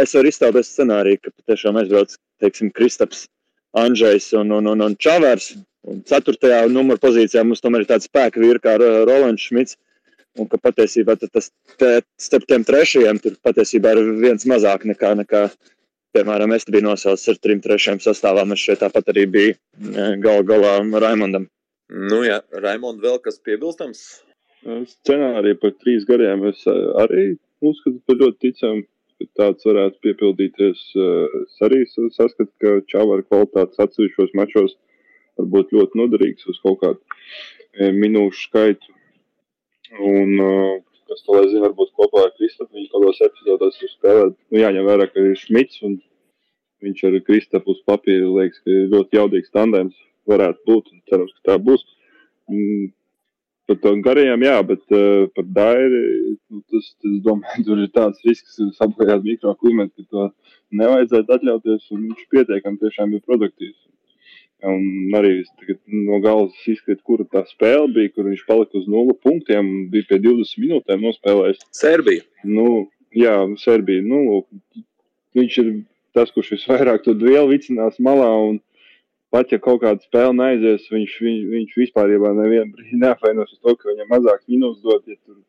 es 0.01 0.15
varu 0.17 0.31
iztēloties 0.31 0.71
scenāriju, 0.73 1.21
ka 1.23 1.35
patiešām 1.39 1.79
aizbrauc, 1.79 2.17
teiksim, 2.43 2.71
Kristaps, 2.75 3.27
Andrzejs 3.77 4.33
un, 4.35 4.51
un, 4.57 4.67
un, 4.73 4.87
un 4.87 4.97
Čavers. 4.99 5.53
Un 5.87 6.03
ceturtajā 6.05 6.67
numura 6.69 7.01
pozīcijā 7.01 7.41
mums 7.41 7.63
tomēr 7.63 7.85
ir 7.85 7.89
tāds 7.89 8.05
spēka 8.05 8.41
vīri 8.41 8.61
kā 8.61 8.75
Rolands 8.77 9.47
Šmits. 9.47 9.79
Un 10.39 10.47
ka 10.47 10.59
patiesībā 10.61 11.17
tas 11.19 11.49
te, 11.81 11.89
starp 12.21 12.45
tiem 12.47 12.63
trešajiem 12.67 13.17
tur 13.19 13.33
patiesībā 13.43 13.95
ir 13.97 14.11
viens 14.21 14.45
mazāk 14.47 14.85
nekā, 14.87 15.15
nekā 15.19 15.41
Piemēram, 16.15 16.51
es 16.51 16.65
biju 16.67 16.83
nosaucis 16.89 17.29
ar 17.31 17.37
trim 17.39 17.61
trešajiem 17.63 18.01
sastāvām. 18.03 18.51
Es 18.51 18.63
šeit 18.65 18.81
tāpat 18.83 19.13
arī 19.13 19.23
biju 19.31 19.53
e, 19.55 20.07
gal 20.23 20.43
galā 20.47 20.73
Raimondam. 21.03 21.47
Nu 22.11 22.21
jā, 22.25 22.41
Raimond, 22.63 22.99
vēl 23.03 23.19
kas 23.23 23.39
piebilstams? 23.45 24.01
Scenāriju 24.91 25.59
par 25.61 25.71
trīs 25.79 26.03
gadiem 26.09 26.43
es 26.51 26.65
e, 26.67 26.75
arī 27.03 27.23
uzskatu 27.63 28.01
par 28.07 28.19
ļoti 28.19 28.41
ticamu, 28.43 28.83
ka 29.21 29.29
tāds 29.39 29.69
varētu 29.69 30.03
piepildīties. 30.07 30.83
E, 30.99 31.09
es 31.45 31.65
arī 31.69 31.81
saskatu, 31.95 32.51
ka 32.59 32.77
čāvara 32.91 33.27
kvalitātes 33.29 33.79
atsevišķos 33.85 34.35
mačos 34.35 34.75
var 35.39 35.47
būt 35.55 35.71
ļoti 35.77 36.01
noderīgs 36.01 36.51
uz 36.51 36.59
kaut 36.65 36.81
kādu 36.83 37.91
minūšu 38.03 38.49
skaitu. 38.49 38.97
Un, 40.11 40.35
kas 41.11 41.25
to 41.25 41.35
lai 41.35 41.49
zina, 41.51 41.65
varbūt 41.67 41.91
kopā 41.99 42.23
ar 42.27 42.31
Kristapu 42.37 42.77
viņa 42.77 42.93
kādos 42.93 43.19
epizodēs 43.27 43.81
ir 43.83 43.91
spēlēt. 43.91 44.37
Nu, 44.51 44.61
jāņem 44.61 44.87
vērā, 44.87 45.09
ka 45.11 45.25
ir 45.25 45.35
Šmits 45.39 45.83
un 45.87 45.99
viņš 46.85 47.03
ar 47.09 47.19
Kristapu 47.27 47.75
uz 47.75 47.83
papīra 47.87 48.29
liekas, 48.39 48.63
ka 48.63 48.71
ir 48.71 48.89
ļoti 48.95 49.19
jaudīgs 49.19 49.53
tandēms 49.57 49.99
varētu 50.31 50.65
būt 50.69 50.89
cerams, 51.11 51.35
ka 51.37 51.51
tā 51.51 51.59
būs. 51.61 51.83
Mm, 52.51 52.89
par 53.69 53.79
to 53.83 53.93
garajām, 54.05 54.43
jā, 54.43 54.57
bet 54.67 54.95
uh, 54.95 55.27
par 55.35 55.47
dairi, 55.57 56.01
nu, 56.51 56.63
tas, 56.71 56.89
tas, 56.99 57.19
domāju, 57.27 57.65
tur 57.67 57.83
ir 57.83 57.91
tāds 57.95 58.23
risks 58.27 58.59
apgājāt 58.83 59.27
mikroklimatu, 59.27 60.03
ka 60.03 60.09
to 60.11 60.27
nevajadzētu 60.81 61.37
atļauties 61.37 61.87
viņš 61.93 62.27
pietiekami 62.33 62.81
tiešām 62.81 63.15
ir 63.15 63.23
produktīvs. 63.27 63.79
Un 64.61 65.15
arī 65.17 65.39
no 65.89 66.19
galvas 66.21 66.57
izkrita, 66.69 67.01
kura 67.07 67.25
tā 67.25 67.41
spēle 67.49 67.87
bija, 67.95 68.11
kur 68.13 68.27
viņš 68.29 68.43
palika 68.45 68.77
uz 68.77 68.89
nulli 68.91 69.15
punktiem 69.17 69.65
un 69.65 69.85
bija 69.93 70.05
pie 70.11 70.19
20 70.21 70.61
minūtēm 70.61 71.05
nospēlējis. 71.07 71.63
Serbija. 71.73 72.25
Nu, 72.45 72.67
jā, 73.17 73.39
Serbija. 73.61 74.03
Nu, 74.05 74.43
viņš 75.37 75.57
ir 75.63 75.71
tas, 76.13 76.33
kurš 76.35 76.53
visvairāk 76.57 77.01
to 77.05 77.15
vielu 77.17 77.49
vicinās 77.49 77.97
malā. 78.03 78.29
Un, 78.51 78.59
pat 79.33 79.53
ja 79.53 79.57
kaut 79.63 79.81
kāda 79.81 80.03
spēle 80.05 80.35
neaizies, 80.37 80.89
viņš, 80.93 81.15
viņš, 81.25 81.47
viņš 81.55 81.79
vispār 81.81 82.13
nevienu 82.13 82.69
brīdi 82.75 83.01
neapvainos 83.01 83.55
uz 83.55 83.63
to, 83.63 83.73
ka 83.79 83.89
viņam 83.89 84.13
mazāks 84.13 84.45
minūtes 84.51 84.85
dot. 84.85 85.07
Ja 85.09 85.17
tur 85.25 85.39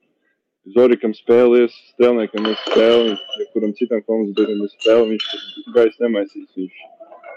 Zorikam 0.72 1.10
spēlēs, 1.10 1.74
Strēlniekam 1.90 2.44
ir 2.46 2.58
spēle, 2.68 3.16
ja 3.18 3.46
kuram 3.50 3.72
citam 3.74 4.02
komandam 4.06 4.62
ir 4.62 4.70
spēle, 4.70 5.08
viņš 5.10 5.24
gaisa 5.74 6.04
nemaisīs. 6.04 6.46
Viņš 6.54 6.84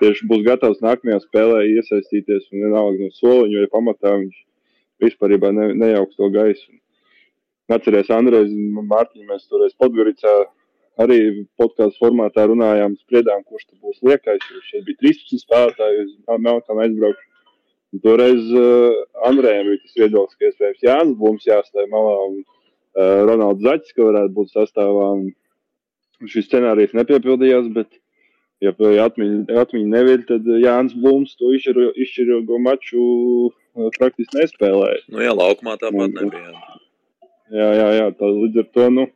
tieši 0.01 0.27
būs 0.29 0.43
gatavs 0.47 0.81
nākamajā 0.83 1.21
spēlē 1.23 1.61
iesaistīties 1.71 2.49
un 2.51 2.65
vienalga 2.65 3.05
no 3.05 3.13
soliņa, 3.15 3.61
jo 3.61 3.71
pamatā 3.73 4.15
viņš 4.19 4.41
vispār 5.03 5.35
ne, 5.35 5.69
nejauks 5.73 6.17
to 6.19 6.29
gaisu. 6.33 6.77
Atceries, 7.71 8.11
Andrejs 8.13 8.51
Mārtiņš, 8.53 9.25
mēs 9.29 9.47
toreiz 9.49 9.73
Podgoricā 9.81 10.33
arī 11.01 11.19
podkāstu 11.59 12.03
formātā 12.03 12.45
runājām, 12.47 12.95
spriedām, 13.01 13.43
kurš 13.43 13.65
tur 13.67 13.79
būs 13.87 14.03
liekais. 14.05 14.43
Šeit 14.69 14.85
bija 14.87 15.01
13 15.01 15.41
spēlētāji, 15.43 16.03
uz 16.05 16.43
Melkam 16.45 16.81
aizbraukšu. 16.83 17.31
Un 17.95 18.01
toreiz 18.03 18.51
uh, 18.51 19.01
Andrejam 19.27 19.71
bija 19.71 19.81
tas 19.81 19.97
viedoklis, 19.97 20.37
ka 20.37 20.49
iespējams 20.49 20.85
Jānis 20.85 21.17
Blums 21.19 21.47
jāstāja 21.47 21.89
malā 21.91 22.15
un 22.27 22.37
uh, 22.41 23.21
Ronalds 23.27 23.63
Zaķis, 23.65 23.95
ka 23.95 24.07
varētu 24.09 24.35
būt 24.35 24.53
sastāvā. 24.53 25.11
Un 25.15 26.31
šis 26.31 26.47
scenārijs 26.49 26.95
nepiepildījās, 26.95 27.69
bet 27.75 27.91
ja 28.65 29.05
atmiņa, 29.05 29.59
atmiņa 29.61 29.91
neviļ, 29.91 30.23
tad 30.29 30.49
Jānis 30.61 30.95
Blūms 31.01 31.35
to 31.39 31.51
izšķiro, 31.55 31.91
izšķirīgo 32.05 32.59
maču 32.63 33.03
uh, 33.49 33.89
praktiski 33.97 34.41
nespēlēja. 34.41 35.03
Nu, 35.13 35.21
jā, 35.25 35.35
laukumā 35.37 35.77
tāpat 35.81 36.15
nebija. 36.15 36.53
Jā, 37.53 37.69
jā, 37.79 37.87
jā 37.99 38.09
tā, 38.17 38.29
līdz 38.31 38.61
ar 38.63 38.69
to, 38.77 38.89
nu, 38.97 39.07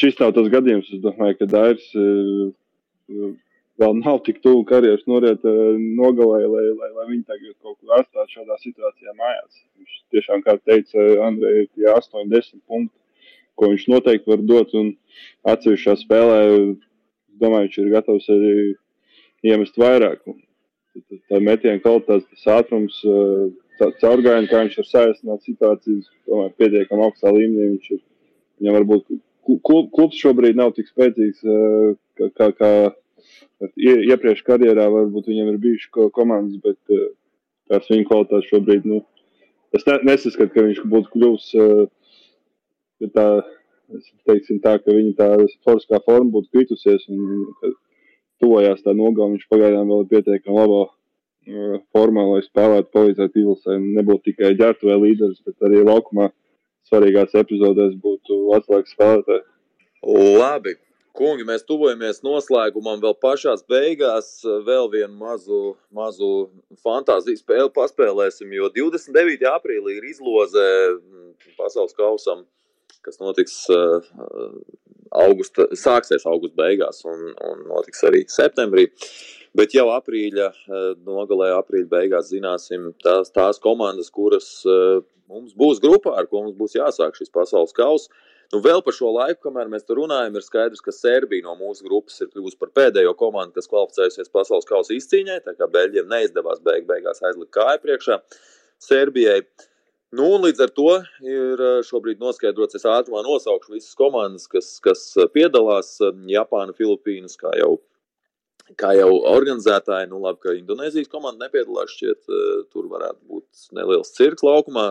šis 0.00 0.18
nav 0.22 0.34
tas 0.36 0.50
gadījums. 0.52 0.90
Es 0.94 1.02
domāju, 1.04 1.38
ka 1.40 1.48
Dairs 1.50 1.86
uh, 1.98 3.32
vēl 3.80 3.96
nav 4.02 4.20
tik 4.26 4.42
tuvu 4.44 4.62
karjeras 4.68 5.06
noriet 5.10 5.44
nogalē, 5.44 6.40
lai, 6.44 6.64
lai, 6.76 6.90
lai 6.98 7.06
viņi 7.08 7.26
tagad 7.28 7.56
kaut 7.64 7.78
ko 7.80 7.96
atstātu 7.96 8.36
šādā 8.38 8.58
situācijā 8.60 9.16
mājās. 9.16 9.62
Viņš 9.80 9.98
tiešām, 10.14 10.44
kā 10.44 10.56
teica 10.68 11.06
Andrei, 11.26 11.64
ir 11.64 11.70
tie 11.72 11.88
8, 11.92 12.28
10 12.28 12.60
punkti, 12.68 12.94
ko 13.56 13.72
viņš 13.72 13.88
noteikti 13.92 14.30
var 14.32 14.44
dot 14.44 14.76
un 14.76 14.92
atsevišķā 15.48 15.96
spēlē 16.02 16.40
domāju, 17.42 17.68
viņš 17.68 17.80
ir 17.80 17.90
gatavs 17.94 18.28
arī 18.32 18.54
iemest 19.50 19.80
vairāk. 19.80 20.22
Tā 21.30 21.40
metiena 21.40 21.80
kvalitāte, 21.82 22.26
tas 22.34 22.46
ātrums, 22.60 23.00
caurgājiens, 24.02 24.50
kā 24.50 24.62
viņš 24.64 24.78
var 24.80 24.88
saīsināt 24.88 25.44
situācijas, 25.46 26.08
tomēr 26.28 26.54
pietiekami 26.60 27.06
augstā 27.06 27.32
līmenī. 27.34 27.76
Viņš 27.76 27.92
ir, 27.96 28.00
viņam 28.60 28.78
varbūt 28.80 29.20
klubs 29.96 30.18
šobrīd 30.20 30.58
nav 30.58 30.74
tik 30.76 30.90
spēcīgs, 30.90 31.44
kā, 32.18 32.28
kā, 32.36 32.50
kā 32.58 32.72
iepriekš 33.76 34.42
karjerā, 34.46 34.88
varbūt 34.92 35.30
viņam 35.30 35.54
ir 35.54 35.62
bijuši 35.62 36.10
komandas, 36.16 36.60
bet 36.64 36.78
tās 37.70 37.88
viņa 37.90 38.08
kvalitātes 38.08 38.50
šobrīd, 38.50 38.86
nu, 38.88 39.00
es 39.76 39.86
ne, 39.86 39.98
nesaskatu, 40.10 40.52
ka 40.54 40.66
viņš 40.66 40.84
būtu 40.90 41.14
kļuvis 41.14 41.48
tā 43.14 43.26
teiksim, 44.28 44.60
tā, 44.64 44.76
ka 44.82 44.94
viņa 44.94 45.14
tā 45.18 45.28
sportiskā 45.56 46.00
forma 46.06 46.32
būtu 46.36 46.50
kritusies 46.54 47.06
un 47.12 47.46
tuvojās 48.40 48.82
tā 48.84 48.94
nogalē. 48.96 49.36
Viņš 49.36 49.48
pagaidām 49.52 49.90
vēl 49.90 50.04
ir 50.04 50.10
pietiekami 50.12 50.58
labā 50.58 50.82
uh, 50.86 51.78
formā, 51.94 52.26
lai 52.32 52.42
spēlētu, 52.46 52.92
palīdzētu 52.96 53.42
Ilsai. 53.44 53.78
Nebūtu 54.00 54.30
tikai 54.30 54.54
ģērbtu 54.60 54.90
vai 54.90 55.00
līderis, 55.06 55.42
bet 55.46 55.68
arī 55.68 55.82
laukumā 55.86 56.30
svarīgās 56.90 57.34
epizodēs 57.38 57.98
būtu 58.02 58.44
atslēgas 58.58 58.94
spēlētāji. 58.96 59.44
Labi. 60.40 60.78
Kungi, 61.20 61.42
mēs 61.42 61.64
tuvojamies 61.66 62.20
noslēgumam, 62.22 63.00
vēl 63.02 63.16
pašās 63.18 63.64
beigās 63.68 64.28
vēl 64.64 64.86
vienu 64.92 65.10
mazu, 65.18 65.58
mazu 65.92 66.28
fantāziju 66.84 67.40
spēli 67.40 67.72
paspēlēsim, 67.74 68.52
jo 68.54 68.70
29. 68.76 69.42
aprīlī 69.50 69.96
ir 69.98 70.06
izloze 70.12 70.62
pasaules 71.58 71.96
kausam 71.98 72.44
kas 73.06 73.20
notiks 73.22 73.62
uh, 73.74 74.00
augusta, 75.10 75.68
sāksies 75.76 76.26
augusta 76.28 76.56
beigās 76.60 77.04
un, 77.08 77.30
un 77.50 77.62
notiks 77.68 78.04
arī 78.08 78.24
septembrī. 78.30 78.88
Bet 79.56 79.74
jau 79.74 79.88
aprīļa 79.90 80.50
uh, 80.50 80.90
nogalē, 81.06 81.50
aprīļa 81.56 81.90
beigās 81.90 82.30
zināsim 82.30 82.92
tās, 83.02 83.32
tās 83.34 83.58
komandas, 83.62 84.12
kuras 84.14 84.60
uh, 84.68 85.00
mums 85.30 85.54
būs 85.58 85.80
grupā, 85.82 86.14
ar 86.18 86.28
ko 86.30 86.44
mums 86.44 86.58
būs 86.58 86.76
jāsāk 86.78 87.18
šis 87.18 87.32
pasaules 87.34 87.74
kausa. 87.76 88.12
Nu, 88.50 88.58
vēl 88.58 88.80
par 88.82 88.94
šo 88.96 89.12
laiku, 89.14 89.44
kamēr 89.46 89.68
mēs 89.70 89.84
tur 89.86 90.00
runājam, 90.00 90.34
ir 90.34 90.42
skaidrs, 90.42 90.82
ka 90.82 90.94
Serbija 90.94 91.46
no 91.46 91.52
mūsu 91.58 91.84
grupas 91.86 92.16
ir 92.18 92.32
kļuvusi 92.32 92.58
par 92.58 92.72
pēdējo 92.74 93.12
komandu, 93.18 93.54
kas 93.54 93.70
kvalificējusies 93.70 94.32
pasaules 94.34 94.66
kausa 94.66 94.96
izcīņai. 94.96 95.36
Tā 95.44 95.54
kā 95.58 95.68
Beļģiem 95.70 96.10
neizdevās 96.10 96.62
beig 96.66 96.88
beigās 96.88 97.22
aizlikt 97.22 97.52
kāju 97.54 97.82
priekšā 97.84 98.18
Serbijai. 98.82 99.44
Nu, 100.10 100.26
līdz 100.42 100.64
ar 100.64 100.70
to 100.74 100.88
ir 101.22 101.60
eh, 101.62 101.76
šobrīd 101.86 102.18
noskaidrots, 102.18 102.74
es 102.74 102.86
ātrumā 102.88 103.20
nosaukšu 103.22 103.76
visas 103.76 103.94
komandas, 103.98 104.48
kas, 104.50 104.72
kas 104.82 105.04
eh, 105.14 105.28
piedalās. 105.30 105.92
Eh, 106.02 106.16
Japāna, 106.32 106.74
Filipīnas, 106.74 107.36
kā 107.38 107.52
jau, 107.60 107.76
kā 108.80 108.90
jau 108.98 109.12
organizētāji. 109.30 110.08
Nu, 110.10 110.18
labi, 110.24 110.42
ka 110.42 110.56
Indonēzijas 110.56 111.12
komanda 111.12 111.46
nepiedalās. 111.46 111.94
Šķiet, 111.94 112.26
tur 112.74 112.88
varētu 112.90 113.22
būt 113.30 113.70
neliels 113.78 114.10
cirks 114.16 114.42
laukumā. 114.46 114.88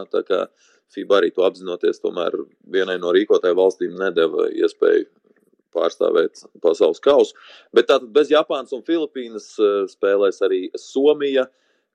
FIBA 0.89 1.19
arī 1.19 1.33
to 1.35 1.43
apzinoties, 1.45 1.99
tomēr 2.01 2.33
vienai 2.71 2.95
no 3.03 3.11
rīkotāju 3.13 3.59
valstīm 3.59 3.99
nedēva 3.99 4.47
iespēju 4.55 5.03
pārstāvēt 5.75 6.47
pasaules 6.63 7.03
kausu. 7.03 7.35
Bet 7.75 7.91
tātad 7.91 8.07
bez 8.15 8.31
Japānas 8.31 8.71
un 8.73 8.87
Filipīnas 8.87 9.51
spēlēs 9.91 10.41
arī 10.47 10.63
Somija, 10.79 11.45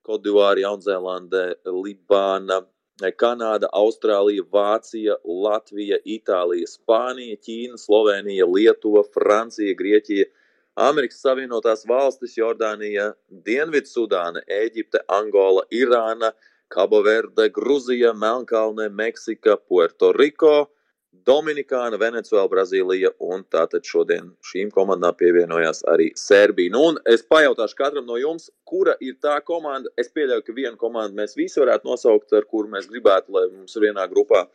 Kodivāra, 0.05 0.61
Jaunzēlande, 0.61 1.43
Libāna, 1.73 2.61
Kanāda, 3.01 3.67
Austrālija, 3.73 4.43
Vācija, 4.51 5.17
Latvija, 5.25 5.97
Itālija, 6.05 6.67
Spānija, 6.67 7.35
Ķīna, 7.37 7.77
Slovenija, 7.77 8.45
Lietuva, 8.45 9.03
Francija, 9.13 9.75
Grieķija, 9.75 10.25
Amerikas 10.75 11.21
Savienotās 11.21 11.85
Valstis, 11.87 12.37
Jordānija, 12.37 13.13
Dienvidsudāna, 13.29 14.41
Ēģipte, 14.47 15.03
Angola, 15.07 15.65
Irāna, 15.71 16.31
Cabo 16.69 17.01
Verde, 17.03 17.49
Gruzija, 17.49 18.13
Melnkalne, 18.13 18.89
Meksika, 18.89 19.57
Puerto 19.57 20.13
Riko, 20.13 20.69
Dominikāna, 21.27 21.97
Venecuēla, 22.01 22.49
Brazīlija 22.51 23.11
un 23.23 23.45
tātad 23.53 23.85
šodien 23.87 24.31
šīm 24.45 24.71
komandām 24.75 25.15
pievienojās 25.17 25.83
arī 25.91 26.09
Serbija. 26.19 26.73
Nu, 26.73 26.81
un 26.91 26.99
es 27.11 27.23
pajautāšu 27.31 27.77
katram 27.79 28.05
no 28.09 28.19
jums, 28.19 28.49
kura 28.67 28.97
ir 28.99 29.15
tā 29.23 29.37
komanda. 29.47 29.91
Es 30.01 30.11
pieļauju, 30.13 30.45
ka 30.45 30.55
vienu 30.57 30.79
komandu 30.81 31.17
mēs 31.21 31.37
visi 31.39 31.61
varētu 31.61 31.89
nosaukt, 31.89 32.33
ar 32.35 32.47
kuru 32.49 32.71
mēs 32.75 32.89
gribētu, 32.91 33.33
lai 33.37 33.47
mums 33.51 33.77
ir 33.77 33.87
vienā 33.87 34.07
grupā. 34.11 34.45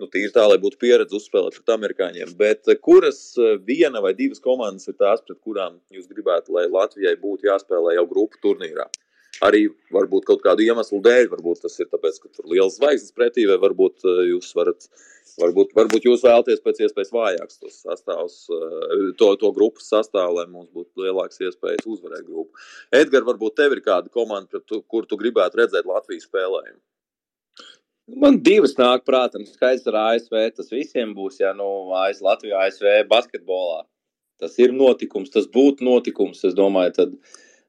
Nu, 0.00 0.08
tīri 0.12 0.32
tā, 0.32 0.44
lai 0.48 0.58
būtu 0.60 0.76
pieredze 0.80 1.16
uzspēlēt 1.16 1.56
pret 1.56 1.72
amerikāņiem. 1.76 2.34
Bet 2.40 2.68
kuras 2.84 3.20
viena 3.68 4.02
vai 4.04 4.12
divas 4.18 4.42
komandas 4.44 4.88
ir 4.90 4.98
tās, 5.00 5.24
pret 5.24 5.40
kurām 5.40 5.80
jūs 5.94 6.08
gribētu, 6.12 6.52
lai 6.56 6.68
Latvijai 6.68 7.16
būtu 7.20 7.48
jāspēlē 7.48 7.96
jau 7.96 8.08
grupu 8.10 8.40
turnīrā? 8.44 8.88
Arī 9.44 9.66
varbūt 9.92 10.24
kaut 10.28 10.40
kādu 10.44 10.64
iemeslu 10.64 11.02
dēļ, 11.04 11.26
varbūt 11.32 11.66
tas 11.66 11.76
ir 11.82 11.90
tāpēc, 11.92 12.20
ka 12.22 12.30
tur 12.32 12.46
ir 12.46 12.54
liels 12.54 12.78
zvaigznes 12.78 13.12
pretī, 13.16 13.44
vai 13.48 13.58
varbūt 13.60 14.06
eh, 14.06 14.22
jūs 14.30 14.54
varat, 14.56 14.88
varbūt, 15.40 15.72
varbūt 15.76 16.08
jūs 16.08 16.24
vēlaties 16.24 16.62
pēc 16.64 16.82
iespējas 16.86 17.12
vājāks 17.14 17.60
tos 17.62 17.78
sastāvus, 17.84 18.36
eh, 18.52 19.06
to, 19.20 19.30
to 19.40 19.52
grupas 19.56 19.88
sastāvu, 19.92 20.38
lai 20.38 20.46
mums 20.50 20.68
būtu 20.74 21.06
lielāks 21.06 21.40
iespējas 21.42 21.86
uzvarēt 21.86 22.26
grupu. 22.26 22.52
Edgars, 22.94 23.28
varbūt 23.28 23.56
tev 23.60 23.76
ir 23.76 23.82
kāda 23.84 24.12
komanda, 24.12 24.62
tu, 24.64 24.82
kur 24.82 25.08
tu 25.08 25.18
gribētu 25.20 25.62
redzēt 25.62 25.88
Latvijas 25.88 26.28
spēlējumu? 26.28 26.80
Man 28.22 28.38
divas 28.46 28.76
nāk 28.78 29.02
prātā. 29.02 29.40
Skaidrs, 29.42 29.86
ar 29.90 29.96
ASV 30.12 30.36
tas 30.54 30.70
visiem 30.70 31.10
būs, 31.16 31.40
ja 31.40 31.50
nu 31.58 31.90
ASV, 32.04 32.22
Latvijā, 32.22 32.60
ASV 32.68 33.00
basketbolā. 33.10 33.82
Tas 34.38 34.54
ir 34.62 34.74
notikums, 34.76 35.32
tas 35.34 35.48
būtu 35.50 35.82
notikums. 35.86 36.44
Es 36.46 36.54
domāju, 36.54 36.92
tad 37.00 37.16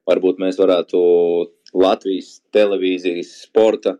varbūt 0.06 0.38
mēs 0.38 0.60
varētu 0.60 1.00
Latvijas 1.74 2.36
televīzijas 2.54 3.32
sporta 3.48 3.96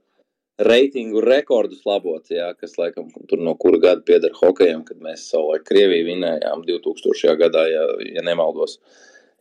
reitingu 0.59 1.21
rekordus 1.23 1.85
labot, 1.87 2.25
jā, 2.33 2.49
kas 2.59 2.75
laikam 2.79 3.13
tur 3.31 3.43
no 3.43 3.55
kura 3.61 3.79
gada 3.83 4.03
pieder 4.07 4.35
hokejam, 4.35 4.83
kad 4.87 4.99
mēs 5.03 5.29
savulaik 5.31 5.67
Krieviju 5.69 6.09
vinējām 6.09 6.65
2000. 6.67 7.37
gadā, 7.39 7.65
ja, 7.71 7.85
ja 8.17 8.25
nemaldos. 8.27 8.79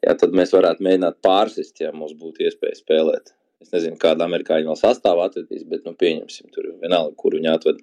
Jā, 0.05 0.13
tad 0.13 0.35
mēs 0.37 0.53
varētu 0.53 0.85
mēģināt 0.85 1.17
pārsist, 1.25 1.79
ja 1.81 1.89
mums 1.93 2.13
būtu 2.19 2.45
iespēja 2.45 2.77
spēlēt. 2.77 3.33
Es 3.63 3.71
nezinu, 3.73 3.97
kāda 3.97 4.27
amerikāņu 4.27 4.69
vēl 4.69 4.77
sastāvā 4.77 5.25
atvedīs, 5.31 5.65
bet 5.65 5.87
nu, 5.87 5.95
pieņemsim 5.97 6.51
tur 6.53 6.69
vienalga, 6.83 7.15
kur 7.17 7.33
viņi 7.33 7.49
atved. 7.49 7.81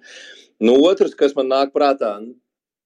Nu, 0.63 0.77
otrs, 0.87 1.17
kas 1.19 1.35
man 1.35 1.51
nāk 1.51 1.73
prātā, 1.75 2.13
nu, 2.23 2.37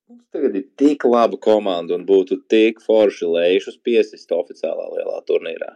mums 0.10 0.26
tagad 0.34 0.58
ir 0.58 0.66
tik 0.82 1.06
laba 1.06 1.38
komanda 1.38 1.94
un 1.94 2.08
būtu 2.10 2.40
tik 2.50 2.82
forši 2.82 3.30
lēšus 3.30 3.78
piesist 3.86 4.34
oficiālā 4.34 4.90
lielā 4.96 5.22
turnīrā. 5.30 5.76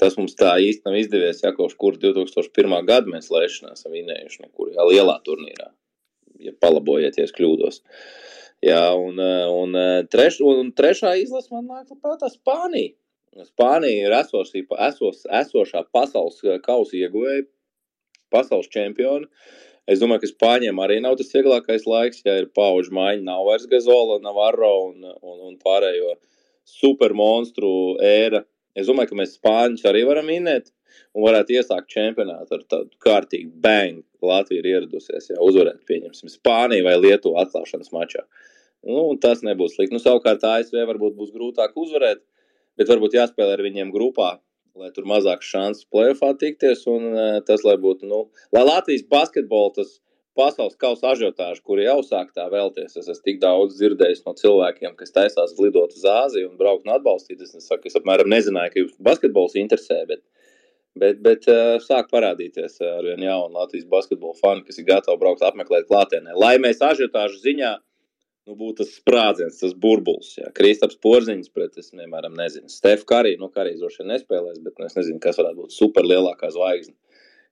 Tas 0.00 0.16
mums 0.18 0.34
tā 0.38 0.56
īsti 0.58 0.88
nav 0.88 0.96
izdevies, 0.98 1.40
ja 1.44 1.52
kopš 1.54 1.76
kur 1.78 1.96
2001. 2.02 2.74
gada 2.88 3.10
mēs 3.10 3.30
lēšanā 3.30 3.76
esam 3.76 3.94
vinējuši 3.94 4.42
nekur, 4.42 4.72
jā, 4.74 4.86
lielā 4.90 5.20
turnīrā, 5.26 5.68
ja 6.42 6.54
palabojiet, 6.62 7.18
ja 7.18 7.28
es 7.28 7.34
kļūdos. 7.36 7.80
Jā, 8.64 8.82
un, 8.96 9.20
un, 9.20 9.78
treš, 10.10 10.40
un 10.42 10.72
trešā 10.74 11.14
izlase 11.20 11.52
man 11.54 11.68
nāk 11.68 11.94
prātā 12.00 12.30
Spānija. 12.32 12.94
Spānija 13.44 14.08
ir 14.08 14.14
esošī, 14.14 14.62
esos, 14.86 15.24
esošā 15.42 15.82
pasaules 15.94 16.38
kausa 16.62 16.96
ieguvēja, 16.98 17.44
pasaules 18.34 18.70
čempioni. 18.70 19.28
Es 19.90 20.00
domāju, 20.00 20.22
ka 20.22 20.30
Spāņiem 20.30 20.78
arī 20.80 21.00
nav 21.04 21.18
tas 21.20 21.32
vieglākais 21.34 21.84
laiks, 21.86 22.22
ja 22.24 22.38
ir 22.40 22.48
pauģu 22.56 22.94
maiņa, 22.96 23.24
nav 23.26 23.42
vairs 23.50 23.66
Gazola, 23.70 24.20
Navarro 24.24 24.72
un, 24.88 25.04
un, 25.04 25.42
un 25.50 25.58
pārējo 25.60 26.14
supermonstru 26.64 27.74
ēra 28.00 28.44
Es 28.74 28.88
domāju, 28.90 29.12
ka 29.12 29.18
mēs 29.20 29.36
spāņus 29.38 29.84
arī 29.90 30.02
varam 30.08 30.26
minēt 30.28 30.72
un 31.14 31.24
varētu 31.26 31.54
iesākt 31.58 31.90
čempionātu 31.94 32.56
ar 32.56 32.64
tādu 32.70 32.90
kārtīgu 33.02 33.52
bang. 33.62 34.02
Latvija 34.24 34.62
ir 34.62 34.70
ieradusies, 34.70 35.28
ja 35.30 35.40
uzvarēt, 35.44 35.82
pieņemsim, 35.88 36.30
Spāniju 36.32 36.86
vai 36.86 36.94
Lietuvu 36.96 37.36
atklāšanas 37.42 37.92
mačā. 37.92 38.24
Nu, 38.84 39.10
tas 39.20 39.42
nebūs 39.44 39.76
slikti. 39.76 39.94
Nu, 39.96 40.00
savukārt 40.00 40.44
ASV 40.48 40.78
varbūt 40.88 41.16
būs 41.18 41.32
grūtāk 41.34 41.76
uzvarēt, 41.80 42.22
bet 42.80 42.90
varbūt 42.90 43.16
jāspēlē 43.18 43.56
ar 43.56 43.64
viņiem 43.64 43.92
grupā, 43.94 44.30
lai 44.80 44.90
tur 44.96 45.06
mazāk 45.08 45.44
šansas 45.44 45.86
plēsoņā 45.92 46.38
tikties. 46.40 46.86
Un 46.90 47.10
eh, 47.12 47.38
tas, 47.46 47.64
lai 47.68 47.76
būtu, 47.80 48.08
nu, 48.10 48.24
lai 48.56 48.64
Latvijas 48.64 49.04
basketbols 49.10 49.76
tas 49.78 49.94
pasaules 50.38 50.76
kausa 50.80 51.12
ažiotāžu, 51.12 51.62
kur 51.66 51.80
jau 51.82 51.98
sāk 52.06 52.32
tā 52.36 52.46
vēlties. 52.52 52.96
Es 52.98 53.08
esmu 53.08 53.26
tik 53.26 53.40
daudz 53.42 53.78
dzirdējis 53.78 54.24
no 54.26 54.34
cilvēkiem, 54.38 54.96
kas 54.98 55.14
taisās 55.14 55.54
lidot 55.60 55.94
uz 55.94 56.04
Āziju 56.10 56.50
un 56.50 56.58
braukt 56.60 56.86
un 56.86 56.94
atbalstīt. 56.96 57.42
Es, 57.44 57.54
nesaku, 57.56 57.90
es 57.90 57.98
apmēram 57.98 58.30
nezināju, 58.32 58.72
ka 58.72 58.82
jūs 58.82 58.98
basketbols 59.08 59.56
interesē, 59.60 60.02
bet, 60.10 60.22
bet, 60.98 61.22
bet 61.24 61.48
uh, 61.50 61.76
sāk 61.82 62.10
parādīties 62.12 62.80
ar 62.84 63.06
vien 63.06 63.24
jaunu 63.26 63.60
Latvijas 63.60 63.88
basketbola 63.90 64.38
fanu, 64.40 64.66
kas 64.66 64.80
ir 64.80 64.88
gatavi 64.90 65.22
braukt 65.22 65.46
apmeklēt 65.46 65.88
klātienē. 65.90 66.36
Lai 66.38 66.56
mēs 66.62 66.82
ažiotāžu 66.84 67.40
ziņā 67.44 67.74
nu, 68.44 68.58
būtu 68.58 68.82
tas 68.82 68.92
sprādziens, 68.98 69.62
tas 69.62 69.72
burbulis. 69.86 70.34
Kristaps 70.56 70.98
Porziņš 71.04 71.48
pret, 71.54 71.78
es 71.80 71.94
piemēram, 71.94 72.34
nezinu, 72.36 72.68
Stefa 72.72 73.06
Karī, 73.08 73.38
nu, 73.40 73.48
Karī 73.54 73.78
droši 73.78 74.02
vien 74.02 74.12
nespēlēs, 74.12 74.60
bet 74.66 74.76
nu, 74.76 74.90
es 74.90 74.98
nezinu, 74.98 75.22
kas 75.22 75.38
varētu 75.40 75.62
būt 75.62 75.78
superlielākā 75.78 76.50
zvaigzne 76.52 76.96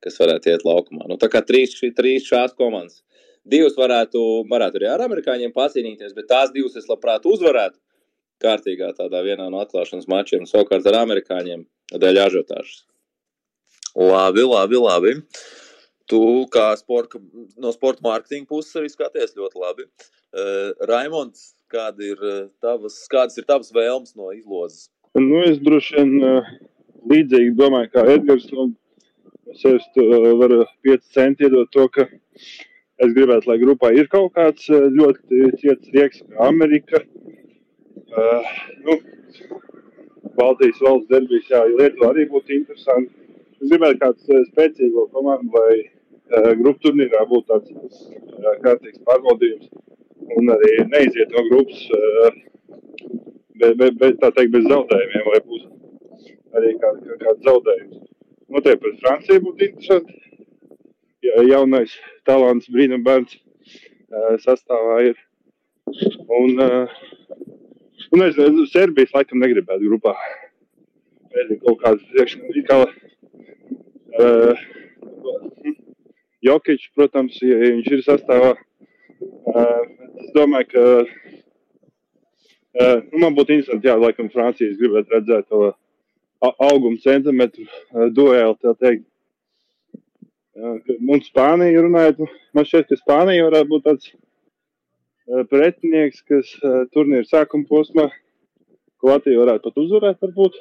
kas 0.03 0.19
varētu 0.21 0.53
iet 0.53 0.67
laukumā. 0.67 1.07
Nu, 1.11 1.19
tā 1.21 1.31
kā 1.33 1.43
trīs, 1.47 1.77
šī, 1.79 1.93
trīs 1.97 2.27
šās 2.29 2.55
komandas. 2.59 3.01
Divas 3.49 3.75
varētu, 3.79 4.21
varētu 4.51 4.79
arī 4.79 4.91
ar 4.93 5.03
amerikāņiem 5.09 5.55
pacīnīties, 5.55 6.15
bet 6.15 6.29
tās 6.31 6.53
divas 6.55 6.77
es 6.79 6.87
labprāt 6.91 7.27
uzvarētu 7.27 7.79
kārtīgā 8.43 8.93
tādā 8.99 9.23
vienā 9.27 9.49
no 9.51 9.63
atklāšanas 9.63 10.09
mačiem, 10.11 10.47
savukārt 10.51 10.87
ar 10.91 11.01
amerikāņiem 11.03 11.65
dēļ 12.03 12.21
ažiotāžas. 12.27 12.85
Labi, 13.99 14.45
labi, 14.47 14.79
labi. 14.81 15.17
Tu 16.11 16.21
kā 16.53 16.73
sporta, 16.77 17.21
no 17.61 17.73
sporta 17.75 18.03
mārketinga 18.05 18.49
puses 18.51 18.75
arī 18.79 18.91
skaties 18.91 19.37
ļoti 19.39 19.61
labi. 19.63 19.87
Uh, 20.33 20.73
Raimonds, 20.89 21.53
kāda 21.73 22.05
ir 22.05 22.21
eh, 22.21 22.41
tavas, 22.61 22.99
kādas 23.13 23.39
ir 23.41 23.47
tavas 23.49 23.73
vēlmes 23.73 24.15
no 24.19 24.31
izlozes? 24.35 24.91
Nu, 25.17 25.43
es 25.45 25.61
droši 25.61 25.97
vien 25.99 26.13
uh, 26.25 26.51
līdzīgi 27.09 27.55
domāju, 27.57 27.91
kā 27.95 28.05
Edgars. 28.15 28.49
Nu, 28.53 28.71
sevis 29.61 29.87
var 30.41 30.55
5 30.89 31.09
centi 31.15 31.47
iedot 31.49 31.71
to, 31.75 31.89
ka 31.93 32.07
es 33.03 33.15
gribētu, 33.17 33.49
lai 33.51 33.59
grupā 33.63 33.93
ir 33.97 34.09
kaut 34.13 34.33
kāds 34.37 34.69
ļoti 34.71 35.43
ciets 35.61 35.91
rieks, 35.97 36.23
kā 36.29 36.49
Amerika. 36.49 37.03
Uh, 38.13 38.49
nu, 38.85 38.99
Baltijas 40.37 40.81
valsts 40.85 41.09
derbijas, 41.11 41.49
jā, 41.51 41.63
Lietuva 41.79 42.13
arī 42.13 42.27
būtu 42.31 42.55
interesanti. 42.57 43.13
Es 43.61 43.71
gribētu 43.71 44.01
kāds 44.03 44.31
spēcīgo 44.51 45.07
komandu, 45.15 45.53
lai 45.57 45.79
uh, 45.81 46.53
grupu 46.61 46.89
turnīrā 46.89 47.25
būtu 47.31 47.49
tāds 47.53 47.73
uh, 47.73 48.55
kārtīgs 48.65 49.03
pārbaudījums 49.09 49.71
un 50.39 50.53
arī 50.55 50.73
neiziet 50.93 51.33
no 51.35 51.45
grupas, 51.49 51.85
uh, 51.99 52.41
bet, 53.61 53.83
bet 54.01 54.21
tā 54.23 54.33
teikt, 54.37 54.55
bez 54.57 54.69
zaudējumiem, 54.69 55.29
lai 55.35 55.43
būs 55.49 55.69
arī 56.59 56.75
kāds 56.83 57.05
kā, 57.09 57.19
kā 57.25 57.37
zaudējums. 57.49 58.01
Noteikti 58.53 58.83
par 58.85 58.99
Franciju 59.01 59.45
būtu 59.47 59.69
interesanti. 59.69 60.19
Ja 61.23 61.45
jaunais 61.47 61.95
talants, 62.29 62.69
brīnum 62.73 63.05
bērns 63.07 63.39
sastāvā 64.43 64.97
ir. 65.11 65.21
Un, 66.33 66.61
un 68.13 68.25
es 68.27 68.37
Serbijas 68.73 69.15
laikam 69.15 69.41
negribētu 69.43 69.89
grupā. 69.89 70.15
Nezinu, 71.33 71.61
kaut 71.65 71.79
kādas 71.81 72.05
priekšniekas. 72.13 72.65
Kā, 72.69 72.77
uh, 74.21 74.55
Jokic, 76.45 76.83
protams, 76.97 77.39
ja 77.45 77.57
viņš 77.63 77.89
ir 77.97 78.03
sastāvā, 78.05 78.53
uh, 78.53 79.83
es 80.21 80.33
domāju, 80.37 80.67
ka 80.75 80.83
uh, 81.01 81.07
nu, 83.09 83.17
man 83.23 83.37
būtu 83.39 83.57
interesanti, 83.57 83.89
ja 83.89 83.97
laikam 83.97 84.29
Francijas 84.35 84.81
gribētu 84.81 85.15
redzēt 85.17 85.49
to 85.49 85.71
auguma 86.43 86.99
centimetru 87.03 87.65
uh, 87.67 88.09
dueli, 88.15 88.57
teikt. 88.81 89.07
Un 90.53 91.23
Spānija 91.25 91.81
runājot, 91.81 92.27
man 92.53 92.67
šķiet, 92.69 92.91
ka 92.91 92.99
Spānija 93.01 93.47
varētu 93.47 93.71
būt 93.71 93.87
tāds 93.87 94.11
uh, 94.13 95.47
pretinieks, 95.49 96.21
kas 96.29 96.51
uh, 96.61 96.83
turnīra 96.93 97.25
sākuma 97.29 97.69
posmā, 97.71 98.11
Latvija 99.03 99.41
varētu 99.41 99.67
pat 99.67 99.81
uzvarēt, 99.83 100.21
varbūt. 100.23 100.61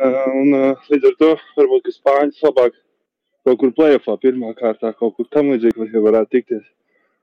Un 0.00 0.54
līdz 0.88 1.08
ar 1.10 1.16
to 1.18 1.30
varbūt, 1.56 1.82
ka 1.88 1.92
Spāņas 1.92 2.44
labāk 2.46 2.76
kaut 3.44 3.58
kur 3.60 3.72
plēsoņā, 3.74 4.20
pirmā 4.22 4.52
kārtā, 4.58 4.92
kaut 4.96 5.16
kur 5.16 5.28
tam 5.34 5.50
līdzīgi, 5.52 5.76
vai 5.80 6.04
varētu 6.06 6.32
tikties. 6.36 6.64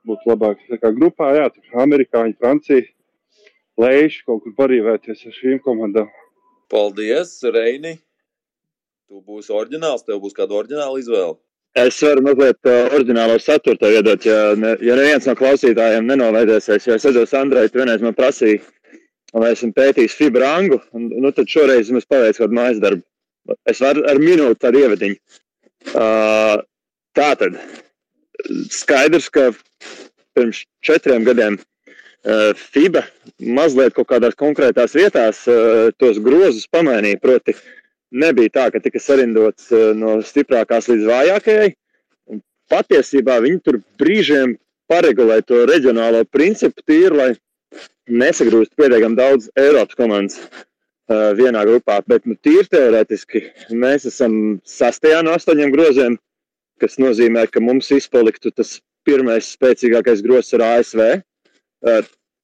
Būtu 0.08 0.30
labāk. 0.32 0.62
Tā 0.70 0.80
kā 0.82 0.92
grupā, 0.96 1.32
jā, 1.36 1.48
tur 1.54 1.82
amerikāņi, 1.84 2.38
Francija, 2.40 2.86
lēši 3.82 4.24
kaut 4.28 4.44
kur 4.46 4.56
parīvēties 4.60 5.26
ar 5.28 5.36
šīm 5.36 5.60
komandām. 5.66 6.12
Paldies, 6.72 7.40
Reini! 7.44 7.98
Tu 9.08 9.22
būsi 9.24 9.54
oriģināls, 9.56 10.04
tev 10.08 10.20
būs 10.24 10.36
kāda 10.36 10.58
oriģināla 10.60 11.00
izvēle. 11.00 11.38
Es 11.78 12.00
varu 12.02 12.24
mazliet 12.26 12.68
uh, 12.68 12.90
oriģinālo 12.98 13.38
saturu 13.40 13.78
tev 13.80 13.94
iedot, 13.96 14.26
ja, 14.26 14.56
ne, 14.60 14.74
ja 14.84 14.98
neviens 14.98 15.28
no 15.30 15.36
klausītājiem 15.38 16.08
nenovēdēsies. 16.10 16.88
Jo 16.90 16.98
es 16.98 17.06
atceros, 17.06 17.36
Andrej, 17.38 17.70
tu 17.72 17.80
vienreiz 17.80 18.04
man 18.04 18.18
prasīji, 18.18 18.64
vai 19.38 19.54
esmu 19.54 19.72
pētījis 19.78 20.16
fibra 20.18 20.50
rangu, 20.56 20.82
un 20.98 21.08
nu, 21.14 21.32
tad 21.36 21.48
šoreiz 21.52 21.92
es 21.92 22.10
paveicu 22.10 22.44
kādu 22.44 22.58
mājas 22.58 22.82
darbu. 22.84 23.06
Es 23.70 23.80
varu 23.84 24.04
ar 24.10 24.20
minūti 24.20 24.60
tādu 24.66 24.84
ievadiņu. 24.84 25.20
Uh, 25.94 26.58
tā 27.16 27.30
tad 27.40 27.56
skaidrs, 28.74 29.30
ka 29.32 29.52
pirms 30.36 30.66
četriem 30.84 31.24
gadiem 31.28 31.62
FIBA 32.26 33.04
mazliet 33.58 33.94
kaut 33.96 34.08
kādās 34.10 34.36
konkrētās 34.36 34.96
vietās 34.98 35.44
tos 36.02 36.22
grozus 36.24 36.68
pamainīja. 36.72 37.20
Proti, 37.22 37.56
nebija 38.12 38.54
tā, 38.54 38.70
ka 38.74 38.82
tika 38.84 39.00
sarindots 39.00 39.70
no 39.96 40.18
stiprākās 40.26 40.90
līdz 40.92 41.06
vājākajai. 41.08 41.74
Patiesībā 42.68 43.38
viņi 43.46 43.62
tur 43.64 43.82
brīžiem 44.00 44.58
paregulē 44.92 45.42
to 45.48 45.66
reģionālo 45.70 46.26
principu 46.32 46.84
tīri, 46.84 47.16
lai 47.16 47.30
nesagrūst 48.08 48.74
pietiekami 48.80 49.20
daudz 49.20 49.48
Eiropas 49.60 49.96
komandas 50.00 50.40
vienā 51.08 51.64
grupā. 51.68 52.02
Bet 52.08 52.26
nu, 52.28 52.36
tīri 52.44 52.68
teorētiski 52.72 53.44
mēs 53.72 54.08
esam 54.10 54.60
sastajā 54.68 55.22
no 55.24 55.36
astoņiem 55.38 55.72
groziem, 55.72 56.18
kas 56.82 57.00
nozīmē, 57.00 57.48
ka 57.52 57.64
mums 57.64 57.92
izpaliktu 57.96 58.52
tas 58.52 58.78
pirmais 59.08 59.54
spēcīgākais 59.56 60.24
grozs 60.26 60.54
ar 60.58 60.66
ASV. 60.74 61.22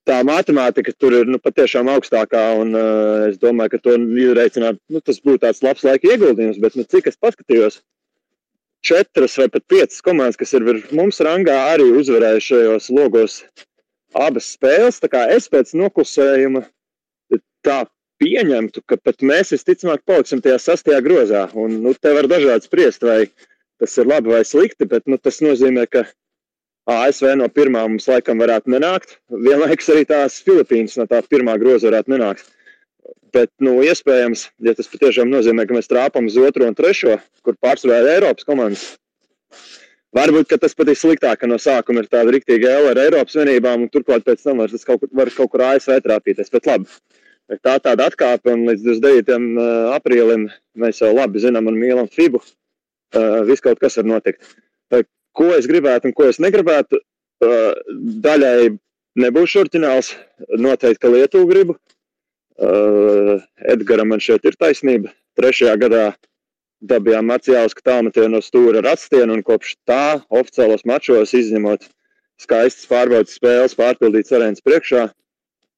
Tā 0.04 0.18
matemātika 0.28 0.92
tur 1.00 1.16
ir 1.16 1.30
nu, 1.32 1.40
patiešām 1.40 1.88
augstākā, 1.94 2.42
un 2.60 2.76
uh, 2.76 3.30
es 3.30 3.38
domāju, 3.40 3.72
ka 3.72 3.86
to 3.86 3.94
izreikināt, 3.96 4.82
nu, 4.92 5.00
tas 5.00 5.22
būtu 5.24 5.46
tāds 5.46 5.64
labs 5.64 5.86
laika 5.88 6.10
ieguldījums. 6.12 6.60
Bet 6.60 6.76
nu, 6.76 6.84
cik 6.84 7.08
es 7.08 7.20
paskatījos, 7.24 7.80
četras 8.84 9.38
vai 9.40 9.48
pat 9.54 9.64
piecas 9.72 10.04
komandas, 10.04 10.40
kas 10.40 10.52
ir 10.58 10.68
mums 10.92 11.22
rangā, 11.24 11.56
arī 11.72 11.88
uzvarējušas 12.02 12.50
šajos 12.50 12.90
logos 12.92 13.38
abas 14.12 14.52
spēles. 14.58 15.00
Es 15.32 15.48
pēc 15.52 15.72
noklusējuma 15.80 16.66
tā 17.64 17.86
pieņemtu, 18.22 18.84
ka 18.88 19.00
pat 19.00 19.24
mēs 19.24 19.54
visticamāk 19.56 20.04
paliksim 20.08 20.44
tajā 20.44 20.60
sastajā 20.62 21.00
grozā. 21.06 21.48
Un, 21.56 21.80
nu, 21.86 21.96
te 21.96 22.12
var 22.16 22.28
dažādi 22.32 22.68
spriest, 22.68 23.08
vai 23.08 23.30
tas 23.80 23.96
ir 23.98 24.12
labi 24.12 24.36
vai 24.36 24.44
slikti, 24.48 24.88
bet 24.90 25.08
nu, 25.08 25.16
tas 25.18 25.40
nozīmē, 25.44 25.88
ka 25.88 26.06
ASV 26.90 27.36
no 27.40 27.48
pirmā 27.48 27.86
mums 27.88 28.10
laikam 28.10 28.42
varētu 28.44 28.74
nenākt. 28.74 29.18
Vienlaikus 29.32 29.90
arī 29.94 30.04
tās 30.10 30.42
Filipīnas 30.44 30.98
no 31.00 31.08
tā 31.08 31.22
pirmā 31.30 31.56
groza 31.62 31.90
varētu 31.90 32.16
nenākt. 32.16 32.50
Bet, 33.34 33.50
nu, 33.64 33.80
iespējams, 33.82 34.50
ja 34.62 34.76
tas 34.78 34.92
patiešām 34.92 35.32
nozīmē, 35.32 35.66
ka 35.66 35.78
mēs 35.78 35.90
trāpām 35.90 36.28
uz 36.30 36.36
otro 36.38 36.68
un 36.70 36.76
trešo, 36.78 37.18
kur 37.42 37.58
pārsvarā 37.64 38.04
ir 38.04 38.12
Eiropas 38.18 38.46
komandas, 38.46 38.84
varbūt 40.14 40.54
tas 40.62 40.78
pat 40.78 40.92
ir 40.92 41.00
sliktāk, 41.00 41.40
ka 41.42 41.50
no 41.50 41.58
sākuma 41.58 42.04
ir 42.04 42.12
tāda 42.12 42.36
rīktīva 42.36 42.76
L 42.84 42.92
ar 42.92 43.02
Eiropas 43.08 43.40
vienībām, 43.40 43.88
un 43.88 43.90
turklāt 43.90 44.28
pēc 44.28 44.46
tam 44.46 44.62
var, 44.62 44.76
kaut, 44.86 45.02
kur, 45.02 45.10
var 45.18 45.34
kaut 45.34 45.50
kur 45.56 45.66
ASV 45.72 45.98
trāpīties. 46.06 46.54
Bet 46.54 46.70
labi, 46.70 46.92
Tā 47.62 47.76
tāda 47.84 48.08
atkāpe, 48.08 48.54
un 48.54 48.64
līdz 48.70 48.86
29. 48.88 49.64
aprīlim 49.98 50.46
mēs 50.80 51.02
jau 51.02 51.12
labi 51.12 51.42
zinām 51.44 51.68
un 51.68 51.76
mīlam 51.76 52.08
FIBU. 52.08 52.40
Viss 53.50 53.64
kaut 53.64 53.82
kas 53.84 54.00
var 54.00 54.08
notikt. 54.08 54.48
Ko 55.34 55.50
es 55.58 55.68
gribētu 55.70 56.10
un 56.10 56.16
ko 56.18 56.28
es 56.30 56.40
negribētu, 56.42 57.00
daļai 58.24 58.74
nebūšu 59.20 59.64
orķināls. 59.64 60.14
Noteikti, 60.60 61.02
ka 61.02 61.12
Lietuvu 61.14 61.50
gribu. 61.50 61.78
Edgars 63.74 64.10
man 64.10 64.22
šeit 64.22 64.46
ir 64.46 64.58
taisnība. 64.60 65.14
Trešajā 65.40 65.74
gadā 65.82 66.06
dabījām 66.84 67.30
Marciālsku 67.32 67.82
tālmetienu 67.86 68.36
no 68.36 68.42
stūra 68.44 68.84
ar 68.84 68.92
atstienu, 68.94 69.38
un 69.38 69.44
kopš 69.46 69.78
tā 69.88 70.20
oficiālos 70.30 70.84
mačos 70.86 71.34
izņemot 71.38 71.88
skaistas 72.44 72.90
pārbaudas 72.90 73.38
spēles, 73.40 73.78
pārpildītas 73.80 74.36
arēnas 74.36 74.64
priekšā, 74.66 75.08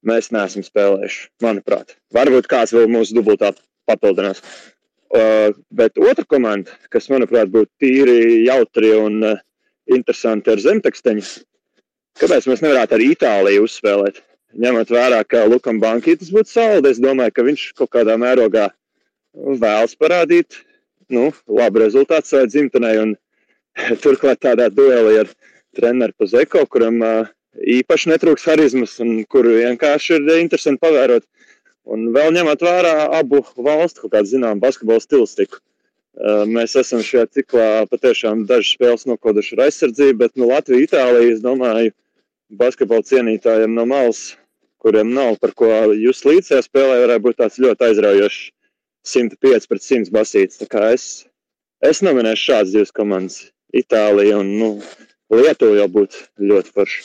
mēs 0.09 0.31
neesam 0.33 0.65
spēlējuši, 0.65 1.27
manuprāt. 1.45 1.95
Varbūt 2.15 2.49
kāds 2.51 2.73
vēl 2.75 2.89
mūsu 2.91 3.17
dubultā 3.17 3.53
papildinās. 3.89 4.41
Uh, 5.13 5.51
bet 5.69 5.99
otra 6.01 6.25
komanda, 6.27 6.73
kas, 6.91 7.07
manuprāt, 7.13 7.51
būtu 7.53 7.69
tīri 7.79 8.45
jautri 8.47 8.89
un 8.97 9.19
uh, 9.23 9.43
interesanti 9.91 10.49
ar 10.51 10.61
zemteksteņu, 10.63 11.25
kāpēc 12.19 12.47
mēs 12.49 12.63
nevarētu 12.65 12.97
ar 12.97 13.03
Itāliju 13.05 13.67
uzspēlēt? 13.67 14.23
Ņemot 14.55 14.91
vērā, 14.91 15.19
ka 15.27 15.43
Lukam 15.51 15.81
Bankītis 15.83 16.31
būtu 16.33 16.49
saldi, 16.49 16.89
es 16.89 17.01
domāju, 17.03 17.35
ka 17.35 17.45
viņš 17.45 17.67
kaut 17.77 17.91
kādā 17.93 18.15
mērogā 18.17 18.69
vēlas 19.35 19.95
parādīt 19.99 20.61
nu, 21.11 21.29
labu 21.47 21.83
rezultātu 21.83 22.31
savai 22.31 22.49
dzimtenei. 22.49 22.97
Un 23.03 23.15
turklāt 24.03 24.41
tādā 24.45 24.69
duelī 24.71 25.19
ar 25.25 25.31
treneru 25.75 26.15
Pazeko, 26.17 26.63
kuram 26.71 27.01
uh, 27.03 27.31
īpaši 27.59 28.13
netrūks 28.13 28.47
harizmas, 28.49 28.95
un 29.03 29.23
kuru 29.29 29.57
vienkārši 29.59 30.17
ir 30.17 30.29
interesanti 30.39 30.81
pavērot. 30.83 31.25
Un 31.85 32.09
vēl 32.15 32.33
ņemot 32.33 32.63
vērā 32.65 32.93
abu 33.13 33.43
valstu 33.61 34.05
kaut 34.05 34.15
kādu 34.15 34.31
zināmu 34.31 34.63
basketbola 34.63 35.03
stilistiku. 35.03 35.59
Mēs 36.49 36.73
esam 36.79 37.03
šajā 37.03 37.25
ciklā 37.35 37.67
patiešām 37.91 38.45
dažas 38.49 38.73
spēles 38.77 39.05
nokoduši 39.09 39.57
ar 39.57 39.65
aizsardzību, 39.67 40.17
bet 40.23 40.33
nu, 40.39 40.47
Latvija, 40.49 40.87
Itālija, 40.87 41.33
es 41.35 41.43
domāju, 41.43 41.91
basketbola 42.55 43.03
cienītājiem 43.05 43.75
no 43.75 43.85
malas, 43.89 44.23
kuriem 44.81 45.11
nav 45.13 45.35
par 45.41 45.53
ko 45.59 45.69
jūs 45.93 46.23
līdzējā 46.25 46.63
spēlē, 46.65 47.01
varētu 47.03 47.25
būt 47.27 47.39
tāds 47.41 47.59
ļoti 47.61 47.89
aizraujošs 47.89 48.39
105 49.11 49.69
pret 49.69 49.85
100 49.85 50.13
basīts. 50.15 50.61
Tā 50.61 50.69
kā 50.71 50.87
es, 50.95 51.25
es 51.85 52.01
nominēšu 52.05 52.49
šādas 52.49 52.73
divas 52.73 52.95
komandas- 52.95 53.43
Itālija 53.81 54.39
un 54.39 54.55
nu, 54.61 54.71
Lietuva 55.33 55.81
jau 55.81 55.89
būtu 55.91 56.21
ļoti 56.39 56.71
forši. 56.71 57.03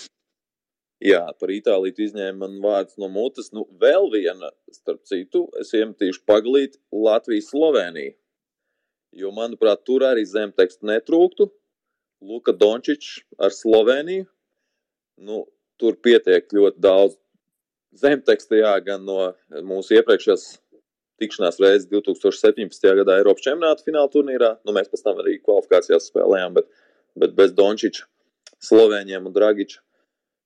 Jā, 1.01 1.23
par 1.41 1.49
Itāliju 1.49 2.05
izņēma 2.05 2.43
man 2.43 2.59
vārds 2.61 2.99
no 3.01 3.09
mutes. 3.09 3.49
Nu, 3.57 3.65
vēl 3.81 4.11
viena, 4.13 4.51
starp 4.75 5.01
citu, 5.09 5.47
es 5.61 5.73
iemetīšu 5.73 6.27
paglīt 6.29 6.77
Latviju, 6.93 7.47
Sloveniju. 7.47 8.13
Jo, 9.17 9.33
manuprāt, 9.35 9.81
tur 9.89 10.05
arī 10.07 10.27
zemtekstu 10.29 10.87
netrūktu. 10.93 11.49
Luka 12.21 12.53
Dončičs 12.53 13.23
ar 13.41 13.57
Sloveniju. 13.57 14.29
Nu, 15.25 15.47
tur 15.81 15.97
pietiek 16.05 16.53
ļoti 16.53 16.85
daudz 16.85 17.17
zemteksta, 17.97 18.61
jā, 18.61 18.77
gan 18.85 19.09
no 19.09 19.33
mūsu 19.65 19.97
iepriekšējās 19.97 20.47
tikšanās 21.21 21.61
reizes 21.65 21.89
2017. 21.89 22.93
gadā 23.01 23.17
Eiropas 23.21 23.45
čempionāta 23.49 23.89
fināla 23.89 24.13
turnīrā. 24.13 24.55
Nu, 24.69 24.77
mēs 24.77 24.93
pēc 24.93 25.09
tam 25.09 25.25
arī 25.25 25.41
kvalifikācijās 25.41 26.13
spēlējām, 26.13 26.61
bet, 26.61 26.69
bet 27.25 27.37
bez 27.41 27.57
Dončiča, 27.57 28.05
Slovēņiem 28.69 29.29
un 29.29 29.33
Dragiča 29.33 29.81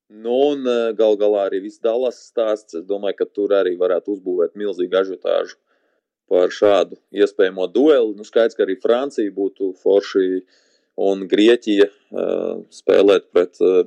Nu, 0.06 0.35
un 0.52 0.66
eh, 0.68 0.93
gal 0.98 1.16
galā 1.16 1.47
arī 1.48 1.62
viss 1.64 1.81
Dallas 1.82 2.18
stāsts. 2.28 2.76
Es 2.76 2.85
domāju, 2.89 3.22
ka 3.22 3.26
tur 3.32 3.55
arī 3.56 3.72
varētu 3.81 4.12
uzbūvēt 4.14 4.52
milzīgu 4.60 5.01
ažiotāžu 5.01 5.56
par 6.28 6.52
šādu 6.52 6.98
iespējamo 7.12 7.66
dueli. 7.72 8.12
Nu, 8.18 8.26
skaidrs, 8.26 8.56
ka 8.56 8.66
arī 8.66 8.76
Francija 8.81 9.32
būtu 9.32 9.72
forši 9.81 10.28
un 11.05 11.24
Grieķija 11.28 11.89
uh, 11.89 12.62
spēlēt 12.72 13.31
pret 13.35 13.60
uh, 13.64 13.82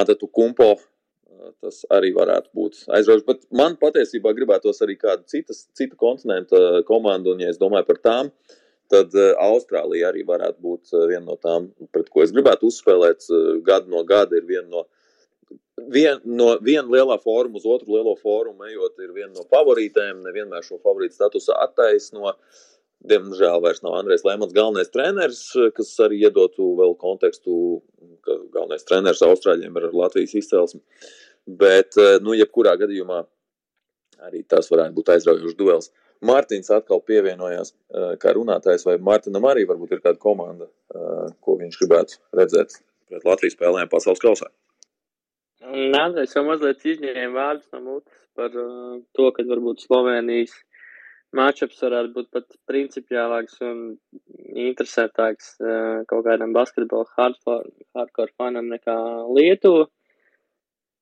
Ātetu 0.00 0.30
Kumpo. 0.30 0.70
Uh, 0.78 1.50
tas 1.62 1.82
arī 1.92 2.14
varētu 2.16 2.50
būt 2.54 2.80
aizraujoši. 2.96 3.26
Bet 3.28 3.44
man 3.54 3.76
patiesībā 3.82 4.32
gribētos 4.38 4.82
arī 4.86 4.96
kādu 5.02 5.26
citas, 5.30 5.66
citu 5.76 5.98
kontinentu 6.00 6.84
komandu, 6.88 7.34
un 7.34 7.42
ja 7.44 7.52
es 7.52 7.60
domāju 7.60 7.90
par 7.90 8.00
tām, 8.06 8.32
tad 8.90 9.14
uh, 9.18 9.34
Austrālija 9.50 10.10
arī 10.10 10.24
varētu 10.26 10.62
būt 10.62 10.94
uh, 10.94 11.06
viena 11.10 11.26
no 11.26 11.38
tām, 11.42 11.72
pret 11.92 12.10
ko 12.10 12.22
es 12.24 12.34
gribētu 12.34 12.70
uzspēlēt. 12.70 13.26
Uh, 13.30 13.56
gadu 13.66 13.92
no 13.92 14.06
gada 14.08 14.38
ir 14.38 14.46
viena 14.48 14.70
no 14.70 14.86
vien, 15.90 16.20
no 16.24 16.54
viena 16.64 16.86
lielā 16.90 17.18
fóruma 17.22 17.60
uz 17.60 17.66
otru 17.68 17.96
lielo 17.96 18.14
fórumu 18.20 18.66
ejot, 18.68 18.96
ir 19.02 19.12
viena 19.16 19.32
no 19.34 19.44
favorītēm. 19.50 20.22
Nevienmēr 20.26 20.64
šo 20.66 20.80
favorītu 20.82 21.18
statusu 21.18 21.54
attaisno. 21.56 22.34
diemžēl 23.04 23.60
vairs 23.60 23.82
nav 23.84 23.98
Andrēs 23.98 24.24
Lēmans 24.24 24.54
galvenais 24.56 24.88
treneris, 24.88 25.42
kas 25.76 25.90
arī 26.00 26.22
iedotu 26.24 26.70
vēl 26.78 26.94
kontekstu, 26.96 27.82
ka 28.24 28.38
galvenais 28.54 28.86
treneris 28.88 29.20
Austrāļiem 29.26 29.76
ir 29.76 29.90
Latvijas 29.92 30.32
izcelsme. 30.40 30.80
Bet, 31.44 31.98
nu, 32.24 32.32
jebkurā 32.32 32.78
gadījumā 32.80 33.20
arī 34.24 34.40
tas 34.48 34.70
varētu 34.72 34.96
būt 34.96 35.12
aizraujošs 35.18 35.58
duels. 35.58 35.90
Mārtiņš 36.24 36.70
atkal 36.78 37.02
pievienojās 37.04 37.74
kā 38.22 38.32
runātājs, 38.32 38.86
vai 38.88 38.96
Mārtiņam 38.96 39.50
arī 39.50 39.66
varbūt 39.68 39.92
ir 39.92 40.04
kāda 40.04 40.16
komanda, 40.22 40.70
ko 41.44 41.58
viņš 41.60 41.80
gribētu 41.82 42.22
redzēt 42.40 42.78
pret 43.10 43.26
Latvijas 43.28 43.58
spēlēm 43.58 43.90
pasaules 43.92 44.22
kausā. 44.22 44.48
Es 45.64 46.34
jau 46.36 46.44
mazliet 46.44 46.84
izņēmu 46.84 47.34
vārdus 47.38 47.70
no 47.72 47.80
mutes 47.80 48.20
par 48.36 48.52
uh, 48.52 49.00
to, 49.16 49.30
ka 49.32 49.44
varbūt 49.48 49.84
Slovenijas 49.86 50.52
matčups 51.34 51.80
varētu 51.82 52.12
būt 52.14 52.30
pat 52.34 52.56
principiālāks 52.70 53.60
un 53.64 53.96
interesantāks 54.52 55.54
uh, 55.62 56.04
kaut 56.10 56.26
kādam 56.26 56.52
basketbola 56.52 57.08
hardcore, 57.16 57.70
hardcore 57.96 58.34
fanam 58.36 58.68
nekā 58.70 58.96
Lietuva. 59.34 59.88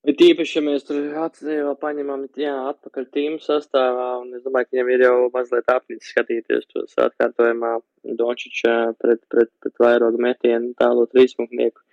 Bet 0.07 0.19
īpaši, 0.19 0.57
ja 0.59 0.63
mēs 0.67 0.87
tur 0.87 1.03
atsevišķi 1.25 1.75
paņemam 1.83 2.25
jā, 2.39 2.55
atpakaļ 2.73 3.05
tīmu 3.15 3.39
sastāvā, 3.43 4.09
un 4.23 4.33
es 4.35 4.43
domāju, 4.43 4.67
ka 4.67 4.77
viņam 4.77 4.91
ir 4.95 5.05
jau 5.07 5.17
mazliet 5.35 5.71
apnicis 5.71 6.11
skatīties 6.11 6.67
tos 6.73 6.97
atkārtojumā 7.05 7.77
Dončičā 8.19 8.75
pret, 8.99 9.23
pret, 9.31 9.53
pret 9.63 9.79
vairogu 9.85 10.19
metienu 10.23 10.73
tālo 10.79 11.07
trīspunktnieku 11.11 11.87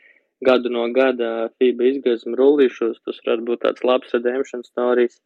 gadu 0.46 0.72
no 0.72 0.86
gada 0.96 1.50
FIBA 1.60 1.90
izgaismu 1.94 2.38
rullīšos, 2.40 3.02
tas 3.06 3.20
varētu 3.26 3.48
būt 3.50 3.64
tāds 3.66 3.84
labs 3.88 4.14
redemption 4.16 4.64
stories. 4.64 5.20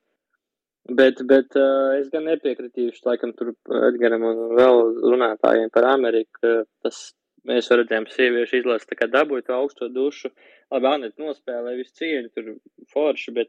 Bet, 0.99 1.21
bet 1.29 1.55
uh, 1.55 1.93
es 1.95 2.09
gan 2.11 2.25
nepiekritīšu, 2.27 3.05
laikam, 3.07 3.31
tur 3.37 3.53
Edgaram 3.87 4.25
un 4.27 4.41
vēl 4.57 4.81
runātājiem 5.13 5.71
par 5.71 5.87
Ameriku. 5.93 6.65
Tas 6.83 7.13
mēs 7.47 7.69
redzējām, 7.71 8.09
sieviešu 8.11 8.59
izlases 8.59 8.89
tā 8.89 8.97
kā 8.99 9.07
dabūja 9.11 9.47
to 9.47 9.55
augsto 9.55 9.87
dušu. 9.87 10.33
Labi, 10.73 10.89
Anet 10.89 11.15
nospēlēja 11.21 11.79
visu 11.79 11.95
cieņu, 12.01 12.33
tur 12.35 12.51
forši, 12.91 13.35
bet 13.37 13.47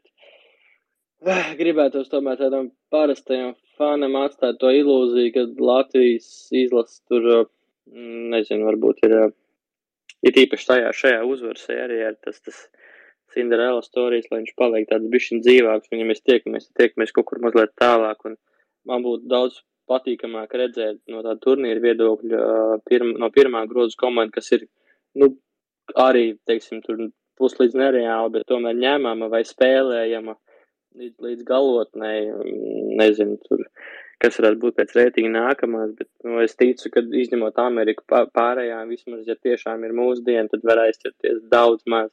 uh, 1.27 1.51
gribētos 1.59 2.07
tomēr 2.13 2.39
tādam 2.39 2.69
parastajam 2.93 3.55
fanam 3.75 4.15
atstāt 4.21 4.61
to 4.61 4.71
ilūziju, 4.71 5.35
ka 5.35 5.45
Latvijas 5.59 6.29
izlases 6.55 7.03
tur, 7.09 7.49
nezinu, 8.31 8.63
varbūt 8.69 9.03
ir, 9.09 9.17
uh, 9.25 9.35
ir 10.25 10.41
īpaši 10.45 10.69
tajā 10.71 10.91
šajā 10.99 11.21
uzvaras 11.27 11.65
sērijā, 11.67 12.11
tas, 12.25 12.41
tas 12.45 12.65
Cinderella 13.35 13.83
stāstījis, 13.83 14.29
lai 14.31 14.41
viņš 14.41 14.53
paliek 14.59 14.89
tāds 14.89 15.09
bišķiņ 15.11 15.41
dzīvāks. 15.45 15.91
Viņam 15.91 16.11
mēs 16.11 16.23
tiekamies, 16.23 16.69
tiekamies 16.79 17.15
kaut 17.15 17.27
kur 17.31 17.41
mazliet 17.43 17.73
tālāk. 17.81 18.21
Un 18.29 18.37
man 18.87 19.03
būtu 19.03 19.27
daudz 19.31 19.59
patīkamāk 19.91 20.55
redzēt 20.57 21.01
no 21.11 21.21
tā 21.25 21.35
turnīra 21.41 21.83
viedokļa 21.83 22.45
pirma, 22.89 23.17
no 23.21 23.29
pirmā 23.33 23.65
groza 23.69 23.97
komanda, 23.99 24.33
kas 24.37 24.51
ir, 24.55 24.65
nu, 25.19 25.33
arī, 25.99 26.31
teiksim, 26.49 26.81
tur 26.85 27.09
puslīdz 27.39 27.75
nereāli, 27.77 28.31
bet 28.37 28.47
tomēr 28.49 28.77
ņēmama 28.79 29.29
vai 29.33 29.43
spēlējama 29.45 30.37
līdz, 30.95 31.15
līdz 31.27 31.45
galotnē, 31.47 32.13
nezinu, 33.01 33.37
tur, 33.45 33.65
kas 34.25 34.41
varētu 34.41 34.61
būt 34.65 34.77
pēc 34.81 34.93
rētinga 34.97 35.31
nākamās, 35.37 35.93
bet, 35.99 36.09
nu, 36.25 36.39
es 36.43 36.57
ticu, 36.57 36.89
ka 36.93 37.05
izņemot 37.21 37.61
Ameriku 37.61 38.05
pārējām, 38.09 38.89
vismaz, 38.91 39.23
ja 39.29 39.37
tiešām 39.37 39.85
ir 39.85 39.93
mūsdiena, 39.95 40.49
tad 40.51 40.65
var 40.67 40.83
aizķerties 40.87 41.45
daudz 41.53 41.85
maz 41.89 42.11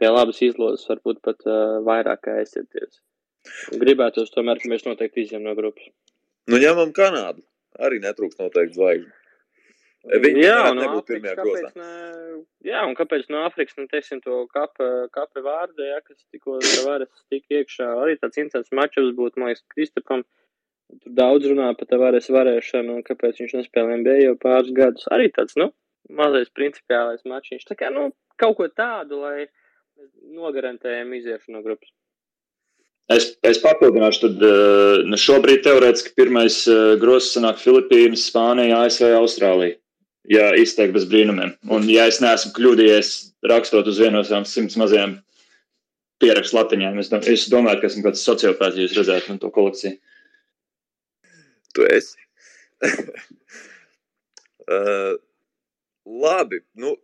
pie 0.00 0.08
labas 0.12 0.40
izlozes 0.44 0.86
varbūt 0.88 1.20
pat 1.24 1.42
uh, 1.48 1.80
vairāk 1.84 2.30
aizsieties. 2.36 3.02
Gribētos 3.80 4.32
tomēr, 4.32 4.60
ka 4.60 4.70
mēs 4.72 4.86
noteikti 4.86 5.26
izņem 5.26 5.44
no 5.44 5.52
grupas. 5.58 5.90
Nu, 6.48 6.60
ņemam 6.60 6.94
Kanādu. 6.96 7.44
Arī 7.84 7.98
netrūks 8.00 8.38
noteikti 8.40 8.78
zvaigžņu. 8.78 9.12
Viņi 10.04 10.42
jā, 10.44 10.56
no 10.76 10.84
Āfrikas, 10.98 11.32
kāpēc 11.38 11.76
ne, 11.80 11.86
jā, 12.66 12.82
un 12.84 12.92
kāpēc 12.96 13.30
no 13.32 13.40
Āfrikas, 13.46 13.76
nu, 13.80 13.86
teiksim, 13.88 14.20
to 14.24 14.42
kape, 14.52 14.88
kape 15.14 15.40
vārdu, 15.44 15.80
jā, 15.88 15.96
kas 16.04 16.18
tikko 16.28 16.58
varas 16.84 17.22
tik 17.32 17.48
iekšā, 17.48 17.86
arī 18.02 18.18
tāds 18.20 18.36
interesants 18.42 18.74
mačups 18.76 19.14
būtu, 19.16 19.40
man 19.40 19.52
liekas, 19.52 19.64
Kristapam, 19.72 20.26
tur 21.02 21.16
daudz 21.18 21.48
runā 21.50 21.70
par 21.78 21.88
tavares 21.90 22.30
varēšanu, 22.32 22.98
un 22.98 23.06
kāpēc 23.06 23.42
viņš 23.42 23.56
nespēlē 23.58 23.98
NBA 24.02 24.20
jau 24.22 24.36
pāris 24.40 24.72
gadus, 24.76 25.08
arī 25.14 25.30
tāds, 25.34 25.56
nu, 25.60 25.70
mazais 26.10 26.52
principiālais 26.54 27.24
mačiņš, 27.28 27.66
tā 27.68 27.76
kā, 27.78 27.90
nu, 27.94 28.10
kaut 28.40 28.58
ko 28.58 28.68
tādu, 28.68 29.20
lai, 29.24 29.46
nogarantējam 30.34 31.12
iziešanu 31.18 31.58
no 31.58 31.64
grupas. 31.66 31.92
Es, 33.12 33.34
es 33.44 33.58
papildināšu, 33.60 34.20
tad 34.24 34.44
uh, 34.48 35.16
šobrīd 35.20 35.60
teorētiski 35.66 36.14
pirmais 36.16 36.62
uh, 36.70 36.94
grozs 37.00 37.34
sanāk 37.34 37.60
Filipīnas, 37.60 38.30
Spānija, 38.30 38.80
ASV, 38.86 39.10
Austrālija. 39.18 39.76
Ja 40.32 40.54
izteikti 40.56 40.96
bez 40.96 41.04
brīnumiem. 41.10 41.52
Un, 41.68 41.84
ja 41.92 42.06
es 42.08 42.22
neesmu 42.24 42.54
kļūdījies 42.56 43.10
rakstot 43.50 43.90
uz 43.90 43.98
vienu 44.00 44.16
no 44.16 44.22
savām 44.24 44.46
simts 44.48 44.78
mazajām 44.80 45.18
pierakstu 46.22 46.56
latiņām, 46.56 46.96
es, 47.02 47.10
dom 47.12 47.26
es 47.28 47.44
domāju, 47.52 47.82
ka 47.82 47.90
esmu 47.90 48.06
kāds 48.06 48.24
sociopāts, 48.24 48.78
ja 48.78 48.86
jūs 48.86 48.96
redzētu 48.96 49.34
man 49.34 49.42
to 49.42 49.50
kolekciju. 49.52 49.98
Tu 51.74 51.88
esi. 51.90 52.18
uh, 54.68 55.14
labi, 56.24 56.60
nu, 56.74 56.94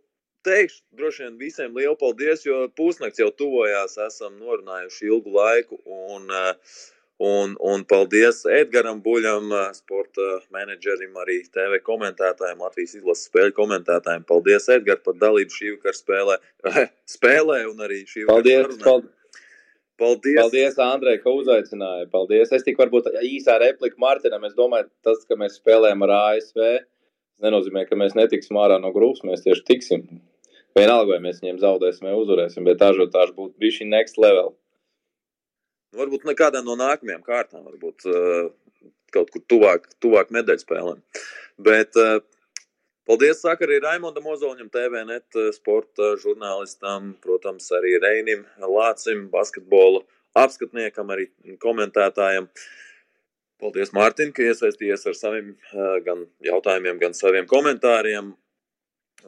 teikšu 0.43 0.81
droši 0.97 1.23
vien 1.23 1.37
visiem 1.37 1.75
lielu 1.75 1.97
paldies, 1.97 2.45
jo 2.45 2.63
pusnakts 2.77 3.21
jau 3.21 3.29
tuvojās, 3.37 3.97
esam 4.07 4.39
norunājuši 4.39 5.07
ilgu 5.09 5.35
laiku. 5.35 5.77
Un, 5.85 6.27
eh, 6.31 6.81
un, 7.21 7.55
un 7.73 7.85
paldies 7.85 8.43
Edgaram 8.49 9.01
Buļam, 9.05 9.51
eh, 9.53 9.69
sporta 9.77 10.41
menedžerim, 10.53 11.13
arī 11.23 11.41
TV 11.53 11.81
komentētājiem, 11.85 12.61
Latvijas 12.65 12.97
izlases 12.97 13.29
spēļu 13.29 13.55
komentētājiem. 13.57 14.25
Paldies, 14.27 14.69
Edgar, 14.69 15.01
par 15.05 15.17
dalību 15.21 15.57
šī 15.57 15.75
vakara 15.75 15.97
spēlē, 16.01 16.37
spēlē 17.17 17.63
un 17.69 17.87
arī 17.87 18.03
šī 18.05 18.25
vakara 18.25 18.77
paldies, 18.85 19.09
paldies. 20.01 20.39
Paldies. 20.39 20.79
Andrej, 20.81 21.19
ka 21.23 21.33
uzaicināji. 21.37 22.09
Paldies. 22.13 22.51
Es 22.57 22.65
tik 22.65 22.79
varbūt 22.81 23.11
īsā 23.27 23.59
replika 23.61 24.01
Martinam. 24.01 24.43
Es 24.49 24.57
domāju, 24.57 24.89
tas, 25.05 25.21
ka 25.29 25.37
mēs 25.39 25.59
spēlējam 25.61 26.03
ar 26.07 26.15
ASV, 26.17 26.65
nenozīmē, 27.45 27.85
ka 27.89 27.99
mēs 27.99 28.17
netiksim 28.17 28.59
ārā 28.61 28.81
no 28.81 28.91
grupas. 28.95 29.23
Mēs 29.27 29.45
tieši 29.45 29.65
tiksim. 29.69 30.07
Vienalga, 30.77 31.17
vai 31.17 31.21
mēs 31.25 31.41
viņiem 31.43 31.59
zaudēsim 31.61 32.07
vai 32.07 32.15
uzvarēsim, 32.15 32.65
bet 32.67 32.83
ažiotāžs 32.85 33.35
būtu 33.35 33.59
bijis 33.59 33.81
šī 33.81 33.89
next 33.91 34.19
level. 34.21 34.53
Varbūt 35.99 36.23
nekādā 36.29 36.61
no 36.63 36.77
nākamajām 36.79 37.23
kārtām, 37.25 37.65
varbūt 37.67 38.05
uh, 38.07 38.51
kaut 39.11 39.33
kur 39.33 39.43
tuvāk, 39.51 39.89
tuvāk 40.03 40.31
medaļu 40.31 40.63
spēlēm. 40.63 41.01
Bet 41.59 41.99
uh, 41.99 42.21
paldies 43.07 43.41
saka 43.43 43.67
arī 43.67 43.79
Raimondam 43.83 44.27
Ozoļam, 44.33 44.69
TVNet 44.73 45.39
uh, 45.39 45.49
sporta 45.55 46.13
žurnālistam, 46.21 47.15
protams, 47.23 47.69
arī 47.77 47.95
Reinim 48.01 48.45
Lācim, 48.61 49.27
basketbolu 49.33 50.03
apskatniekam, 50.37 51.11
arī 51.13 51.29
komentētājam. 51.61 52.47
Paldies, 53.61 53.91
Mārtiņ, 53.93 54.31
ka 54.33 54.45
iesaistījies 54.47 55.05
ar 55.11 55.17
saviem 55.17 55.51
uh, 55.53 55.97
gan 56.05 56.25
jautājumiem, 56.45 57.01
gan 57.01 57.17
saviem 57.17 57.49
komentāriem 57.49 58.33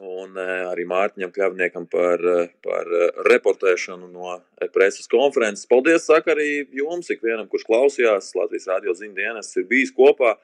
un 0.02 0.34
eh, 0.38 0.52
arī 0.66 0.86
Mārtiņam 0.90 1.32
Kļavniekam 1.34 1.86
par, 1.90 2.18
eh, 2.18 2.50
par 2.64 2.88
eh, 2.88 3.10
reportēšanu 3.30 4.10
no 4.10 4.38
preses 4.74 5.06
konferences. 5.10 5.68
Paldies, 5.70 6.06
saka 6.08 6.34
arī 6.34 6.64
jums, 6.74 7.10
ikvienam, 7.14 7.48
kurš 7.50 7.66
klausījās. 7.68 8.32
Latvijas 8.38 8.68
radio 8.72 8.94
ziņu 8.96 9.14
dienas 9.18 9.52
ir 9.56 9.68
bijis 9.70 9.94
kopā 9.94 10.34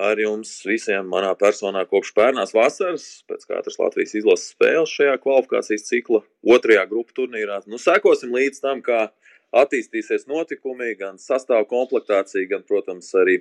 ar 0.00 0.20
jums 0.20 0.52
visiem 0.66 1.08
manā 1.12 1.32
personā 1.38 1.84
kopš 1.88 2.14
pērnās 2.16 2.54
vasaras, 2.56 3.08
pēc 3.28 3.48
katras 3.48 3.80
Latvijas 3.80 4.16
izlases 4.20 4.54
spēles 4.54 4.94
šajā 4.96 5.18
kvalifikācijas 5.22 5.88
cikla 5.88 6.22
otrajā 6.56 6.86
grupu 6.90 7.16
turnīrā. 7.20 7.60
Nu, 7.70 7.80
sekosim 7.80 8.32
līdz 8.36 8.64
tam, 8.64 8.80
kā 8.86 9.08
attīstīsies 9.60 10.28
notikumi, 10.30 10.94
gan 10.98 11.20
sastāvu 11.20 11.68
komplektācija, 11.70 12.48
gan, 12.54 12.64
protams, 12.66 13.12
arī 13.18 13.40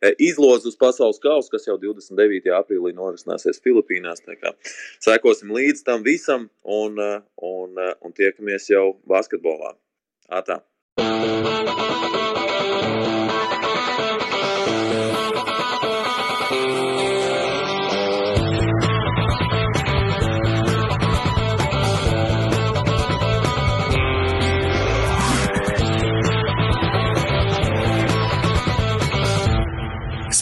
E, 0.00 0.12
izlozi 0.18 0.68
uz 0.68 0.76
pasaules 0.76 1.18
kausa, 1.22 1.50
kas 1.54 1.66
jau 1.68 1.78
29. 1.80 2.50
aprīlī 2.58 2.92
norisināsies 2.96 3.62
Filipīnās. 3.64 4.20
Sekosim 5.04 5.54
līdz 5.56 5.84
tam 5.88 6.04
visam 6.04 6.48
un, 6.62 7.00
e, 7.00 7.12
un, 7.40 7.76
e, 7.80 7.92
un 8.04 8.16
tiekamies 8.16 8.70
jau 8.74 8.86
basketbolā. 9.08 9.72
Atā! 10.28 10.60